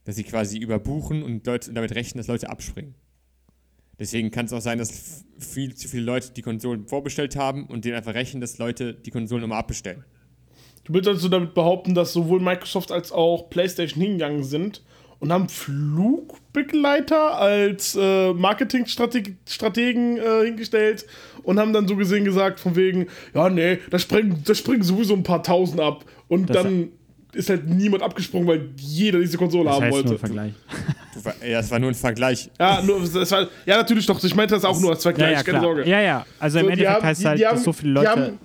Dass 0.04 0.16
sie 0.16 0.24
quasi 0.24 0.58
überbuchen 0.58 1.22
und 1.22 1.46
Leute, 1.46 1.72
damit 1.72 1.94
rechnen, 1.94 2.18
dass 2.18 2.28
Leute 2.28 2.48
abspringen. 2.48 2.94
Deswegen 4.00 4.30
kann 4.30 4.46
es 4.46 4.52
auch 4.52 4.60
sein, 4.62 4.78
dass 4.78 5.24
viel 5.38 5.74
zu 5.74 5.86
viele 5.86 6.02
Leute 6.04 6.30
die 6.34 6.42
Konsolen 6.42 6.86
vorbestellt 6.88 7.36
haben 7.36 7.66
und 7.66 7.84
denen 7.84 7.96
einfach 7.96 8.14
rechnen, 8.14 8.40
dass 8.40 8.58
Leute 8.58 8.94
die 8.94 9.10
Konsolen 9.10 9.42
nochmal 9.42 9.58
abbestellen. 9.58 10.04
Du 10.84 10.94
willst 10.94 11.06
also 11.08 11.28
damit 11.28 11.52
behaupten, 11.54 11.94
dass 11.94 12.12
sowohl 12.14 12.40
Microsoft 12.40 12.90
als 12.90 13.12
auch 13.12 13.50
PlayStation 13.50 14.02
hingegangen 14.02 14.42
sind 14.42 14.82
und 15.18 15.30
haben 15.32 15.48
Flugbegleiter 15.50 17.36
als 17.38 17.94
äh, 18.00 18.32
Marketingstrategen 18.32 20.16
äh, 20.18 20.44
hingestellt 20.46 21.06
und 21.42 21.58
haben 21.58 21.72
dann 21.72 21.86
so 21.88 21.96
gesehen 21.96 22.24
gesagt, 22.24 22.60
von 22.60 22.76
wegen, 22.76 23.06
ja, 23.34 23.48
nee, 23.50 23.78
da 23.90 23.98
springen, 23.98 24.42
da 24.44 24.54
springen 24.54 24.82
sowieso 24.82 25.14
ein 25.14 25.22
paar 25.22 25.42
Tausend 25.42 25.80
ab. 25.80 26.04
Und 26.28 26.48
Das- 26.50 26.62
dann 26.62 26.88
ist 27.32 27.48
halt 27.48 27.68
niemand 27.68 28.02
abgesprungen, 28.02 28.48
weil 28.48 28.70
jeder 28.76 29.20
diese 29.20 29.38
Konsole 29.38 29.64
Das 29.66 29.74
haben 29.76 29.82
heißt 29.84 29.92
nur 29.92 30.04
wollte. 30.04 30.14
ein 30.14 30.18
Vergleich. 30.18 30.52
Ja, 31.42 31.58
das 31.58 31.70
war 31.70 31.78
nur 31.78 31.90
ein 31.90 31.94
Vergleich. 31.94 32.50
Ja, 32.58 32.82
nur, 32.82 33.00
das 33.08 33.30
war, 33.30 33.48
ja, 33.66 33.76
natürlich 33.76 34.06
doch. 34.06 34.22
Ich 34.22 34.34
meinte 34.34 34.54
das 34.54 34.64
auch 34.64 34.78
nur 34.80 34.90
als 34.92 35.02
Vergleich, 35.02 35.30
Ja, 35.32 35.36
ja, 35.38 35.42
keine 35.42 35.58
klar. 35.58 35.62
Sorge. 35.74 35.88
Ja, 35.88 36.00
ja. 36.00 36.26
Also 36.38 36.58
im 36.58 36.64
So, 36.64 36.66
die 36.68 36.72
Endeffekt 36.72 36.96
haben- 36.96 37.06
heißt 37.06 37.20
die- 37.22 37.26
halt, 37.26 37.38
die 37.38 37.42
dass 37.42 37.52
haben- 37.52 37.62
so 37.64 37.72
viele 37.72 37.88
Die 37.90 37.94
Leute. 37.94 38.10
haben, 38.10 38.38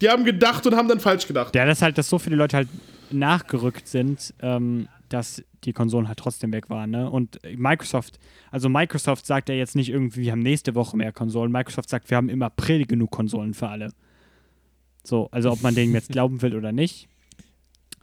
die 0.00 0.08
haben 0.10 0.24
gedacht 0.24 0.66
und 0.66 0.74
haben 0.76 0.88
dann 0.88 1.00
falsch 1.00 1.26
gedacht. 1.26 1.54
Ja, 1.54 1.64
das 1.64 1.78
ist 1.78 1.82
halt, 1.82 1.98
dass 1.98 2.08
so 2.08 2.18
viele 2.18 2.36
Leute 2.36 2.56
halt 2.56 2.68
nachgerückt 3.10 3.88
sind, 3.88 4.34
ähm, 4.42 4.88
dass 5.08 5.42
die 5.64 5.72
Konsolen 5.72 6.08
halt 6.08 6.18
trotzdem 6.18 6.52
weg 6.52 6.68
waren. 6.70 6.90
Ne? 6.90 7.08
Und 7.10 7.38
Microsoft, 7.56 8.18
also 8.50 8.68
Microsoft 8.68 9.26
sagt 9.26 9.48
ja 9.48 9.54
jetzt 9.54 9.74
nicht 9.76 9.88
irgendwie, 9.88 10.22
wir 10.22 10.32
haben 10.32 10.40
nächste 10.42 10.74
Woche 10.74 10.96
mehr 10.96 11.12
Konsolen. 11.12 11.50
Microsoft 11.52 11.88
sagt, 11.88 12.10
wir 12.10 12.16
haben 12.16 12.28
im 12.28 12.42
April 12.42 12.86
genug 12.86 13.10
Konsolen 13.10 13.54
für 13.54 13.68
alle. 13.68 13.90
So, 15.04 15.28
also 15.30 15.52
ob 15.52 15.62
man 15.62 15.74
denen 15.74 15.92
jetzt 15.94 16.08
glauben 16.10 16.42
will 16.42 16.56
oder 16.56 16.72
nicht. 16.72 17.08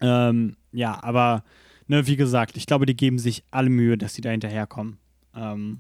Ähm, 0.02 0.56
ja, 0.72 0.98
aber 1.04 1.44
ne, 1.88 2.08
wie 2.08 2.16
gesagt, 2.16 2.58
ich 2.58 2.66
glaube, 2.66 2.86
die 2.86 2.96
geben 2.96 3.20
sich 3.20 3.44
alle 3.52 3.70
Mühe, 3.70 3.98
dass 3.98 4.14
sie 4.16 4.22
da 4.22 4.30
hinterherkommen. 4.30 4.98
Ähm, 5.36 5.80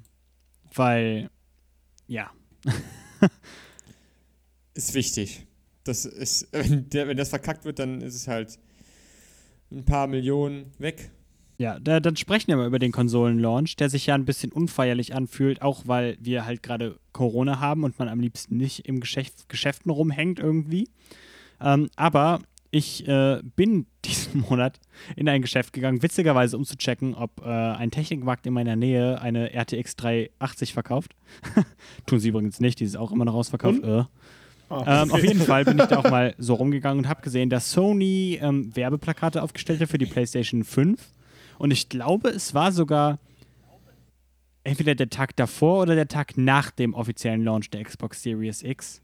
weil, 0.73 1.29
ja, 2.07 2.31
Ist 4.73 4.93
wichtig. 4.93 5.45
Das 5.83 6.05
ist, 6.05 6.47
wenn, 6.51 6.89
der, 6.89 7.07
wenn 7.07 7.17
das 7.17 7.29
verkackt 7.29 7.65
wird, 7.65 7.79
dann 7.79 8.01
ist 8.01 8.15
es 8.15 8.27
halt 8.27 8.57
ein 9.71 9.83
paar 9.83 10.07
Millionen 10.07 10.71
weg. 10.79 11.11
Ja, 11.57 11.79
da, 11.79 11.99
dann 11.99 12.15
sprechen 12.15 12.47
wir 12.47 12.57
mal 12.57 12.67
über 12.67 12.79
den 12.79 12.91
Konsolenlaunch, 12.91 13.75
der 13.75 13.89
sich 13.89 14.07
ja 14.07 14.15
ein 14.15 14.25
bisschen 14.25 14.51
unfeierlich 14.51 15.13
anfühlt, 15.13 15.61
auch 15.61 15.83
weil 15.85 16.17
wir 16.19 16.45
halt 16.45 16.63
gerade 16.63 16.99
Corona 17.11 17.59
haben 17.59 17.83
und 17.83 17.99
man 17.99 18.09
am 18.09 18.19
liebsten 18.19 18.57
nicht 18.57 18.87
im 18.87 18.99
Geschäft, 18.99 19.49
Geschäften 19.49 19.91
rumhängt 19.91 20.39
irgendwie. 20.39 20.89
Ähm, 21.61 21.89
aber 21.95 22.39
ich 22.73 23.07
äh, 23.07 23.39
bin 23.55 23.85
diesen 24.05 24.41
Monat 24.41 24.79
in 25.15 25.29
ein 25.29 25.41
Geschäft 25.41 25.73
gegangen, 25.73 26.01
witzigerweise 26.01 26.57
um 26.57 26.65
zu 26.65 26.75
checken, 26.75 27.13
ob 27.13 27.41
äh, 27.41 27.49
ein 27.49 27.91
Technikmarkt 27.91 28.45
in 28.47 28.53
meiner 28.53 28.75
Nähe 28.75 29.21
eine 29.21 29.53
RTX 29.53 29.95
380 29.95 30.73
verkauft. 30.73 31.15
Tun 32.07 32.19
sie 32.19 32.29
übrigens 32.29 32.59
nicht, 32.59 32.79
die 32.79 32.85
ist 32.85 32.97
auch 32.97 33.11
immer 33.11 33.25
noch 33.25 33.35
ausverkauft. 33.35 33.83
Äh. 33.83 34.03
Ah, 34.69 35.03
Ähm, 35.03 35.11
auf 35.11 35.23
jeden 35.23 35.39
Fall 35.45 35.65
bin 35.65 35.77
ich 35.77 35.85
da 35.85 35.99
auch 35.99 36.09
mal 36.09 36.33
so 36.39 36.55
rumgegangen 36.55 37.03
und 37.03 37.09
habe 37.09 37.21
gesehen, 37.21 37.49
dass 37.49 37.71
Sony 37.71 38.39
ähm, 38.41 38.75
Werbeplakate 38.75 39.43
aufgestellt 39.43 39.79
hat 39.79 39.89
für 39.89 39.99
die 39.99 40.07
PlayStation 40.07 40.63
5. 40.63 40.99
Und 41.59 41.71
ich 41.71 41.89
glaube, 41.89 42.29
es 42.29 42.55
war 42.55 42.71
sogar 42.71 43.19
entweder 44.63 44.95
der 44.95 45.09
Tag 45.09 45.35
davor 45.35 45.83
oder 45.83 45.95
der 45.95 46.07
Tag 46.07 46.37
nach 46.37 46.71
dem 46.71 46.95
offiziellen 46.95 47.43
Launch 47.43 47.69
der 47.69 47.83
Xbox 47.83 48.23
Series 48.23 48.63
X, 48.63 49.01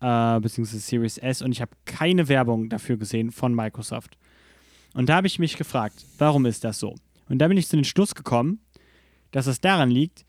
äh, 0.00 0.40
beziehungsweise 0.40 0.80
Series 0.80 1.18
S. 1.18 1.42
Und 1.42 1.52
ich 1.52 1.60
habe 1.60 1.72
keine 1.84 2.28
Werbung 2.28 2.68
dafür 2.68 2.96
gesehen 2.96 3.30
von 3.30 3.54
Microsoft. 3.54 4.16
Und 4.94 5.08
da 5.08 5.16
habe 5.16 5.26
ich 5.26 5.38
mich 5.38 5.56
gefragt, 5.56 6.04
warum 6.18 6.46
ist 6.46 6.64
das 6.64 6.78
so? 6.78 6.94
Und 7.28 7.38
da 7.38 7.48
bin 7.48 7.56
ich 7.56 7.68
zu 7.68 7.76
dem 7.76 7.84
Schluss 7.84 8.14
gekommen, 8.14 8.60
dass 9.30 9.46
es 9.46 9.60
daran 9.60 9.90
liegt, 9.90 10.24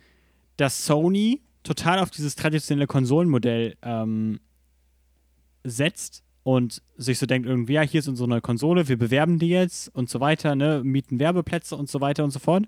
dass 0.57 0.85
Sony 0.85 1.41
total 1.63 1.99
auf 1.99 2.09
dieses 2.09 2.35
traditionelle 2.35 2.87
Konsolenmodell 2.87 3.75
ähm, 3.81 4.39
setzt 5.63 6.23
und 6.43 6.81
sich 6.95 7.19
so 7.19 7.25
denkt 7.25 7.47
irgendwie, 7.47 7.73
ja, 7.73 7.81
hier 7.81 7.99
ist 7.99 8.07
unsere 8.07 8.27
neue 8.27 8.41
Konsole, 8.41 8.87
wir 8.87 8.97
bewerben 8.97 9.37
die 9.37 9.49
jetzt 9.49 9.93
und 9.93 10.09
so 10.09 10.19
weiter, 10.19 10.55
ne, 10.55 10.81
mieten 10.83 11.19
Werbeplätze 11.19 11.75
und 11.75 11.89
so 11.89 11.99
weiter 11.99 12.23
und 12.23 12.31
so 12.31 12.39
fort. 12.39 12.67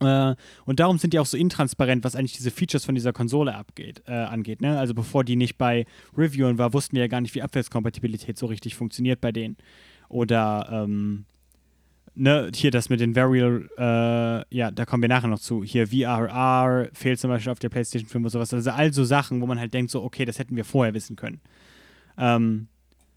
Äh, 0.00 0.34
und 0.64 0.80
darum 0.80 0.98
sind 0.98 1.12
die 1.12 1.18
auch 1.18 1.26
so 1.26 1.36
intransparent, 1.36 2.04
was 2.04 2.16
eigentlich 2.16 2.36
diese 2.36 2.50
Features 2.50 2.84
von 2.84 2.94
dieser 2.94 3.12
Konsole 3.12 3.54
abgeht, 3.54 4.02
äh, 4.06 4.12
angeht. 4.12 4.60
Ne? 4.60 4.78
Also 4.78 4.94
bevor 4.94 5.24
die 5.24 5.36
nicht 5.36 5.58
bei 5.58 5.86
Reviewen 6.16 6.58
war, 6.58 6.72
wussten 6.72 6.96
wir 6.96 7.02
ja 7.02 7.08
gar 7.08 7.20
nicht, 7.20 7.34
wie 7.34 7.42
Abwärtskompatibilität 7.42 8.38
so 8.38 8.46
richtig 8.46 8.74
funktioniert 8.74 9.20
bei 9.20 9.32
denen. 9.32 9.56
Oder 10.08 10.68
ähm, 10.70 11.24
ne, 12.14 12.50
hier 12.54 12.70
das 12.70 12.88
mit 12.88 13.00
den 13.00 13.16
Varial, 13.16 13.68
äh, 13.76 14.56
ja, 14.56 14.70
da 14.70 14.84
kommen 14.84 15.02
wir 15.02 15.08
nachher 15.08 15.28
noch 15.28 15.40
zu. 15.40 15.64
Hier 15.64 15.88
VRR 15.88 16.88
fehlt 16.92 17.18
zum 17.18 17.30
Beispiel 17.30 17.52
auf 17.52 17.58
der 17.58 17.68
PlayStation 17.68 18.08
5 18.08 18.24
und 18.24 18.30
sowas. 18.30 18.54
Also 18.54 18.70
all 18.70 18.92
so 18.92 19.04
Sachen, 19.04 19.40
wo 19.40 19.46
man 19.46 19.58
halt 19.58 19.74
denkt, 19.74 19.90
so, 19.90 20.02
okay, 20.02 20.24
das 20.24 20.38
hätten 20.38 20.56
wir 20.56 20.64
vorher 20.64 20.94
wissen 20.94 21.16
können. 21.16 21.40
Ähm, 22.18 22.68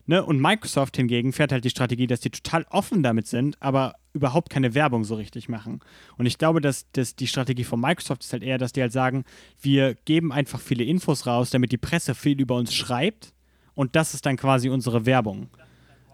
ne? 0.05 0.23
Und 0.25 0.41
Microsoft 0.41 0.97
hingegen 0.97 1.33
fährt 1.33 1.51
halt 1.51 1.65
die 1.65 1.69
Strategie, 1.69 2.07
dass 2.07 2.19
die 2.19 2.31
total 2.31 2.65
offen 2.69 3.03
damit 3.03 3.27
sind, 3.27 3.61
aber 3.61 3.95
überhaupt 4.17 4.49
keine 4.49 4.73
Werbung 4.73 5.03
so 5.03 5.15
richtig 5.15 5.49
machen. 5.49 5.79
Und 6.17 6.25
ich 6.25 6.37
glaube, 6.37 6.61
dass, 6.61 6.91
dass 6.91 7.15
die 7.15 7.27
Strategie 7.27 7.63
von 7.63 7.79
Microsoft 7.79 8.23
ist 8.23 8.33
halt 8.33 8.43
eher, 8.43 8.57
dass 8.57 8.73
die 8.73 8.81
halt 8.81 8.91
sagen, 8.91 9.23
wir 9.61 9.95
geben 10.05 10.31
einfach 10.31 10.59
viele 10.59 10.83
Infos 10.83 11.25
raus, 11.25 11.49
damit 11.49 11.71
die 11.71 11.77
Presse 11.77 12.15
viel 12.15 12.39
über 12.39 12.55
uns 12.55 12.73
schreibt 12.73 13.33
und 13.77 13.95
das 13.95 14.13
ist 14.13 14.25
dann 14.25 14.37
quasi 14.37 14.69
unsere 14.69 15.05
Werbung. 15.05 15.49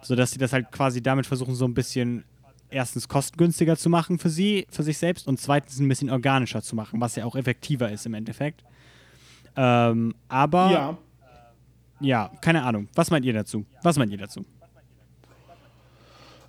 Sodass 0.02 0.32
sie 0.32 0.38
das 0.38 0.52
halt 0.52 0.70
quasi 0.72 1.02
damit 1.02 1.26
versuchen, 1.26 1.56
so 1.56 1.66
ein 1.66 1.74
bisschen 1.74 2.26
erstens 2.70 3.08
kostengünstiger 3.08 3.78
zu 3.78 3.90
machen 3.90 4.20
für 4.20 4.30
sie, 4.30 4.68
für 4.70 4.84
sich 4.84 4.98
selbst 4.98 5.28
und 5.28 5.40
zweitens 5.40 5.80
ein 5.80 5.88
bisschen 5.88 6.10
organischer 6.10 6.62
zu 6.62 6.76
machen, 6.76 7.00
was 7.00 7.16
ja 7.16 7.24
auch 7.24 7.36
effektiver 7.36 7.90
ist 7.90 8.06
im 8.06 8.16
Endeffekt. 8.16 8.66
Ähm, 9.56 10.14
aber 10.28 10.72
ja. 10.72 10.98
ja, 12.02 12.32
keine 12.42 12.64
Ahnung. 12.64 12.90
Was 12.96 13.12
meint 13.12 13.24
ihr 13.24 13.34
dazu? 13.34 13.66
Was 13.82 13.98
meint 13.98 14.12
ihr 14.12 14.18
dazu? 14.18 14.46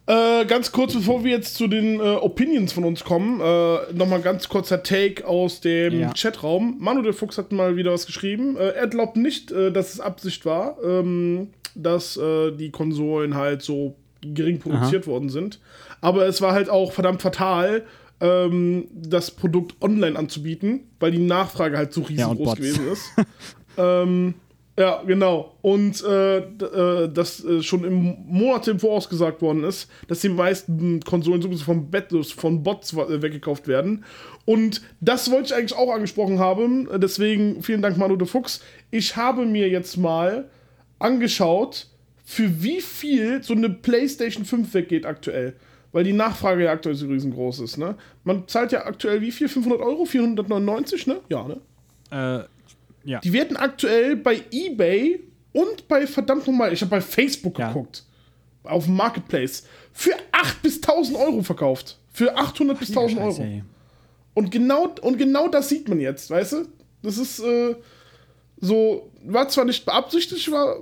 Äh, 0.07 0.45
ganz 0.45 0.71
kurz, 0.71 0.93
bevor 0.93 1.25
wir 1.25 1.31
jetzt 1.31 1.55
zu 1.55 1.67
den 1.67 1.99
äh, 1.99 2.03
Opinions 2.03 2.75
von 2.75 2.85
uns 2.85 3.05
kommen, 3.05 3.41
äh, 3.41 3.93
nochmal 3.95 4.21
ganz 4.21 4.49
kurzer 4.51 4.83
Take 4.83 5.27
aus 5.27 5.61
dem 5.61 5.99
Ja. 5.99 6.13
Chatraum. 6.15 6.77
Manu 6.79 7.01
der 7.01 7.15
Fuchs 7.15 7.39
hat 7.39 7.53
mal 7.53 7.77
wieder 7.77 7.93
was 7.93 8.05
geschrieben. 8.05 8.57
Äh, 8.59 8.71
er 8.71 8.87
glaubt 8.87 9.17
nicht, 9.17 9.51
äh, 9.51 9.73
dass 9.73 9.95
es 9.95 10.01
Absicht 10.01 10.45
war, 10.45 10.77
ähm, 10.85 11.49
dass 11.75 12.19
äh, 12.19 12.51
die 12.53 12.71
Konsolen 12.71 13.35
halt 13.35 13.63
so 13.63 13.97
gering 14.21 14.59
produziert 14.59 15.07
worden 15.07 15.31
sind. 15.31 15.59
Aber 16.03 16.27
es 16.27 16.43
war 16.43 16.53
halt 16.53 16.69
auch 16.69 16.93
verdammt 16.93 17.23
fatal, 17.23 17.85
ähm, 18.21 18.87
das 18.95 19.31
Produkt 19.31 19.75
online 19.83 20.19
anzubieten, 20.19 20.81
weil 21.01 21.13
die 21.13 21.19
Nachfrage 21.19 21.79
halt 21.79 21.95
so 21.95 22.03
Ja, 22.03 22.09
riesengroß 22.09 22.45
Bots. 22.45 22.57
gewesen 22.57 22.93
ist. 22.93 23.05
ähm, 23.79 24.35
ja, 24.77 25.03
genau. 25.07 25.55
Und 25.63 26.03
äh, 26.03 26.39
äh, 26.39 27.09
das 27.09 27.45
äh, 27.45 27.63
schon 27.63 27.85
im 27.85 28.17
Monate 28.27 28.73
im 28.73 28.81
Voraus 28.81 29.09
gesagt 29.09 29.41
worden 29.41 29.63
ist, 29.63 29.89
dass 30.09 30.21
die 30.21 30.29
meisten 30.29 31.01
Konsolen 31.01 31.41
sowieso 31.43 31.65
vom 31.65 31.91
Bett, 31.91 32.09
von 32.37 32.63
Bots 32.65 32.93
äh, 32.93 33.23
weggekauft 33.23 33.69
werden. 33.69 34.05
Und 34.47 34.83
das 35.01 35.31
wollte 35.31 35.47
ich 35.47 35.55
eigentlich 35.55 35.79
auch 35.79 35.93
angesprochen 35.93 36.41
haben. 36.41 36.89
Deswegen 37.01 37.63
vielen 37.63 37.83
Dank, 37.83 37.97
Manu 37.97 38.17
de 38.17 38.27
Fuchs. 38.27 38.63
Ich 38.91 39.17
habe 39.17 39.47
mir 39.47 39.69
jetzt 39.69 39.97
mal 39.97 40.51
angeschaut, 40.99 41.87
für 42.25 42.63
wie 42.63 42.81
viel 42.81 43.43
so 43.43 43.55
eine 43.55 43.71
PlayStation 43.71 44.45
5 44.45 44.75
weggeht 44.75 45.07
aktuell. 45.07 45.55
Weil 45.93 46.03
die 46.03 46.13
Nachfrage 46.13 46.65
ja 46.65 46.73
aktuell 46.73 46.97
so 46.97 47.07
riesengroß 47.07 47.61
ist. 47.61 47.77
Ne? 47.77 47.95
Man 48.25 48.49
zahlt 48.49 48.73
ja 48.73 48.87
aktuell 48.87 49.21
wie 49.21 49.31
viel? 49.31 49.49
500 49.49 49.81
Euro? 49.81 50.05
499, 50.05 51.07
ne? 51.07 51.21
Ja, 51.29 51.47
ne? 51.47 51.61
Äh, 52.11 52.54
ja. 53.05 53.21
Die 53.21 53.33
werden 53.33 53.57
aktuell 53.57 54.17
bei 54.17 54.41
eBay 54.51 55.21
und 55.53 55.87
bei 55.89 56.07
verdammt 56.07 56.47
nochmal, 56.47 56.73
ich 56.73 56.81
habe 56.81 56.91
bei 56.91 57.01
Facebook 57.01 57.59
Ja. 57.59 57.69
geguckt, 57.69 58.05
auf 58.65 58.87
dem 58.87 58.97
Marketplace, 58.97 59.65
für 59.93 60.13
8 60.33 60.63
bis 60.63 60.81
1000 60.81 61.17
Euro 61.19 61.43
verkauft. 61.43 61.99
Für 62.13 62.37
800 62.37 62.79
bis 62.79 62.89
1000 62.91 63.19
Scheiße, 63.21 63.41
Euro. 63.43 63.51
ey. 63.51 63.63
Und 64.35 64.51
genau, 64.51 64.95
und 65.03 65.17
genau 65.19 65.49
das 65.49 65.69
sieht 65.69 65.89
man 65.89 66.01
jetzt, 66.01 66.31
weißt 66.31 66.53
du? 66.55 66.69
Das 67.03 67.19
ist 67.19 67.39
äh, 67.41 67.77
so, 68.61 69.11
war 69.25 69.49
zwar 69.49 69.65
nicht 69.65 69.85
beabsichtigt, 69.85 70.51
war 70.51 70.77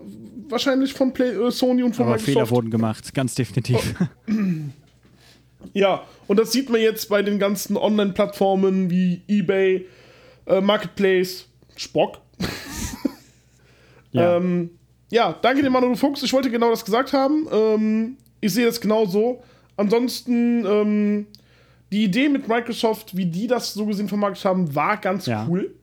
wahrscheinlich 0.48 0.92
von 0.94 1.12
Play, 1.12 1.30
äh, 1.30 1.50
Sony 1.50 1.82
und 1.82 1.94
von 1.96 2.04
Aber 2.06 2.14
Microsoft. 2.14 2.32
Fehler 2.38 2.50
wurden 2.50 2.70
gemacht, 2.70 3.12
ganz 3.12 3.34
definitiv. 3.34 3.94
Ja, 5.74 6.04
und 6.26 6.38
das 6.38 6.52
sieht 6.52 6.70
man 6.70 6.80
jetzt 6.80 7.08
bei 7.08 7.22
den 7.22 7.38
ganzen 7.38 7.76
Online-Plattformen 7.76 8.90
wie 8.90 9.22
eBay, 9.28 9.86
äh, 10.46 10.60
Marketplace, 10.60 11.46
Spock. 11.76 12.18
ja. 14.12 14.36
Ähm, 14.36 14.70
ja, 15.10 15.32
danke 15.42 15.62
dir, 15.62 15.70
Manu 15.70 15.94
Fuchs. 15.94 16.22
Ich 16.22 16.32
wollte 16.32 16.50
genau 16.50 16.70
das 16.70 16.84
gesagt 16.84 17.12
haben. 17.12 17.46
Ähm, 17.52 18.16
ich 18.40 18.52
sehe 18.54 18.66
das 18.66 18.80
genauso. 18.80 19.42
Ansonsten, 19.76 20.64
ähm, 20.66 21.26
die 21.92 22.04
Idee 22.04 22.28
mit 22.28 22.48
Microsoft, 22.48 23.16
wie 23.16 23.26
die 23.26 23.46
das 23.46 23.74
so 23.74 23.86
gesehen 23.86 24.08
vermarktet 24.08 24.44
haben, 24.44 24.74
war 24.74 24.96
ganz 24.96 25.26
Ja. 25.26 25.46
cool. 25.48 25.74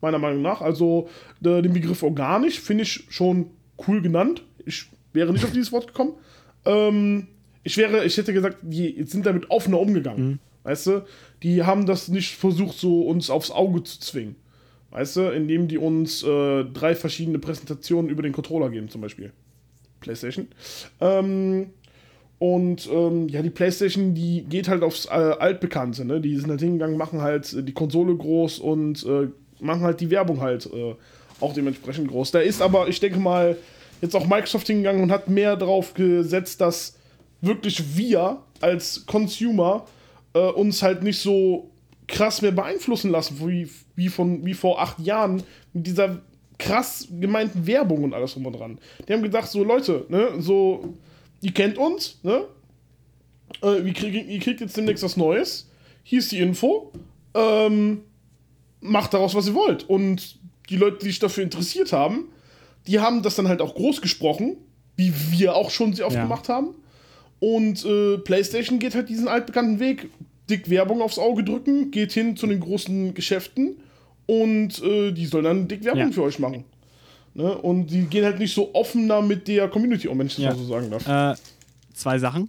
Meiner 0.00 0.18
Meinung 0.18 0.42
nach. 0.42 0.60
Also, 0.60 1.08
äh, 1.44 1.60
den 1.62 1.72
Begriff 1.72 2.02
organisch 2.02 2.60
finde 2.60 2.84
ich 2.84 3.04
schon 3.10 3.50
cool 3.86 4.00
genannt. 4.00 4.42
Ich 4.64 4.86
wäre 5.12 5.32
nicht 5.32 5.44
auf 5.44 5.52
dieses 5.52 5.72
Wort 5.72 5.88
gekommen. 5.88 6.14
Ähm, 6.64 7.26
ich 7.64 7.76
wäre, 7.76 8.04
ich 8.04 8.16
hätte 8.16 8.32
gesagt, 8.32 8.58
die 8.62 9.02
sind 9.04 9.26
damit 9.26 9.50
offener 9.50 9.80
umgegangen. 9.80 10.38
Weißt 10.62 10.86
du? 10.86 11.04
Die 11.42 11.64
haben 11.64 11.86
das 11.86 12.08
nicht 12.08 12.34
versucht, 12.36 12.78
so 12.78 13.02
uns 13.02 13.28
aufs 13.30 13.50
Auge 13.50 13.82
zu 13.82 14.00
zwingen. 14.00 14.36
Weißt 14.90 15.16
du, 15.16 15.22
indem 15.30 15.68
die 15.68 15.78
uns 15.78 16.22
äh, 16.22 16.64
drei 16.64 16.94
verschiedene 16.94 17.38
Präsentationen 17.38 18.10
über 18.10 18.22
den 18.22 18.32
Controller 18.32 18.70
geben, 18.70 18.88
zum 18.88 19.02
Beispiel. 19.02 19.32
PlayStation. 20.00 20.48
Ähm, 21.00 21.70
und 22.38 22.88
ähm, 22.90 23.28
ja, 23.28 23.42
die 23.42 23.50
PlayStation, 23.50 24.14
die 24.14 24.44
geht 24.48 24.68
halt 24.68 24.82
aufs 24.82 25.06
äh, 25.06 25.08
Altbekannte, 25.08 26.04
ne? 26.04 26.20
Die 26.20 26.36
sind 26.36 26.48
halt 26.48 26.60
hingegangen, 26.60 26.96
machen 26.96 27.20
halt 27.20 27.52
äh, 27.52 27.62
die 27.62 27.72
Konsole 27.72 28.14
groß 28.14 28.60
und 28.60 29.04
äh, 29.04 29.28
machen 29.60 29.82
halt 29.82 30.00
die 30.00 30.10
Werbung 30.10 30.40
halt 30.40 30.66
äh, 30.72 30.94
auch 31.40 31.52
dementsprechend 31.52 32.08
groß. 32.08 32.30
Da 32.30 32.38
ist 32.38 32.62
aber, 32.62 32.88
ich 32.88 33.00
denke 33.00 33.18
mal, 33.18 33.56
jetzt 34.00 34.14
auch 34.14 34.26
Microsoft 34.26 34.68
hingegangen 34.68 35.02
und 35.02 35.10
hat 35.10 35.28
mehr 35.28 35.56
darauf 35.56 35.94
gesetzt, 35.94 36.60
dass 36.60 36.96
wirklich 37.40 37.96
wir 37.96 38.38
als 38.60 39.04
Consumer 39.06 39.86
uns 40.32 40.82
halt 40.82 41.02
nicht 41.02 41.20
so 41.20 41.70
krass 42.08 42.42
mehr 42.42 42.52
beeinflussen 42.52 43.10
lassen, 43.10 43.38
wie, 43.46 43.68
wie, 43.94 44.08
von, 44.08 44.44
wie 44.44 44.54
vor 44.54 44.80
acht 44.80 44.98
Jahren 44.98 45.42
mit 45.72 45.86
dieser 45.86 46.20
krass 46.58 47.06
gemeinten 47.20 47.66
Werbung 47.66 48.02
und 48.02 48.14
alles 48.14 48.32
drum 48.32 48.46
und 48.46 48.54
dran. 48.54 48.78
Die 49.06 49.12
haben 49.12 49.22
gedacht, 49.22 49.48
so 49.48 49.62
Leute, 49.62 50.06
ne, 50.08 50.30
so, 50.40 50.94
ihr 51.40 51.52
kennt 51.52 51.78
uns, 51.78 52.18
ne? 52.22 52.46
Äh, 53.62 53.86
ihr, 53.86 53.92
kriegt, 53.92 54.28
ihr 54.28 54.38
kriegt 54.40 54.60
jetzt 54.60 54.76
demnächst 54.76 55.04
was 55.04 55.16
Neues. 55.16 55.70
Hier 56.02 56.18
ist 56.18 56.32
die 56.32 56.40
Info. 56.40 56.92
Ähm, 57.34 58.02
macht 58.80 59.14
daraus, 59.14 59.34
was 59.34 59.46
ihr 59.46 59.54
wollt. 59.54 59.88
Und 59.88 60.38
die 60.70 60.76
Leute, 60.76 60.98
die 60.98 61.06
sich 61.06 61.18
dafür 61.18 61.44
interessiert 61.44 61.92
haben, 61.92 62.28
die 62.86 63.00
haben 63.00 63.22
das 63.22 63.36
dann 63.36 63.48
halt 63.48 63.60
auch 63.62 63.74
groß 63.74 64.00
gesprochen, 64.00 64.56
wie 64.96 65.12
wir 65.30 65.54
auch 65.54 65.70
schon 65.70 65.92
sehr 65.92 66.06
oft 66.06 66.16
Ja. 66.16 66.22
gemacht 66.22 66.48
haben. 66.48 66.74
Und 67.40 67.84
äh, 67.84 68.18
PlayStation 68.18 68.78
geht 68.78 68.94
halt 68.94 69.08
diesen 69.08 69.28
altbekannten 69.28 69.78
Weg. 69.78 70.08
Dick 70.50 70.68
Werbung 70.70 71.02
aufs 71.02 71.18
Auge 71.18 71.44
drücken, 71.44 71.90
geht 71.90 72.12
hin 72.12 72.36
zu 72.36 72.46
den 72.46 72.60
großen 72.60 73.14
Geschäften 73.14 73.76
und 74.26 74.82
äh, 74.82 75.12
die 75.12 75.26
sollen 75.26 75.44
dann 75.44 75.68
dick 75.68 75.84
Werbung 75.84 76.06
Ja. 76.08 76.10
für 76.12 76.22
euch 76.22 76.38
machen. 76.38 76.64
Ne? 77.34 77.56
Und 77.56 77.86
die 77.88 78.02
gehen 78.06 78.24
halt 78.24 78.38
nicht 78.38 78.54
so 78.54 78.74
offener 78.74 79.22
mit 79.22 79.46
der 79.48 79.68
Community 79.68 80.08
um, 80.08 80.18
wenn 80.18 80.26
ich 80.26 80.36
das 80.36 80.44
Ja. 80.44 80.50
mal 80.50 80.56
so 80.58 80.64
sagen 80.64 80.90
darf. 80.90 81.06
Äh, 81.36 81.40
zwei 81.94 82.18
Sachen. 82.18 82.48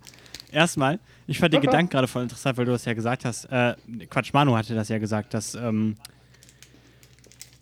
Erstmal, 0.52 0.98
ich 1.26 1.38
fand 1.38 1.52
den 1.54 1.58
Aha. 1.58 1.66
Gedanken 1.66 1.90
gerade 1.90 2.06
voll 2.08 2.22
interessant, 2.24 2.56
weil 2.58 2.64
du 2.66 2.72
das 2.72 2.84
ja 2.84 2.92
gesagt 2.94 3.24
hast. 3.24 3.46
Äh, 3.46 3.74
Quatsch, 4.10 4.32
Manu 4.32 4.54
hatte 4.56 4.74
das 4.74 4.88
ja 4.88 4.98
gesagt, 4.98 5.32
dass 5.34 5.54
ähm, 5.54 5.96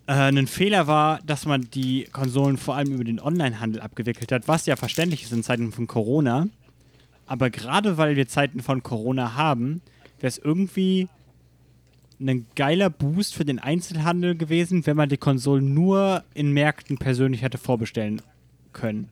äh, 0.07 0.12
ein 0.12 0.47
Fehler 0.47 0.86
war, 0.86 1.20
dass 1.24 1.47
man 1.47 1.69
die 1.73 2.05
Konsolen 2.12 2.57
vor 2.57 2.74
allem 2.77 2.93
über 2.93 3.05
den 3.05 3.20
Onlinehandel 3.20 3.81
abgewickelt 3.81 4.32
hat, 4.32 4.48
was 4.48 4.66
ja 4.66 4.77
verständlich 4.77 5.23
ist 5.23 5.32
in 5.32 5.43
Zeiten 5.43 5.73
von 5.73 5.86
Corona. 5.86 6.48
Aber 7.31 7.48
gerade 7.48 7.97
weil 7.97 8.16
wir 8.16 8.27
Zeiten 8.27 8.59
von 8.59 8.82
Corona 8.82 9.36
haben, 9.36 9.82
wäre 10.19 10.27
es 10.27 10.36
irgendwie 10.39 11.07
ein 12.20 12.44
geiler 12.57 12.90
Boost 12.90 13.36
für 13.36 13.44
den 13.44 13.61
Einzelhandel 13.61 14.36
gewesen, 14.36 14.85
wenn 14.85 14.97
man 14.97 15.09
die 15.09 15.16
Konsolen 15.16 15.73
nur 15.73 16.24
in 16.35 16.51
Märkten 16.51 16.98
persönlich 16.98 17.43
hätte 17.43 17.57
vorbestellen 17.57 18.20
können. 18.73 19.09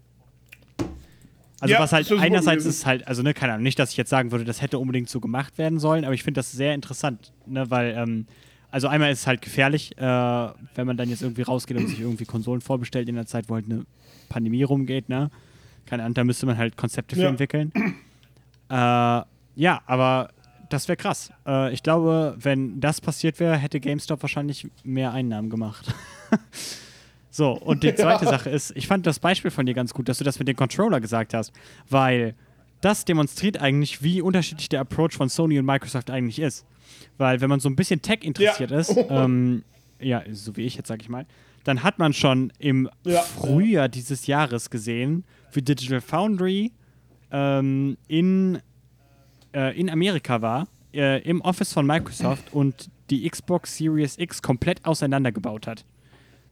Also 1.61 1.75
Ja, 1.75 1.81
was 1.81 1.93
halt 1.93 2.07
super 2.09 2.23
einerseits 2.23 2.65
ist 2.65 2.87
halt, 2.87 3.07
also 3.07 3.23
ne, 3.23 3.35
keine 3.35 3.53
Ahnung, 3.53 3.63
nicht, 3.63 3.79
dass 3.79 3.93
ich 3.93 3.97
jetzt 3.97 4.11
sagen 4.11 4.33
würde, 4.33 4.45
das 4.45 4.63
hätte 4.63 4.81
unbedingt 4.81 5.09
so 5.09 5.21
gemacht 5.21 5.57
werden 5.57 5.79
sollen, 5.79 6.05
aber 6.05 6.13
ich 6.15 6.25
finde 6.25 6.39
das 6.41 6.51
sehr 6.51 6.75
interessant, 6.75 7.33
ne, 7.47 7.71
weil, 7.71 7.95
ähm, 7.97 8.27
also 8.73 8.89
einmal 8.89 9.13
ist 9.13 9.21
es 9.21 9.27
halt 9.29 9.43
gefährlich, 9.43 9.97
äh, 9.97 10.01
wenn 10.03 10.87
man 10.89 10.97
dann 10.97 11.09
jetzt 11.09 11.23
irgendwie 11.23 11.43
rausgeht 11.43 11.77
und 11.77 11.87
sich 11.87 12.01
irgendwie 12.01 12.25
Konsolen 12.25 12.63
vorbestellt 12.63 13.09
in 13.09 13.15
der 13.15 13.27
Zeit, 13.27 13.49
wo 13.49 13.55
halt 13.55 13.67
eine 13.67 13.87
Pandemie 14.29 14.65
rumgeht, 14.65 15.09
ne? 15.09 15.31
Keine 15.87 16.03
Ahnung, 16.03 16.15
da 16.15 16.25
müsste 16.25 16.47
man 16.47 16.59
halt 16.59 16.77
Konzepte 16.77 17.15
für 17.15 17.23
Ja. 17.23 17.29
entwickeln. 17.31 17.73
Äh, 18.71 18.75
ja, 18.75 19.81
aber 19.87 20.31
das 20.69 20.89
wäre 20.89 20.97
krass. 20.97 21.31
Äh, 21.47 21.73
ich 21.73 21.83
glaube, 21.83 22.37
wenn 22.39 22.81
das 22.81 23.01
passiert 23.01 23.41
wäre, 23.41 23.57
hätte 23.57 23.81
GameStop 23.81 24.23
wahrscheinlich 24.23 24.69
mehr 24.85 25.13
Einnahmen 25.13 25.51
gemacht. 25.51 25.93
so, 27.31 27.53
und 27.53 27.83
die 27.83 27.95
zweite 27.95 28.25
Sache 28.29 28.51
ist, 28.51 28.73
ich 28.77 28.87
fand 28.87 29.07
das 29.07 29.19
Beispiel 29.19 29.51
von 29.51 29.67
dir 29.67 29.75
ganz 29.75 29.95
gut, 29.95 30.09
dass 30.09 30.19
du 30.19 30.25
das 30.25 30.39
mit 30.39 30.49
dem 30.49 30.57
Controller 30.57 31.01
gesagt 31.01 31.35
hast, 31.35 31.53
weil 31.89 32.35
das 32.81 33.05
demonstriert 33.05 33.61
eigentlich, 33.61 34.03
wie 34.03 34.21
unterschiedlich 34.23 34.69
der 34.69 34.81
Approach 34.81 35.13
von 35.13 35.29
Sony 35.29 35.59
und 35.59 35.65
Microsoft 35.67 36.11
eigentlich 36.11 36.39
ist. 36.39 36.65
Weil 37.17 37.41
wenn 37.41 37.49
man 37.51 37.61
so 37.61 37.69
ein 37.69 37.77
bisschen 37.77 38.03
Tech 38.03 38.21
interessiert 38.23 38.71
Ja. 38.71 38.79
ist, 38.79 38.97
ähm, 39.09 39.65
ja, 40.01 40.23
so 40.31 40.57
wie 40.57 40.63
ich 40.63 40.77
jetzt, 40.77 40.89
sag 40.89 41.03
ich 41.03 41.09
mal, 41.09 41.27
dann 41.65 41.83
hat 41.83 41.99
man 41.99 42.13
schon 42.13 42.53
im 42.59 42.89
Ja. 43.05 43.21
Frühjahr 43.23 43.89
dieses 43.89 44.27
Jahres 44.27 44.71
gesehen, 44.71 45.25
wie 45.53 45.61
Digital 45.63 46.01
Foundry 46.01 46.73
ähm, 47.31 47.97
in, 48.07 48.61
äh, 49.55 49.79
in 49.79 49.91
Amerika 49.91 50.43
war, 50.43 50.69
äh, 50.93 51.23
im 51.23 51.41
Office 51.41 51.73
von 51.73 51.87
Microsoft 51.87 52.53
und 52.53 52.91
die 53.11 53.29
Xbox 53.29 53.77
Series 53.77 54.19
X 54.19 54.43
komplett 54.43 54.85
auseinandergebaut 54.85 55.67
hat. 55.67 55.85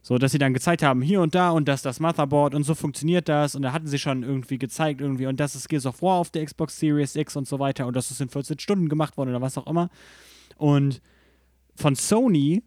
So, 0.01 0.17
dass 0.17 0.31
sie 0.31 0.37
dann 0.37 0.53
gezeigt 0.53 0.83
haben, 0.83 1.01
hier 1.01 1.21
und 1.21 1.35
da 1.35 1.51
und 1.51 1.67
das 1.67 1.81
das 1.81 1.99
Motherboard 1.99 2.55
und 2.55 2.63
so 2.63 2.75
funktioniert 2.75 3.27
das 3.27 3.55
und 3.55 3.63
da 3.63 3.73
hatten 3.73 3.87
sie 3.87 3.99
schon 3.99 4.23
irgendwie 4.23 4.57
gezeigt 4.57 5.01
irgendwie 5.01 5.25
und 5.25 5.39
das 5.39 5.53
ist 5.53 5.67
Gears 5.67 5.85
of 5.85 6.01
War 6.01 6.15
auf 6.15 6.29
der 6.29 6.45
Xbox 6.45 6.79
Series 6.79 7.15
X 7.15 7.35
und 7.35 7.47
so 7.47 7.59
weiter 7.59 7.85
und 7.87 7.95
das 7.95 8.09
ist 8.09 8.21
in 8.21 8.29
14 8.29 8.59
Stunden 8.59 8.87
gemacht 8.87 9.17
worden 9.17 9.31
oder 9.31 9.41
was 9.41 9.57
auch 9.57 9.67
immer. 9.67 9.89
Und 10.55 11.01
von 11.75 11.95
Sony, 11.95 12.63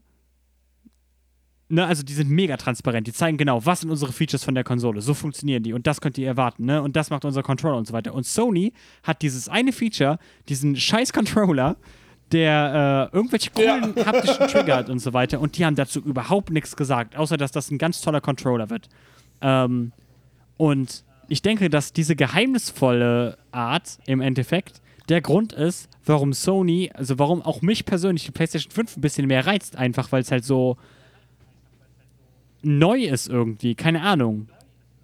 ne, 1.71 1.87
also 1.87 2.03
die 2.03 2.13
sind 2.13 2.31
mega 2.31 2.57
transparent, 2.57 3.07
die 3.07 3.13
zeigen 3.13 3.39
genau, 3.39 3.65
was 3.65 3.81
sind 3.81 3.91
unsere 3.91 4.13
Features 4.13 4.45
von 4.45 4.55
der 4.55 4.65
Konsole, 4.65 5.01
so 5.01 5.15
funktionieren 5.15 5.63
die 5.63 5.73
und 5.73 5.87
das 5.87 6.01
könnt 6.01 6.19
ihr 6.19 6.27
erwarten, 6.27 6.65
ne, 6.65 6.83
und 6.83 6.97
das 6.97 7.11
macht 7.11 7.25
unser 7.25 7.43
Controller 7.43 7.77
und 7.77 7.87
so 7.87 7.93
weiter. 7.93 8.15
Und 8.15 8.27
Sony 8.27 8.73
hat 9.03 9.23
dieses 9.23 9.49
eine 9.49 9.73
Feature, 9.73 10.19
diesen 10.49 10.77
scheiß 10.77 11.13
Controller, 11.13 11.77
der 12.33 13.11
äh, 13.13 13.17
irgendwelche 13.17 13.51
coolen 13.51 13.95
haptischen 14.07 14.47
Trigger 14.47 14.77
hat 14.77 14.91
und 14.91 15.01
so 15.01 15.13
weiter. 15.13 15.41
Und 15.41 15.59
die 15.59 15.65
haben 15.65 15.75
dazu 15.75 16.01
überhaupt 16.01 16.51
nichts 16.51 16.77
gesagt, 16.77 17.17
außer 17.17 17.37
dass 17.37 17.51
das 17.51 17.71
ein 17.71 17.79
ganz 17.79 18.01
toller 18.01 18.21
Controller 18.21 18.71
wird. 18.71 18.89
Ähm, 19.41 19.93
und 20.57 21.05
ich 21.29 21.43
denke, 21.43 21.71
dass 21.71 21.93
diese 21.93 22.15
geheimnisvolle 22.15 23.39
Art 23.51 23.99
im 24.07 24.21
Endeffekt 24.21 24.81
der 25.09 25.21
Grund 25.21 25.53
ist, 25.53 25.89
warum 26.05 26.33
Sony, 26.33 26.91
also 26.95 27.19
warum 27.19 27.43
auch 27.43 27.63
mich 27.63 27.85
persönlich 27.85 28.27
die 28.27 28.31
PlayStation 28.31 28.71
5 28.71 28.97
ein 28.97 29.01
bisschen 29.01 29.27
mehr 29.27 29.47
reizt, 29.47 29.77
einfach 29.77 30.13
weil 30.13 30.23
es 30.23 30.31
halt 30.31 30.45
so 30.45 30.77
neu 32.63 33.05
ist 33.05 33.29
irgendwie, 33.29 33.75
keine 33.75 34.03
Ahnung. 34.03 34.49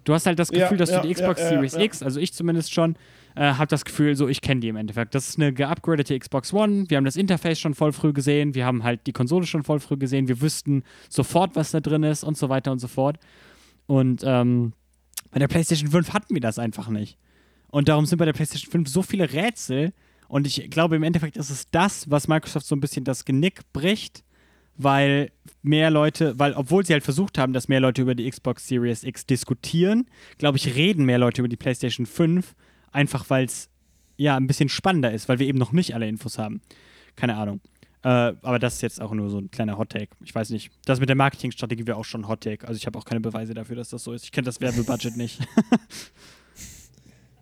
Du 0.03 0.13
hast 0.13 0.25
halt 0.25 0.39
das 0.39 0.49
Ja, 0.51 0.59
Gefühl, 0.59 0.77
dass 0.77 0.89
ja, 0.89 1.01
du 1.01 1.07
die 1.07 1.13
ja, 1.13 1.15
Xbox 1.15 1.41
ja, 1.41 1.49
Series 1.49 1.73
ja. 1.73 1.81
X, 1.81 2.01
also 2.01 2.19
ich 2.19 2.33
zumindest 2.33 2.73
schon, 2.73 2.95
äh, 3.35 3.53
habe 3.53 3.67
das 3.67 3.85
Gefühl, 3.85 4.15
so 4.15 4.27
ich 4.27 4.41
kenne 4.41 4.61
die 4.61 4.69
im 4.69 4.75
Endeffekt. 4.75 5.13
Das 5.13 5.29
ist 5.29 5.37
eine 5.37 5.53
geupgradete 5.53 6.17
Xbox 6.17 6.53
One. 6.53 6.85
Wir 6.89 6.97
haben 6.97 7.05
das 7.05 7.15
Interface 7.15 7.59
schon 7.59 7.75
voll 7.75 7.91
früh 7.91 8.13
gesehen. 8.13 8.55
Wir 8.55 8.65
haben 8.65 8.83
halt 8.83 9.05
die 9.05 9.13
Konsole 9.13 9.45
schon 9.45 9.63
voll 9.63 9.79
früh 9.79 9.97
gesehen. 9.97 10.27
Wir 10.27 10.41
wüssten 10.41 10.83
sofort, 11.09 11.55
was 11.55 11.71
da 11.71 11.79
drin 11.79 12.03
ist 12.03 12.23
und 12.23 12.37
so 12.37 12.49
weiter 12.49 12.71
und 12.71 12.79
so 12.79 12.87
fort. 12.87 13.17
Und 13.85 14.23
ähm, 14.25 14.73
bei 15.31 15.39
der 15.39 15.47
PlayStation 15.47 15.91
5 15.91 16.13
hatten 16.13 16.33
wir 16.33 16.41
das 16.41 16.57
einfach 16.57 16.89
nicht. 16.89 17.17
Und 17.69 17.89
darum 17.89 18.05
sind 18.05 18.17
bei 18.17 18.25
der 18.25 18.33
PlayStation 18.33 18.71
5 18.71 18.89
so 18.89 19.01
viele 19.01 19.31
Rätsel. 19.31 19.93
Und 20.27 20.47
ich 20.47 20.69
glaube, 20.71 20.95
im 20.95 21.03
Endeffekt 21.03 21.37
ist 21.37 21.49
es 21.49 21.69
das, 21.69 22.09
was 22.09 22.27
Microsoft 22.27 22.65
so 22.65 22.75
ein 22.75 22.79
bisschen 22.79 23.03
das 23.03 23.23
Genick 23.23 23.61
bricht, 23.71 24.23
weil 24.77 25.31
mehr 25.61 25.89
Leute, 25.89 26.37
weil 26.39 26.53
obwohl 26.53 26.85
sie 26.85 26.93
halt 26.93 27.03
versucht 27.03 27.37
haben, 27.37 27.53
dass 27.53 27.67
mehr 27.67 27.79
Leute 27.79 28.01
über 28.01 28.15
die 28.15 28.29
Xbox 28.29 28.67
Series 28.67 29.03
X 29.03 29.25
diskutieren, 29.25 30.07
glaube 30.37 30.57
ich, 30.57 30.75
reden 30.75 31.05
mehr 31.05 31.17
Leute 31.17 31.41
über 31.41 31.49
die 31.49 31.57
PlayStation 31.57 32.05
5, 32.05 32.55
einfach 32.91 33.29
weil 33.29 33.45
es 33.45 33.69
ja 34.17 34.35
ein 34.35 34.47
bisschen 34.47 34.69
spannender 34.69 35.11
ist, 35.11 35.29
weil 35.29 35.39
wir 35.39 35.47
eben 35.47 35.59
noch 35.59 35.71
nicht 35.71 35.93
alle 35.93 36.07
Infos 36.07 36.37
haben. 36.37 36.61
Keine 37.15 37.35
Ahnung. 37.35 37.61
Äh, 38.03 38.09
aber 38.09 38.59
das 38.59 38.75
ist 38.75 38.81
jetzt 38.81 39.01
auch 39.01 39.11
nur 39.13 39.29
so 39.29 39.39
ein 39.39 39.51
kleiner 39.51 39.77
Hot-Take. 39.77 40.09
Ich 40.23 40.33
weiß 40.33 40.51
nicht. 40.51 40.71
Das 40.85 40.99
mit 40.99 41.09
der 41.09 41.15
Marketingstrategie 41.15 41.87
wäre 41.87 41.97
auch 41.97 42.05
schon 42.05 42.21
ein 42.21 42.27
Hot-Take. 42.27 42.67
Also 42.67 42.77
ich 42.77 42.85
habe 42.85 42.97
auch 42.97 43.05
keine 43.05 43.21
Beweise 43.21 43.53
dafür, 43.53 43.75
dass 43.75 43.89
das 43.89 44.03
so 44.03 44.13
ist. 44.13 44.23
Ich 44.23 44.31
kenne 44.31 44.45
das 44.45 44.61
Werbebudget 44.61 45.17
nicht. 45.17 45.39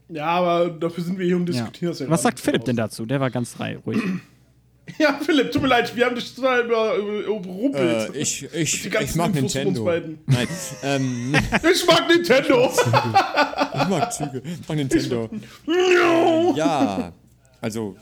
Ja, 0.07 0.27
aber 0.27 0.69
dafür 0.69 1.03
sind 1.03 1.17
wir 1.17 1.25
hier 1.25 1.35
und 1.35 1.47
diskutieren 1.47 1.93
ja 1.97 2.09
Was 2.09 2.21
sagt 2.21 2.39
Philipp 2.39 2.63
denn 2.65 2.75
dazu? 2.75 3.05
Der 3.05 3.19
war 3.19 3.31
ganz 3.31 3.53
frei, 3.53 3.77
ruhig. 3.77 4.01
Ja, 4.99 5.19
Philipp, 5.19 5.51
tut 5.51 5.61
mir 5.63 5.67
leid, 5.67 5.95
wir 5.95 6.05
haben 6.05 6.15
dich 6.15 6.35
total 6.35 6.65
über, 6.65 6.95
über, 6.95 7.11
überrumpelt. 7.39 8.15
Äh, 8.15 8.17
ich, 8.19 8.43
ich, 8.53 8.85
ich 8.85 9.15
mag 9.15 9.35
Infos 9.35 9.53
Nintendo. 9.55 9.83
Nein, 10.27 10.47
ähm, 10.83 11.35
Ich 11.73 11.87
mag 11.87 12.07
Nintendo. 12.07 12.71
ich 12.71 13.87
mag 13.89 14.13
Züge. 14.13 14.41
Ich 14.45 14.67
mag 14.69 14.77
Nintendo. 14.77 15.29
Ja, 16.55 17.13
also, 17.61 17.95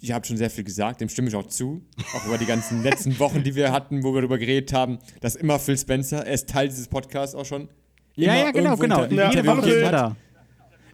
ihr 0.00 0.14
habt 0.14 0.26
schon 0.26 0.36
sehr 0.36 0.50
viel 0.50 0.64
gesagt, 0.64 1.00
dem 1.00 1.08
stimme 1.08 1.28
ich 1.28 1.34
auch 1.34 1.46
zu. 1.48 1.82
Auch 2.14 2.26
über 2.26 2.38
die 2.38 2.46
ganzen 2.46 2.82
letzten 2.82 3.18
Wochen, 3.18 3.42
die 3.42 3.54
wir 3.54 3.72
hatten, 3.72 4.02
wo 4.04 4.12
wir 4.14 4.20
darüber 4.20 4.38
geredet 4.38 4.72
haben, 4.72 4.98
dass 5.20 5.34
immer 5.36 5.58
Phil 5.58 5.76
Spencer, 5.76 6.24
er 6.26 6.34
ist 6.34 6.48
Teil 6.48 6.68
dieses 6.68 6.88
Podcasts 6.88 7.34
auch 7.34 7.44
schon. 7.46 7.68
ja, 8.14 8.32
immer 8.32 8.44
ja, 8.44 8.50
genau, 8.52 8.76
genau. 8.76 9.02
inter- 9.04 9.14
Ja, 9.16 9.30
Jede 9.30 9.48
hallo, 9.48 9.60
Woche 9.62 9.68
ist 9.70 9.74
Phil. 9.74 9.82
er 9.84 9.90
da. 9.92 10.16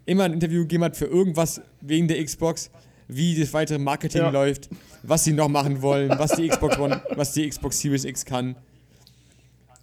immer 0.07 0.25
ein 0.25 0.33
Interview 0.33 0.63
gegeben 0.63 0.85
hat 0.85 0.97
für 0.97 1.07
irgendwas 1.07 1.61
wegen 1.81 2.09
der 2.09 2.23
Xbox, 2.25 2.71
wie 3.09 3.39
das 3.39 3.53
weitere 3.53 3.79
Marketing 3.79 4.23
Ja. 4.23 4.31
läuft, 4.31 4.69
was 5.03 5.25
sie 5.25 5.33
noch 5.33 5.49
machen 5.49 5.83
wollen, 5.83 6.11
was 6.19 6.33
die 6.33 6.49
Xbox 6.49 6.79
One, 6.79 7.03
was 7.17 7.33
die 7.33 7.49
Xbox 7.49 7.79
Series 7.81 8.05
X 8.05 8.25
kann. 8.25 8.57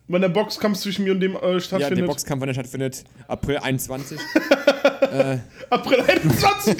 Wenn 0.07 0.21
der 0.21 0.29
Boxkampf 0.29 0.77
zwischen 0.79 1.05
mir 1.05 1.13
und 1.13 1.19
dem 1.21 1.35
äh, 1.35 1.39
Ja, 1.39 1.51
der 1.51 1.59
stattfindet. 1.61 2.07
Boxkampf, 2.07 2.41
wann 2.41 2.47
der 2.47 2.53
stattfindet, 2.53 3.03
April 3.27 3.57
21. 3.59 4.19
April 5.69 6.01
21. 6.01 6.77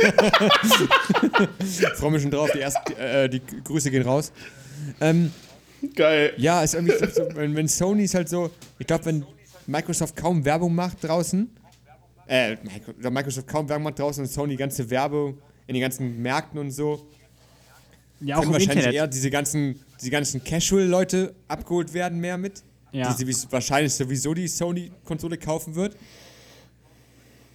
Freue 1.95 2.11
mich 2.11 2.21
schon 2.21 2.31
drauf, 2.31 2.49
die, 2.53 2.59
ersten, 2.59 2.93
äh, 2.93 3.29
die 3.29 3.41
Grüße 3.63 3.89
gehen 3.91 4.03
raus. 4.03 4.31
Ähm, 4.99 5.31
Geil. 5.95 6.33
ja, 6.37 6.61
ist 6.61 6.75
irgendwie 6.75 6.93
so, 7.11 7.27
wenn, 7.35 7.55
wenn 7.55 7.67
Sony 7.67 8.03
ist 8.03 8.15
halt 8.15 8.29
so, 8.29 8.49
ich 8.79 8.87
glaube, 8.87 9.05
wenn 9.05 9.25
Microsoft 9.67 10.15
kaum 10.15 10.43
Werbung 10.45 10.73
macht 10.75 10.97
draußen, 11.03 11.49
äh, 12.27 12.57
Microsoft 13.09 13.47
kaum 13.47 13.67
Werbung 13.69 13.83
macht 13.85 13.99
draußen 13.99 14.23
und 14.23 14.29
Sony 14.29 14.51
die 14.53 14.57
ganze 14.57 14.89
Werbung 14.89 15.37
in 15.67 15.73
den 15.73 15.81
ganzen 15.81 16.21
Märkten 16.21 16.59
und 16.59 16.71
so, 16.71 17.07
Ja, 18.19 18.35
auch 18.35 18.41
können 18.41 18.49
im 18.49 18.53
wahrscheinlich 18.53 18.77
Internet. 18.77 18.95
eher 18.95 19.07
diese 19.07 19.29
ganzen, 19.29 19.79
die 20.01 20.09
ganzen 20.09 20.43
Casual-Leute 20.43 21.33
abgeholt 21.47 21.93
werden 21.93 22.19
mehr 22.19 22.37
mit. 22.37 22.63
Ja. 22.93 23.13
Die 23.13 23.25
sie 23.25 23.51
wahrscheinlich 23.51 23.93
sowieso 23.93 24.33
die 24.33 24.47
Sony-Konsole 24.49 25.37
kaufen 25.37 25.75
wird. 25.75 25.95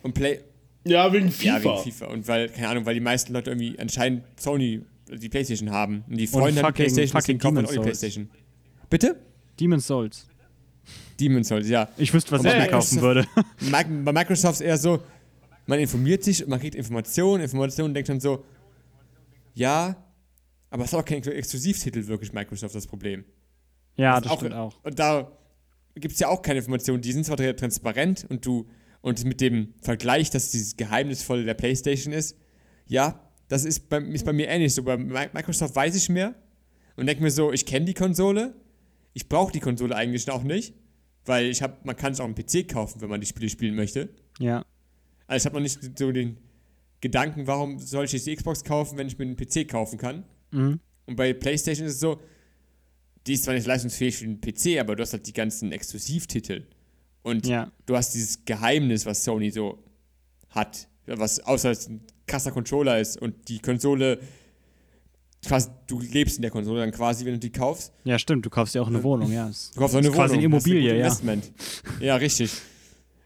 Und 0.02 0.14
Play. 0.14 0.40
Ja, 0.84 1.12
wegen 1.12 1.30
FIFA. 1.30 1.46
Ja, 1.58 1.64
wegen 1.64 1.78
FIFA. 1.82 2.06
Und 2.06 2.26
weil, 2.28 2.48
keine 2.48 2.68
Ahnung, 2.68 2.86
weil 2.86 2.94
die 2.94 3.00
meisten 3.00 3.32
Leute 3.32 3.50
irgendwie 3.50 3.78
anscheinend 3.78 4.22
Sony, 4.40 4.82
die 5.10 5.28
Playstation 5.28 5.70
haben. 5.70 6.04
Und 6.08 6.16
die 6.16 6.26
Freunde 6.26 6.62
haben 6.62 6.72
die 6.74 6.82
fucking- 6.82 6.94
Playstation, 6.94 7.20
fucking 7.20 7.38
kaufen 7.38 7.66
auch 7.66 7.70
die. 7.70 7.78
Playstation. 7.80 8.30
Bitte? 8.88 9.16
Demon's 9.60 9.86
Souls. 9.86 10.26
Demon's 11.20 11.48
Souls, 11.48 11.68
ja. 11.68 11.88
Ich 11.96 12.12
wüsste, 12.14 12.32
was 12.32 12.40
Aber 12.40 12.48
ich 12.50 12.54
mir 12.54 12.60
Microsoft- 12.62 12.70
kaufen 12.70 13.02
würde. 13.02 13.26
Bei 14.04 14.12
Microsoft 14.12 14.60
ist 14.60 14.66
eher 14.66 14.78
so, 14.78 15.02
man 15.66 15.78
informiert 15.78 16.22
sich 16.24 16.43
und 16.43 16.51
man 16.51 16.60
kriegt 16.60 16.74
Informationen, 16.74 17.43
Informationen 17.43 17.88
und 17.90 17.94
denkt 17.94 18.09
dann 18.09 18.20
so, 18.20 18.44
ja, 19.55 19.97
aber 20.70 20.84
es 20.84 20.90
ist 20.93 20.94
auch 20.98 21.05
kein 21.05 21.22
Exklusivtitel 21.22 22.06
wirklich 22.06 22.32
Microsoft 22.32 22.74
das 22.74 22.86
Problem. 22.86 23.24
Ja, 23.97 24.14
Das 24.14 24.24
das 24.24 24.32
auch- 24.32 24.38
stimmt 24.38 24.55
auch. 24.55 24.84
Und 24.84 24.98
da 24.98 25.32
gibt 25.94 26.14
es 26.14 26.20
ja 26.20 26.28
auch 26.28 26.43
keine 26.43 26.59
Informationen. 26.59 27.01
Die 27.01 27.12
sind 27.12 27.24
zwar 27.24 27.36
transparent 27.38 28.26
und 28.28 28.44
du 28.44 28.66
und 29.01 29.24
mit 29.24 29.40
dem 29.40 29.72
Vergleich, 29.82 30.30
dass 30.30 30.51
dieses 30.51 30.76
Geheimnisvolle 30.76 31.44
der 31.44 31.55
PlayStation 31.55 32.12
ist, 32.12 32.36
ja, 32.86 33.20
das 33.48 33.64
ist 33.64 33.88
bei, 33.88 33.98
ist 33.98 34.24
bei 34.24 34.32
mir 34.32 34.48
ähnlich 34.48 34.74
so. 34.74 34.82
Bei 34.82 34.94
Mi- 34.97 35.28
Microsoft 35.32 35.76
weiß 35.76 35.94
ich 35.94 36.09
mehr 36.09 36.34
und 36.97 37.06
denke 37.06 37.22
mir 37.22 37.30
so, 37.30 37.52
ich 37.52 37.64
kenne 37.64 37.86
die 37.86 37.94
Konsole, 37.94 38.55
ich 39.14 39.28
brauche 39.28 39.52
die 39.52 39.60
Konsole 39.60 39.94
eigentlich 39.94 40.28
auch 40.30 40.43
nicht, 40.43 40.74
weil 41.24 41.47
ich 41.47 41.62
habe, 41.62 41.76
man 41.84 41.97
kann 41.97 42.12
es 42.12 42.20
auch 42.20 42.24
am 42.24 42.34
PC 42.34 42.66
kaufen, 42.68 43.01
wenn 43.01 43.09
man 43.09 43.20
die 43.20 43.26
Spiele 43.26 43.48
spielen 43.48 43.76
möchte. 43.76 44.09
Ja. 44.40 44.64
Also 45.26 45.42
ich 45.42 45.46
habe 45.46 45.56
noch 45.56 45.62
nicht 45.62 45.98
so 45.98 46.12
den 46.12 46.36
Gedanken, 47.00 47.46
warum 47.46 47.78
soll 47.78 48.04
ich 48.04 48.12
jetzt 48.12 48.26
die 48.26 48.34
Xbox 48.36 48.64
kaufen, 48.64 48.96
wenn 48.98 49.06
ich 49.06 49.18
mir 49.18 49.24
einen 49.24 49.36
PC 49.36 49.68
kaufen 49.68 49.98
kann. 49.98 50.24
Mhm. 50.50 50.80
Und 51.06 51.16
bei 51.16 51.32
PlayStation 51.32 51.86
ist 51.86 51.94
es 51.94 52.00
so, 52.00 52.20
die 53.26 53.34
ist 53.34 53.44
zwar 53.44 53.54
nicht 53.54 53.66
leistungsfähig 53.66 54.16
für 54.16 54.24
den 54.26 54.40
PC, 54.40 54.78
aber 54.80 54.96
du 54.96 55.02
hast 55.02 55.12
halt 55.12 55.26
die 55.26 55.32
ganzen 55.32 55.72
Exklusivtitel. 55.72 56.64
Und 57.22 57.46
Ja. 57.46 57.72
du 57.86 57.96
hast 57.96 58.14
dieses 58.14 58.44
Geheimnis, 58.44 59.04
was 59.04 59.24
Sony 59.24 59.50
so 59.50 59.82
hat. 60.50 60.88
Was 61.06 61.40
außer 61.40 61.70
es 61.70 61.88
ein 61.88 62.00
krasser 62.26 62.50
Controller 62.52 62.98
ist 63.00 63.20
und 63.20 63.48
die 63.48 63.58
Konsole, 63.60 64.18
quasi, 65.46 65.68
du 65.86 66.00
lebst 66.00 66.36
in 66.36 66.42
der 66.42 66.50
Konsole 66.50 66.80
dann 66.80 66.90
quasi, 66.92 67.24
wenn 67.24 67.34
du 67.34 67.38
die 67.38 67.50
kaufst. 67.52 67.92
Ja, 68.04 68.18
stimmt. 68.18 68.44
Du 68.46 68.50
kaufst 68.50 68.74
ja 68.74 68.82
auch 68.82 68.88
eine 68.88 69.02
Wohnung, 69.02 69.32
ja. 69.32 69.46
Du 69.74 69.80
kaufst 69.80 69.94
auch 69.94 69.98
eine 69.98 70.08
ist 70.08 70.14
quasi 70.14 70.34
Wohnung. 70.34 70.44
eine 70.44 70.44
Immobilie, 70.56 70.90
ja. 70.96 71.04
Investment. 71.06 71.52
Ja, 72.00 72.16
richtig. 72.16 72.52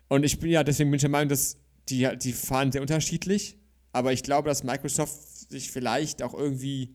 Und 0.09 0.25
ich 0.25 0.39
bin 0.39 0.51
ja, 0.51 0.63
deswegen 0.65 0.91
bin 0.91 0.97
ich 0.97 1.03
der 1.03 1.11
Meinung, 1.11 1.29
dass 1.31 1.57
die, 1.91 2.09
die 2.19 2.33
fahren 2.33 2.73
sehr 2.73 2.81
unterschiedlich. 2.81 3.59
Aber 3.93 4.13
ich 4.13 4.23
glaube, 4.23 4.49
dass 4.49 4.63
Microsoft 4.63 5.51
sich 5.51 5.71
vielleicht 5.71 6.23
auch 6.23 6.35
irgendwie 6.35 6.95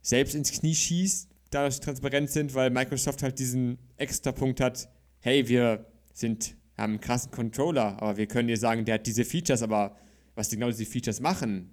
selbst 0.00 0.34
ins 0.34 0.52
Knie 0.52 0.74
schießt, 0.74 1.28
dadurch 1.50 1.74
sie 1.74 1.80
transparent 1.80 2.30
sind, 2.30 2.54
weil 2.54 2.70
Microsoft 2.70 3.22
halt 3.22 3.38
diesen 3.38 3.78
extra 3.96 4.32
Punkt 4.32 4.60
hat, 4.60 4.88
hey, 5.20 5.48
wir 5.48 5.86
sind, 6.12 6.56
haben 6.76 6.92
einen 6.92 7.00
krassen 7.00 7.30
Controller, 7.30 8.00
aber 8.00 8.16
wir 8.16 8.26
können 8.26 8.48
dir 8.48 8.56
sagen, 8.56 8.84
der 8.84 8.94
hat 8.94 9.06
diese 9.06 9.24
Features, 9.24 9.62
aber 9.62 9.96
was 10.34 10.50
genau 10.50 10.68
diese 10.68 10.86
Features 10.86 11.20
machen, 11.20 11.72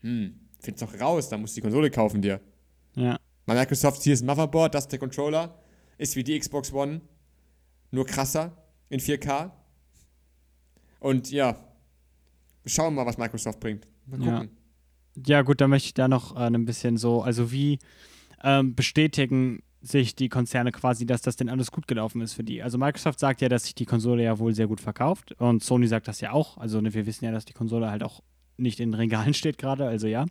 hm, 0.00 0.40
find's 0.60 0.80
doch 0.80 0.98
raus, 0.98 1.28
dann 1.28 1.42
musst 1.42 1.54
du 1.54 1.60
die 1.60 1.62
Konsole 1.62 1.90
kaufen 1.90 2.22
dir. 2.22 2.40
ja. 2.94 3.18
Bei 3.44 3.54
Microsoft, 3.54 4.02
hier 4.02 4.14
ist 4.14 4.22
ein 4.22 4.26
Motherboard, 4.26 4.74
das 4.74 4.84
ist 4.84 4.92
der 4.92 4.98
Controller, 4.98 5.62
ist 5.98 6.16
wie 6.16 6.24
die 6.24 6.36
Xbox 6.36 6.72
One, 6.72 7.00
nur 7.92 8.04
krasser 8.04 8.56
in 8.88 8.98
4K. 8.98 9.52
Und 10.98 11.30
ja, 11.30 11.56
schauen 12.66 12.94
wir 12.94 13.02
mal, 13.04 13.06
was 13.06 13.18
Microsoft 13.18 13.60
bringt. 13.60 13.86
Mal 14.06 14.22
Ja. 14.22 14.32
gucken. 14.40 14.56
Ja, 15.26 15.42
gut, 15.42 15.60
da 15.60 15.68
möchte 15.68 15.86
ich 15.86 15.94
da 15.94 16.08
noch 16.08 16.36
äh, 16.36 16.40
ein 16.40 16.64
bisschen 16.66 16.98
so, 16.98 17.22
also 17.22 17.50
wie 17.50 17.78
ähm, 18.44 18.74
bestätigen 18.74 19.62
sich 19.80 20.14
die 20.14 20.28
Konzerne 20.28 20.72
quasi, 20.72 21.06
dass 21.06 21.22
das 21.22 21.36
denn 21.36 21.48
alles 21.48 21.70
gut 21.70 21.86
gelaufen 21.88 22.20
ist 22.20 22.34
für 22.34 22.44
die. 22.44 22.62
Also 22.62 22.76
Microsoft 22.76 23.20
sagt 23.20 23.40
ja, 23.40 23.48
dass 23.48 23.64
sich 23.64 23.74
die 23.74 23.86
Konsole 23.86 24.24
ja 24.24 24.38
wohl 24.38 24.54
sehr 24.54 24.66
gut 24.66 24.80
verkauft 24.80 25.32
und 25.38 25.62
Sony 25.62 25.86
sagt 25.86 26.08
das 26.08 26.20
ja 26.20 26.32
auch. 26.32 26.58
Also 26.58 26.80
ne, 26.80 26.92
wir 26.92 27.06
wissen 27.06 27.24
ja, 27.24 27.30
dass 27.30 27.44
die 27.44 27.52
Konsole 27.54 27.90
halt 27.90 28.02
auch 28.02 28.20
nicht 28.58 28.80
in 28.80 28.92
Regalen 28.94 29.32
steht 29.34 29.58
gerade, 29.58 29.86
also 29.86 30.06
ja. 30.06 30.26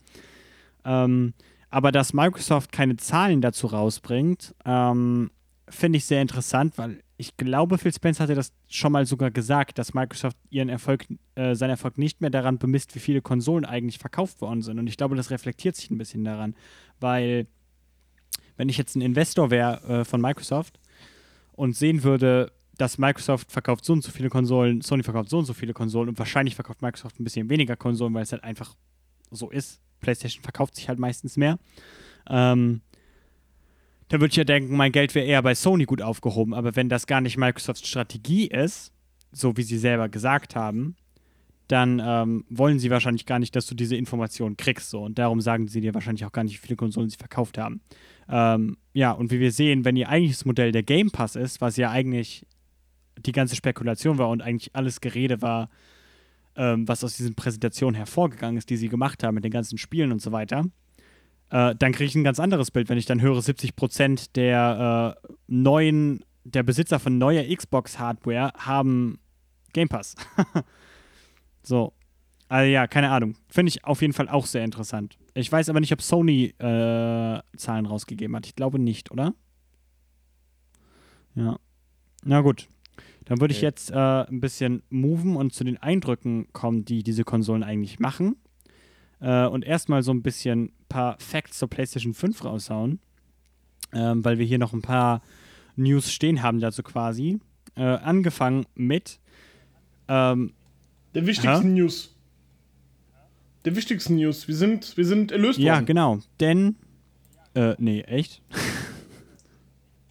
Ähm, 0.83 1.33
aber 1.69 1.91
dass 1.91 2.13
Microsoft 2.13 2.71
keine 2.71 2.95
Zahlen 2.97 3.41
dazu 3.41 3.67
rausbringt, 3.67 4.53
ähm, 4.65 5.31
finde 5.67 5.97
ich 5.97 6.05
sehr 6.05 6.21
interessant, 6.21 6.77
weil 6.77 6.99
ich 7.17 7.37
glaube, 7.37 7.77
Phil 7.77 7.93
Spencer 7.93 8.23
hatte 8.23 8.35
das 8.35 8.51
schon 8.67 8.91
mal 8.91 9.05
sogar 9.05 9.31
gesagt, 9.31 9.77
dass 9.77 9.93
Microsoft 9.93 10.37
ihren 10.49 10.69
Erfolg, 10.69 11.05
äh, 11.35 11.55
seinen 11.55 11.71
Erfolg 11.71 11.97
nicht 11.97 12.19
mehr 12.19 12.29
daran 12.29 12.57
bemisst, 12.57 12.93
wie 12.95 12.99
viele 12.99 13.21
Konsolen 13.21 13.65
eigentlich 13.65 13.99
verkauft 13.99 14.41
worden 14.41 14.61
sind. 14.61 14.79
Und 14.79 14.87
ich 14.87 14.97
glaube, 14.97 15.15
das 15.15 15.31
reflektiert 15.31 15.75
sich 15.75 15.89
ein 15.89 15.97
bisschen 15.97 16.25
daran, 16.25 16.55
weil 16.99 17.47
wenn 18.57 18.69
ich 18.69 18.77
jetzt 18.77 18.95
ein 18.95 19.01
Investor 19.01 19.49
wäre 19.49 20.01
äh, 20.01 20.05
von 20.05 20.19
Microsoft 20.19 20.79
und 21.53 21.75
sehen 21.75 22.03
würde, 22.03 22.51
dass 22.77 22.97
Microsoft 22.97 23.51
verkauft 23.51 23.85
so 23.85 23.93
und 23.93 24.03
so 24.03 24.11
viele 24.11 24.29
Konsolen, 24.29 24.81
Sony 24.81 25.03
verkauft 25.03 25.29
so 25.29 25.37
und 25.37 25.45
so 25.45 25.53
viele 25.53 25.73
Konsolen 25.73 26.09
und 26.09 26.19
wahrscheinlich 26.19 26.55
verkauft 26.55 26.81
Microsoft 26.81 27.19
ein 27.19 27.23
bisschen 27.23 27.49
weniger 27.49 27.77
Konsolen, 27.77 28.13
weil 28.13 28.23
es 28.23 28.33
halt 28.33 28.43
einfach 28.43 28.75
so 29.31 29.49
ist. 29.49 29.79
PlayStation 30.01 30.43
verkauft 30.43 30.75
sich 30.75 30.89
halt 30.89 30.99
meistens 30.99 31.37
mehr. 31.37 31.57
Ähm, 32.29 32.81
dann 34.09 34.21
würde 34.21 34.31
ich 34.31 34.37
ja 34.37 34.43
denken, 34.43 34.75
mein 34.75 34.91
Geld 34.91 35.15
wäre 35.15 35.25
eher 35.25 35.41
bei 35.41 35.55
Sony 35.55 35.85
gut 35.85 36.01
aufgehoben. 36.01 36.53
Aber 36.53 36.75
wenn 36.75 36.89
das 36.89 37.07
gar 37.07 37.21
nicht 37.21 37.37
Microsofts 37.37 37.87
Strategie 37.87 38.47
ist, 38.47 38.91
so 39.31 39.57
wie 39.57 39.63
sie 39.63 39.77
selber 39.77 40.09
gesagt 40.09 40.55
haben, 40.55 40.95
dann 41.67 41.99
ähm, 42.03 42.45
wollen 42.49 42.77
sie 42.77 42.91
wahrscheinlich 42.91 43.25
gar 43.25 43.39
nicht, 43.39 43.55
dass 43.55 43.65
du 43.65 43.73
diese 43.73 43.95
Informationen 43.95 44.55
kriegst. 44.55 44.91
So. 44.91 45.03
Und 45.03 45.17
darum 45.17 45.41
sagen 45.41 45.67
sie 45.67 45.81
dir 45.81 45.95
wahrscheinlich 45.95 46.25
auch 46.25 46.31
gar 46.31 46.43
nicht, 46.43 46.61
wie 46.61 46.67
viele 46.67 46.75
Konsolen 46.75 47.09
sie 47.09 47.17
verkauft 47.17 47.57
haben. 47.57 47.81
Ähm, 48.29 48.77
ja, 48.93 49.11
und 49.11 49.31
wie 49.31 49.39
wir 49.39 49.51
sehen, 49.51 49.83
wenn 49.83 49.95
ihr 49.95 50.09
eigentliches 50.09 50.45
Modell 50.45 50.71
der 50.71 50.83
Game 50.83 51.09
Pass 51.09 51.35
ist, 51.35 51.61
was 51.61 51.77
ja 51.77 51.89
eigentlich 51.89 52.45
die 53.17 53.31
ganze 53.31 53.55
Spekulation 53.55 54.17
war 54.17 54.29
und 54.29 54.41
eigentlich 54.41 54.75
alles 54.75 55.01
Gerede 55.01 55.41
war, 55.41 55.69
ähm, 56.55 56.87
was 56.87 57.03
aus 57.03 57.17
diesen 57.17 57.35
Präsentationen 57.35 57.95
hervorgegangen 57.95 58.57
ist, 58.57 58.69
die 58.69 58.77
sie 58.77 58.89
gemacht 58.89 59.23
haben 59.23 59.35
mit 59.35 59.43
den 59.43 59.51
ganzen 59.51 59.77
Spielen 59.77 60.11
und 60.11 60.21
so 60.21 60.31
weiter, 60.31 60.65
äh, 61.49 61.75
dann 61.75 61.91
kriege 61.91 62.05
ich 62.05 62.15
ein 62.15 62.23
ganz 62.23 62.39
anderes 62.39 62.71
Bild, 62.71 62.89
wenn 62.89 62.97
ich 62.97 63.05
dann 63.05 63.21
höre, 63.21 63.37
70% 63.39 64.29
der 64.35 65.15
äh, 65.23 65.33
neuen, 65.47 66.23
der 66.43 66.63
Besitzer 66.63 66.99
von 66.99 67.17
neuer 67.17 67.43
Xbox-Hardware 67.55 68.51
haben 68.57 69.19
Game 69.73 69.89
Pass. 69.89 70.15
so. 71.63 71.93
Also 72.47 72.69
ja, 72.69 72.85
keine 72.87 73.09
Ahnung. 73.09 73.35
Finde 73.49 73.69
ich 73.69 73.83
auf 73.83 74.01
jeden 74.01 74.13
Fall 74.13 74.29
auch 74.29 74.45
sehr 74.45 74.63
interessant. 74.63 75.17
Ich 75.33 75.51
weiß 75.51 75.67
aber 75.69 75.79
nicht, 75.79 75.91
ob 75.91 76.01
Sony 76.01 76.53
äh, 76.59 77.39
Zahlen 77.57 77.85
rausgegeben 77.87 78.35
hat. 78.35 78.45
Ich 78.45 78.55
glaube 78.55 78.77
nicht, 78.77 79.11
oder? 79.11 79.33
Ja. 81.33 81.57
Na 82.23 82.41
gut. 82.41 82.69
Dann 83.25 83.41
würde 83.41 83.51
ich 83.51 83.57
Okay. 83.57 83.65
jetzt 83.65 83.91
äh, 83.91 83.95
ein 83.95 84.39
bisschen 84.39 84.83
moven 84.89 85.35
und 85.35 85.53
zu 85.53 85.63
den 85.63 85.77
Eindrücken 85.77 86.47
kommen, 86.53 86.85
die 86.85 87.01
diese 87.01 87.23
Konsolen 87.23 87.63
eigentlich 87.63 87.99
machen. 87.99 88.35
Äh, 89.25 89.47
und 89.47 89.65
erstmal 89.65 90.03
so 90.03 90.13
ein 90.13 90.21
bisschen 90.21 90.65
ein 90.65 90.85
paar 90.87 91.17
Facts 91.19 91.57
zur 91.57 91.67
PlayStation 91.67 92.13
5 92.13 92.45
raushauen. 92.45 92.99
Ähm, 93.91 94.23
weil 94.23 94.37
wir 94.37 94.45
hier 94.45 94.59
noch 94.59 94.71
ein 94.73 94.81
paar 94.83 95.21
News 95.75 96.11
stehen 96.11 96.43
haben 96.43 96.59
dazu 96.59 96.83
quasi. 96.83 97.39
Äh, 97.75 97.81
angefangen 97.83 98.67
mit 98.75 99.19
ähm, 100.07 100.53
Der 101.15 101.25
wichtigsten 101.25 101.73
News. 101.73 102.15
Der 103.65 103.75
wichtigsten 103.75 104.15
News. 104.15 104.47
Wir 104.47 104.55
sind, 104.55 104.95
wir 104.95 105.05
sind 105.05 105.31
erlöst 105.31 105.57
Ja, 105.57 105.73
worden. 105.75 105.85
genau. 105.87 106.19
Denn. 106.39 106.75
Äh, 107.55 107.73
nee, 107.79 108.01
echt? 108.01 108.41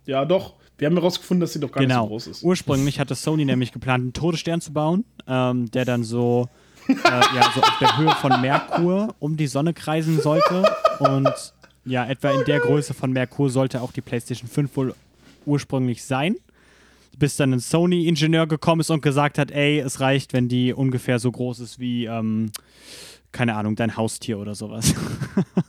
Ja, 0.07 0.27
doch. 0.27 0.57
Wir 0.77 0.87
haben 0.87 0.97
herausgefunden, 0.97 1.41
dass 1.41 1.55
sie 1.55 1.61
doch 1.61 1.73
gar 1.73 1.81
nicht 1.81 1.91
so 1.91 1.95
genau. 1.97 2.09
groß 2.09 2.27
ist. 2.27 2.43
Ursprünglich 2.43 3.01
hatte 3.01 3.15
Sony 3.15 3.47
nämlich 3.47 3.73
geplant, 3.73 4.03
einen 4.03 4.13
Todesstern 4.13 4.61
zu 4.61 4.71
bauen, 4.75 5.07
ähm, 5.27 5.71
der 5.71 5.87
dann 5.87 6.05
so, 6.05 6.51
äh, 6.89 7.37
ja, 7.37 7.51
so 7.55 7.63
auf 7.63 7.79
der 7.81 7.97
Höhe 7.97 8.11
von 8.17 8.41
Merkur 8.41 9.15
um 9.19 9.37
die 9.37 9.47
Sonne 9.47 9.75
kreisen 9.75 10.21
sollte. 10.21 10.65
Und 10.99 11.33
ja, 11.85 12.07
etwa 12.07 12.31
in 12.31 12.45
der 12.45 12.61
Größe 12.61 12.95
von 12.95 13.13
Merkur 13.13 13.51
sollte 13.51 13.81
auch 13.81 13.93
die 13.93 14.01
PlayStation 14.01 14.49
5 14.49 14.77
wohl 14.77 14.95
ursprünglich 15.47 16.05
sein. 16.05 16.37
Bis 17.19 17.37
dann 17.37 17.53
ein 17.53 17.61
Sony-Ingenieur 17.61 18.47
gekommen 18.47 18.81
ist 18.81 18.91
und 18.91 19.03
gesagt 19.03 19.39
hat, 19.39 19.51
ey, 19.51 19.79
es 19.79 20.01
reicht, 20.01 20.33
wenn 20.33 20.49
die 20.49 20.73
ungefähr 20.73 21.19
so 21.19 21.31
groß 21.31 21.61
ist 21.61 21.79
wie, 21.79 22.07
ähm, 22.07 22.51
keine 23.31 23.55
Ahnung, 23.55 23.77
dein 23.77 23.97
Haustier 23.97 24.39
oder 24.39 24.55
sowas. 24.55 24.95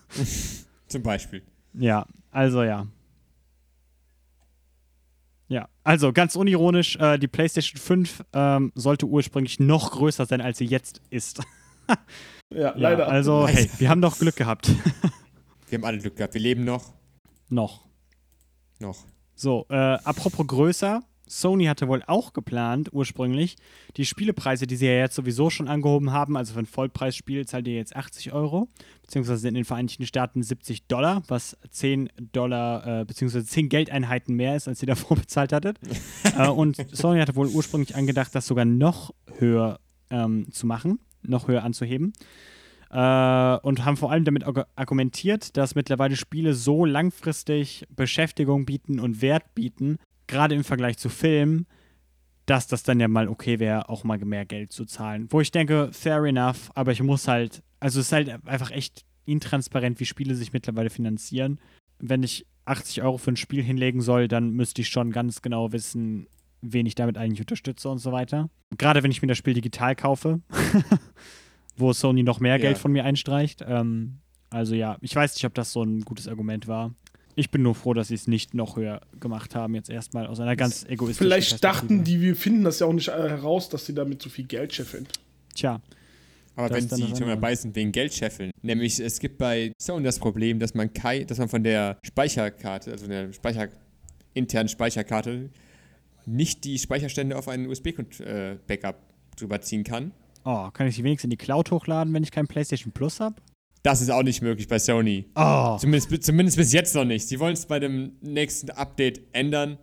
Zum 0.88 1.04
Beispiel. 1.04 1.44
Ja, 1.74 2.06
also 2.32 2.64
ja. 2.64 2.88
Ja, 5.48 5.68
also 5.84 6.12
ganz 6.12 6.36
unironisch, 6.36 6.96
äh, 6.96 7.20
die 7.20 7.28
PlayStation 7.28 7.80
5 7.80 8.24
ähm, 8.34 8.72
sollte 8.76 9.06
ursprünglich 9.06 9.60
noch 9.60 9.92
größer 9.92 10.26
sein, 10.26 10.42
als 10.42 10.58
sie 10.58 10.66
jetzt 10.66 11.02
ist. 11.10 11.42
Ja, 12.52 12.60
Ja, 12.60 12.74
leider. 12.76 13.08
also, 13.08 13.42
Leider. 13.44 13.58
hey, 13.58 13.70
wir 13.80 13.90
haben 13.90 14.02
doch 14.02 14.18
Glück 14.18 14.36
gehabt. 14.36 14.72
Wir 15.70 15.78
haben 15.80 15.86
alle 15.86 15.98
Glück 15.98 16.16
gehabt. 16.16 16.34
Wir 16.36 16.42
leben 16.42 16.64
noch. 16.64 16.94
noch. 17.50 17.86
Noch. 18.80 19.04
So, 19.36 19.66
äh, 19.70 19.76
apropos 19.76 20.46
größer. 20.48 21.02
Sony 21.28 21.66
hatte 21.66 21.88
wohl 21.88 22.04
auch 22.08 22.34
geplant, 22.34 22.90
ursprünglich, 22.92 23.56
die 23.98 24.06
Spielepreise, 24.06 24.68
die 24.68 24.76
sie 24.76 24.86
ja 24.86 24.94
jetzt 24.94 25.16
sowieso 25.16 25.50
schon 25.50 25.68
angehoben 25.68 26.12
haben, 26.12 26.38
also 26.38 26.54
für 26.54 26.60
ein 26.60 26.66
Vollpreisspiel 26.66 27.46
zahlt 27.48 27.68
ihr 27.68 27.76
jetzt 27.76 27.96
80 27.96 28.32
Euro, 28.34 28.68
beziehungsweise 29.02 29.48
in 29.48 29.54
den 29.56 29.66
Vereinigten 29.66 30.06
Staaten 30.06 30.44
70 30.44 30.88
Dollar, 30.88 31.24
was 31.28 31.58
10 31.72 32.10
Dollar, 32.32 33.02
äh, 33.02 33.06
beziehungsweise 33.06 33.46
10 33.46 33.70
Geldeinheiten 33.70 34.36
mehr 34.36 34.56
ist, 34.56 34.68
als 34.68 34.82
ihr 34.82 34.88
davor 34.96 35.18
bezahlt 35.18 35.52
hattet. 35.54 35.78
äh, 36.38 36.48
und 36.48 36.78
Sony 36.92 37.20
hatte 37.20 37.36
wohl 37.36 37.48
ursprünglich 37.48 37.96
angedacht, 37.96 38.34
das 38.36 38.46
sogar 38.48 38.66
noch 38.66 39.14
höher 39.40 39.80
ähm, 40.10 40.52
zu 40.52 40.68
machen, 40.68 41.00
noch 41.24 41.48
höher 41.48 41.64
anzuheben. 41.64 42.14
Äh, 42.92 43.58
und 43.64 43.84
haben 43.84 43.98
vor 43.98 44.12
allem 44.12 44.26
damit 44.26 44.46
argu- 44.46 44.66
argumentiert, 44.76 45.58
dass 45.58 45.76
mittlerweile 45.76 46.16
Spiele 46.16 46.54
so 46.54 46.86
langfristig 46.86 47.86
Beschäftigung 47.96 48.66
bieten 48.66 49.00
und 49.00 49.22
Wert 49.22 49.56
bieten, 49.56 49.98
gerade 50.28 50.56
im 50.56 50.64
Vergleich 50.64 50.98
zu 50.98 51.10
Filmen, 51.10 51.68
dass 52.46 52.68
das 52.68 52.84
dann 52.84 53.00
ja 53.00 53.08
mal 53.08 53.28
okay 53.28 53.60
wäre, 53.60 53.90
auch 53.90 54.04
mal 54.04 54.18
mehr 54.20 54.46
Geld 54.46 54.72
zu 54.72 54.86
zahlen. 54.86 55.28
Wo 55.32 55.42
ich 55.42 55.52
denke, 55.52 55.90
fair 55.92 56.24
enough, 56.24 56.70
aber 56.76 56.92
ich 56.92 57.02
muss 57.02 57.28
halt, 57.28 57.64
also 57.80 58.00
es 58.00 58.08
ist 58.08 58.12
halt 58.12 58.46
einfach 58.46 58.72
echt 58.72 59.04
intransparent, 59.26 60.00
wie 60.00 60.06
Spiele 60.06 60.36
sich 60.36 60.54
mittlerweile 60.54 60.90
finanzieren. 60.90 61.60
Wenn 62.00 62.24
ich 62.24 62.46
80 62.66 63.02
Euro 63.04 63.18
für 63.18 63.32
ein 63.32 63.38
Spiel 63.38 63.64
hinlegen 63.64 64.02
soll, 64.02 64.28
dann 64.28 64.52
müsste 64.52 64.82
ich 64.82 64.90
schon 64.90 65.12
ganz 65.12 65.42
genau 65.42 65.72
wissen, 65.72 66.28
wen 66.62 66.86
ich 66.86 66.96
damit 66.96 67.18
eigentlich 67.18 67.42
unterstütze 67.42 67.90
und 67.90 68.00
so 68.00 68.12
weiter. 68.12 68.50
Gerade 68.78 69.04
wenn 69.04 69.12
ich 69.12 69.22
mir 69.22 69.28
das 69.28 69.38
Spiel 69.38 69.54
digital 69.54 69.96
kaufe, 69.96 70.42
wo 71.78 71.94
Sony 71.94 72.24
noch 72.24 72.40
mehr 72.40 72.54
Ja. 72.54 72.62
Geld 72.62 72.78
von 72.78 72.92
mir 72.92 73.06
einstreicht. 73.06 73.64
Ähm, 73.68 74.20
also 74.50 74.76
ja, 74.76 74.98
ich 75.02 75.16
weiß 75.16 75.36
nicht, 75.36 75.46
ob 75.46 75.54
das 75.54 75.72
so 75.72 75.84
ein 75.84 76.02
gutes 76.02 76.28
Argument 76.28 76.68
war. 76.68 76.94
Ich 77.36 77.52
bin 77.52 77.62
nur 77.62 77.76
froh, 77.76 77.94
dass 77.94 78.08
sie 78.08 78.16
es 78.16 78.28
nicht 78.28 78.54
noch 78.54 78.78
höher 78.78 79.02
gemacht 79.20 79.56
haben, 79.56 79.76
jetzt 79.76 79.90
erstmal 79.90 80.26
aus 80.28 80.40
einer 80.40 80.56
ganz 80.56 80.86
egoistischen 80.86 81.26
Vielleicht 81.28 81.64
dachten 81.64 82.04
die, 82.04 82.22
wir 82.22 82.36
finden 82.36 82.64
das 82.64 82.80
ja 82.80 82.88
auch 82.88 82.94
nicht 82.94 83.10
äh, 83.10 83.12
heraus, 83.12 83.68
dass 83.68 83.86
sie 83.86 83.94
damit 83.94 84.22
so 84.22 84.30
viel 84.30 84.46
Geld 84.46 84.74
scheffeln. 84.74 85.06
Tja, 85.54 85.82
Aber 86.56 86.74
wenn 86.74 86.88
sie 86.88 87.12
dabei 87.14 87.56
sind 87.56 87.76
wegen 87.76 87.92
Geld 87.92 88.14
scheffeln. 88.14 88.52
Nämlich, 88.62 89.00
es 89.00 89.20
gibt 89.20 89.38
bei 89.38 89.74
Sony 89.78 90.06
das 90.06 90.20
Problem, 90.20 90.60
dass 90.60 90.74
man, 90.74 90.94
kei, 90.94 91.26
dass 91.26 91.38
man 91.38 91.50
von 91.50 91.64
der 91.64 91.98
Speicherkarte, 92.04 92.92
also 92.92 93.08
der 93.08 93.34
Speicher, 93.34 93.68
internen 94.34 94.70
Speicherkarte, 94.70 95.50
nicht 96.26 96.64
die 96.64 96.80
Speicherstände 96.80 97.38
auf 97.38 97.50
einen 97.50 97.68
USB-Backup 97.68 98.96
drüber 99.38 99.62
ziehen 99.62 99.84
kann. 99.84 100.12
oh, 100.46 100.70
kann 100.72 100.88
ich 100.88 100.96
sie 100.96 101.04
wenigstens 101.04 101.26
in 101.26 101.30
die 101.32 101.38
Cloud 101.38 101.72
hochladen, 101.72 102.14
wenn 102.14 102.24
ich 102.24 102.32
kein 102.32 102.48
PlayStation 102.48 102.94
Plus 102.94 103.20
habe? 103.20 103.36
Das 103.86 104.02
ist 104.02 104.10
auch 104.10 104.24
nicht 104.24 104.42
möglich 104.42 104.68
bei 104.68 104.80
Sony. 104.80 105.30
Oh, 105.36 105.78
Zumindest, 105.78 106.24
zumindest 106.24 106.58
bis 106.58 106.74
jetzt 106.74 106.96
noch 106.96 107.06
nicht. 107.06 107.28
Sie 107.28 107.40
wollen 107.40 107.54
es 107.54 107.68
bei 107.68 107.80
dem 107.80 108.14
nächsten 108.22 108.72
Update 108.72 109.22
ändern. 109.32 109.78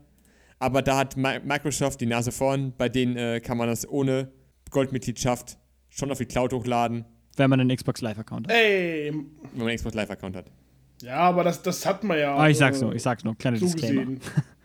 Aber 0.59 0.83
da 0.83 0.97
hat 0.97 1.17
Mi- 1.17 1.39
Microsoft 1.45 2.01
die 2.01 2.07
Nase 2.07 2.33
vorn. 2.33 2.73
Bei 2.77 2.89
denen 2.89 3.17
äh, 3.17 3.39
kann 3.41 3.57
man 3.59 3.69
das 3.69 3.89
ohne 3.89 4.33
Goldmitgliedschaft 4.71 5.57
schon 5.89 6.11
auf 6.11 6.19
die 6.19 6.25
Cloud 6.25 6.53
hochladen, 6.53 7.05
wenn 7.37 7.49
man 7.49 7.61
einen 7.61 7.77
Xbox 7.77 8.01
Live-Account 8.01 8.49
hat. 8.49 8.55
Ey, 8.57 9.13
wenn 9.13 9.59
man 9.59 9.69
einen 9.69 9.77
Xbox 9.77 9.95
Live-Account 9.95 10.35
hat. 10.35 10.47
ja, 11.03 11.19
aber 11.19 11.45
das, 11.45 11.63
das 11.63 11.87
hat 11.87 12.03
man 12.03 12.19
ja. 12.19 12.37
Ah, 12.37 12.49
ich 12.49 12.59
sag's 12.59 12.81
äh, 12.81 12.85
nur, 12.85 12.95
ich 12.97 13.03
sag's 13.03 13.23
nur, 13.23 13.37
kleiner 13.39 13.59
so 13.59 13.67
Disclaimer. 13.67 14.17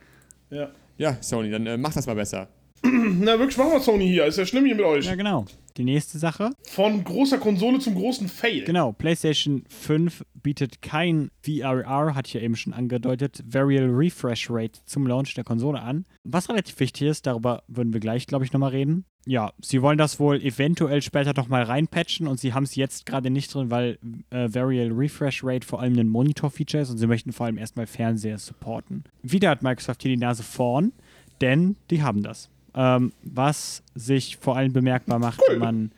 ja. 0.50 0.70
Ja, 0.98 1.18
Sony, 1.22 1.52
dann 1.52 1.68
äh, 1.68 1.78
mach 1.78 1.94
das 1.94 2.08
mal 2.08 2.16
besser. 2.16 2.48
Na, 2.84 3.38
wirklich, 3.38 3.58
machen 3.58 3.72
wir 3.74 3.80
Sony 3.82 4.08
hier. 4.08 4.26
Ist 4.26 4.38
ja 4.40 4.46
schlimm 4.48 4.66
hier 4.66 4.76
mit 4.76 4.86
euch. 4.86 5.06
Ja, 5.06 5.14
genau. 5.16 5.46
Die 5.78 5.84
nächste 5.84 6.18
Sache. 6.18 6.52
Von 6.64 7.04
großer 7.04 7.38
Konsole 7.38 7.80
zum 7.80 7.96
großen 7.96 8.28
Fail. 8.28 8.64
Genau, 8.64 8.94
PlayStation 8.94 9.64
5 9.70 10.26
bietet 10.34 10.82
kein 10.82 11.30
VRR, 11.44 12.16
hatte 12.16 12.28
ich 12.28 12.34
ja 12.34 12.42
eben 12.42 12.56
schon 12.56 12.74
angedeutet, 12.74 13.44
Variable 13.46 13.96
Refresh 13.96 14.50
Rate 14.50 14.80
zum 14.86 15.06
Launch 15.06 15.36
der 15.36 15.44
Konsole 15.44 15.82
an. 15.82 16.06
Was 16.24 16.50
relativ 16.50 16.80
wichtig 16.80 17.08
ist, 17.08 17.28
darüber 17.28 17.64
würden 17.68 17.94
wir 17.94 18.00
gleich, 18.00 18.26
glaube 18.26 18.44
ich, 18.44 18.54
nochmal 18.54 18.72
reden. 18.72 19.06
Ja, 19.28 19.52
sie 19.62 19.82
wollen 19.82 19.98
das 19.98 20.20
wohl 20.20 20.42
eventuell 20.42 21.02
später 21.02 21.34
nochmal 21.36 21.64
reinpatchen 21.64 22.28
und 22.28 22.40
sie 22.40 22.54
haben 22.54 22.64
es 22.64 22.76
jetzt 22.76 23.06
gerade 23.06 23.30
nicht 23.30 23.54
drin, 23.54 23.70
weil 23.70 24.00
äh, 24.30 24.48
Variable 24.52 24.98
Refresh 24.98 25.44
Rate 25.44 25.68
vor 25.68 25.82
allem 25.82 26.00
ein 26.00 26.08
Monitor-Feature 26.08 26.84
ist 26.84 26.90
und 26.90 26.98
sie 26.98 27.08
möchten 27.08 27.34
vor 27.34 27.46
allem 27.46 27.58
erstmal 27.58 27.88
Fernseher 27.88 28.38
supporten. 28.38 29.04
Wieder 29.22 29.50
hat 29.50 29.64
Microsoft 29.64 30.02
hier 30.02 30.12
die 30.12 30.18
Nase 30.18 30.44
vorn, 30.44 30.94
denn 31.42 31.76
die 31.92 32.02
haben 32.02 32.24
das. 32.24 32.50
Ähm, 32.80 33.12
was 33.24 33.82
sich 33.96 34.38
vor 34.38 34.56
allem 34.56 34.72
bemerkbar 34.72 35.18
macht, 35.18 35.42
wenn 35.50 35.58
man 35.58 35.92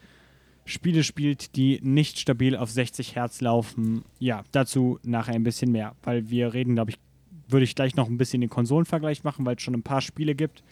Spiele 0.63 1.03
spielt, 1.03 1.57
die 1.57 1.81
nicht 1.83 2.19
stabil 2.19 2.55
auf 2.55 2.71
60 2.71 3.15
Hertz 3.15 3.41
laufen. 3.41 4.05
Ja, 4.17 4.43
dazu 4.53 4.97
nachher 5.03 5.33
ein 5.33 5.43
bisschen 5.43 5.73
mehr, 5.73 5.93
weil 6.03 6.29
wir 6.29 6.53
reden, 6.53 6.75
glaube 6.75 6.91
ich, 6.91 6.97
würde 7.49 7.65
ich 7.65 7.75
gleich 7.75 7.95
noch 7.95 8.07
ein 8.07 8.17
bisschen 8.17 8.39
den 8.39 8.49
Konsolenvergleich 8.49 9.25
machen, 9.25 9.45
weil 9.45 9.57
es 9.57 9.61
schon 9.61 9.73
ein 9.73 9.83
paar 9.83 9.99
Spiele 9.99 10.35
gibt, 10.35 10.63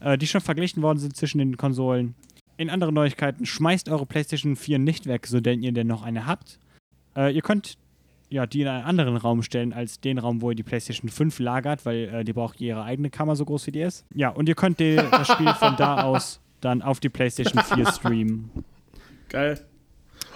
äh, 0.00 0.18
die 0.18 0.26
schon 0.26 0.42
verglichen 0.42 0.82
worden 0.82 0.98
sind 0.98 1.16
zwischen 1.16 1.38
den 1.38 1.56
Konsolen. 1.56 2.14
In 2.58 2.68
anderen 2.68 2.94
Neuigkeiten, 2.94 3.46
schmeißt 3.46 3.88
eure 3.88 4.04
PlayStation 4.04 4.56
4 4.56 4.78
nicht 4.78 5.06
weg, 5.06 5.26
so 5.26 5.40
denn 5.40 5.62
ihr 5.62 5.72
denn 5.72 5.86
noch 5.86 6.02
eine 6.02 6.26
habt. 6.26 6.58
Äh, 7.16 7.34
ihr 7.34 7.42
könnt 7.42 7.78
ja, 8.30 8.46
die 8.46 8.62
in 8.62 8.68
einen 8.68 8.84
anderen 8.84 9.16
Raum 9.16 9.42
stellen 9.42 9.72
als 9.72 10.00
den 10.00 10.18
Raum, 10.18 10.42
wo 10.42 10.50
ihr 10.50 10.56
die 10.56 10.62
PlayStation 10.62 11.08
5 11.08 11.38
lagert, 11.38 11.84
weil 11.86 12.08
äh, 12.12 12.24
die 12.24 12.32
braucht 12.32 12.60
ihre 12.60 12.82
eigene 12.84 13.10
Kammer 13.10 13.36
so 13.36 13.44
groß 13.44 13.66
wie 13.68 13.72
die 13.72 13.80
ist. 13.80 14.04
Ja, 14.14 14.30
und 14.30 14.48
ihr 14.48 14.54
könnt 14.54 14.80
die, 14.80 14.96
das 14.96 15.28
Spiel 15.28 15.52
von 15.54 15.76
da 15.76 16.02
aus 16.02 16.40
dann 16.60 16.82
auf 16.82 17.00
die 17.00 17.08
PlayStation 17.10 17.62
4 17.62 17.86
streamen. 17.92 18.50
Geil. 19.28 19.60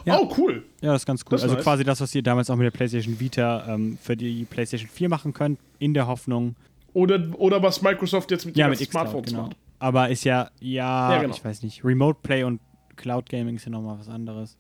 Ja. 0.04 0.18
Oh, 0.18 0.32
cool. 0.38 0.64
Ja, 0.80 0.92
das 0.92 1.02
ist 1.02 1.06
ganz 1.06 1.22
cool. 1.24 1.32
Das 1.32 1.42
also 1.42 1.56
nice. 1.56 1.64
quasi 1.64 1.84
das, 1.84 2.00
was 2.00 2.14
ihr 2.14 2.22
damals 2.22 2.50
auch 2.50 2.56
mit 2.56 2.64
der 2.64 2.70
PlayStation 2.70 3.18
Vita 3.18 3.66
ähm, 3.68 3.98
für 4.00 4.16
die 4.16 4.44
PlayStation 4.44 4.88
4 4.88 5.08
machen 5.08 5.32
könnt, 5.32 5.58
in 5.78 5.94
der 5.94 6.06
Hoffnung. 6.06 6.54
Oder, 6.92 7.28
oder 7.38 7.62
was 7.62 7.82
Microsoft 7.82 8.30
jetzt 8.30 8.46
mit 8.46 8.56
Ja, 8.56 8.68
den 8.68 8.76
Smartphones 8.76 9.30
genau. 9.30 9.42
macht. 9.44 9.56
Aber 9.78 10.08
ist 10.08 10.24
ja, 10.24 10.50
ja, 10.60 11.12
Ja, 11.12 11.22
genau. 11.22 11.34
ich 11.34 11.44
weiß 11.44 11.62
nicht, 11.62 11.84
Remote 11.84 12.18
Play 12.22 12.44
und 12.44 12.60
Cloud 12.96 13.28
Gaming 13.28 13.56
ist 13.56 13.64
ja 13.64 13.70
nochmal 13.70 13.98
was 13.98 14.08
anderes. 14.08 14.56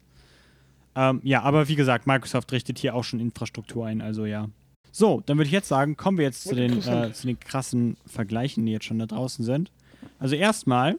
Ähm, 0.98 1.20
ja, 1.22 1.42
aber 1.42 1.68
wie 1.68 1.76
gesagt, 1.76 2.08
Microsoft 2.08 2.50
richtet 2.50 2.80
hier 2.80 2.96
auch 2.96 3.04
schon 3.04 3.20
Infrastruktur 3.20 3.86
ein, 3.86 4.00
also 4.02 4.26
ja. 4.26 4.48
So, 4.90 5.22
dann 5.24 5.36
würde 5.36 5.46
ich 5.46 5.52
jetzt 5.52 5.68
sagen, 5.68 5.96
kommen 5.96 6.18
wir 6.18 6.24
jetzt 6.24 6.42
zu 6.42 6.56
den, 6.56 6.78
äh, 6.82 7.12
zu 7.12 7.28
den 7.28 7.38
krassen 7.38 7.96
Vergleichen, 8.04 8.66
die 8.66 8.72
jetzt 8.72 8.84
schon 8.84 8.98
da 8.98 9.06
draußen 9.06 9.44
sind. 9.44 9.70
Also 10.18 10.34
erstmal, 10.34 10.98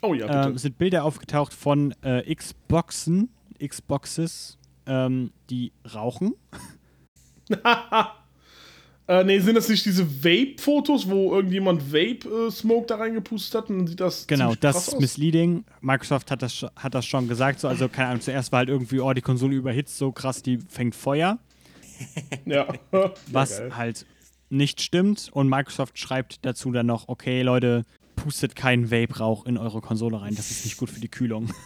Oh 0.00 0.14
ja, 0.14 0.46
ähm, 0.46 0.56
sind 0.56 0.78
Bilder 0.78 1.04
aufgetaucht 1.04 1.52
von 1.52 1.94
äh, 2.02 2.34
Xboxen, 2.34 3.28
Xboxes, 3.62 4.56
ähm, 4.86 5.32
die 5.50 5.72
rauchen. 5.94 6.34
äh, 9.08 9.22
nee, 9.22 9.38
sind 9.38 9.54
das 9.54 9.68
nicht 9.68 9.84
diese 9.84 10.04
Vape-Fotos, 10.24 11.08
wo 11.08 11.34
irgendjemand 11.34 11.92
Vape-Smoke 11.92 12.86
da 12.86 12.96
reingepustet 12.96 13.62
hat 13.62 13.70
und 13.70 13.78
dann 13.78 13.86
sieht 13.86 14.00
das 14.00 14.26
Genau, 14.26 14.54
das 14.54 14.88
ist 14.88 15.00
misleading. 15.00 15.64
Microsoft 15.80 16.30
hat 16.30 16.42
das, 16.42 16.66
hat 16.74 16.94
das 16.94 17.06
schon 17.06 17.28
gesagt. 17.28 17.60
So, 17.60 17.68
also, 17.68 17.88
keine 17.88 18.08
Ahnung, 18.08 18.22
zuerst 18.22 18.50
war 18.50 18.58
halt 18.58 18.68
irgendwie, 18.68 19.00
oh, 19.00 19.12
die 19.12 19.22
Konsole 19.22 19.54
überhitzt 19.54 19.96
so 19.96 20.10
krass, 20.10 20.42
die 20.42 20.58
fängt 20.58 20.94
Feuer. 20.94 21.38
Ja. 22.44 22.68
Was 23.32 23.58
geil. 23.58 23.74
halt 23.74 24.06
nicht 24.50 24.82
stimmt. 24.82 25.30
Und 25.32 25.48
Microsoft 25.48 25.98
schreibt 25.98 26.44
dazu 26.44 26.70
dann 26.70 26.86
noch, 26.86 27.08
okay, 27.08 27.40
Leute, 27.40 27.84
pustet 28.16 28.56
keinen 28.56 28.90
Vape-Rauch 28.90 29.46
in 29.46 29.56
eure 29.56 29.80
Konsole 29.80 30.20
rein. 30.20 30.34
Das 30.34 30.50
ist 30.50 30.64
nicht 30.64 30.76
gut 30.76 30.90
für 30.90 31.00
die 31.00 31.08
Kühlung. 31.08 31.50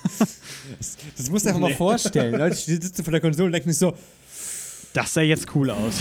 Das 1.16 1.30
musst 1.30 1.44
du 1.44 1.48
einfach 1.48 1.60
mal 1.60 1.74
vorstellen. 1.74 2.38
Leute 2.38 2.56
die 2.56 2.72
sitzen 2.72 3.02
vor 3.02 3.10
der 3.10 3.20
Konsole 3.20 3.46
und 3.46 3.52
denken 3.52 3.70
sich 3.70 3.78
so, 3.78 3.94
Das 4.92 5.14
sah 5.14 5.20
jetzt 5.20 5.54
cool 5.54 5.70
aus. 5.70 6.00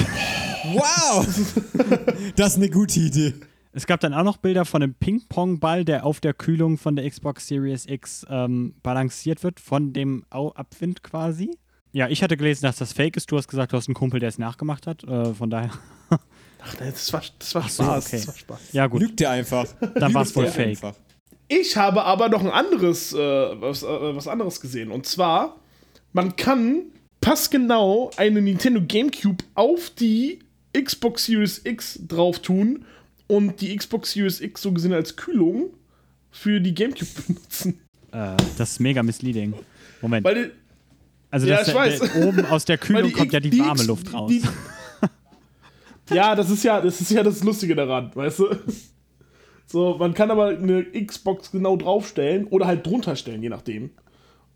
wow, 0.73 1.25
das 2.35 2.53
ist 2.53 2.57
eine 2.57 2.69
gute 2.69 2.99
Idee. 2.99 3.35
Es 3.71 3.85
gab 3.85 3.99
dann 3.99 4.15
auch 4.15 4.23
noch 4.23 4.37
Bilder 4.37 4.65
von 4.65 4.81
einem 4.81 4.95
Ping-Pong-Ball, 4.95 5.85
der 5.85 6.05
auf 6.05 6.19
der 6.19 6.33
Kühlung 6.33 6.77
von 6.77 6.95
der 6.95 7.07
Xbox 7.07 7.47
Series 7.47 7.85
X 7.85 8.25
ähm, 8.29 8.73
balanciert 8.81 9.43
wird, 9.43 9.59
von 9.59 9.93
dem 9.93 10.25
Au 10.31 10.51
Abwind 10.53 11.03
quasi. 11.03 11.51
Ja, 11.91 12.07
ich 12.07 12.23
hatte 12.23 12.35
gelesen, 12.35 12.63
dass 12.63 12.77
das 12.77 12.93
fake 12.93 13.15
ist. 13.15 13.31
Du 13.31 13.37
hast 13.37 13.47
gesagt, 13.47 13.73
du 13.73 13.77
hast 13.77 13.87
einen 13.87 13.95
Kumpel, 13.95 14.19
der 14.19 14.29
es 14.29 14.39
nachgemacht 14.39 14.87
hat. 14.87 15.03
Äh, 15.03 15.33
von 15.33 15.49
daher. 15.49 15.71
Ach, 16.09 16.75
nee, 16.79 16.89
das 16.91 17.13
war, 17.13 17.21
das 17.37 17.55
war 17.55 17.69
so, 17.69 17.83
Spaß. 17.83 18.07
okay. 18.07 18.17
Das 18.17 18.27
war 18.27 18.35
Spaß. 18.35 18.59
Ja, 18.73 18.87
gut. 18.87 19.01
Lügt 19.01 19.19
der 19.19 19.31
einfach. 19.31 19.67
Dann 19.95 20.13
war 20.13 20.23
es 20.23 20.35
wohl 20.35 20.47
fake. 20.47 20.67
einfach. 20.69 20.95
Ich 21.47 21.77
habe 21.77 22.03
aber 22.03 22.29
noch 22.29 22.41
ein 22.41 22.51
anderes, 22.51 23.13
äh, 23.13 23.17
was, 23.17 23.83
äh, 23.83 23.87
was 23.87 24.27
anderes 24.27 24.61
gesehen. 24.61 24.91
Und 24.91 25.05
zwar, 25.05 25.57
man 26.11 26.35
kann 26.35 26.83
passgenau 27.21 28.11
eine 28.17 28.41
Nintendo 28.41 28.81
GameCube 28.85 29.43
auf 29.55 29.89
die 29.91 30.39
Xbox 30.73 31.25
Series 31.25 31.61
X 31.63 31.99
drauf 32.07 32.39
tun 32.39 32.85
und 33.27 33.61
die 33.61 33.75
Xbox 33.75 34.11
Series 34.11 34.41
X 34.41 34.61
so 34.61 34.71
gesehen 34.71 34.93
als 34.93 35.15
Kühlung 35.15 35.71
für 36.31 36.59
die 36.59 36.73
GameCube 36.73 37.09
benutzen. 37.27 37.79
Äh, 38.11 38.35
das 38.57 38.71
ist 38.71 38.79
mega 38.79 39.03
misleading. 39.03 39.53
Moment. 40.01 40.25
Weil 40.25 40.51
also, 41.31 41.47
Ja, 41.47 41.63
der, 41.63 41.73
der, 41.99 42.27
oben 42.27 42.45
aus 42.45 42.65
der 42.65 42.77
Kühlung 42.79 43.09
die 43.09 43.11
kommt 43.13 43.33
ja 43.33 43.39
die, 43.39 43.49
die 43.49 43.59
warme 43.59 43.73
X- 43.79 43.87
Luft 43.87 44.13
raus. 44.13 44.31
Die, 44.31 44.41
ja, 46.13 46.35
das 46.35 46.49
ist 46.49 46.63
ja, 46.63 46.81
das 46.81 47.01
ist 47.01 47.11
ja 47.11 47.21
das 47.23 47.43
Lustige 47.43 47.75
daran, 47.75 48.11
weißt 48.15 48.39
du? 48.39 48.55
So, 49.67 49.97
man 49.99 50.15
kann 50.15 50.31
aber 50.31 50.47
eine 50.47 50.83
Xbox 50.83 51.51
genau 51.51 51.75
draufstellen 51.77 52.45
oder 52.47 52.65
halt 52.65 52.85
drunter 52.87 53.15
stellen, 53.15 53.43
je 53.43 53.49
nachdem. 53.49 53.91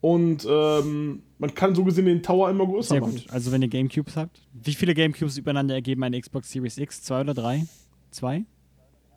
Und 0.04 0.46
ähm, 0.50 1.24
man 1.38 1.56
kann 1.56 1.74
so 1.76 1.86
gesehen 1.86 2.08
den 2.08 2.22
Tower 2.22 2.50
immer 2.50 2.66
größer 2.66 2.90
Sehr 2.90 3.00
machen. 3.00 3.14
gut. 3.16 3.26
Also, 3.30 3.54
wenn 3.54 3.62
ihr 3.62 3.70
Gamecubes 3.70 4.18
habt. 4.18 4.42
Wie 4.52 4.74
viele 4.74 4.94
Gamecubes 4.94 5.38
übereinander 5.38 5.76
ergeben 5.76 6.04
eine 6.04 6.20
Xbox 6.20 6.52
Series 6.52 6.78
X? 6.78 7.04
Zwei 7.04 7.22
oder 7.22 7.34
drei? 7.34 7.66
Zwei? 8.12 8.44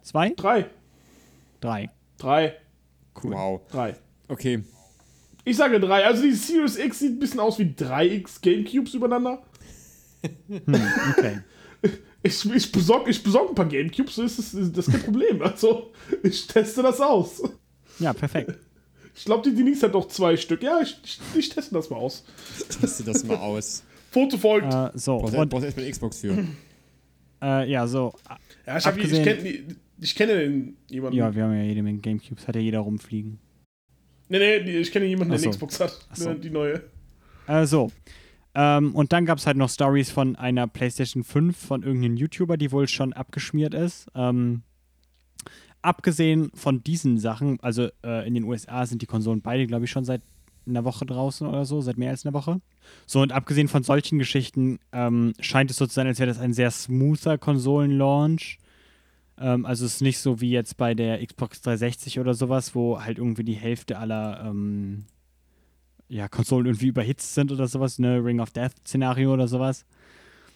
Zwei? 0.02 0.30
Drei. 0.36 0.70
Drei. 1.60 1.90
Drei. 2.18 2.54
Cool. 3.20 3.32
Wow. 3.32 3.60
Drei. 3.68 3.96
Okay. 4.28 4.62
Ich 5.44 5.56
sage 5.56 5.80
drei. 5.80 6.04
Also 6.04 6.22
die 6.22 6.30
Series 6.30 6.78
X 6.78 7.00
sieht 7.00 7.14
ein 7.14 7.18
bisschen 7.18 7.40
aus 7.40 7.58
wie 7.58 7.74
drei 7.74 8.06
X 8.06 8.40
Gamecubes 8.40 8.94
übereinander. 8.94 9.42
Okay. 10.22 11.40
Ich, 12.22 12.44
ich 12.44 12.72
besorge 12.72 13.08
ich 13.10 13.22
besorg 13.22 13.50
ein 13.50 13.54
paar 13.54 13.68
Gamecubes, 13.68 14.16
das 14.16 14.36
ist, 14.36 14.76
das 14.76 14.88
ist 14.88 14.92
kein 14.92 15.02
Problem. 15.04 15.40
Also, 15.42 15.92
ich 16.24 16.44
teste 16.48 16.82
das 16.82 17.00
aus. 17.00 17.40
Ja, 18.00 18.12
perfekt. 18.12 18.58
Ich 19.16 19.24
glaube, 19.24 19.48
die 19.48 19.56
Denise 19.56 19.82
hat 19.86 19.94
doch 19.94 20.08
zwei 20.08 20.36
Stück. 20.36 20.62
Ja, 20.62 20.80
ich, 20.82 20.98
ich, 21.02 21.18
ich 21.34 21.48
teste 21.48 21.74
das 21.74 21.88
mal 21.90 21.96
aus. 21.96 22.24
Teste 22.80 23.02
das 23.04 23.24
mal 23.24 23.36
aus. 23.38 23.82
Foto 24.10 24.36
folgt. 24.36 24.72
Äh, 24.72 24.90
so, 24.94 25.18
Brauchst, 25.18 25.34
und 25.34 25.48
brauchst 25.48 25.64
erstmal 25.64 25.84
eine 25.84 25.92
Xbox 25.92 26.20
für. 26.20 26.46
äh, 27.42 27.70
ja, 27.70 27.86
so. 27.86 28.12
ja, 28.66 28.76
ich, 28.76 28.86
hab, 28.86 28.96
ich, 28.96 29.04
abgesehen- 29.04 29.24
kenne 29.24 29.76
ich 29.98 30.14
kenne 30.14 30.38
den 30.38 30.76
jemanden. 30.88 31.16
Ja, 31.16 31.34
wir 31.34 31.44
haben 31.44 31.54
ja 31.54 31.62
jede 31.62 31.82
Menge 31.82 32.00
Gamecubes, 32.00 32.46
hat 32.46 32.54
ja 32.56 32.60
jeder 32.60 32.80
rumfliegen. 32.80 33.38
Nee, 34.28 34.38
nee, 34.62 34.78
ich 34.78 34.92
kenne 34.92 35.06
jemanden, 35.06 35.30
der 35.30 35.38
so. 35.38 35.46
eine 35.46 35.52
Xbox 35.52 35.80
hat. 35.80 36.06
So. 36.12 36.34
Die 36.34 36.50
neue. 36.50 36.82
Äh, 37.46 37.64
so. 37.66 37.90
Ähm, 38.54 38.94
und 38.94 39.12
dann 39.12 39.24
gab 39.26 39.38
es 39.38 39.46
halt 39.46 39.56
noch 39.56 39.70
Stories 39.70 40.10
von 40.10 40.36
einer 40.36 40.66
PlayStation 40.66 41.24
5 41.24 41.56
von 41.56 41.82
irgendeinem 41.82 42.16
YouTuber, 42.16 42.56
die 42.56 42.72
wohl 42.72 42.88
schon 42.88 43.12
abgeschmiert 43.12 43.74
ist. 43.74 44.08
Ähm, 44.14 44.62
abgesehen 45.86 46.50
von 46.54 46.82
diesen 46.82 47.18
Sachen, 47.18 47.58
also 47.60 47.88
äh, 48.04 48.26
in 48.26 48.34
den 48.34 48.44
USA 48.44 48.84
sind 48.86 49.02
die 49.02 49.06
Konsolen 49.06 49.40
beide, 49.40 49.66
glaube 49.66 49.84
ich, 49.84 49.90
schon 49.90 50.04
seit 50.04 50.22
einer 50.66 50.84
Woche 50.84 51.06
draußen 51.06 51.46
oder 51.46 51.64
so, 51.64 51.80
seit 51.80 51.96
mehr 51.96 52.10
als 52.10 52.26
einer 52.26 52.34
Woche. 52.34 52.60
So, 53.06 53.20
und 53.20 53.32
abgesehen 53.32 53.68
von 53.68 53.84
solchen 53.84 54.18
Geschichten 54.18 54.78
ähm, 54.92 55.32
scheint 55.40 55.70
es 55.70 55.76
so 55.76 55.86
zu 55.86 55.94
sein, 55.94 56.06
als 56.06 56.18
wäre 56.18 56.28
das 56.28 56.40
ein 56.40 56.52
sehr 56.52 56.70
smoother 56.70 57.38
Konsolenlaunch. 57.38 58.58
Ähm, 59.38 59.64
also 59.64 59.86
es 59.86 59.94
ist 59.94 60.00
nicht 60.00 60.18
so 60.18 60.40
wie 60.40 60.50
jetzt 60.50 60.76
bei 60.76 60.94
der 60.94 61.24
Xbox 61.24 61.62
360 61.62 62.18
oder 62.18 62.34
sowas, 62.34 62.74
wo 62.74 63.00
halt 63.00 63.18
irgendwie 63.18 63.44
die 63.44 63.54
Hälfte 63.54 63.98
aller 63.98 64.44
ähm, 64.44 65.04
ja, 66.08 66.28
Konsolen 66.28 66.66
irgendwie 66.66 66.88
überhitzt 66.88 67.34
sind 67.34 67.52
oder 67.52 67.68
sowas, 67.68 67.98
ne, 67.98 68.24
Ring 68.24 68.40
of 68.40 68.50
Death-Szenario 68.50 69.32
oder 69.32 69.48
sowas. 69.48 69.84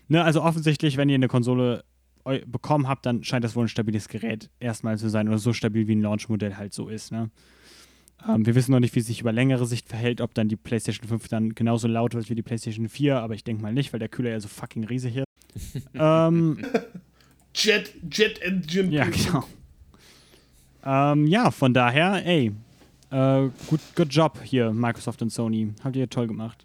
Ne, 0.09 0.25
also 0.25 0.43
offensichtlich, 0.43 0.97
wenn 0.97 1.09
ihr 1.09 1.15
eine 1.15 1.29
Konsole 1.29 1.85
bekommen 2.47 2.89
habt, 2.89 3.07
dann 3.07 3.25
scheint 3.25 3.45
das 3.45 3.57
wohl 3.57 3.65
ein 3.65 3.69
stabiles 3.69 4.09
Gerät 4.09 4.51
erstmal 4.61 4.99
zu 4.99 5.09
sein 5.09 5.29
oder 5.29 5.39
so 5.39 5.53
stabil 5.53 5.87
wie 5.89 5.95
ein 5.95 6.03
Launchmodell 6.03 6.57
halt 6.57 6.73
so 6.73 6.89
ist, 6.89 7.13
ne. 7.13 7.31
Ähm, 8.29 8.45
wir 8.45 8.55
wissen 8.55 8.73
noch 8.73 8.81
nicht, 8.81 8.95
wie 8.95 9.01
es 9.01 9.07
sich 9.07 9.21
über 9.21 9.33
längere 9.33 9.67
Sicht 9.67 9.89
verhält, 9.89 10.21
ob 10.21 10.35
dann 10.35 10.49
die 10.49 10.57
PlayStation 10.57 11.09
5 11.09 11.29
dann 11.29 11.55
genauso 11.55 11.89
laut 11.89 12.15
wird 12.15 12.29
wie 12.29 12.35
die 12.35 12.43
PlayStation 12.43 12.89
4, 12.89 13.19
aber 13.19 13.35
ich 13.35 13.45
denke 13.45 13.63
mal 13.63 13.73
nicht, 13.73 13.93
weil 13.93 14.01
der 14.01 14.09
Kühler 14.09 14.31
ja 14.31 14.41
so 14.41 14.49
fucking 14.49 14.85
riesig 14.85 15.17
ist. 15.17 15.27
ähm, 15.95 16.59
Jet, 17.55 17.95
Jet 18.11 18.41
Engine. 18.43 18.91
ja, 18.91 19.05
genau. 19.05 19.45
Ähm, 20.85 21.27
ja, 21.27 21.51
von 21.51 21.75
daher, 21.75 22.25
ey, 22.25 22.53
äh, 23.11 23.49
gut, 23.67 23.81
good 23.97 24.09
job 24.13 24.41
hier, 24.43 24.71
Microsoft 24.73 25.21
und 25.23 25.31
Sony. 25.31 25.73
Habt 25.83 25.97
ihr 25.97 26.09
toll 26.09 26.27
gemacht. 26.27 26.65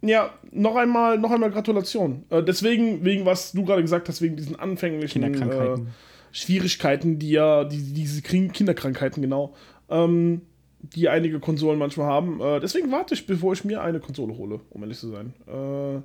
Ja, 0.00 0.30
noch 0.52 0.76
einmal, 0.76 1.18
noch 1.18 1.30
einmal 1.30 1.50
Gratulation. 1.50 2.24
Äh, 2.30 2.42
deswegen, 2.42 3.04
wegen 3.04 3.24
was 3.24 3.52
du 3.52 3.64
gerade 3.64 3.82
gesagt 3.82 4.08
hast, 4.08 4.22
wegen 4.22 4.36
diesen 4.36 4.56
anfänglichen 4.56 5.22
Kinderkrankheiten. 5.22 5.86
Äh, 5.86 5.90
Schwierigkeiten, 6.30 7.18
die 7.18 7.30
ja, 7.30 7.64
die, 7.64 7.94
diese 7.94 8.22
Kinderkrankheiten, 8.22 9.22
genau, 9.22 9.54
ähm, 9.88 10.42
die 10.80 11.08
einige 11.08 11.40
Konsolen 11.40 11.78
manchmal 11.78 12.06
haben. 12.06 12.40
Äh, 12.40 12.60
deswegen 12.60 12.92
warte 12.92 13.14
ich, 13.14 13.26
bevor 13.26 13.52
ich 13.54 13.64
mir 13.64 13.82
eine 13.82 13.98
Konsole 13.98 14.36
hole, 14.36 14.60
um 14.70 14.82
ehrlich 14.82 14.98
zu 14.98 15.08
sein. 15.08 15.32
Äh, 15.46 16.00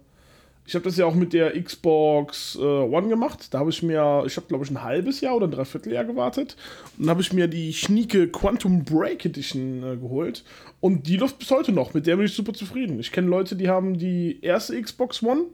ich 0.66 0.76
habe 0.76 0.86
das 0.86 0.98
ja 0.98 1.06
auch 1.06 1.16
mit 1.16 1.34
der 1.34 1.62
Xbox 1.62 2.56
äh, 2.56 2.62
One 2.62 3.10
gemacht. 3.10 3.54
Da 3.54 3.60
habe 3.60 3.70
ich 3.70 3.84
mir, 3.84 4.24
ich 4.26 4.38
habe 4.38 4.48
glaube 4.48 4.64
ich 4.64 4.72
ein 4.72 4.82
halbes 4.82 5.20
Jahr 5.20 5.36
oder 5.36 5.48
ein 5.48 5.52
Dreivierteljahr 5.52 6.06
gewartet. 6.06 6.56
Und 6.98 7.10
habe 7.10 7.22
ich 7.22 7.34
mir 7.34 7.48
die 7.48 7.74
schnieke 7.74 8.30
Quantum 8.30 8.86
Break 8.86 9.26
Edition 9.26 9.84
äh, 9.84 9.98
geholt. 9.98 10.44
Und 10.80 11.08
die 11.08 11.18
läuft 11.18 11.40
bis 11.40 11.52
heute 11.52 11.74
noch. 11.74 11.94
Mit 11.94 12.08
der 12.08 12.16
bin 12.16 12.26
ich 12.26 12.34
super 12.34 12.54
zufrieden. 12.54 13.00
Ich 13.00 13.12
kenne 13.12 13.28
Leute, 13.28 13.56
die 13.58 13.68
haben 13.68 13.98
die 13.98 14.40
erste 14.42 14.82
Xbox 14.82 15.22
One 15.22 15.46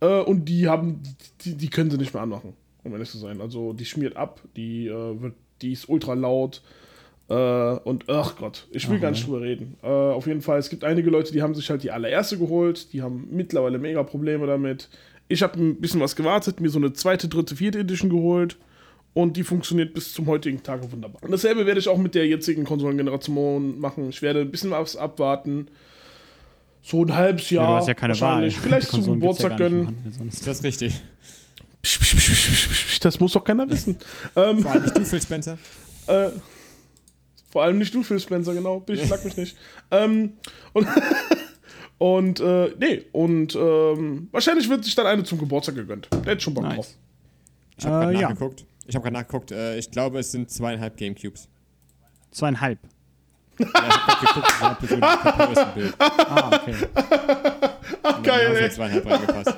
äh, 0.00 0.20
und 0.20 0.46
die 0.46 0.68
haben, 0.68 1.02
die, 1.44 1.56
die 1.56 1.70
können 1.70 1.90
sie 1.90 1.98
nicht 1.98 2.12
mehr 2.12 2.22
anmachen, 2.22 2.52
um 2.84 2.92
ehrlich 2.92 3.10
zu 3.10 3.18
sein. 3.18 3.40
Also 3.40 3.72
die 3.72 3.86
schmiert 3.86 4.16
ab, 4.16 4.42
die 4.54 4.86
äh, 4.86 5.20
wird, 5.20 5.34
die 5.62 5.72
ist 5.72 5.88
ultra 5.88 6.12
laut. 6.12 6.62
Äh, 7.30 7.78
und 7.84 8.08
ach 8.08 8.34
Gott, 8.36 8.66
ich 8.72 8.88
will 8.88 8.96
Aha. 8.96 9.02
gar 9.02 9.10
nicht 9.12 9.24
drüber 9.24 9.40
reden. 9.40 9.76
Äh, 9.82 9.86
auf 9.86 10.26
jeden 10.26 10.42
Fall, 10.42 10.58
es 10.58 10.68
gibt 10.68 10.82
einige 10.82 11.10
Leute, 11.10 11.32
die 11.32 11.42
haben 11.42 11.54
sich 11.54 11.70
halt 11.70 11.84
die 11.84 11.92
allererste 11.92 12.36
geholt, 12.36 12.92
die 12.92 13.02
haben 13.02 13.28
mittlerweile 13.30 13.78
mega 13.78 14.02
Probleme 14.02 14.48
damit. 14.48 14.88
Ich 15.28 15.42
habe 15.44 15.60
ein 15.60 15.80
bisschen 15.80 16.00
was 16.00 16.16
gewartet, 16.16 16.60
mir 16.60 16.70
so 16.70 16.80
eine 16.80 16.92
zweite, 16.92 17.28
dritte, 17.28 17.54
vierte 17.54 17.78
Edition 17.78 18.10
geholt 18.10 18.56
und 19.14 19.36
die 19.36 19.44
funktioniert 19.44 19.94
bis 19.94 20.12
zum 20.12 20.26
heutigen 20.26 20.60
Tage 20.64 20.90
wunderbar. 20.90 21.22
Und 21.22 21.30
dasselbe 21.30 21.66
werde 21.66 21.78
ich 21.78 21.88
auch 21.88 21.98
mit 21.98 22.16
der 22.16 22.26
jetzigen 22.26 22.64
Konsolengeneration 22.64 23.78
machen. 23.78 24.08
Ich 24.08 24.22
werde 24.22 24.40
ein 24.40 24.50
bisschen 24.50 24.72
was 24.72 24.96
abwarten. 24.96 25.68
So 26.82 27.04
ein 27.04 27.14
halbes 27.14 27.48
Jahr. 27.50 27.64
Ja, 27.64 27.70
du 27.70 27.76
hast 27.76 27.88
ja 27.88 27.94
keine 27.94 28.14
Wahl. 28.14 28.20
wahrscheinlich. 28.20 28.58
Vielleicht 28.58 28.88
zum 28.88 29.04
ja 29.04 29.12
Geburtstag 29.14 29.52
im 29.52 29.56
gönnen. 29.58 29.86
Handel 29.86 30.12
sonst. 30.12 30.46
Das 30.48 30.58
ist 30.58 30.64
richtig. 30.64 31.00
Das 33.02 33.20
muss 33.20 33.32
doch 33.32 33.44
keiner 33.44 33.70
wissen. 33.70 33.96
ähm, 34.34 34.58
Vor 34.58 34.72
allem 34.72 34.82
nicht 34.82 34.98
du, 34.98 35.04
Phil 35.04 35.22
Spencer. 35.22 35.58
äh, 36.08 36.30
vor 37.50 37.62
allem 37.62 37.78
nicht 37.78 37.92
du, 37.94 38.02
Phil 38.02 38.18
Spencer, 38.20 38.54
genau. 38.54 38.80
Bitte 38.80 39.06
schlag 39.06 39.24
mich 39.24 39.36
nicht. 39.36 39.56
ähm, 39.90 40.32
und 40.72 40.86
und 41.98 42.40
äh, 42.40 42.70
nee, 42.78 43.04
und 43.12 43.54
ähm, 43.56 44.28
wahrscheinlich 44.32 44.68
wird 44.68 44.84
sich 44.84 44.94
dann 44.94 45.06
eine 45.06 45.22
zum 45.24 45.38
Geburtstag 45.38 45.74
gegönnt. 45.74 46.08
Der 46.24 46.32
hat 46.32 46.42
schon 46.42 46.54
Bock 46.54 46.64
drauf. 46.64 46.76
Nice. 46.76 46.98
Ich 47.78 47.86
habe 47.86 48.04
gerade 48.04 48.16
Äh, 48.16 48.20
ja. 48.20 48.28
nachgeguckt. 48.30 48.64
Ich 48.86 48.94
habe 48.94 49.02
gerade 49.02 49.14
nachgeguckt. 49.14 49.52
Äh, 49.52 49.78
ich 49.78 49.90
glaube, 49.90 50.18
es 50.20 50.32
sind 50.32 50.50
zweieinhalb 50.50 50.96
Gamecubes. 50.96 51.48
Zweieinhalb. 52.30 52.78
Ja, 53.58 53.66
ich 53.66 53.74
habe 53.74 54.26
geguckt, 54.26 54.46
ich 54.48 54.60
habe 54.60 54.86
so 54.86 54.94
ein 54.94 55.00
Comparison-Bild. 55.00 55.94
Ah, 55.98 56.50
okay. 56.62 56.74
Ach, 58.02 58.22
geil, 58.22 58.56
ey. 58.56 58.70
zweieinhalb 58.70 59.06
reingepasst. 59.06 59.54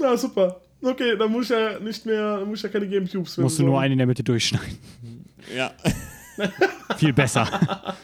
Ja, 0.00 0.16
super. 0.16 0.60
Okay, 0.82 1.16
dann 1.16 1.32
muss 1.32 1.44
ich 1.44 1.50
ja 1.50 1.78
nicht 1.80 2.04
mehr, 2.06 2.42
muss 2.46 2.58
ich 2.58 2.62
ja 2.64 2.68
keine 2.68 2.86
Gamecubes 2.88 3.36
mehr 3.36 3.44
Musst 3.44 3.58
du 3.58 3.62
nur 3.62 3.70
besorgen. 3.72 3.84
eine 3.84 3.92
in 3.94 3.98
der 3.98 4.06
Mitte 4.06 4.22
durchschneiden. 4.22 4.78
Ja. 5.56 5.72
Viel 6.96 7.12
besser. 7.12 7.96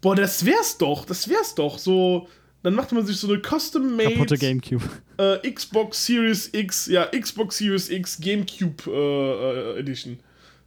Boah, 0.00 0.16
das 0.16 0.44
wär's 0.44 0.78
doch, 0.78 1.04
das 1.04 1.28
wär's 1.28 1.54
doch. 1.54 1.78
So, 1.78 2.28
dann 2.62 2.74
macht 2.74 2.92
man 2.92 3.04
sich 3.06 3.16
so 3.18 3.28
eine 3.28 3.40
custom-made 3.40 4.12
Kaputte 4.14 4.38
Gamecube. 4.38 4.84
äh, 5.18 5.50
Xbox 5.50 6.06
Series 6.06 6.48
X, 6.52 6.86
ja, 6.86 7.06
Xbox 7.06 7.58
Series 7.58 7.90
X 7.90 8.18
Gamecube 8.20 8.84
äh, 8.86 9.76
äh, 9.76 9.80
Edition. 9.80 10.18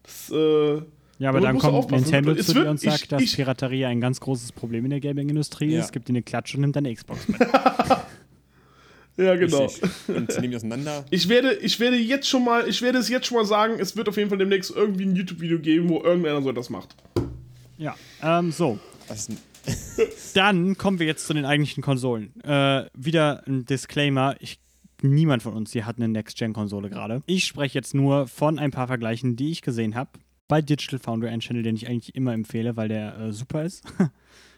Das, 0.03 0.29
äh, 0.31 0.81
Ja, 1.19 1.29
aber 1.29 1.39
dann 1.41 1.57
kommt 1.57 1.73
aufpassen. 1.73 2.03
Nintendo 2.03 2.35
zu 2.35 2.53
dir 2.53 2.69
und 2.69 2.83
ich- 2.83 2.89
sagt, 2.91 3.11
dass 3.11 3.21
ich- 3.21 3.35
Piraterie 3.35 3.85
ein 3.85 4.01
ganz 4.01 4.19
großes 4.19 4.51
Problem 4.51 4.83
in 4.85 4.91
der 4.91 4.99
Gaming-Industrie 4.99 5.73
Ja. 5.73 5.79
ist. 5.81 5.91
Gibt 5.91 6.07
dir 6.09 6.11
eine 6.13 6.21
Klatsche 6.23 6.57
und 6.57 6.61
nimmt 6.61 6.75
deine 6.75 6.93
Xbox 6.93 7.27
mit. 7.27 7.39
ja, 9.17 9.35
genau. 9.35 9.65
Richtig. 9.65 9.91
Und 10.07 10.29
nehmen 10.39 10.51
die 10.51 10.55
auseinander. 10.55 11.05
Ich 11.11 11.29
werde, 11.29 11.53
ich 11.53 11.79
werde 11.79 11.97
jetzt 11.97 12.27
schon 12.27 12.43
mal, 12.43 12.67
ich 12.67 12.81
werde 12.81 12.97
es 12.97 13.09
jetzt 13.09 13.27
schon 13.27 13.37
mal 13.37 13.45
sagen, 13.45 13.75
es 13.79 13.95
wird 13.95 14.09
auf 14.09 14.17
jeden 14.17 14.29
Fall 14.29 14.37
demnächst 14.37 14.71
irgendwie 14.75 15.05
ein 15.05 15.15
YouTube-Video 15.15 15.59
geben, 15.59 15.89
wo 15.89 16.01
irgendeiner 16.01 16.41
so 16.41 16.49
etwas 16.49 16.69
macht. 16.69 16.95
ja, 17.77 17.95
ähm, 18.21 18.51
so. 18.51 18.79
Was 19.07 19.29
Dann 20.33 20.77
kommen 20.77 20.99
wir 20.99 21.05
jetzt 21.05 21.27
zu 21.27 21.33
den 21.33 21.45
eigentlichen 21.45 21.83
Konsolen. 21.83 22.33
Äh, 22.43 22.85
wieder 22.93 23.43
ein 23.47 23.65
Disclaimer. 23.65 24.35
Ich, 24.39 24.59
niemand 25.01 25.43
von 25.43 25.53
uns 25.53 25.71
hier 25.71 25.85
hat 25.85 25.97
eine 25.97 26.07
Next-Gen-Konsole 26.07 26.89
gerade. 26.89 27.21
Ich 27.25 27.45
spreche 27.45 27.77
jetzt 27.77 27.93
nur 27.93 28.27
von 28.27 28.59
ein 28.59 28.71
paar 28.71 28.87
Vergleichen, 28.87 29.35
die 29.35 29.51
ich 29.51 29.61
gesehen 29.61 29.95
habe. 29.95 30.11
Bei 30.47 30.61
Digital 30.61 30.99
Foundry, 30.99 31.29
ein 31.29 31.39
Channel, 31.39 31.63
den 31.63 31.75
ich 31.75 31.87
eigentlich 31.87 32.15
immer 32.15 32.33
empfehle, 32.33 32.75
weil 32.75 32.89
der 32.89 33.17
äh, 33.17 33.31
super 33.31 33.63
ist. 33.63 33.83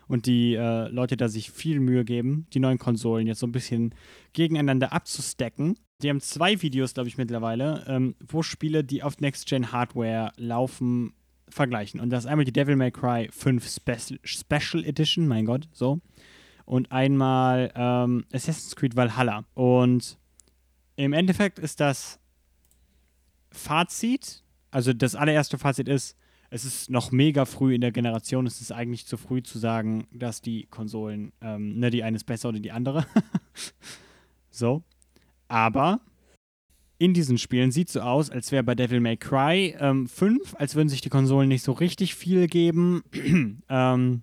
Und 0.08 0.26
die 0.26 0.54
äh, 0.54 0.88
Leute 0.90 1.18
da 1.18 1.30
sich 1.30 1.52
viel 1.52 1.80
Mühe 1.80 2.06
geben, 2.06 2.48
die 2.54 2.60
neuen 2.60 2.78
Konsolen 2.78 3.28
jetzt 3.28 3.40
so 3.40 3.48
ein 3.48 3.52
bisschen 3.52 3.96
gegeneinander 4.34 4.94
abzustacken. 4.94 5.78
Die 6.02 6.10
haben 6.10 6.22
zwei 6.22 6.62
Videos, 6.62 6.94
glaube 6.94 7.10
ich, 7.10 7.18
mittlerweile, 7.18 7.84
ähm, 7.88 8.16
wo 8.28 8.44
Spiele, 8.44 8.84
die 8.84 9.02
auf 9.02 9.20
Next-Gen-Hardware 9.20 10.32
laufen, 10.38 11.14
vergleichen. 11.48 12.00
Und 12.00 12.10
das 12.10 12.26
ist 12.26 12.30
einmal 12.30 12.46
die 12.46 12.54
Devil 12.54 12.76
May 12.76 12.92
Cry 12.92 13.30
5 13.32 13.68
Special, 13.68 14.20
Special 14.24 14.84
Edition, 14.84 15.28
mein 15.28 15.46
Gott, 15.46 15.68
so. 15.72 16.02
Und 16.66 16.92
einmal 16.92 17.72
ähm, 17.76 18.26
Assassin's 18.34 18.76
Creed 18.76 18.96
Valhalla. 18.96 19.46
Und 19.54 20.18
im 20.96 21.14
Endeffekt 21.14 21.60
ist 21.60 21.80
das 21.80 22.20
Fazit, 23.52 24.44
also 24.72 24.92
das 24.94 25.16
allererste 25.16 25.58
Fazit 25.58 25.88
ist, 25.88 26.18
es 26.50 26.66
ist 26.66 26.90
noch 26.90 27.12
mega 27.12 27.46
früh 27.46 27.76
in 27.76 27.82
der 27.82 27.92
Generation. 27.92 28.46
Es 28.46 28.62
ist 28.62 28.72
eigentlich 28.72 29.06
zu 29.06 29.18
früh 29.18 29.42
zu 29.42 29.60
sagen, 29.60 30.08
dass 30.12 30.42
die 30.42 30.68
Konsolen, 30.68 31.32
ähm, 31.42 31.80
ne, 31.80 31.90
die 31.90 32.04
eine 32.04 32.16
ist 32.16 32.26
besser 32.26 32.50
oder 32.50 32.60
die 32.60 32.72
andere. 32.72 33.06
so. 34.50 34.84
Aber 35.48 36.02
in 36.98 37.14
diesen 37.14 37.38
Spielen 37.38 37.72
sieht 37.72 37.90
so 37.90 38.02
aus, 38.02 38.30
als 38.30 38.52
wäre 38.52 38.64
bei 38.64 38.76
Devil 38.76 39.02
May 39.02 39.18
Cry 39.18 39.76
ähm, 39.80 40.08
5, 40.08 40.56
als 40.56 40.76
würden 40.76 40.90
sich 40.90 41.02
die 41.02 41.10
Konsolen 41.10 41.50
nicht 41.50 41.64
so 41.64 41.74
richtig 41.74 42.16
viel 42.16 42.48
geben. 42.48 43.04
ähm, 43.70 44.22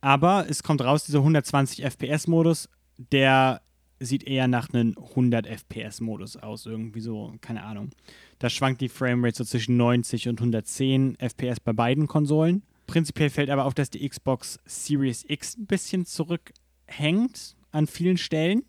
aber 0.00 0.46
es 0.48 0.62
kommt 0.62 0.82
raus, 0.82 1.04
dieser 1.04 1.18
120 1.18 1.84
FPS-Modus, 1.84 2.68
der 2.96 3.60
sieht 4.00 4.24
eher 4.24 4.48
nach 4.48 4.72
einem 4.72 4.94
100 4.98 5.46
FPS-Modus 5.46 6.36
aus, 6.36 6.66
irgendwie 6.66 7.00
so, 7.00 7.34
keine 7.40 7.62
Ahnung. 7.64 7.90
Da 8.38 8.50
schwankt 8.50 8.80
die 8.80 8.88
Framerate 8.88 9.38
so 9.38 9.44
zwischen 9.44 9.76
90 9.76 10.28
und 10.28 10.38
110 10.40 11.16
FPS 11.18 11.60
bei 11.60 11.72
beiden 11.72 12.06
Konsolen. 12.06 12.62
Prinzipiell 12.86 13.30
fällt 13.30 13.50
aber 13.50 13.64
auf, 13.64 13.74
dass 13.74 13.90
die 13.90 14.06
Xbox 14.08 14.58
Series 14.64 15.24
X 15.26 15.56
ein 15.56 15.66
bisschen 15.66 16.06
zurückhängt 16.06 17.56
an 17.72 17.86
vielen 17.86 18.16
Stellen 18.16 18.62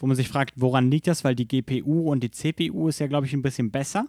wo 0.00 0.06
man 0.06 0.16
sich 0.16 0.28
fragt, 0.28 0.54
woran 0.56 0.90
liegt 0.90 1.06
das, 1.06 1.24
weil 1.24 1.36
die 1.36 1.46
GPU 1.46 2.10
und 2.10 2.24
die 2.24 2.30
CPU 2.30 2.88
ist 2.88 2.98
ja, 2.98 3.06
glaube 3.06 3.26
ich, 3.26 3.34
ein 3.34 3.42
bisschen 3.42 3.70
besser 3.70 4.08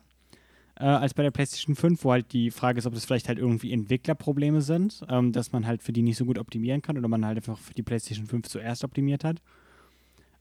äh, 0.80 0.86
als 0.86 1.14
bei 1.14 1.22
der 1.22 1.32
PlayStation 1.32 1.76
5, 1.76 2.03
wo 2.03 2.12
halt 2.12 2.32
die 2.32 2.49
Frage 2.49 2.80
ist, 2.80 2.86
ob 2.86 2.94
das 2.94 3.06
vielleicht 3.06 3.28
halt 3.28 3.38
irgendwie 3.38 3.74
Entwicklerprobleme 3.74 4.62
sind, 4.62 5.02
ähm, 5.10 5.34
dass 5.34 5.52
man 5.52 5.68
halt 5.68 5.84
für 5.84 5.91
die 5.91 6.02
nicht 6.02 6.18
so 6.18 6.26
gut 6.26 6.40
optimieren 6.40 6.82
kann 6.82 6.98
oder 6.98 7.10
man 7.10 7.26
halt 7.26 7.38
einfach 7.38 7.58
für 7.58 7.74
die 7.74 7.84
PlayStation 7.84 8.26
5 8.26 8.48
zuerst 8.48 8.84
optimiert 8.84 9.24
hat. 9.24 9.41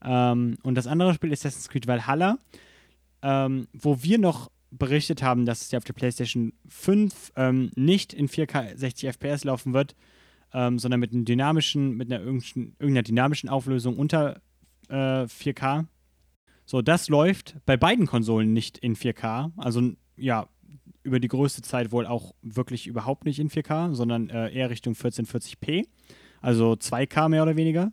Ähm, 0.04 0.56
und 0.62 0.74
das 0.74 0.86
andere 0.86 1.14
Spiel 1.14 1.32
ist 1.32 1.44
Assassin's 1.44 1.68
Creed 1.68 1.86
Valhalla, 1.86 2.38
ähm, 3.22 3.68
wo 3.72 4.02
wir 4.02 4.18
noch 4.18 4.50
berichtet 4.70 5.22
haben, 5.22 5.46
dass 5.46 5.62
es 5.62 5.70
ja 5.70 5.78
auf 5.78 5.84
der 5.84 5.92
PlayStation 5.92 6.52
5 6.68 7.32
ähm, 7.36 7.70
nicht 7.74 8.12
in 8.12 8.28
4K 8.28 8.76
60 8.76 9.08
FPS 9.08 9.44
laufen 9.44 9.74
wird, 9.74 9.96
ähm, 10.52 10.78
sondern 10.78 11.00
mit 11.00 11.12
einem 11.12 11.24
dynamischen, 11.24 11.96
mit 11.96 12.12
einer 12.12 12.24
irgendeiner, 12.24 13.02
dynamischen 13.02 13.48
Auflösung 13.48 13.98
unter 13.98 14.40
äh, 14.88 15.24
4K. 15.24 15.86
So, 16.64 16.82
das 16.82 17.08
läuft 17.08 17.56
bei 17.66 17.76
beiden 17.76 18.06
Konsolen 18.06 18.52
nicht 18.52 18.78
in 18.78 18.94
4K. 18.94 19.52
Also, 19.56 19.92
ja, 20.16 20.48
über 21.02 21.18
die 21.18 21.28
größte 21.28 21.62
Zeit 21.62 21.92
wohl 21.92 22.06
auch 22.06 22.34
wirklich 22.42 22.86
überhaupt 22.86 23.24
nicht 23.24 23.38
in 23.38 23.50
4K, 23.50 23.94
sondern 23.94 24.28
äh, 24.28 24.52
eher 24.52 24.70
Richtung 24.70 24.94
1440p. 24.94 25.86
Also 26.40 26.72
2K 26.72 27.28
mehr 27.28 27.42
oder 27.42 27.56
weniger. 27.56 27.92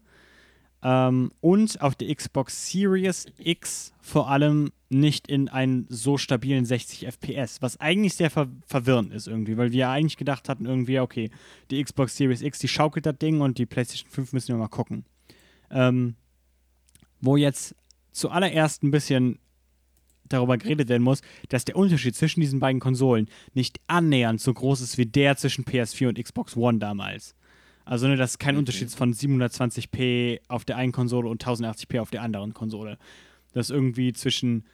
Ähm, 0.84 1.32
und 1.42 1.82
auf 1.82 1.96
der 1.96 2.14
Xbox 2.14 2.70
Series 2.70 3.26
X 3.38 3.94
vor 4.00 4.30
allem 4.30 4.72
nicht 4.90 5.28
in 5.28 5.50
einen 5.50 5.86
so 5.90 6.18
stabilen 6.18 6.66
60 6.66 7.08
FPS, 7.08 7.62
was 7.62 7.80
eigentlich 7.80 8.14
sehr 8.14 8.30
ver 8.30 8.48
verwirrend 8.66 9.12
ist 9.12 9.28
irgendwie, 9.28 9.58
weil 9.58 9.72
wir 9.72 9.90
eigentlich 9.90 10.18
gedacht 10.18 10.48
hatten, 10.50 10.66
irgendwie, 10.66 11.00
okay, 11.00 11.30
die 11.72 11.84
Xbox 11.84 12.16
Series 12.16 12.42
X, 12.42 12.60
die 12.60 12.68
schaukelt 12.68 13.06
das 13.06 13.18
Ding 13.18 13.42
und 13.42 13.58
die 13.58 13.66
PlayStation 13.66 14.10
5 14.10 14.34
müssen 14.34 14.50
wir 14.50 14.58
mal 14.58 14.68
gucken. 14.68 15.04
Ähm, 15.70 16.16
wo 17.20 17.36
jetzt 17.36 17.76
zuallererst 18.12 18.84
ein 18.84 18.92
bisschen 18.92 19.40
darüber 20.30 20.58
geredet 20.58 20.90
werden 20.90 21.04
muss, 21.04 21.22
dass 21.50 21.66
der 21.66 21.76
Unterschied 21.76 22.16
zwischen 22.16 22.42
diesen 22.42 22.60
beiden 22.60 22.80
Konsolen 22.80 23.30
nicht 23.54 23.80
annähernd 23.88 24.42
so 24.42 24.54
groß 24.54 24.82
ist 24.82 24.98
wie 24.98 25.06
der 25.06 25.38
zwischen 25.38 25.66
PS4 25.66 26.10
und 26.10 26.22
Xbox 26.22 26.56
One 26.56 26.80
damals. 26.80 27.36
Also, 27.88 28.08
ne, 28.08 28.18
das 28.18 28.32
ist 28.32 28.40
kein 28.40 28.58
Unterschied 28.58 28.88
ist 28.88 28.98
von 28.98 29.14
720p 29.14 30.42
auf 30.50 30.66
der 30.66 30.76
einen 30.76 30.92
Konsole 30.92 31.30
und 31.30 31.44
1080p 31.44 32.02
auf 32.02 32.12
der 32.12 32.22
anderen 32.22 32.54
Konsole. 32.54 32.98
Das 33.54 33.70
ist 33.70 33.76
irgendwie 33.76 34.12
zwischen, 34.12 34.66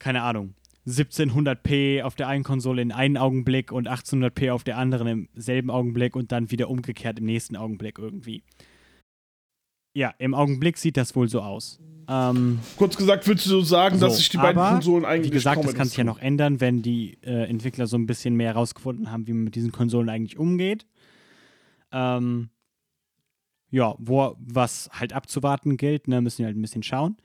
keine 0.00 0.22
Ahnung, 0.22 0.54
1700p 0.86 2.02
auf 2.02 2.16
der 2.16 2.26
einen 2.26 2.42
Konsole 2.42 2.82
in 2.82 2.90
einen 2.90 3.16
Augenblick 3.16 3.70
und 3.70 3.88
1800p 3.88 4.50
auf 4.50 4.64
der 4.64 4.78
anderen 4.78 5.06
im 5.06 5.28
selben 5.34 5.70
Augenblick 5.70 6.16
und 6.16 6.32
dann 6.32 6.50
wieder 6.50 6.68
umgekehrt 6.68 7.20
im 7.20 7.26
nächsten 7.26 7.54
Augenblick 7.54 7.98
irgendwie. 7.98 8.42
Ja, 9.94 10.12
im 10.18 10.34
Augenblick 10.34 10.76
sieht 10.76 10.96
das 10.96 11.14
wohl 11.14 11.28
so 11.28 11.42
aus. 11.42 11.78
Ähm, 12.08 12.58
Kurz 12.76 12.96
gesagt, 12.96 13.28
würdest 13.28 13.46
du 13.46 13.50
so 13.50 13.60
sagen, 13.60 14.00
dass 14.00 14.14
so, 14.14 14.18
sich 14.18 14.28
die 14.28 14.38
beiden 14.38 14.60
aber, 14.60 14.72
Konsolen 14.72 15.04
eigentlich 15.04 15.30
Wie 15.30 15.34
gesagt, 15.34 15.64
das 15.64 15.74
kann 15.74 15.86
sich 15.86 15.96
ja 15.96 16.04
noch 16.04 16.18
ändern, 16.18 16.60
wenn 16.60 16.82
die 16.82 17.18
äh, 17.22 17.48
Entwickler 17.48 17.86
so 17.86 17.96
ein 17.96 18.06
bisschen 18.06 18.34
mehr 18.34 18.54
herausgefunden 18.54 19.12
haben, 19.12 19.28
wie 19.28 19.32
man 19.32 19.44
mit 19.44 19.54
diesen 19.54 19.70
Konsolen 19.70 20.08
eigentlich 20.08 20.36
umgeht. 20.36 20.86
Ähm, 21.92 22.50
ja, 23.70 23.94
wo 23.98 24.36
was 24.38 24.88
halt 24.92 25.12
abzuwarten 25.12 25.76
gilt, 25.76 26.08
ne, 26.08 26.20
müssen 26.20 26.38
wir 26.38 26.46
halt 26.46 26.56
ein 26.56 26.62
bisschen 26.62 26.82
schauen. 26.82 27.16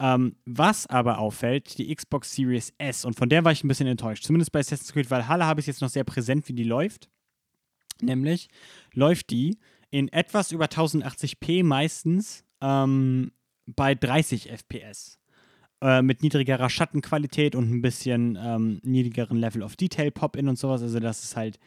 Ähm, 0.00 0.36
was 0.44 0.86
aber 0.86 1.18
auffällt, 1.18 1.78
die 1.78 1.94
Xbox 1.94 2.34
Series 2.34 2.72
S, 2.78 3.04
und 3.04 3.16
von 3.16 3.28
der 3.28 3.44
war 3.44 3.52
ich 3.52 3.62
ein 3.64 3.68
bisschen 3.68 3.86
enttäuscht. 3.86 4.24
Zumindest 4.24 4.52
bei 4.52 4.60
Assassin's 4.60 4.92
Creed 4.92 5.10
Valhalla 5.10 5.46
habe 5.46 5.60
ich 5.60 5.64
es 5.64 5.76
jetzt 5.76 5.82
noch 5.82 5.88
sehr 5.88 6.04
präsent, 6.04 6.48
wie 6.48 6.52
die 6.52 6.64
läuft. 6.64 7.08
Nämlich 8.00 8.48
läuft 8.92 9.30
die 9.30 9.56
in 9.90 10.08
etwas 10.08 10.50
über 10.50 10.66
1080p 10.66 11.62
meistens 11.64 12.44
ähm, 12.60 13.30
bei 13.66 13.94
30 13.94 14.50
FPS. 14.50 15.18
Äh, 15.80 16.02
mit 16.02 16.22
niedrigerer 16.22 16.70
Schattenqualität 16.70 17.54
und 17.54 17.70
ein 17.70 17.82
bisschen 17.82 18.38
ähm, 18.40 18.80
niedrigeren 18.82 19.36
Level 19.36 19.62
of 19.62 19.76
Detail 19.76 20.10
Pop-In 20.10 20.48
und 20.48 20.58
sowas. 20.58 20.82
Also, 20.82 20.98
dass 20.98 21.22
es 21.22 21.36
halt 21.36 21.58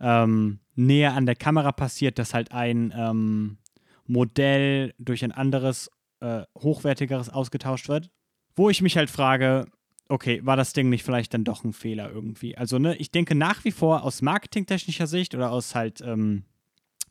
ähm, 0.00 0.58
näher 0.80 1.14
an 1.14 1.26
der 1.26 1.36
Kamera 1.36 1.72
passiert, 1.72 2.18
dass 2.18 2.34
halt 2.34 2.52
ein 2.52 2.92
ähm, 2.96 3.58
Modell 4.06 4.94
durch 4.98 5.22
ein 5.24 5.32
anderes, 5.32 5.90
äh, 6.20 6.42
hochwertigeres 6.58 7.30
ausgetauscht 7.30 7.88
wird. 7.88 8.10
Wo 8.56 8.70
ich 8.70 8.82
mich 8.82 8.96
halt 8.96 9.10
frage, 9.10 9.66
okay, 10.08 10.40
war 10.44 10.56
das 10.56 10.72
Ding 10.72 10.88
nicht 10.88 11.04
vielleicht 11.04 11.32
dann 11.34 11.44
doch 11.44 11.64
ein 11.64 11.72
Fehler 11.72 12.10
irgendwie? 12.10 12.56
Also, 12.56 12.78
ne, 12.78 12.96
ich 12.96 13.10
denke 13.10 13.34
nach 13.34 13.64
wie 13.64 13.70
vor 13.70 14.02
aus 14.02 14.22
marketingtechnischer 14.22 15.06
Sicht 15.06 15.34
oder 15.34 15.52
aus 15.52 15.74
halt 15.74 16.00
ähm, 16.00 16.44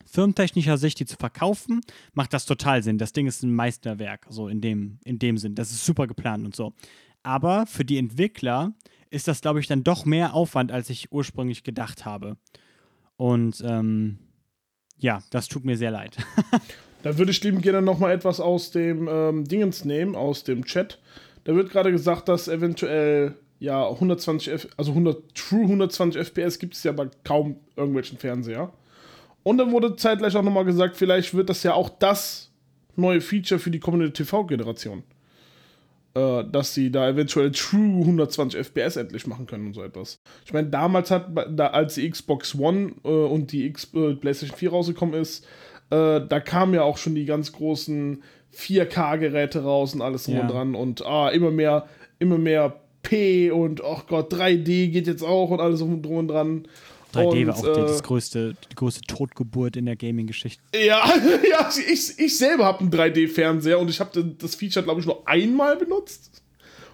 firmentechnischer 0.06 0.78
Sicht, 0.78 1.00
die 1.00 1.06
zu 1.06 1.16
verkaufen, 1.16 1.82
macht 2.14 2.34
das 2.34 2.46
total 2.46 2.84
Sinn. 2.84 2.98
Das 2.98 3.14
Ding 3.14 3.28
ist 3.28 3.44
ein 3.44 3.54
Meisterwerk, 3.54 4.26
so 4.30 4.48
in 4.48 4.60
dem, 4.60 5.00
in 5.06 5.20
dem 5.20 5.38
Sinn. 5.38 5.56
Das 5.56 5.72
ist 5.72 5.86
super 5.86 6.08
geplant 6.08 6.46
und 6.46 6.56
so. 6.56 6.74
Aber 7.24 7.66
für 7.66 7.86
die 7.86 7.98
Entwickler 7.98 8.74
ist 9.10 9.28
das, 9.28 9.42
glaube 9.42 9.60
ich, 9.60 9.68
dann 9.68 9.84
doch 9.84 10.06
mehr 10.06 10.34
Aufwand, 10.34 10.72
als 10.72 10.90
ich 10.90 11.12
ursprünglich 11.12 11.64
gedacht 11.64 12.06
habe. 12.06 12.38
Und 13.20 13.62
ähm, 13.68 14.18
ja, 14.98 15.22
das 15.30 15.50
tut 15.50 15.66
mir 15.66 15.78
sehr 15.78 15.92
leid. 15.92 16.18
Da 17.02 17.18
würde 17.18 17.32
ich 17.32 17.42
lieben 17.46 17.62
gerne 17.62 17.82
noch 17.82 17.98
mal 17.98 18.12
etwas 18.12 18.42
aus 18.42 18.72
dem 18.72 19.08
ähm, 19.10 19.46
Dingens 19.46 19.86
nehmen, 19.86 20.18
aus 20.18 20.44
dem 20.44 20.66
Chat. 20.66 21.00
Da 21.46 21.56
wird 21.56 21.70
gerade 21.70 21.94
gesagt, 21.94 22.28
dass 22.28 22.50
eventuell 22.50 23.36
ja 23.58 23.88
120 23.88 24.52
F 24.52 24.68
also 24.76 24.92
100 24.92 25.34
True 25.34 25.62
120 25.62 26.22
FPS 26.22 26.60
gibt 26.60 26.74
es 26.74 26.84
ja 26.84 26.92
bei 26.92 27.08
kaum 27.24 27.56
irgendwelchen 27.78 28.18
Fernseher. 28.18 28.74
Und 29.44 29.60
dann 29.60 29.72
wurde 29.72 29.96
zeitgleich 29.96 30.36
auch 30.36 30.44
noch 30.44 30.52
mal 30.52 30.66
gesagt, 30.66 30.98
vielleicht 30.98 31.34
wird 31.34 31.50
das 31.50 31.64
ja 31.64 31.74
auch 31.74 31.88
das 31.88 32.52
neue 32.98 33.22
Feature 33.22 33.60
für 33.60 33.72
die 33.72 33.80
kommende 33.80 34.12
TV-Generation. 34.12 35.04
Äh, 36.16 36.44
dass 36.52 36.74
sie 36.74 36.92
da 36.92 37.08
eventuell 37.08 37.52
True 37.52 38.00
120 38.02 38.60
FPS 38.60 38.96
endlich 38.98 39.28
machen 39.28 39.46
können 39.46 39.68
und 39.68 39.74
so 39.74 39.84
etwas. 39.84 40.22
Ich 40.46 40.54
meine, 40.54 40.70
damals 40.70 41.12
hat, 41.12 41.28
da, 41.52 41.68
als 41.68 41.96
die 41.96 42.10
Xbox 42.10 42.58
One 42.58 42.94
äh, 43.04 43.08
und 43.08 43.52
die 43.52 43.66
X, 43.68 43.92
äh, 43.94 44.16
PlayStation 44.16 44.58
4 44.58 44.70
rausgekommen 44.72 45.20
ist, 45.20 45.46
äh, 45.92 46.22
da 46.28 46.40
kamen 46.40 46.74
ja 46.74 46.84
auch 46.84 46.98
schon 46.98 47.16
die 47.16 47.26
ganz 47.26 47.52
großen 47.52 48.22
4K-Geräte 48.54 49.64
raus 49.64 49.94
und 49.94 50.02
alles 50.02 50.26
drum 50.26 50.36
Ja. 50.36 50.42
und 50.42 50.48
dran 50.52 50.76
und 50.76 51.06
ah, 51.06 51.30
immer 51.30 51.52
mehr, 51.52 51.88
immer 52.20 52.38
mehr 52.38 52.80
P 53.04 53.52
und 53.52 53.84
ach 53.84 54.08
Gott, 54.08 54.34
3D 54.34 54.90
geht 54.90 55.08
jetzt 55.08 55.24
auch 55.24 55.50
und 55.52 55.60
alles 55.60 55.80
drum 55.80 56.04
und 56.04 56.28
dran. 56.28 56.68
3D 57.14 57.42
und, 57.42 57.48
war 57.48 57.58
auch 57.58 57.64
äh, 57.64 57.74
die, 57.74 57.82
das 57.82 58.04
größte, 58.04 58.56
die 58.72 58.76
größte 58.76 59.02
Totgeburt 59.02 59.76
in 59.76 59.86
der 59.86 59.96
Gaming-Geschichte. 59.96 60.62
Ja, 60.74 61.04
ja 61.50 61.70
ich, 61.92 62.18
ich 62.18 62.38
selber 62.38 62.66
habe 62.66 62.80
einen 62.80 62.92
3D-Fernseher 62.92 63.80
und 63.80 63.90
ich 63.90 64.00
habe 64.00 64.36
das 64.38 64.56
Feature, 64.56 64.84
glaube 64.84 65.00
ich, 65.00 65.06
nur 65.06 65.28
einmal 65.28 65.78
benutzt. 65.78 66.42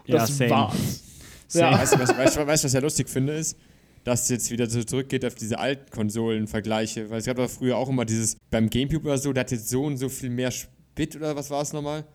Ja, 0.06 0.18
Das 0.18 0.38
same. 0.38 0.50
war's. 0.50 1.04
Same. 1.48 1.72
Ja. 1.72 1.80
Weißt 1.80 1.94
du, 1.94 2.00
was, 2.00 2.18
weißt, 2.18 2.48
was 2.48 2.64
ich 2.64 2.74
ja 2.74 2.80
lustig 2.80 3.10
finde, 3.10 3.34
ist, 3.34 3.58
dass 4.04 4.24
es 4.24 4.30
jetzt 4.30 4.52
wieder 4.52 4.70
so 4.70 4.84
zurückgeht 4.84 5.26
auf 5.26 5.36
diese 5.36 5.60
alten 5.60 5.90
Konsolen-Vergleiche. 5.90 7.10
Weil 7.10 7.20
es 7.20 7.26
gab 7.26 7.38
doch 7.38 7.50
früher 7.50 7.78
auch 7.78 7.90
immer 7.90 8.06
dieses, 8.06 8.38
beim 8.52 8.70
Gamecube 8.70 9.06
oder 9.06 9.18
so, 9.18 9.34
der 9.34 9.42
hat 9.42 9.52
jetzt 9.52 9.70
so 9.70 9.84
und 9.84 9.98
so 9.98 10.10
viel 10.10 10.30
mehr 10.30 10.52
Bit 10.94 11.16
oder 11.16 11.36
was 11.36 11.50
war 11.50 11.62
es 11.62 11.74
nochmal? 11.74 12.06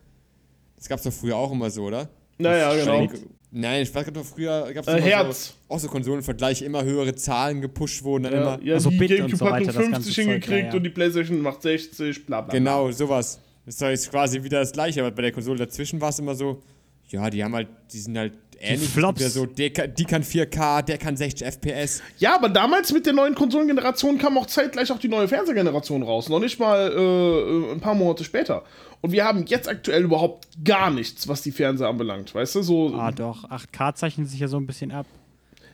Das 0.77 0.89
gab 0.89 0.97
es 0.97 1.03
doch 1.03 1.13
früher 1.13 1.35
auch 1.35 1.51
immer 1.51 1.69
so, 1.69 1.83
oder? 1.83 2.09
Naja, 2.39 2.73
genau. 2.73 3.07
Nein, 3.53 3.83
ich 3.83 3.93
weiß 3.93 4.05
gar 4.05 4.13
nicht, 4.13 4.29
früher 4.33 4.71
gab 4.73 4.87
es 4.87 4.93
Äh, 4.93 5.01
Herz. 5.01 5.47
So, 5.67 5.73
auch 5.75 5.79
so 5.79 5.87
Konsolenvergleiche, 5.89 6.63
immer 6.63 6.83
höhere 6.85 7.13
Zahlen 7.15 7.59
gepusht 7.59 8.01
wurden, 8.03 8.23
dann 8.23 8.33
Ja, 8.33 8.41
immer. 8.41 8.59
ja 8.63 8.73
Also 8.75 8.89
die 8.89 8.97
Bit 8.97 9.11
und 9.11 9.17
Gamecube 9.17 9.37
so 9.37 9.45
hat 9.51 9.59
nur 9.59 9.65
das 9.67 9.75
ganze 9.75 9.91
50 9.91 10.15
Zeug, 10.15 10.23
hingekriegt 10.25 10.63
ja, 10.63 10.69
ja. 10.69 10.73
und 10.77 10.83
die 10.83 10.89
PlayStation 10.89 11.41
macht 11.41 11.61
60, 11.61 12.25
bla 12.25 12.41
bla. 12.41 12.53
Genau, 12.53 12.89
sowas. 12.91 13.39
Das 13.65 13.81
ist 13.81 14.09
quasi 14.09 14.41
wieder 14.41 14.59
das 14.61 14.71
gleiche, 14.71 15.01
aber 15.01 15.11
bei 15.11 15.23
der 15.23 15.31
Konsole 15.33 15.57
dazwischen 15.59 15.99
war 15.99 16.09
es 16.09 16.19
immer 16.19 16.33
so, 16.33 16.61
ja, 17.09 17.29
die 17.29 17.43
haben 17.43 17.53
halt, 17.53 17.67
die 17.91 17.99
sind 17.99 18.17
halt 18.17 18.33
ähnlich. 18.57 18.89
Flops. 18.89 19.19
Der 19.19 19.29
so, 19.29 19.45
der, 19.45 19.69
kann- 19.71 19.93
die 19.93 20.05
kann 20.05 20.23
4K, 20.23 20.81
der 20.83 20.97
kann 20.97 21.17
60 21.17 21.45
FPS. 21.45 22.01
Ja, 22.19 22.35
aber 22.35 22.47
damals 22.47 22.93
mit 22.93 23.05
der 23.05 23.13
neuen 23.13 23.35
Konsolengeneration 23.35 24.17
kam 24.17 24.37
auch 24.37 24.45
zeitgleich 24.45 24.89
auch 24.91 24.99
die 24.99 25.09
neue 25.09 25.27
Fernsehgeneration 25.27 26.03
raus. 26.03 26.29
Noch 26.29 26.39
nicht 26.39 26.57
mal 26.59 26.89
äh, 26.91 27.73
ein 27.73 27.79
paar 27.81 27.95
Monate 27.95 28.23
später. 28.23 28.63
Und 29.01 29.11
wir 29.11 29.25
haben 29.25 29.45
jetzt 29.47 29.67
aktuell 29.67 30.03
überhaupt 30.03 30.47
gar 30.63 30.91
nichts, 30.91 31.27
was 31.27 31.41
die 31.41 31.51
Fernseher 31.51 31.87
anbelangt. 31.89 32.33
Weißt 32.35 32.55
du, 32.55 32.61
so. 32.61 32.93
Ah, 32.95 33.11
doch. 33.11 33.49
8K 33.49 33.95
zeichnet 33.95 34.27
sich 34.29 34.39
ja 34.39 34.47
so 34.47 34.57
ein 34.57 34.67
bisschen 34.67 34.91
ab. 34.91 35.07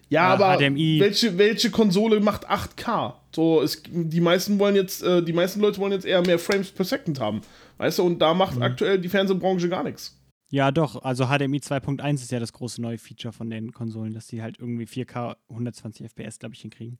ja, 0.09 0.29
äh, 0.29 0.33
aber 0.41 0.57
HDMI. 0.57 0.99
welche, 1.01 1.37
welche 1.37 1.69
Konsole 1.69 2.19
macht 2.21 2.49
8K? 2.49 3.15
So, 3.35 3.61
es, 3.61 3.83
die 3.85 4.21
meisten 4.21 4.57
wollen 4.59 4.75
jetzt, 4.75 5.03
äh, 5.03 5.21
die 5.21 5.33
meisten 5.33 5.59
Leute 5.59 5.79
wollen 5.79 5.91
jetzt 5.91 6.05
eher 6.05 6.21
mehr 6.25 6.39
Frames 6.39 6.71
per 6.71 6.85
Second 6.85 7.19
haben. 7.19 7.41
Weißt 7.77 7.99
du, 7.99 8.03
und 8.03 8.19
da 8.19 8.33
Mhm. 8.33 8.39
macht 8.39 8.61
aktuell 8.61 8.97
die 8.99 9.09
Fernsehbranche 9.09 9.67
gar 9.69 9.83
nichts. 9.83 10.13
Ja, 10.49 10.71
doch. 10.71 11.03
Also 11.03 11.25
HDMI 11.25 11.59
2.1 11.59 12.23
ist 12.23 12.31
ja 12.31 12.39
das 12.39 12.53
große 12.53 12.81
neue 12.81 12.97
Feature 12.97 13.33
von 13.33 13.49
den 13.49 13.73
Konsolen, 13.73 14.13
dass 14.13 14.27
die 14.27 14.41
halt 14.41 14.57
irgendwie 14.59 14.85
4K 14.85 15.35
120 15.49 16.05
FPS, 16.05 16.39
glaube 16.39 16.55
ich, 16.55 16.61
hinkriegen. 16.61 16.97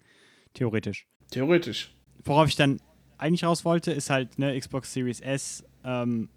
Theoretisch. 0.53 1.07
Theoretisch. 1.31 1.95
Worauf 2.25 2.49
ich 2.49 2.57
dann 2.57 2.81
eigentlich 3.17 3.45
raus 3.45 3.63
wollte, 3.63 3.91
ist 3.93 4.09
halt, 4.09 4.37
ne, 4.37 4.59
Xbox 4.59 4.91
Series 4.93 5.21
S 5.21 5.63
ähm, 5.87 6.27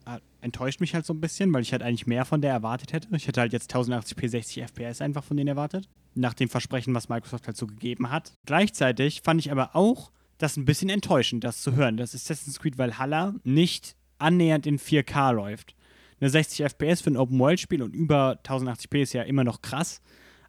enttäuscht 0.40 0.80
mich 0.80 0.94
halt 0.94 1.04
so 1.04 1.12
ein 1.12 1.20
bisschen, 1.20 1.52
weil 1.52 1.62
ich 1.62 1.72
halt 1.72 1.82
eigentlich 1.82 2.06
mehr 2.06 2.24
von 2.24 2.40
der 2.40 2.52
erwartet 2.52 2.92
hätte. 2.92 3.08
Ich 3.16 3.26
hätte 3.26 3.40
halt 3.40 3.52
jetzt 3.52 3.74
1080p 3.74 4.28
60 4.28 4.62
FPS 4.62 5.00
einfach 5.00 5.24
von 5.24 5.36
denen 5.36 5.48
erwartet. 5.48 5.88
Nach 6.14 6.34
dem 6.34 6.48
Versprechen, 6.48 6.94
was 6.94 7.08
Microsoft 7.08 7.48
halt 7.48 7.56
so 7.56 7.66
gegeben 7.66 8.10
hat. 8.10 8.32
Gleichzeitig 8.46 9.22
fand 9.22 9.40
ich 9.40 9.50
aber 9.50 9.74
auch 9.74 10.12
das 10.38 10.56
ein 10.56 10.64
bisschen 10.64 10.88
enttäuschend, 10.88 11.42
das 11.42 11.62
zu 11.62 11.74
hören, 11.74 11.96
dass 11.96 12.14
Assassin's 12.14 12.60
Creed 12.60 12.78
Valhalla 12.78 13.34
nicht 13.42 13.96
annähernd 14.18 14.66
in 14.66 14.78
4K 14.78 15.32
läuft. 15.32 15.74
Eine 16.20 16.30
60 16.30 16.64
FPS 16.64 17.00
für 17.00 17.10
ein 17.10 17.16
Open-World-Spiel 17.16 17.82
und 17.82 17.94
über 17.94 18.38
1080p 18.44 19.02
ist 19.02 19.14
ja 19.14 19.22
immer 19.22 19.42
noch 19.42 19.62
krass. 19.62 20.00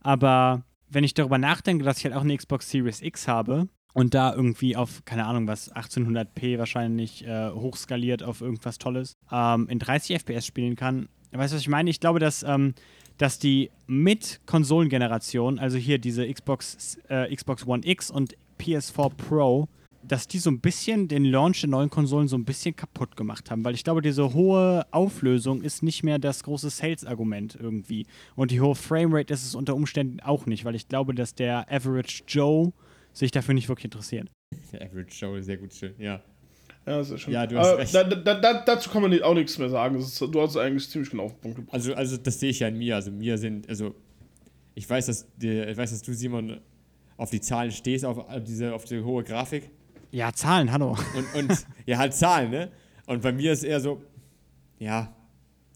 Aber 0.02 0.64
wenn 0.90 1.04
ich 1.04 1.16
darüber 1.16 1.40
nachdenke, 1.40 1.84
dass 1.84 1.98
ich 1.98 2.06
halt 2.06 2.16
auch 2.16 2.22
eine 2.22 2.38
Xbox 2.38 2.70
Series 2.70 3.02
X 3.02 3.28
habe 3.28 3.68
und 3.94 4.14
da 4.14 4.34
irgendwie 4.34 4.76
auf, 4.76 5.04
keine 5.06 5.26
Ahnung 5.26 5.48
was, 5.48 5.74
1800p 5.74 6.58
wahrscheinlich 6.58 7.26
äh, 7.26 7.52
hochskaliert 7.52 8.24
auf 8.24 8.42
irgendwas 8.42 8.78
Tolles, 8.78 9.14
ähm, 9.32 9.68
in 9.70 9.80
30 9.80 10.16
FPS 10.22 10.46
spielen 10.46 10.76
kann. 10.76 11.10
Weißt 11.32 11.54
du, 11.54 11.56
was 11.56 11.62
ich 11.62 11.70
meine? 11.70 11.90
Ich 11.90 12.00
glaube, 12.00 12.20
dass, 12.20 12.44
ähm, 12.44 12.74
dass 13.18 13.40
die 13.40 13.72
mit 13.88 14.42
Konsolengeneration, 14.46 15.60
also 15.60 15.78
hier 15.78 16.00
diese 16.00 16.32
Xbox, 16.32 16.98
äh, 17.08 17.34
Xbox 17.34 17.66
One 17.66 17.82
X 17.86 18.12
und 18.12 18.36
PS4 18.60 19.10
Pro, 19.16 19.68
dass 20.04 20.28
die 20.28 20.40
so 20.40 20.50
ein 20.50 20.60
bisschen 20.60 21.08
den 21.08 21.26
Launch 21.26 21.62
der 21.62 21.70
neuen 21.70 21.90
Konsolen 21.90 22.28
so 22.28 22.36
ein 22.36 22.46
bisschen 22.46 22.76
kaputt 22.76 23.16
gemacht 23.16 23.52
haben, 23.52 23.64
weil 23.64 23.76
ich 23.76 23.84
glaube, 23.84 24.02
diese 24.02 24.34
hohe 24.34 24.86
Auflösung 24.92 25.62
ist 25.62 25.84
nicht 25.84 26.04
mehr 26.04 26.20
das 26.20 26.44
große 26.44 26.70
Sales-Argument 26.70 27.58
irgendwie. 27.60 28.08
Und 28.36 28.52
die 28.52 28.62
hohe 28.62 28.76
Framerate 28.76 29.34
ist 29.34 29.46
es 29.46 29.56
unter 29.56 29.76
Umständen 29.76 30.20
auch 30.20 30.46
nicht, 30.46 30.66
weil 30.66 30.76
ich 30.76 30.88
glaube, 30.88 31.14
dass 31.14 31.36
der 31.36 31.72
Average 31.72 32.24
Joe 32.28 32.74
sich 33.14 33.32
dafür 33.32 33.54
nicht 33.54 33.68
wirklich 33.70 33.86
interessiert. 33.86 34.30
Der 34.72 34.84
Average 34.84 35.12
Show 35.14 35.36
ist 35.36 35.46
sehr 35.46 35.58
gut 35.58 35.74
schön, 35.74 35.94
ja. 35.98 36.22
Ja, 36.86 36.98
das 36.98 37.12
ist 37.12 37.22
schon. 37.22 37.34
Ja, 37.34 37.46
du 37.46 37.58
hast 37.60 37.78
recht. 37.78 37.94
Da, 37.94 38.04
da, 38.04 38.36
da, 38.40 38.64
dazu 38.66 38.90
kann 38.90 39.04
man 39.04 39.22
auch 39.22 39.36
nichts 39.36 39.58
mehr 39.58 39.70
sagen. 39.70 39.96
Ist, 39.98 40.20
du 40.20 40.42
hast 40.42 40.58
eigentlich 40.58 40.90
ziemlich 40.90 41.12
genau 41.12 41.26
auf 41.26 41.34
den 41.34 41.42
Punkt 41.42 41.58
gebracht. 41.58 41.74
Also, 41.76 41.94
also 41.94 42.18
das 42.18 42.40
sehe 42.40 42.50
ich 42.50 42.60
ja 42.60 42.68
in 42.70 42.78
mir. 42.78 42.96
Also 42.96 43.12
mir 43.12 43.38
sind, 43.38 43.70
also 43.70 43.94
ich 44.74 44.90
weiß, 44.90 45.06
dass 45.06 45.28
die, 45.38 45.60
ich 45.62 45.78
weiß, 45.78 45.92
dass 45.92 46.02
du, 46.02 46.14
Simon, 46.14 46.60
auf 47.18 47.30
die 47.30 47.40
Zahlen 47.42 47.72
stehst, 47.72 48.04
auf 48.04 48.26
diese, 48.44 48.74
auf 48.74 48.86
die 48.86 49.00
hohe 49.00 49.24
Grafik. 49.24 49.70
Ja, 50.12 50.34
Zahlen, 50.34 50.72
hallo. 50.72 50.98
Und, 51.16 51.50
und 51.50 51.66
ja, 51.86 51.98
halt 52.00 52.14
Zahlen, 52.16 52.50
ne? 52.50 52.72
Und 53.06 53.22
bei 53.22 53.32
mir 53.32 53.52
ist 53.54 53.64
eher 53.64 53.80
so, 53.80 54.02
ja. 54.80 55.16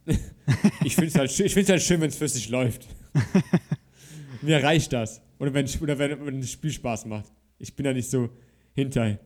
ich 0.83 0.95
finde 0.95 1.07
es 1.09 1.15
halt, 1.15 1.31
schön- 1.31 1.45
ich 1.45 1.53
find's 1.53 1.69
halt 1.69 1.81
schön, 1.81 2.01
wenn 2.01 2.09
es 2.09 2.15
flüssig 2.17 2.49
läuft. 2.49 2.87
mir 4.41 4.61
reicht 4.63 4.91
das. 4.91 5.21
Oder 5.39 5.53
wenn, 5.53 5.67
oder 5.81 5.99
wenn, 5.99 6.25
wenn 6.25 6.41
das 6.41 6.51
Spiel 6.51 6.71
Spaß 6.71 7.05
macht. 7.05 7.31
Ich 7.59 7.75
bin 7.75 7.83
da 7.83 7.93
nicht 7.93 8.09
so 8.09 8.29
hinter. 8.73 9.17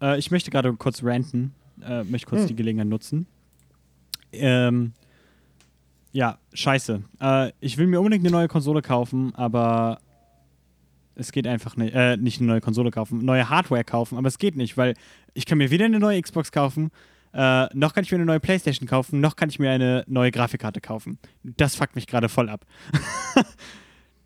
Äh, 0.00 0.18
ich 0.18 0.30
möchte 0.30 0.50
gerade 0.50 0.72
kurz 0.74 1.02
ranten, 1.02 1.54
äh, 1.82 2.04
möchte 2.04 2.28
kurz 2.28 2.42
Hm. 2.42 2.48
die 2.48 2.56
Gelegenheit 2.56 2.88
nutzen. 2.88 3.26
Ähm, 4.32 4.92
ja, 6.12 6.38
scheiße. 6.52 7.02
Äh, 7.20 7.52
ich 7.60 7.78
will 7.78 7.86
mir 7.86 8.00
unbedingt 8.00 8.24
eine 8.24 8.32
neue 8.32 8.48
Konsole 8.48 8.82
kaufen, 8.82 9.34
aber 9.34 10.00
es 11.14 11.32
geht 11.32 11.46
einfach 11.46 11.76
nicht. 11.76 11.94
Äh, 11.94 12.16
nicht 12.16 12.40
eine 12.40 12.48
neue 12.48 12.60
Konsole 12.60 12.90
kaufen, 12.90 13.18
neue 13.24 13.48
Hardware 13.48 13.84
kaufen, 13.84 14.18
aber 14.18 14.28
es 14.28 14.38
geht 14.38 14.56
nicht, 14.56 14.76
weil 14.76 14.94
ich 15.34 15.46
kann 15.46 15.58
mir 15.58 15.70
weder 15.70 15.84
eine 15.84 15.98
neue 15.98 16.20
Xbox 16.20 16.52
kaufen, 16.52 16.90
äh, 17.34 17.66
noch 17.74 17.94
kann 17.94 18.04
ich 18.04 18.10
mir 18.10 18.16
eine 18.16 18.26
neue 18.26 18.40
Playstation 18.40 18.86
kaufen, 18.86 19.20
noch 19.20 19.36
kann 19.36 19.48
ich 19.48 19.58
mir 19.58 19.70
eine 19.70 20.04
neue 20.06 20.30
Grafikkarte 20.30 20.80
kaufen. 20.80 21.18
Das 21.42 21.76
fuckt 21.76 21.94
mich 21.94 22.06
gerade 22.06 22.28
voll 22.28 22.48
ab. 22.48 22.66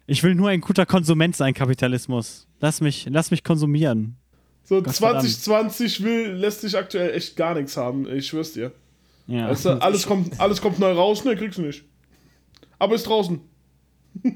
ich 0.07 0.23
will 0.23 0.35
nur 0.35 0.49
ein 0.51 0.61
guter 0.61 0.87
Konsument 0.87 1.35
sein, 1.37 1.55
Kapitalismus. 1.55 2.47
Lass 2.61 2.81
mich, 2.81 3.07
lass 3.11 3.31
mich 3.31 3.43
konsumieren. 3.45 4.17
So, 4.65 4.83
Gott 4.83 4.95
verdammt. 4.97 5.29
2020 5.29 6.03
will, 6.03 6.33
lässt 6.33 6.61
sich 6.63 6.77
aktuell 6.77 7.15
echt 7.15 7.37
gar 7.37 7.55
nichts 7.55 7.77
haben. 7.77 8.09
Ich 8.11 8.27
schwör's 8.29 8.53
dir. 8.53 8.73
Ja. 9.27 9.53
Du, 9.53 9.71
alles, 9.81 10.07
kommt, 10.07 10.39
alles 10.41 10.61
kommt 10.61 10.79
neu 10.79 10.93
raus, 10.93 11.25
ne, 11.25 11.37
kriegst 11.37 11.59
du 11.59 11.63
nicht. 11.63 11.85
Aber 12.79 12.95
ist 12.95 13.07
draußen. 13.07 13.41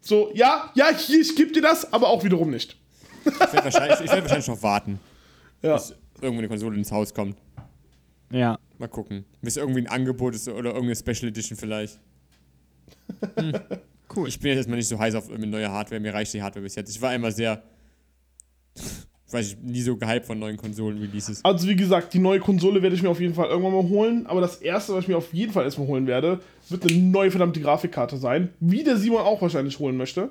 so, 0.00 0.30
ja, 0.34 0.70
ja, 0.74 0.88
hier, 0.96 1.20
ich 1.20 1.34
geb 1.36 1.52
dir 1.52 1.62
das, 1.62 1.92
aber 1.92 2.08
auch 2.08 2.24
wiederum 2.24 2.50
nicht. 2.50 2.76
Ich 3.24 3.38
werde 3.40 3.64
wahrscheinlich, 3.64 4.00
ich 4.00 4.10
werd 4.10 4.22
wahrscheinlich 4.22 4.48
noch 4.48 4.62
warten, 4.62 4.98
Ja. 5.62 5.74
bis 5.74 5.94
irgendwo 6.20 6.38
eine 6.40 6.48
Konsole 6.48 6.76
ins 6.76 6.90
Haus 6.92 7.12
kommt. 7.14 7.36
ja. 8.30 8.58
Mal 8.80 8.86
gucken. 8.86 9.24
Bis 9.42 9.56
irgendwie 9.56 9.80
ein 9.80 9.88
Angebot 9.88 10.36
ist 10.36 10.46
oder 10.48 10.70
irgendeine 10.72 10.94
Special 10.94 11.28
Edition 11.30 11.58
vielleicht. 11.58 11.98
Hm. 13.36 13.52
Cool. 14.14 14.28
Ich 14.28 14.40
bin 14.40 14.48
jetzt 14.48 14.58
erstmal 14.58 14.78
nicht 14.78 14.88
so 14.88 14.98
heiß 14.98 15.14
auf 15.14 15.28
irgendwie 15.28 15.50
neue 15.50 15.70
Hardware. 15.70 16.00
Mir 16.00 16.14
reicht 16.14 16.32
die 16.32 16.42
Hardware 16.42 16.62
bis 16.62 16.74
jetzt. 16.74 16.90
Ich 16.94 17.00
war 17.02 17.14
immer 17.14 17.30
sehr, 17.30 17.62
ich 18.74 19.32
weiß 19.32 19.46
nicht, 19.50 19.62
nie 19.62 19.82
so 19.82 19.96
gehypt 19.96 20.26
von 20.26 20.38
neuen 20.38 20.56
Konsolen-Releases. 20.56 21.44
Also, 21.44 21.68
wie 21.68 21.76
gesagt, 21.76 22.14
die 22.14 22.18
neue 22.18 22.40
Konsole 22.40 22.82
werde 22.82 22.96
ich 22.96 23.02
mir 23.02 23.10
auf 23.10 23.20
jeden 23.20 23.34
Fall 23.34 23.48
irgendwann 23.48 23.74
mal 23.74 23.88
holen. 23.88 24.26
Aber 24.26 24.40
das 24.40 24.56
erste, 24.56 24.94
was 24.94 25.02
ich 25.02 25.08
mir 25.08 25.18
auf 25.18 25.32
jeden 25.34 25.52
Fall 25.52 25.64
erstmal 25.64 25.86
holen 25.88 26.06
werde, 26.06 26.40
wird 26.68 26.84
eine 26.84 26.98
neue 27.00 27.30
verdammte 27.30 27.60
Grafikkarte 27.60 28.16
sein. 28.16 28.50
Wie 28.60 28.82
der 28.82 28.96
Simon 28.96 29.20
auch 29.20 29.42
wahrscheinlich 29.42 29.78
holen 29.78 29.96
möchte. 29.96 30.30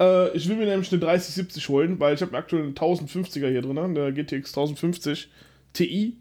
Äh, 0.00 0.36
ich 0.36 0.48
will 0.48 0.56
mir 0.56 0.66
nämlich 0.66 0.90
eine 0.90 1.00
3070 1.00 1.68
holen, 1.68 2.00
weil 2.00 2.14
ich 2.14 2.22
habe 2.22 2.36
aktuell 2.36 2.64
eine 2.64 2.72
1050er 2.72 3.48
hier 3.48 3.62
drin, 3.62 3.78
eine 3.78 4.12
GTX 4.12 4.50
1050 4.50 5.30
Ti. 5.72 6.16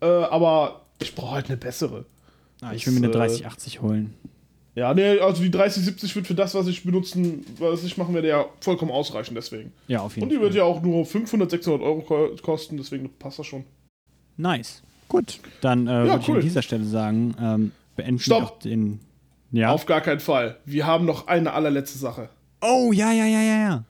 Äh, 0.00 0.06
aber 0.06 0.86
ich 1.00 1.14
brauche 1.14 1.34
halt 1.36 1.46
eine 1.48 1.56
bessere. 1.56 2.06
Ah, 2.62 2.72
ich 2.72 2.86
will 2.86 2.94
mir 2.94 3.06
eine 3.06 3.10
Das, 3.10 3.34
äh, 3.34 3.42
3080 3.42 3.82
holen. 3.82 4.14
Ja, 4.76 4.92
nee, 4.92 5.18
also 5.18 5.42
die 5.42 5.50
3070 5.50 6.14
wird 6.14 6.26
für 6.26 6.34
das, 6.34 6.54
was 6.54 6.66
ich 6.66 6.84
benutzen, 6.84 7.44
was 7.58 7.82
ich 7.82 7.96
machen 7.96 8.14
werde, 8.14 8.28
ja 8.28 8.44
vollkommen 8.60 8.90
ausreichen, 8.92 9.34
deswegen. 9.34 9.72
Ja, 9.88 10.00
auf 10.02 10.14
jeden 10.14 10.24
Und 10.24 10.28
die 10.28 10.36
Fall. 10.36 10.44
wird 10.44 10.54
ja 10.54 10.64
auch 10.64 10.82
nur 10.82 11.06
500, 11.06 11.50
600 11.50 11.80
Euro 11.82 12.02
ko 12.02 12.30
kosten, 12.42 12.76
deswegen 12.76 13.08
passt 13.18 13.38
das 13.38 13.46
schon. 13.46 13.64
Nice. 14.36 14.82
Gut. 15.08 15.40
Dann 15.62 15.86
äh, 15.86 15.90
würde 15.90 16.18
ich 16.20 16.28
cool. 16.28 16.36
an 16.36 16.42
dieser 16.42 16.60
Stelle 16.62 16.84
sagen, 16.84 17.34
ähm, 17.40 17.72
beenden 17.96 18.18
Stopp. 18.18 18.40
wir 18.42 18.46
auch 18.48 18.58
den. 18.58 19.00
Ja. 19.52 19.70
Auf 19.70 19.86
gar 19.86 20.02
keinen 20.02 20.20
Fall. 20.20 20.58
Wir 20.66 20.86
haben 20.86 21.06
noch 21.06 21.26
eine 21.26 21.52
allerletzte 21.54 21.98
Sache. 21.98 22.28
oh, 22.60 22.92
ja, 22.92 23.12
ja, 23.12 23.24
ja, 23.24 23.40
ja, 23.40 23.58
ja. 23.58 23.84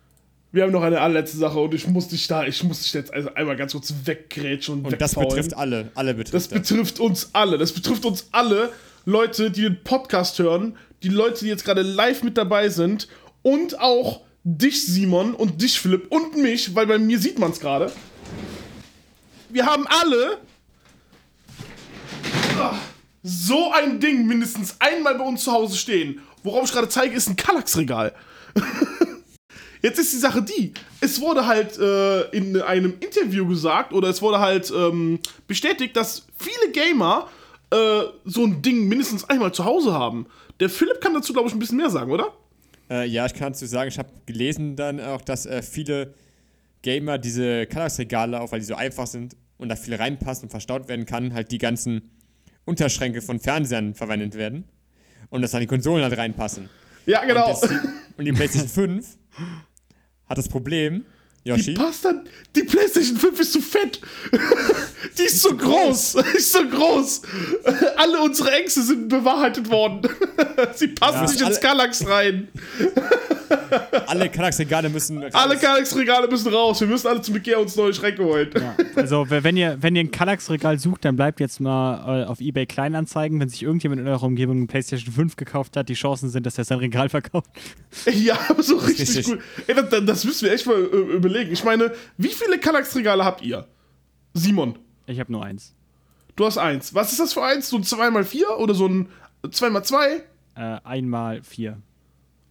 Wir 0.52 0.62
haben 0.62 0.72
noch 0.72 0.82
eine 0.82 1.00
allerletzte 1.00 1.36
Sache 1.36 1.58
und 1.58 1.74
ich 1.74 1.86
muss 1.88 2.08
dich 2.08 2.28
da, 2.28 2.44
ich 2.46 2.62
muss 2.62 2.80
dich 2.82 2.92
jetzt 2.94 3.12
also 3.12 3.34
einmal 3.34 3.56
ganz 3.56 3.72
kurz 3.72 3.92
weggrätschen 4.04 4.76
und, 4.76 4.84
Und 4.86 5.00
das 5.00 5.10
wegfaulen. 5.16 5.28
betrifft 5.30 5.56
alle. 5.56 5.90
Alle 5.96 6.14
betrifft 6.14 6.34
Das 6.34 6.48
betrifft 6.48 7.00
uns 7.00 7.30
alle. 7.32 7.58
Das 7.58 7.72
betrifft 7.72 8.04
uns 8.04 8.28
alle 8.30 8.70
Leute, 9.08 9.52
die 9.52 9.62
den 9.62 9.84
Podcast 9.84 10.36
hören, 10.40 10.76
die 11.04 11.10
Leute, 11.10 11.44
die 11.44 11.48
jetzt 11.48 11.64
gerade 11.64 11.82
live 11.82 12.24
mit 12.24 12.36
dabei 12.36 12.68
sind 12.68 13.06
und 13.42 13.78
auch 13.78 14.22
dich, 14.42 14.84
Simon, 14.84 15.32
und 15.32 15.62
dich, 15.62 15.78
Philipp, 15.78 16.10
und 16.10 16.36
mich, 16.36 16.74
weil 16.74 16.88
bei 16.88 16.98
mir 16.98 17.20
sieht 17.20 17.38
man 17.38 17.52
es 17.52 17.60
gerade. 17.60 17.92
Wir 19.48 19.64
haben 19.64 19.86
alle 19.86 20.38
so 23.22 23.70
ein 23.70 24.00
Ding 24.00 24.26
mindestens 24.26 24.74
einmal 24.80 25.14
bei 25.14 25.24
uns 25.24 25.44
zu 25.44 25.52
Hause 25.52 25.76
stehen. 25.76 26.20
Worauf 26.42 26.64
ich 26.64 26.72
gerade 26.72 26.88
zeige, 26.88 27.14
ist 27.14 27.28
ein 27.28 27.36
Kallax-Regal. 27.36 28.12
Jetzt 29.82 30.00
ist 30.00 30.14
die 30.14 30.18
Sache 30.18 30.42
die, 30.42 30.74
es 31.00 31.20
wurde 31.20 31.46
halt 31.46 31.78
äh, 31.78 32.22
in 32.30 32.60
einem 32.60 32.94
Interview 32.98 33.46
gesagt 33.46 33.92
oder 33.92 34.08
es 34.08 34.20
wurde 34.20 34.40
halt 34.40 34.72
ähm, 34.72 35.20
bestätigt, 35.46 35.96
dass 35.96 36.26
viele 36.38 36.72
Gamer 36.72 37.28
äh, 37.70 38.02
so 38.24 38.44
ein 38.44 38.62
Ding 38.62 38.88
mindestens 38.88 39.24
einmal 39.24 39.52
zu 39.52 39.64
Hause 39.64 39.92
haben. 39.92 40.26
Der 40.60 40.70
Philipp 40.70 41.00
kann 41.00 41.14
dazu, 41.14 41.32
glaube 41.32 41.48
ich, 41.48 41.54
ein 41.54 41.58
bisschen 41.58 41.76
mehr 41.76 41.90
sagen, 41.90 42.10
oder? 42.10 42.32
Äh, 42.88 43.08
ja, 43.08 43.26
ich 43.26 43.34
kann 43.34 43.52
dazu 43.52 43.66
sagen, 43.66 43.88
ich 43.88 43.98
habe 43.98 44.08
gelesen 44.26 44.76
dann 44.76 45.00
auch, 45.00 45.20
dass 45.20 45.46
äh, 45.46 45.62
viele 45.62 46.14
Gamer 46.82 47.18
diese 47.18 47.66
Kallax-Regale, 47.66 48.40
auch 48.40 48.52
weil 48.52 48.60
die 48.60 48.66
so 48.66 48.74
einfach 48.74 49.06
sind 49.06 49.36
und 49.58 49.68
da 49.68 49.76
viel 49.76 49.94
reinpasst 49.94 50.42
und 50.42 50.50
verstaut 50.50 50.88
werden 50.88 51.06
kann, 51.06 51.34
halt 51.34 51.50
die 51.50 51.58
ganzen 51.58 52.10
Unterschränke 52.64 53.22
von 53.22 53.40
Fernsehern 53.40 53.94
verwendet 53.94 54.34
werden. 54.34 54.64
Und 55.30 55.42
dass 55.42 55.50
dann 55.50 55.60
die 55.60 55.66
Konsolen 55.66 56.04
halt 56.04 56.16
reinpassen. 56.16 56.68
Ja, 57.06 57.24
genau. 57.24 57.52
Und, 57.52 57.62
das, 57.62 57.70
und 58.16 58.24
die 58.24 58.32
PlayStation 58.32 58.68
5 58.68 59.18
hat 60.26 60.38
das 60.38 60.48
Problem, 60.48 61.04
Die 61.46 61.52
Yoshi, 61.52 61.74
passt 61.74 62.04
dann. 62.04 62.22
Die 62.56 62.64
PlayStation 62.64 63.16
5 63.16 63.40
ist 63.40 63.52
zu 63.52 63.60
fett. 63.60 64.00
Die 65.18 65.22
ist 65.22 65.40
so 65.42 65.56
groß. 65.56 66.16
Die 66.32 66.36
ist 66.38 66.52
so 66.52 66.66
groß. 66.68 67.22
Alle 67.96 68.20
unsere 68.20 68.50
Ängste 68.52 68.82
sind 68.82 69.08
bewahrheitet 69.08 69.70
worden. 69.70 70.02
Sie 70.74 70.88
passen 70.88 71.14
Ja. 71.24 71.30
nicht 71.30 71.40
ins 71.40 71.60
Kallax 71.60 72.06
rein. 72.06 72.48
alle 74.06 74.28
Kallax-Regale 74.28 74.88
müssen 74.88 75.22
raus. 75.22 75.30
Alle 75.34 75.56
Kallax-Regale 75.56 76.28
müssen 76.28 76.52
raus. 76.52 76.80
Wir 76.80 76.88
müssen 76.88 77.06
alle 77.06 77.22
zum 77.22 77.36
Ikea 77.36 77.58
uns 77.58 77.76
neue 77.76 77.94
Schränke 77.94 78.24
holen. 78.24 78.50
Also, 78.96 79.28
w- 79.30 79.42
wenn 79.42 79.56
ihr, 79.56 79.76
wenn 79.80 79.94
ihr 79.96 80.00
ein 80.02 80.10
Kallax-Regal 80.10 80.78
sucht, 80.78 81.04
dann 81.04 81.16
bleibt 81.16 81.40
jetzt 81.40 81.60
mal 81.60 82.22
äh, 82.22 82.26
auf 82.26 82.40
eBay 82.40 82.66
Kleinanzeigen. 82.66 83.38
Wenn 83.40 83.48
sich 83.48 83.62
irgendjemand 83.62 84.00
in 84.00 84.08
eurer 84.08 84.24
Umgebung 84.24 84.56
eine 84.56 84.66
PlayStation 84.66 85.12
5 85.14 85.36
gekauft 85.36 85.76
hat, 85.76 85.88
die 85.88 85.94
Chancen 85.94 86.28
sind, 86.30 86.44
dass 86.46 86.58
er 86.58 86.64
sein 86.64 86.78
Regal 86.78 87.08
verkauft. 87.08 87.50
Ja, 88.12 88.38
aber 88.48 88.62
so 88.62 88.76
richtig 88.76 89.08
richtig. 89.16 89.26
gut. 89.26 89.38
Ey, 89.66 89.74
das, 89.74 90.04
das 90.04 90.24
müssen 90.24 90.44
wir 90.46 90.52
echt 90.52 90.66
mal 90.66 90.74
äh, 90.76 91.16
überlegen. 91.36 91.52
Ich 91.52 91.64
meine, 91.64 91.92
wie 92.16 92.28
viele 92.28 92.58
Kallax-Regale 92.58 93.24
habt 93.24 93.42
ihr? 93.42 93.66
Simon, 94.34 94.78
Ich 95.06 95.20
habe 95.20 95.32
nur 95.32 95.44
eins. 95.44 95.74
du 96.36 96.44
hast 96.46 96.58
eins. 96.58 96.94
Was 96.94 97.12
ist 97.12 97.20
das 97.20 97.32
für 97.32 97.42
eins? 97.42 97.68
So 97.70 97.76
ein 97.76 97.82
2x4 97.84 98.56
oder 98.58 98.74
so 98.74 98.86
ein 98.86 99.08
2x2? 99.44 100.20
Äh, 100.56 100.78
einmal 100.84 101.42
vier. 101.42 101.78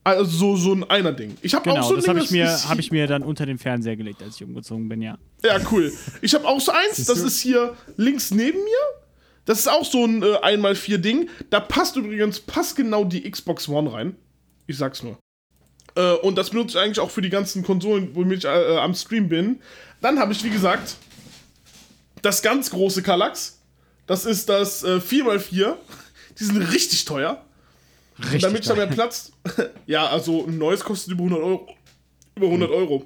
Also 0.04 0.24
so, 0.26 0.56
so 0.56 0.74
ein 0.74 0.84
Einer-Ding. 0.84 1.36
Ich 1.42 1.56
habe 1.56 1.70
auch 1.72 1.76
Genau, 1.76 1.88
so 1.88 1.94
ein 1.94 1.98
das 1.98 2.06
Ding, 2.06 2.14
habe 2.16 2.24
ich, 2.26 2.32
mir- 2.32 2.70
hab 2.70 2.80
ich 2.80 2.92
mir 2.92 3.08
dann 3.08 3.24
unter 3.24 3.46
den 3.48 3.58
Fernseher 3.58 3.96
gelegt, 3.96 4.22
als 4.22 4.36
ich 4.36 4.44
umgezogen 4.44 4.88
bin, 4.88 5.02
ja. 5.02 5.18
Ja, 5.44 5.58
cool. 5.72 5.92
Ich 6.22 6.34
habe 6.36 6.48
auch 6.48 6.62
so 6.62 6.72
eins, 6.72 7.06
das 7.06 7.20
ist 7.20 7.40
hier 7.42 7.76
links 7.98 8.30
neben 8.32 8.60
mir. 8.64 9.02
Das 9.46 9.60
ist 9.60 9.68
auch 9.68 9.84
so 9.86 10.06
ein 10.06 10.22
äh, 10.24 10.38
1x4-Ding. 10.38 11.30
Da 11.50 11.60
passt 11.60 11.96
übrigens 11.96 12.40
passgenau 12.40 13.04
die 13.06 13.30
Xbox 13.30 13.68
One 13.68 13.92
rein. 13.94 14.16
Ich 14.68 14.78
sag's 14.78 15.02
nur. 15.04 15.18
Äh, 15.96 16.14
und 16.14 16.38
das 16.38 16.50
benutze 16.50 16.78
ich 16.78 16.84
eigentlich 16.84 17.00
auch 17.00 17.12
für 17.12 17.22
die 17.22 17.30
ganzen 17.30 17.64
Konsolen, 17.64 18.16
womit 18.16 18.40
ich 18.40 18.46
äh, 18.46 18.78
am 18.78 18.94
Stream 18.94 19.30
bin. 19.30 19.62
Dann 20.02 20.20
habe 20.20 20.34
ich, 20.34 20.44
wie 20.44 20.50
gesagt, 20.50 20.96
das 22.22 22.42
ganz 22.42 22.70
große 22.70 23.02
Kallax. 23.02 23.60
Das 24.08 24.26
ist 24.26 24.50
das 24.50 24.84
äh, 24.84 24.98
4x4. 24.98 25.76
Die 26.40 26.44
sind 26.44 26.58
richtig 26.58 27.06
teuer. 27.06 27.44
Richtig. 28.20 28.42
Damit 28.42 28.62
ich 28.62 28.68
da 28.68 28.76
mehr 28.76 28.88
Platz. 28.88 29.32
ja, 29.86 30.08
also 30.08 30.46
ein 30.46 30.58
neues 30.58 30.84
kostet 30.84 31.14
über 31.14 31.24
100 31.24 31.44
Euro. 31.44 31.68
Über 32.36 32.48
100 32.48 32.72
Euro. 32.72 33.06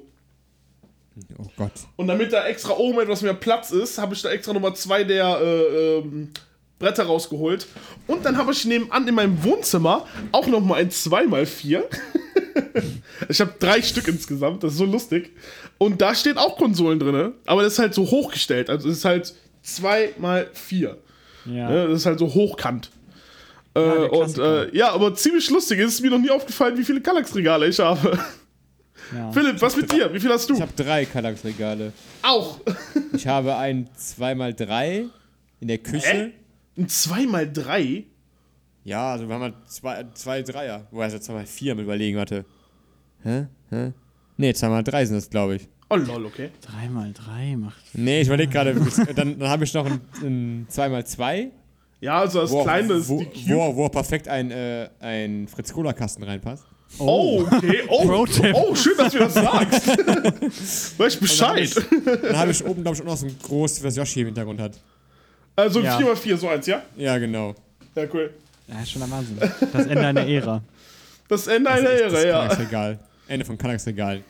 Oh 1.38 1.48
Gott. 1.58 1.72
Und 1.96 2.08
damit 2.08 2.32
da 2.32 2.48
extra 2.48 2.74
oben 2.74 3.00
etwas 3.00 3.22
mehr 3.22 3.34
Platz 3.34 3.72
ist, 3.72 3.98
habe 3.98 4.14
ich 4.14 4.22
da 4.22 4.30
extra 4.30 4.54
nochmal 4.54 4.76
zwei 4.76 5.04
der 5.04 5.40
äh, 5.42 5.98
ähm, 5.98 6.30
Bretter 6.78 7.06
rausgeholt. 7.06 7.68
Und 8.08 8.26
dann 8.26 8.38
habe 8.38 8.52
ich 8.54 8.64
nebenan 8.66 9.08
in 9.08 9.16
meinem 9.16 9.44
Wohnzimmer 9.44 10.06
auch 10.32 10.48
nochmal 10.48 10.82
ein 10.82 10.90
2x4. 10.90 11.84
ich 13.28 13.42
habe 13.42 13.54
drei 13.60 13.82
Stück 13.82 14.08
insgesamt, 14.08 14.64
das 14.64 14.74
ist 14.74 14.78
so 14.78 14.86
lustig. 14.86 15.32
Und 15.78 16.02
da 16.02 16.16
stehen 16.16 16.38
auch 16.38 16.58
Konsolen 16.58 17.00
drin, 17.00 17.34
aber 17.46 17.64
das 17.64 17.74
ist 17.74 17.80
halt 17.80 17.94
so 17.94 18.10
hochgestellt. 18.10 18.70
Also 18.70 18.90
es 18.90 19.00
ist 19.00 19.06
halt 19.06 19.34
2x4. 19.66 20.96
ja. 21.46 21.70
Ne? 21.70 21.88
Das 21.88 22.00
ist 22.00 22.06
halt 22.06 22.20
so 22.20 22.28
hochkant. 22.34 22.92
Äh, 23.74 23.80
der 23.82 24.14
und 24.14 24.38
äh, 24.38 24.76
ja, 24.76 24.92
aber 24.92 25.14
ziemlich 25.16 25.50
lustig. 25.50 25.80
Es 25.80 25.96
ist 25.96 26.02
mir 26.02 26.12
noch 26.12 26.20
nie 26.20 26.30
aufgefallen, 26.30 26.78
wie 26.78 26.84
viele 26.84 27.02
Kallax-Regale 27.02 27.68
ich 27.68 27.80
habe. 27.80 28.18
ja. 29.16 29.32
Philipp, 29.32 29.62
was 29.62 29.76
mit 29.76 29.92
dir? 29.92 30.12
Wie 30.14 30.20
viel 30.20 30.32
hast 30.32 30.50
du? 30.50 30.56
Ich 30.56 30.62
habe 30.62 30.74
drei 30.76 31.06
Kallax-Regale. 31.06 31.94
auch. 32.24 32.60
Ich 33.14 33.28
habe 33.28 33.56
ein 33.58 33.90
2x3 33.98 35.06
in 35.60 35.68
der 35.68 35.78
Küche. 35.80 36.08
Hä? 36.08 36.32
Ein 36.78 36.88
2x3? 36.88 38.04
Ja, 38.86 39.12
also 39.12 39.28
wir 39.28 39.36
haben 39.36 39.42
halt 39.42 39.56
zwei, 39.68 40.06
zwei 40.14 40.42
Dreier. 40.42 40.88
Wo 40.92 41.02
heißt 41.02 41.14
jetzt 41.14 41.30
2x4 41.30 41.76
mit 41.76 41.84
überlegen, 41.84 42.18
warte. 42.18 42.46
Hä? 43.24 43.48
Hä? 43.70 43.92
Nee, 44.38 44.52
2x3 44.52 45.06
sind 45.06 45.16
das, 45.16 45.30
glaube 45.30 45.56
ich. 45.56 45.68
Oh 45.90 45.96
lol, 45.96 46.26
okay. 46.26 46.50
Drei 46.62 46.88
mal 46.90 47.12
drei 47.14 47.56
macht. 47.58 47.82
Nee, 47.94 48.22
ich 48.22 48.28
überlege 48.28 48.52
gerade, 48.52 48.76
dann, 49.16 49.40
dann 49.40 49.50
habe 49.50 49.64
ich 49.64 49.74
noch 49.74 49.86
ein, 49.86 50.00
ein 50.22 50.68
2x2, 50.72 51.50
Ja, 52.00 52.20
also 52.20 52.42
das 52.42 52.52
wo, 52.52 52.64
kleine 52.64 52.94
ist 52.94 53.10
wo, 53.10 53.26
wo, 53.48 53.76
wo 53.76 53.86
auch 53.86 53.92
perfekt 53.92 54.28
ein, 54.28 54.52
äh, 54.52 54.88
ein 55.00 55.48
Fritz-Cola-Kasten 55.48 56.24
reinpasst. 56.24 56.64
Oh, 56.98 57.44
okay. 57.52 57.84
Oh, 57.88 58.26
oh, 58.54 58.76
schön, 58.76 58.98
dass 58.98 59.14
du 59.14 59.20
das 59.20 59.34
sagst. 59.34 59.88
Weiß 61.00 61.14
ich 61.16 61.20
Bescheid. 61.20 61.70
Dann 62.24 62.38
habe 62.38 62.52
ich 62.52 62.66
oben, 62.66 62.82
glaube 62.82 62.96
ich, 62.96 63.02
auch 63.02 63.08
noch 63.08 63.18
so 63.18 63.28
ein 63.28 63.36
groß, 63.44 63.84
was 63.84 63.96
Yoshi 63.96 64.22
im 64.22 64.28
Hintergrund 64.28 64.60
hat. 64.60 64.80
Also 65.56 65.80
ein 65.80 65.86
Ja. 65.86 65.98
4x4, 66.00 66.38
so 66.38 66.48
eins, 66.50 66.66
ja? 66.66 66.82
Ja, 66.96 67.18
genau. 67.18 67.54
Ja, 67.96 68.04
cool. 68.14 68.34
Ja, 68.68 68.82
ist 68.82 68.92
schon 68.92 69.02
der 69.02 69.12
Wahnsinn. 69.12 69.38
Das 69.40 69.86
Ende 69.86 70.06
einer 70.06 70.28
Ära. 70.28 70.62
Das 71.28 71.48
Ende 71.48 71.70
einer 71.70 71.90
Das 71.92 72.00
Ehre, 72.02 72.28
ja. 72.28 72.48
Ende 73.30 73.46
von 73.46 73.58
Kallax-Regal. 73.58 74.24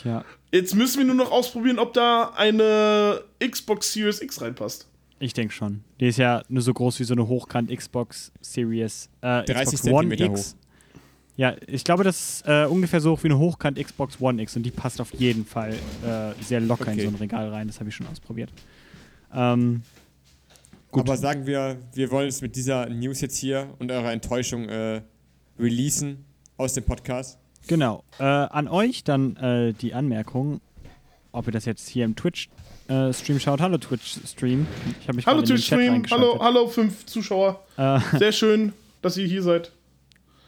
Tja, 0.00 0.24
Jetzt 0.52 0.74
müssen 0.74 0.98
wir 0.98 1.04
nur 1.04 1.14
noch 1.14 1.30
ausprobieren, 1.30 1.78
ob 1.78 1.92
da 1.94 2.32
eine 2.36 3.22
Xbox 3.38 3.92
Series 3.92 4.20
X 4.20 4.40
reinpasst. 4.40 4.88
ich 5.20 5.32
denke 5.32 5.52
schon. 5.54 5.84
Die 6.00 6.06
ist 6.08 6.16
ja 6.18 6.42
nur 6.48 6.62
so 6.62 6.72
groß 6.74 6.98
wie 7.00 7.04
so 7.04 7.14
eine 7.14 7.28
Hochkant 7.28 7.70
Xbox 7.70 8.32
Series. 8.40 9.08
Äh, 9.20 9.44
30 9.44 9.74
Xbox 9.80 9.86
One 9.92 10.14
X. 10.14 10.56
Ja, 11.36 11.54
ich 11.66 11.84
glaube, 11.84 12.04
das 12.04 12.40
ist 12.40 12.48
äh, 12.48 12.66
ungefähr 12.66 13.00
so 13.00 13.12
hoch 13.12 13.22
wie 13.22 13.28
eine 13.28 13.38
Hochkant 13.38 13.78
Xbox 13.82 14.20
One 14.20 14.42
X 14.42 14.56
und 14.56 14.62
die 14.64 14.70
passt 14.70 15.00
auf 15.00 15.12
jeden 15.14 15.44
Fall 15.46 15.72
äh, 16.04 16.42
sehr 16.42 16.60
locker 16.60 16.86
in 16.88 16.94
Okay. 16.94 17.02
so 17.02 17.08
ein 17.08 17.14
Regal 17.16 17.48
rein. 17.50 17.66
Das 17.66 17.78
habe 17.80 17.88
ich 17.88 17.94
schon 17.94 18.06
ausprobiert. 18.08 18.50
Ähm, 19.32 19.82
Gut. 20.90 21.02
Aber 21.02 21.16
sagen 21.16 21.46
wir, 21.46 21.76
wir 21.94 22.10
wollen 22.10 22.28
es 22.28 22.40
mit 22.42 22.56
dieser 22.56 22.86
News 22.88 23.20
jetzt 23.20 23.36
hier 23.36 23.72
und 23.78 23.92
eurer 23.92 24.12
Enttäuschung 24.12 24.68
äh, 24.68 25.02
releasen 25.58 26.24
aus 26.56 26.74
dem 26.74 26.84
Podcast. 26.84 27.38
Genau. 27.66 28.02
Äh, 28.18 28.24
an 28.24 28.68
euch 28.68 29.04
dann 29.04 29.36
äh, 29.36 29.72
die 29.72 29.94
Anmerkung, 29.94 30.60
ob 31.32 31.46
ihr 31.46 31.52
das 31.52 31.64
jetzt 31.64 31.88
hier 31.88 32.04
im 32.04 32.16
Twitch-Stream 32.16 33.38
schaut. 33.40 33.60
Hallo 33.60 33.78
Twitch-Stream. 33.78 34.66
Ich 35.00 35.06
habe 35.08 35.16
mich 35.16 35.26
Hallo 35.26 35.42
Twitch-Stream, 35.42 36.04
hallo, 36.10 36.38
hallo 36.40 36.66
fünf 36.66 37.06
Zuschauer. 37.06 37.62
Äh, 37.76 38.00
Sehr 38.18 38.32
schön, 38.32 38.72
dass 39.02 39.16
ihr 39.16 39.26
hier 39.26 39.42
seid. 39.42 39.72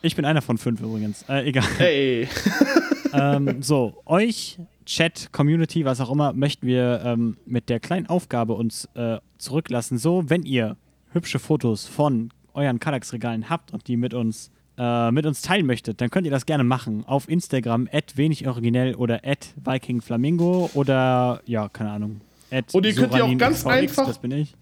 ich 0.02 0.16
bin 0.16 0.24
einer 0.24 0.42
von 0.42 0.58
fünf 0.58 0.80
übrigens. 0.80 1.24
Äh, 1.28 1.48
egal. 1.48 1.64
Hey. 1.78 2.28
ähm, 3.12 3.62
so, 3.62 4.02
euch, 4.06 4.58
Chat, 4.84 5.28
Community, 5.32 5.84
was 5.84 6.00
auch 6.00 6.10
immer, 6.10 6.32
möchten 6.32 6.66
wir 6.66 7.02
ähm, 7.04 7.36
mit 7.46 7.68
der 7.68 7.78
kleinen 7.78 8.06
Aufgabe 8.08 8.54
uns 8.54 8.88
äh, 8.94 9.18
zurücklassen. 9.38 9.98
So, 9.98 10.28
wenn 10.28 10.42
ihr 10.42 10.76
hübsche 11.12 11.38
Fotos 11.38 11.86
von 11.86 12.30
euren 12.54 12.80
Kallax-Regalen 12.80 13.48
habt 13.48 13.72
und 13.72 13.86
die 13.86 13.96
mit 13.96 14.12
uns, 14.14 14.50
äh, 14.82 15.12
mit 15.12 15.26
uns 15.26 15.42
teilen 15.42 15.64
möchtet, 15.66 16.00
dann 16.00 16.10
könnt 16.10 16.26
ihr 16.26 16.32
das 16.32 16.44
gerne 16.44 16.64
machen. 16.64 17.04
Auf 17.06 17.28
Instagram, 17.28 17.88
at 17.92 18.16
wenig 18.16 18.48
originell 18.48 18.96
oder 18.96 19.20
vikingflamingo 19.22 20.70
oder, 20.74 21.40
ja, 21.46 21.68
keine 21.68 21.90
Ahnung. 21.92 22.20
Und 22.72 22.84
ihr 22.84 22.94
könnt 22.94 23.14
ja 23.14 23.24
auch 23.24 23.38
ganz 23.38 23.58
XVX, 23.58 23.66
einfach- 23.70 24.06
Das 24.06 24.18
bin 24.18 24.32
ich. 24.32 24.54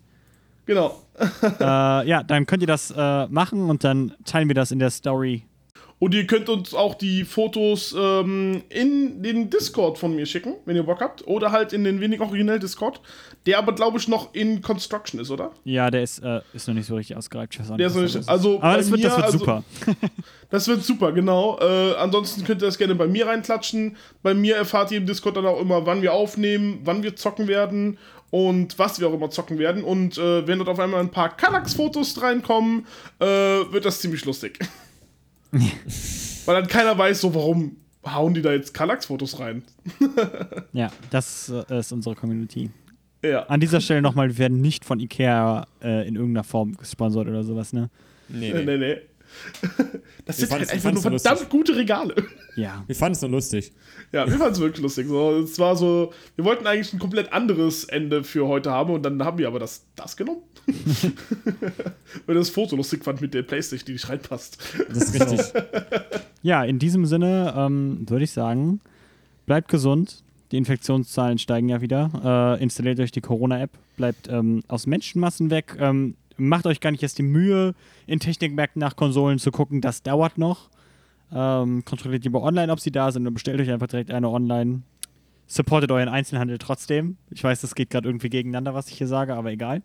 Genau. 0.67 1.01
äh, 1.43 2.07
ja, 2.09 2.23
dann 2.23 2.47
könnt 2.47 2.63
ihr 2.63 2.67
das 2.67 2.93
äh, 2.97 3.27
machen 3.29 3.71
und 3.71 3.83
dann 3.83 4.13
teilen 4.25 4.49
wir 4.49 4.55
das 4.55 4.71
in 4.71 4.79
der 4.79 4.91
Story. 4.91 5.43
Und 5.99 6.15
ihr 6.15 6.27
könnt 6.27 6.49
uns 6.49 6.73
auch 6.75 6.95
die 6.95 7.25
Fotos 7.25 7.95
ähm, 7.99 8.63
in 8.71 9.23
den 9.23 9.51
Discord 9.51 9.99
von 9.99 10.15
mir 10.15 10.25
schicken, 10.27 10.55
wenn 10.65 10.77
ihr 10.77 10.83
Bock 10.83 11.01
habt. 11.01 11.27
Oder 11.27 11.51
halt 11.53 11.73
in 11.75 11.85
den 11.85 12.01
wenig 12.01 12.21
originell 12.21 12.59
Discord, 12.59 13.01
der 13.47 13.59
aber, 13.59 13.73
glaube 13.75 13.99
ich, 13.99 14.07
noch 14.09 14.35
in 14.35 14.61
Construction 14.61 15.19
ist, 15.21 15.31
oder? 15.31 15.53
Ja, 15.65 15.91
der 15.91 16.03
ist, 16.03 16.19
äh, 16.19 16.41
ist 16.53 16.69
noch 16.69 16.75
nicht 16.75 16.87
so 16.87 16.95
richtig 16.97 17.17
ausgereift. 17.17 17.55
Der 17.57 17.87
ist 17.87 17.95
noch 17.95 18.03
nicht, 18.03 18.29
also 18.29 18.61
Aber 18.61 18.77
das 18.77 18.91
wird, 18.91 19.03
das 19.05 19.11
mir, 19.13 19.17
wird 19.17 19.25
also- 19.27 19.39
super. 19.39 19.65
Das 20.51 20.67
wird 20.67 20.83
super, 20.83 21.13
genau. 21.13 21.61
Äh, 21.61 21.95
ansonsten 21.95 22.43
könnt 22.43 22.61
ihr 22.61 22.67
das 22.67 22.77
gerne 22.77 22.97
bei 22.97 23.07
mir 23.07 23.29
reinklatschen. 23.29 23.97
Bei 24.21 24.35
mir 24.35 24.57
erfahrt 24.57 24.91
ihr 24.91 24.99
im 24.99 25.07
Discord 25.07 25.37
dann 25.37 25.47
auch 25.47 25.61
immer, 25.61 25.87
wann 25.87 26.03
wir 26.03 26.13
aufnehmen, 26.13 26.81
wann 26.83 27.05
wir 27.05 27.15
zocken 27.15 27.47
werden 27.47 27.99
und 28.31 28.77
was 28.77 28.99
wir 28.99 29.07
auch 29.07 29.15
immer 29.15 29.31
zocken 29.31 29.61
werden. 29.61 29.85
Und 29.85 30.19
äh, 30.19 30.45
wenn 30.49 30.59
dort 30.59 30.69
auf 30.69 30.81
einmal 30.81 30.99
ein 30.99 31.13
paar 31.13 31.37
Kallax-Fotos 31.37 32.21
reinkommen, 32.21 32.85
äh, 33.21 33.25
wird 33.27 33.85
das 33.85 34.01
ziemlich 34.01 34.25
lustig. 34.25 34.59
Weil 35.53 36.55
dann 36.63 36.67
keiner 36.67 36.99
weiß, 36.99 37.21
so 37.21 37.33
warum 37.33 37.77
hauen 38.05 38.35
die 38.35 38.43
da 38.43 38.53
jetzt 38.53 38.75
Kallax-Fotos 38.75 39.39
rein. 39.39 39.63
Ja, 40.73 40.91
das 41.11 41.49
äh, 41.71 41.79
ist 41.79 41.93
unsere 41.93 42.17
Community. 42.17 42.71
Ja. 43.23 43.43
An 43.45 43.61
dieser 43.61 43.81
Stelle 43.81 44.03
nochmal, 44.03 44.29
wir 44.29 44.39
werden 44.39 44.61
nicht 44.61 44.85
von 44.85 44.99
Ikea 45.01 45.67
äh, 45.83 46.09
in 46.09 46.17
irgendeiner 46.17 46.45
Form 46.45 46.77
gesponsert 46.77 47.29
oder 47.29 47.45
sowas, 47.45 47.73
ne? 47.73 47.91
Nee, 48.29 48.53
Nee, 48.53 48.65
nee. 48.65 48.65
nee, 48.65 48.79
nee. 48.79 48.97
Das 50.25 50.41
Wir 50.41 50.47
sind 50.47 50.59
halt 50.59 50.71
einfach 50.71 50.93
nur 50.93 51.03
verdammt 51.03 51.49
gute 51.51 51.77
Regale. 51.77 52.15
Ja. 52.57 52.85
Wir 52.89 52.97
fanden 52.97 53.15
es 53.15 53.23
nur 53.23 53.31
lustig. 53.31 53.73
Ja, 54.13 54.27
wir 54.27 54.39
fanden 54.39 54.55
es 54.55 54.61
wirklich 54.61 54.83
lustig. 54.83 55.07
So, 55.07 55.39
es 55.39 55.57
war 55.61 55.77
so, 55.77 56.13
wir 56.35 56.45
wollten 56.45 56.67
eigentlich 56.67 56.93
ein 56.93 56.99
komplett 56.99 57.33
anderes 57.33 57.85
Ende 57.85 58.25
für 58.25 58.49
heute 58.49 58.73
haben 58.73 58.93
und 58.93 59.05
dann 59.05 59.25
haben 59.25 59.39
wir 59.39 59.47
aber 59.47 59.61
das, 59.61 59.85
das 59.95 60.17
genommen. 60.17 60.43
Weil 62.27 62.35
das 62.35 62.51
Foto 62.51 62.75
lustig 62.75 63.05
fand 63.05 63.21
mit 63.21 63.35
der 63.35 63.43
Playstation, 63.43 63.87
die 63.87 63.93
nicht 63.93 64.09
reinpasst. 64.09 64.59
Das 64.89 65.15
ist 65.15 65.15
richtig. 65.15 65.63
Ja, 66.43 66.65
in 66.65 66.81
diesem 66.81 67.07
Sinne 67.07 67.55
ähm, 67.57 68.05
würde 68.09 68.25
ich 68.25 68.33
sagen, 68.33 68.81
bleibt 69.47 69.69
gesund. 69.69 70.25
Die 70.51 70.57
Infektionszahlen 70.57 71.39
steigen 71.39 71.69
ja 71.69 71.81
wieder. 71.81 72.57
Äh, 72.59 72.63
installiert 72.63 72.99
euch 72.99 73.13
die 73.13 73.21
Corona-App. 73.21 73.71
Bleibt 73.97 74.29
ähm, 74.29 74.63
aus 74.67 74.87
Menschenmassen 74.87 75.51
weg. 75.51 75.77
Ähm, 75.79 76.17
macht 76.37 76.67
euch 76.67 76.81
gar 76.81 76.91
nicht 76.91 77.03
erst 77.03 77.19
die 77.19 77.23
Mühe, 77.23 77.75
in 78.07 78.19
Technikmärkten 78.19 78.81
nach 78.81 78.97
Konsolen 78.97 79.39
zu 79.39 79.51
gucken. 79.53 79.81
Das 79.81 80.03
dauert 80.03 80.39
noch. 80.39 80.69
Ähm, 81.33 81.85
kontrolliert 81.85 82.25
lieber 82.25 82.43
online, 82.43 82.73
ob 82.73 82.81
sie 82.81 82.91
da 82.91 83.13
sind 83.13 83.27
und 83.27 83.35
bestellt 83.35 83.61
euch 83.61 83.71
einfach 83.71 83.87
direkt 83.87 84.11
eine 84.11 84.29
online. 84.29 84.83
Supportet 85.47 85.91
euren 85.93 86.09
Einzelhandel 86.09 86.59
trotzdem. 86.59 87.17
Ich 87.31 87.43
weiß, 87.45 87.61
das 87.61 87.75
geht 87.75 87.91
gerade 87.91 88.09
irgendwie 88.09 88.31
gegeneinander, 88.31 88.75
was 88.75 88.89
ich 88.89 88.99
hier 88.99 89.07
sage, 89.07 89.35
aber 89.35 89.53
egal. 89.53 89.83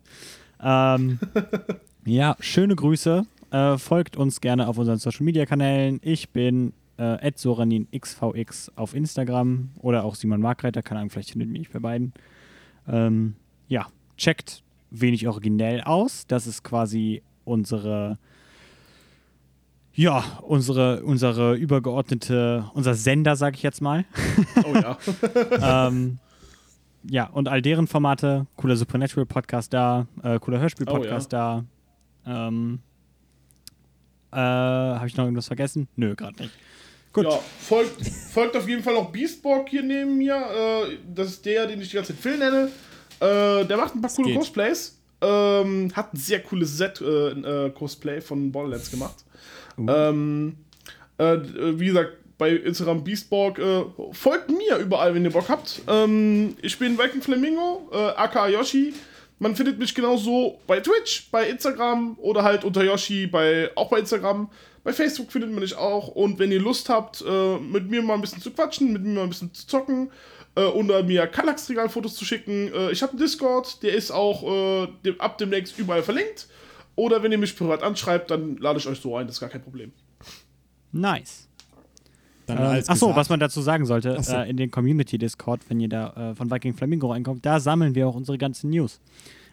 Ähm, 0.64 1.20
ja, 2.06 2.36
schöne 2.40 2.76
Grüße. 2.76 3.26
Äh, 3.52 3.78
folgt 3.78 4.18
uns 4.18 4.42
gerne 4.42 4.68
auf 4.68 4.78
unseren 4.78 4.98
Social 4.98 5.24
Media 5.24 5.46
Kanälen. 5.46 6.00
Ich 6.04 6.30
bin 6.30 6.74
äh, 6.98 7.32
soraninxvx 7.36 8.72
auf 8.76 8.96
Instagram 8.96 9.72
oder 9.80 10.04
auch 10.04 10.16
Simon 10.16 10.42
Markreiter, 10.42 10.82
keine 10.82 11.00
Ahnung, 11.00 11.10
vielleicht 11.10 11.32
findet 11.32 11.50
mich 11.50 11.70
bei 11.70 11.80
beiden. 11.80 12.14
Ähm, 12.88 13.36
ja, 13.68 13.88
checkt 14.18 14.64
wenig 14.92 15.28
originell 15.28 15.82
aus. 15.82 16.26
Das 16.28 16.48
ist 16.48 16.64
quasi 16.64 17.22
unsere, 17.44 18.18
ja, 19.94 20.24
unsere, 20.42 21.04
unsere 21.04 21.56
übergeordnete, 21.56 22.70
unser 22.74 22.94
Sender, 22.94 23.36
sag 23.36 23.56
ich 23.56 23.64
jetzt 23.64 23.82
mal. 23.82 24.06
Oh 24.64 24.74
ja. 24.74 24.98
ähm, 25.88 26.20
ja, 27.08 27.28
und 27.28 27.48
all 27.48 27.62
deren 27.62 27.88
Formate, 27.88 28.48
cooler 28.56 28.76
Supernatural 28.76 29.26
Podcast 29.26 29.74
da, 29.74 30.08
äh, 30.24 30.40
cooler 30.40 30.60
Hörspiel 30.60 30.86
Podcast 30.86 31.32
da. 31.34 31.64
Ähm, 32.26 32.80
äh, 34.32 34.38
Habe 34.38 35.08
ich 35.08 35.16
noch 35.16 35.26
irgendwas 35.26 35.48
vergessen? 35.48 35.88
Nö, 35.96 36.16
gerade 36.16 36.44
nicht. 36.44 36.54
Gut. 37.16 37.24
Ja, 37.24 37.40
folgt, 37.62 38.06
folgt 38.34 38.58
auf 38.58 38.68
jeden 38.68 38.84
Fall 38.84 38.98
auch 38.98 39.10
Beastborg 39.10 39.70
hier 39.70 39.84
neben 39.84 40.18
mir. 40.18 40.36
Äh, 40.36 40.98
das 41.16 41.30
ist 41.30 41.46
der, 41.46 41.66
den 41.66 41.80
ich 41.80 41.90
die 41.90 41.96
ganze 41.96 42.14
Zeit 42.14 42.22
Phil 42.22 42.38
nenne. 42.38 42.70
Äh, 43.22 43.66
der 43.66 43.78
macht 43.78 43.96
ein 43.96 44.02
paar 44.02 44.12
coole 44.12 44.28
geht. 44.28 44.38
Cosplays. 44.38 45.00
Ähm, 45.22 45.94
hat 45.96 46.14
ein 46.14 46.18
sehr 46.18 46.44
cooles 46.44 46.78
Set-Cosplay 46.78 48.20
von 48.20 48.52
Borderlands 48.52 48.92
gemacht. 48.92 49.16
Ähm, 49.78 50.58
äh, 51.18 51.38
wie 51.80 51.86
gesagt, 51.86 52.18
bei 52.38 52.50
Instagram 52.50 53.02
Beastborg. 53.02 53.60
Äh, 53.60 53.86
folgt 54.12 54.50
mir 54.50 54.76
überall, 54.78 55.16
wenn 55.16 55.24
ihr 55.24 55.32
Bock 55.32 55.48
habt. 55.48 55.84
Ähm, 55.88 56.58
ich 56.62 56.78
bin 56.78 56.98
Viking 56.98 57.22
Flamingo, 57.22 57.90
äh, 57.94 57.96
aka 57.96 58.50
Yoshi. 58.50 58.94
Man 59.40 59.56
findet 59.56 59.80
mich 59.80 59.96
genauso 59.96 60.60
bei 60.68 60.82
Twitch, 60.82 61.30
bei 61.32 61.48
Instagram 61.48 62.18
oder 62.20 62.44
halt 62.44 62.66
unter 62.66 62.84
Yoshi 62.84 63.26
bei, 63.28 63.72
auch 63.76 63.90
bei 63.90 64.00
Instagram. 64.00 64.50
Bei 64.86 64.94
Facebook 64.94 65.32
findet 65.32 65.52
man 65.52 65.60
mich 65.60 65.76
auch. 65.76 66.08
Und 66.08 66.40
wenn 66.40 66.52
ihr 66.52 66.62
Lust 66.62 66.88
habt, 66.88 67.22
äh, 67.28 67.58
mit 67.60 67.90
mir 67.90 68.02
mal 68.02 68.14
ein 68.14 68.22
bisschen 68.22 68.42
zu 68.42 68.52
quatschen, 68.52 68.94
mit 68.94 69.04
mir 69.04 69.16
mal 69.16 69.24
ein 69.24 69.30
bisschen 69.30 69.54
zu 69.54 69.68
zocken 69.68 70.12
äh, 70.56 70.64
oder 70.64 71.04
mir 71.04 71.28
Kallax-Regal-Fotos 71.28 72.16
zu 72.16 72.24
schicken, 72.24 72.72
äh, 72.74 72.92
ich 72.92 73.02
habe 73.02 73.12
einen 73.12 73.20
Discord, 73.20 73.84
der 73.84 73.94
ist 73.96 74.12
auch 74.12 74.44
äh, 74.44 74.88
dem, 75.04 75.20
ab 75.20 75.38
demnächst 75.38 75.78
überall 75.78 76.04
verlinkt. 76.04 76.48
Oder 76.96 77.22
wenn 77.24 77.32
ihr 77.34 77.38
mich 77.38 77.58
privat 77.58 77.84
anschreibt, 77.84 78.32
dann 78.32 78.56
lade 78.58 78.80
ich 78.80 78.88
euch 78.88 79.02
so 79.02 79.18
ein, 79.18 79.28
das 79.28 79.36
ist 79.36 79.40
gar 79.42 79.50
kein 79.50 79.62
Problem. 79.62 79.92
Nice. 80.92 81.48
Dann 82.46 82.58
Ähm, 82.58 82.64
als 82.64 82.88
Achso, 82.90 83.08
gesagt. 83.08 83.20
was 83.20 83.30
man 83.30 83.40
dazu 83.40 83.62
sagen 83.62 83.86
sollte, 83.86 84.22
so. 84.22 84.34
äh, 84.36 84.50
in 84.50 84.56
den 84.56 84.70
Community-Discord, 84.72 85.62
wenn 85.68 85.80
ihr 85.80 85.90
da 85.90 86.32
äh, 86.32 86.36
von 86.36 86.50
Viking 86.50 86.74
Flamingo 86.76 87.12
reinkommt, 87.12 87.46
da 87.46 87.60
sammeln 87.60 87.96
wir 87.96 88.08
auch 88.08 88.16
unsere 88.16 88.38
ganzen 88.38 88.70
News. 88.70 89.02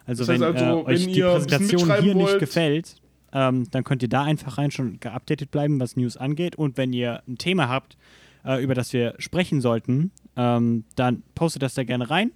Also, 0.06 0.22
Das 0.24 0.28
heißt 0.28 0.40
wenn 0.40 0.54
also, 0.56 0.64
äh, 0.64 0.84
euch 0.92 1.00
wenn 1.06 1.12
die 1.12 1.18
ihr 1.18 1.30
ein 1.32 1.42
bisschen 1.42 1.58
Präsentation 1.68 2.02
hier 2.02 2.14
nicht 2.14 2.26
wollt- 2.26 2.38
gefällt, 2.38 2.96
ähm, 3.32 3.66
dann 3.70 3.84
könnt 3.84 4.02
ihr 4.02 4.08
da 4.08 4.22
einfach 4.24 4.58
rein 4.58 4.70
schon 4.70 5.00
geupdatet 5.00 5.50
bleiben, 5.50 5.80
was 5.80 5.96
News 5.96 6.16
angeht. 6.16 6.56
Und 6.56 6.76
wenn 6.76 6.92
ihr 6.92 7.22
ein 7.26 7.38
Thema 7.38 7.68
habt, 7.68 7.96
äh, 8.44 8.62
über 8.62 8.74
das 8.74 8.92
wir 8.92 9.14
sprechen 9.18 9.60
sollten, 9.60 10.10
ähm, 10.36 10.84
dann 10.96 11.22
postet 11.34 11.62
das 11.62 11.74
da 11.74 11.84
gerne 11.84 12.10
rein. 12.10 12.32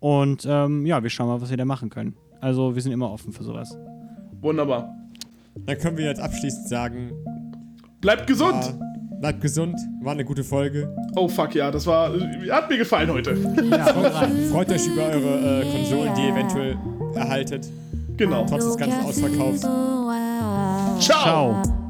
Und 0.00 0.46
ähm, 0.48 0.84
ja, 0.86 1.02
wir 1.02 1.10
schauen 1.10 1.28
mal, 1.28 1.40
was 1.40 1.50
wir 1.50 1.56
da 1.56 1.64
machen 1.64 1.90
können. 1.90 2.14
Also, 2.40 2.74
wir 2.74 2.82
sind 2.82 2.92
immer 2.92 3.10
offen 3.10 3.32
für 3.32 3.42
sowas. 3.42 3.76
Wunderbar. 4.40 4.94
Dann 5.66 5.78
können 5.78 5.96
wir 5.96 6.04
jetzt 6.04 6.20
abschließend 6.20 6.68
sagen, 6.68 7.12
Bleibt 8.00 8.26
gesund! 8.26 8.54
ah, 8.54 8.94
bleibt 9.18 9.40
gesund, 9.40 9.80
war 10.02 10.12
eine 10.12 10.26
gute 10.26 10.44
Folge. 10.44 10.94
Oh 11.16 11.26
fuck, 11.26 11.54
ja, 11.54 11.70
das 11.70 11.86
war. 11.86 12.12
Hat 12.50 12.68
mir 12.68 12.76
gefallen 12.76 13.10
heute. 13.10 13.34
Ja. 13.70 13.86
Freut 14.52 14.70
euch 14.70 14.86
über 14.86 15.06
eure 15.06 15.62
äh, 15.62 15.72
Konsolen, 15.72 16.14
die 16.14 16.22
ihr 16.22 16.28
eventuell 16.28 16.76
erhaltet. 17.14 17.66
Genau. 18.18 18.44
Trotz 18.44 18.66
des 18.66 18.76
ganzen 18.76 19.00
Ausverkaufs. 19.00 19.62
Ciao. 21.00 21.62
Ciao. 21.62 21.84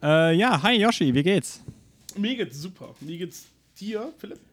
Äh, 0.00 0.36
ja, 0.36 0.62
hi 0.62 0.80
Yoshi, 0.80 1.12
wie 1.14 1.22
geht's? 1.22 1.60
Mir 2.16 2.36
geht's 2.36 2.60
super. 2.60 2.94
Mir 3.00 3.18
geht's 3.18 3.46
dir, 3.78 4.12
Philipp? 4.18 4.47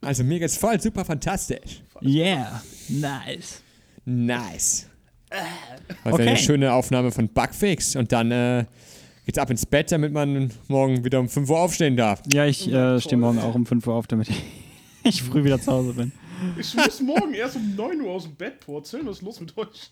Also 0.00 0.24
mir 0.24 0.38
geht's 0.38 0.56
voll 0.56 0.80
super 0.80 1.04
fantastisch. 1.04 1.82
Yeah, 2.02 2.62
nice. 2.88 3.62
Nice. 4.04 4.86
Heute 6.04 6.14
Okay. 6.14 6.28
eine 6.28 6.36
schöne 6.36 6.72
Aufnahme 6.72 7.10
von 7.10 7.28
Bugfix 7.28 7.96
und 7.96 8.12
dann 8.12 8.30
äh, 8.30 8.64
geht's 9.26 9.38
ab 9.38 9.50
ins 9.50 9.66
Bett, 9.66 9.92
damit 9.92 10.12
man 10.12 10.50
morgen 10.68 11.04
wieder 11.04 11.20
um 11.20 11.28
5 11.28 11.50
Uhr 11.50 11.58
aufstehen 11.60 11.96
darf. 11.96 12.22
Ja, 12.32 12.46
ich 12.46 12.66
äh, 12.72 13.00
stehe 13.00 13.18
morgen 13.18 13.38
auch 13.40 13.54
um 13.54 13.66
5 13.66 13.86
Uhr 13.86 13.94
auf, 13.94 14.06
damit 14.06 14.28
ich 15.04 15.22
früh 15.22 15.44
wieder 15.44 15.60
zu 15.60 15.72
Hause 15.72 15.92
bin. 15.92 16.12
Ich 16.58 16.74
muss 16.74 17.00
morgen 17.00 17.34
erst 17.34 17.56
um 17.56 17.74
9 17.74 18.00
Uhr 18.00 18.12
aus 18.12 18.22
dem 18.22 18.36
Bett 18.36 18.60
purzeln. 18.60 19.06
Was 19.06 19.16
ist 19.18 19.22
los 19.22 19.40
mit 19.40 19.56
euch? 19.58 19.90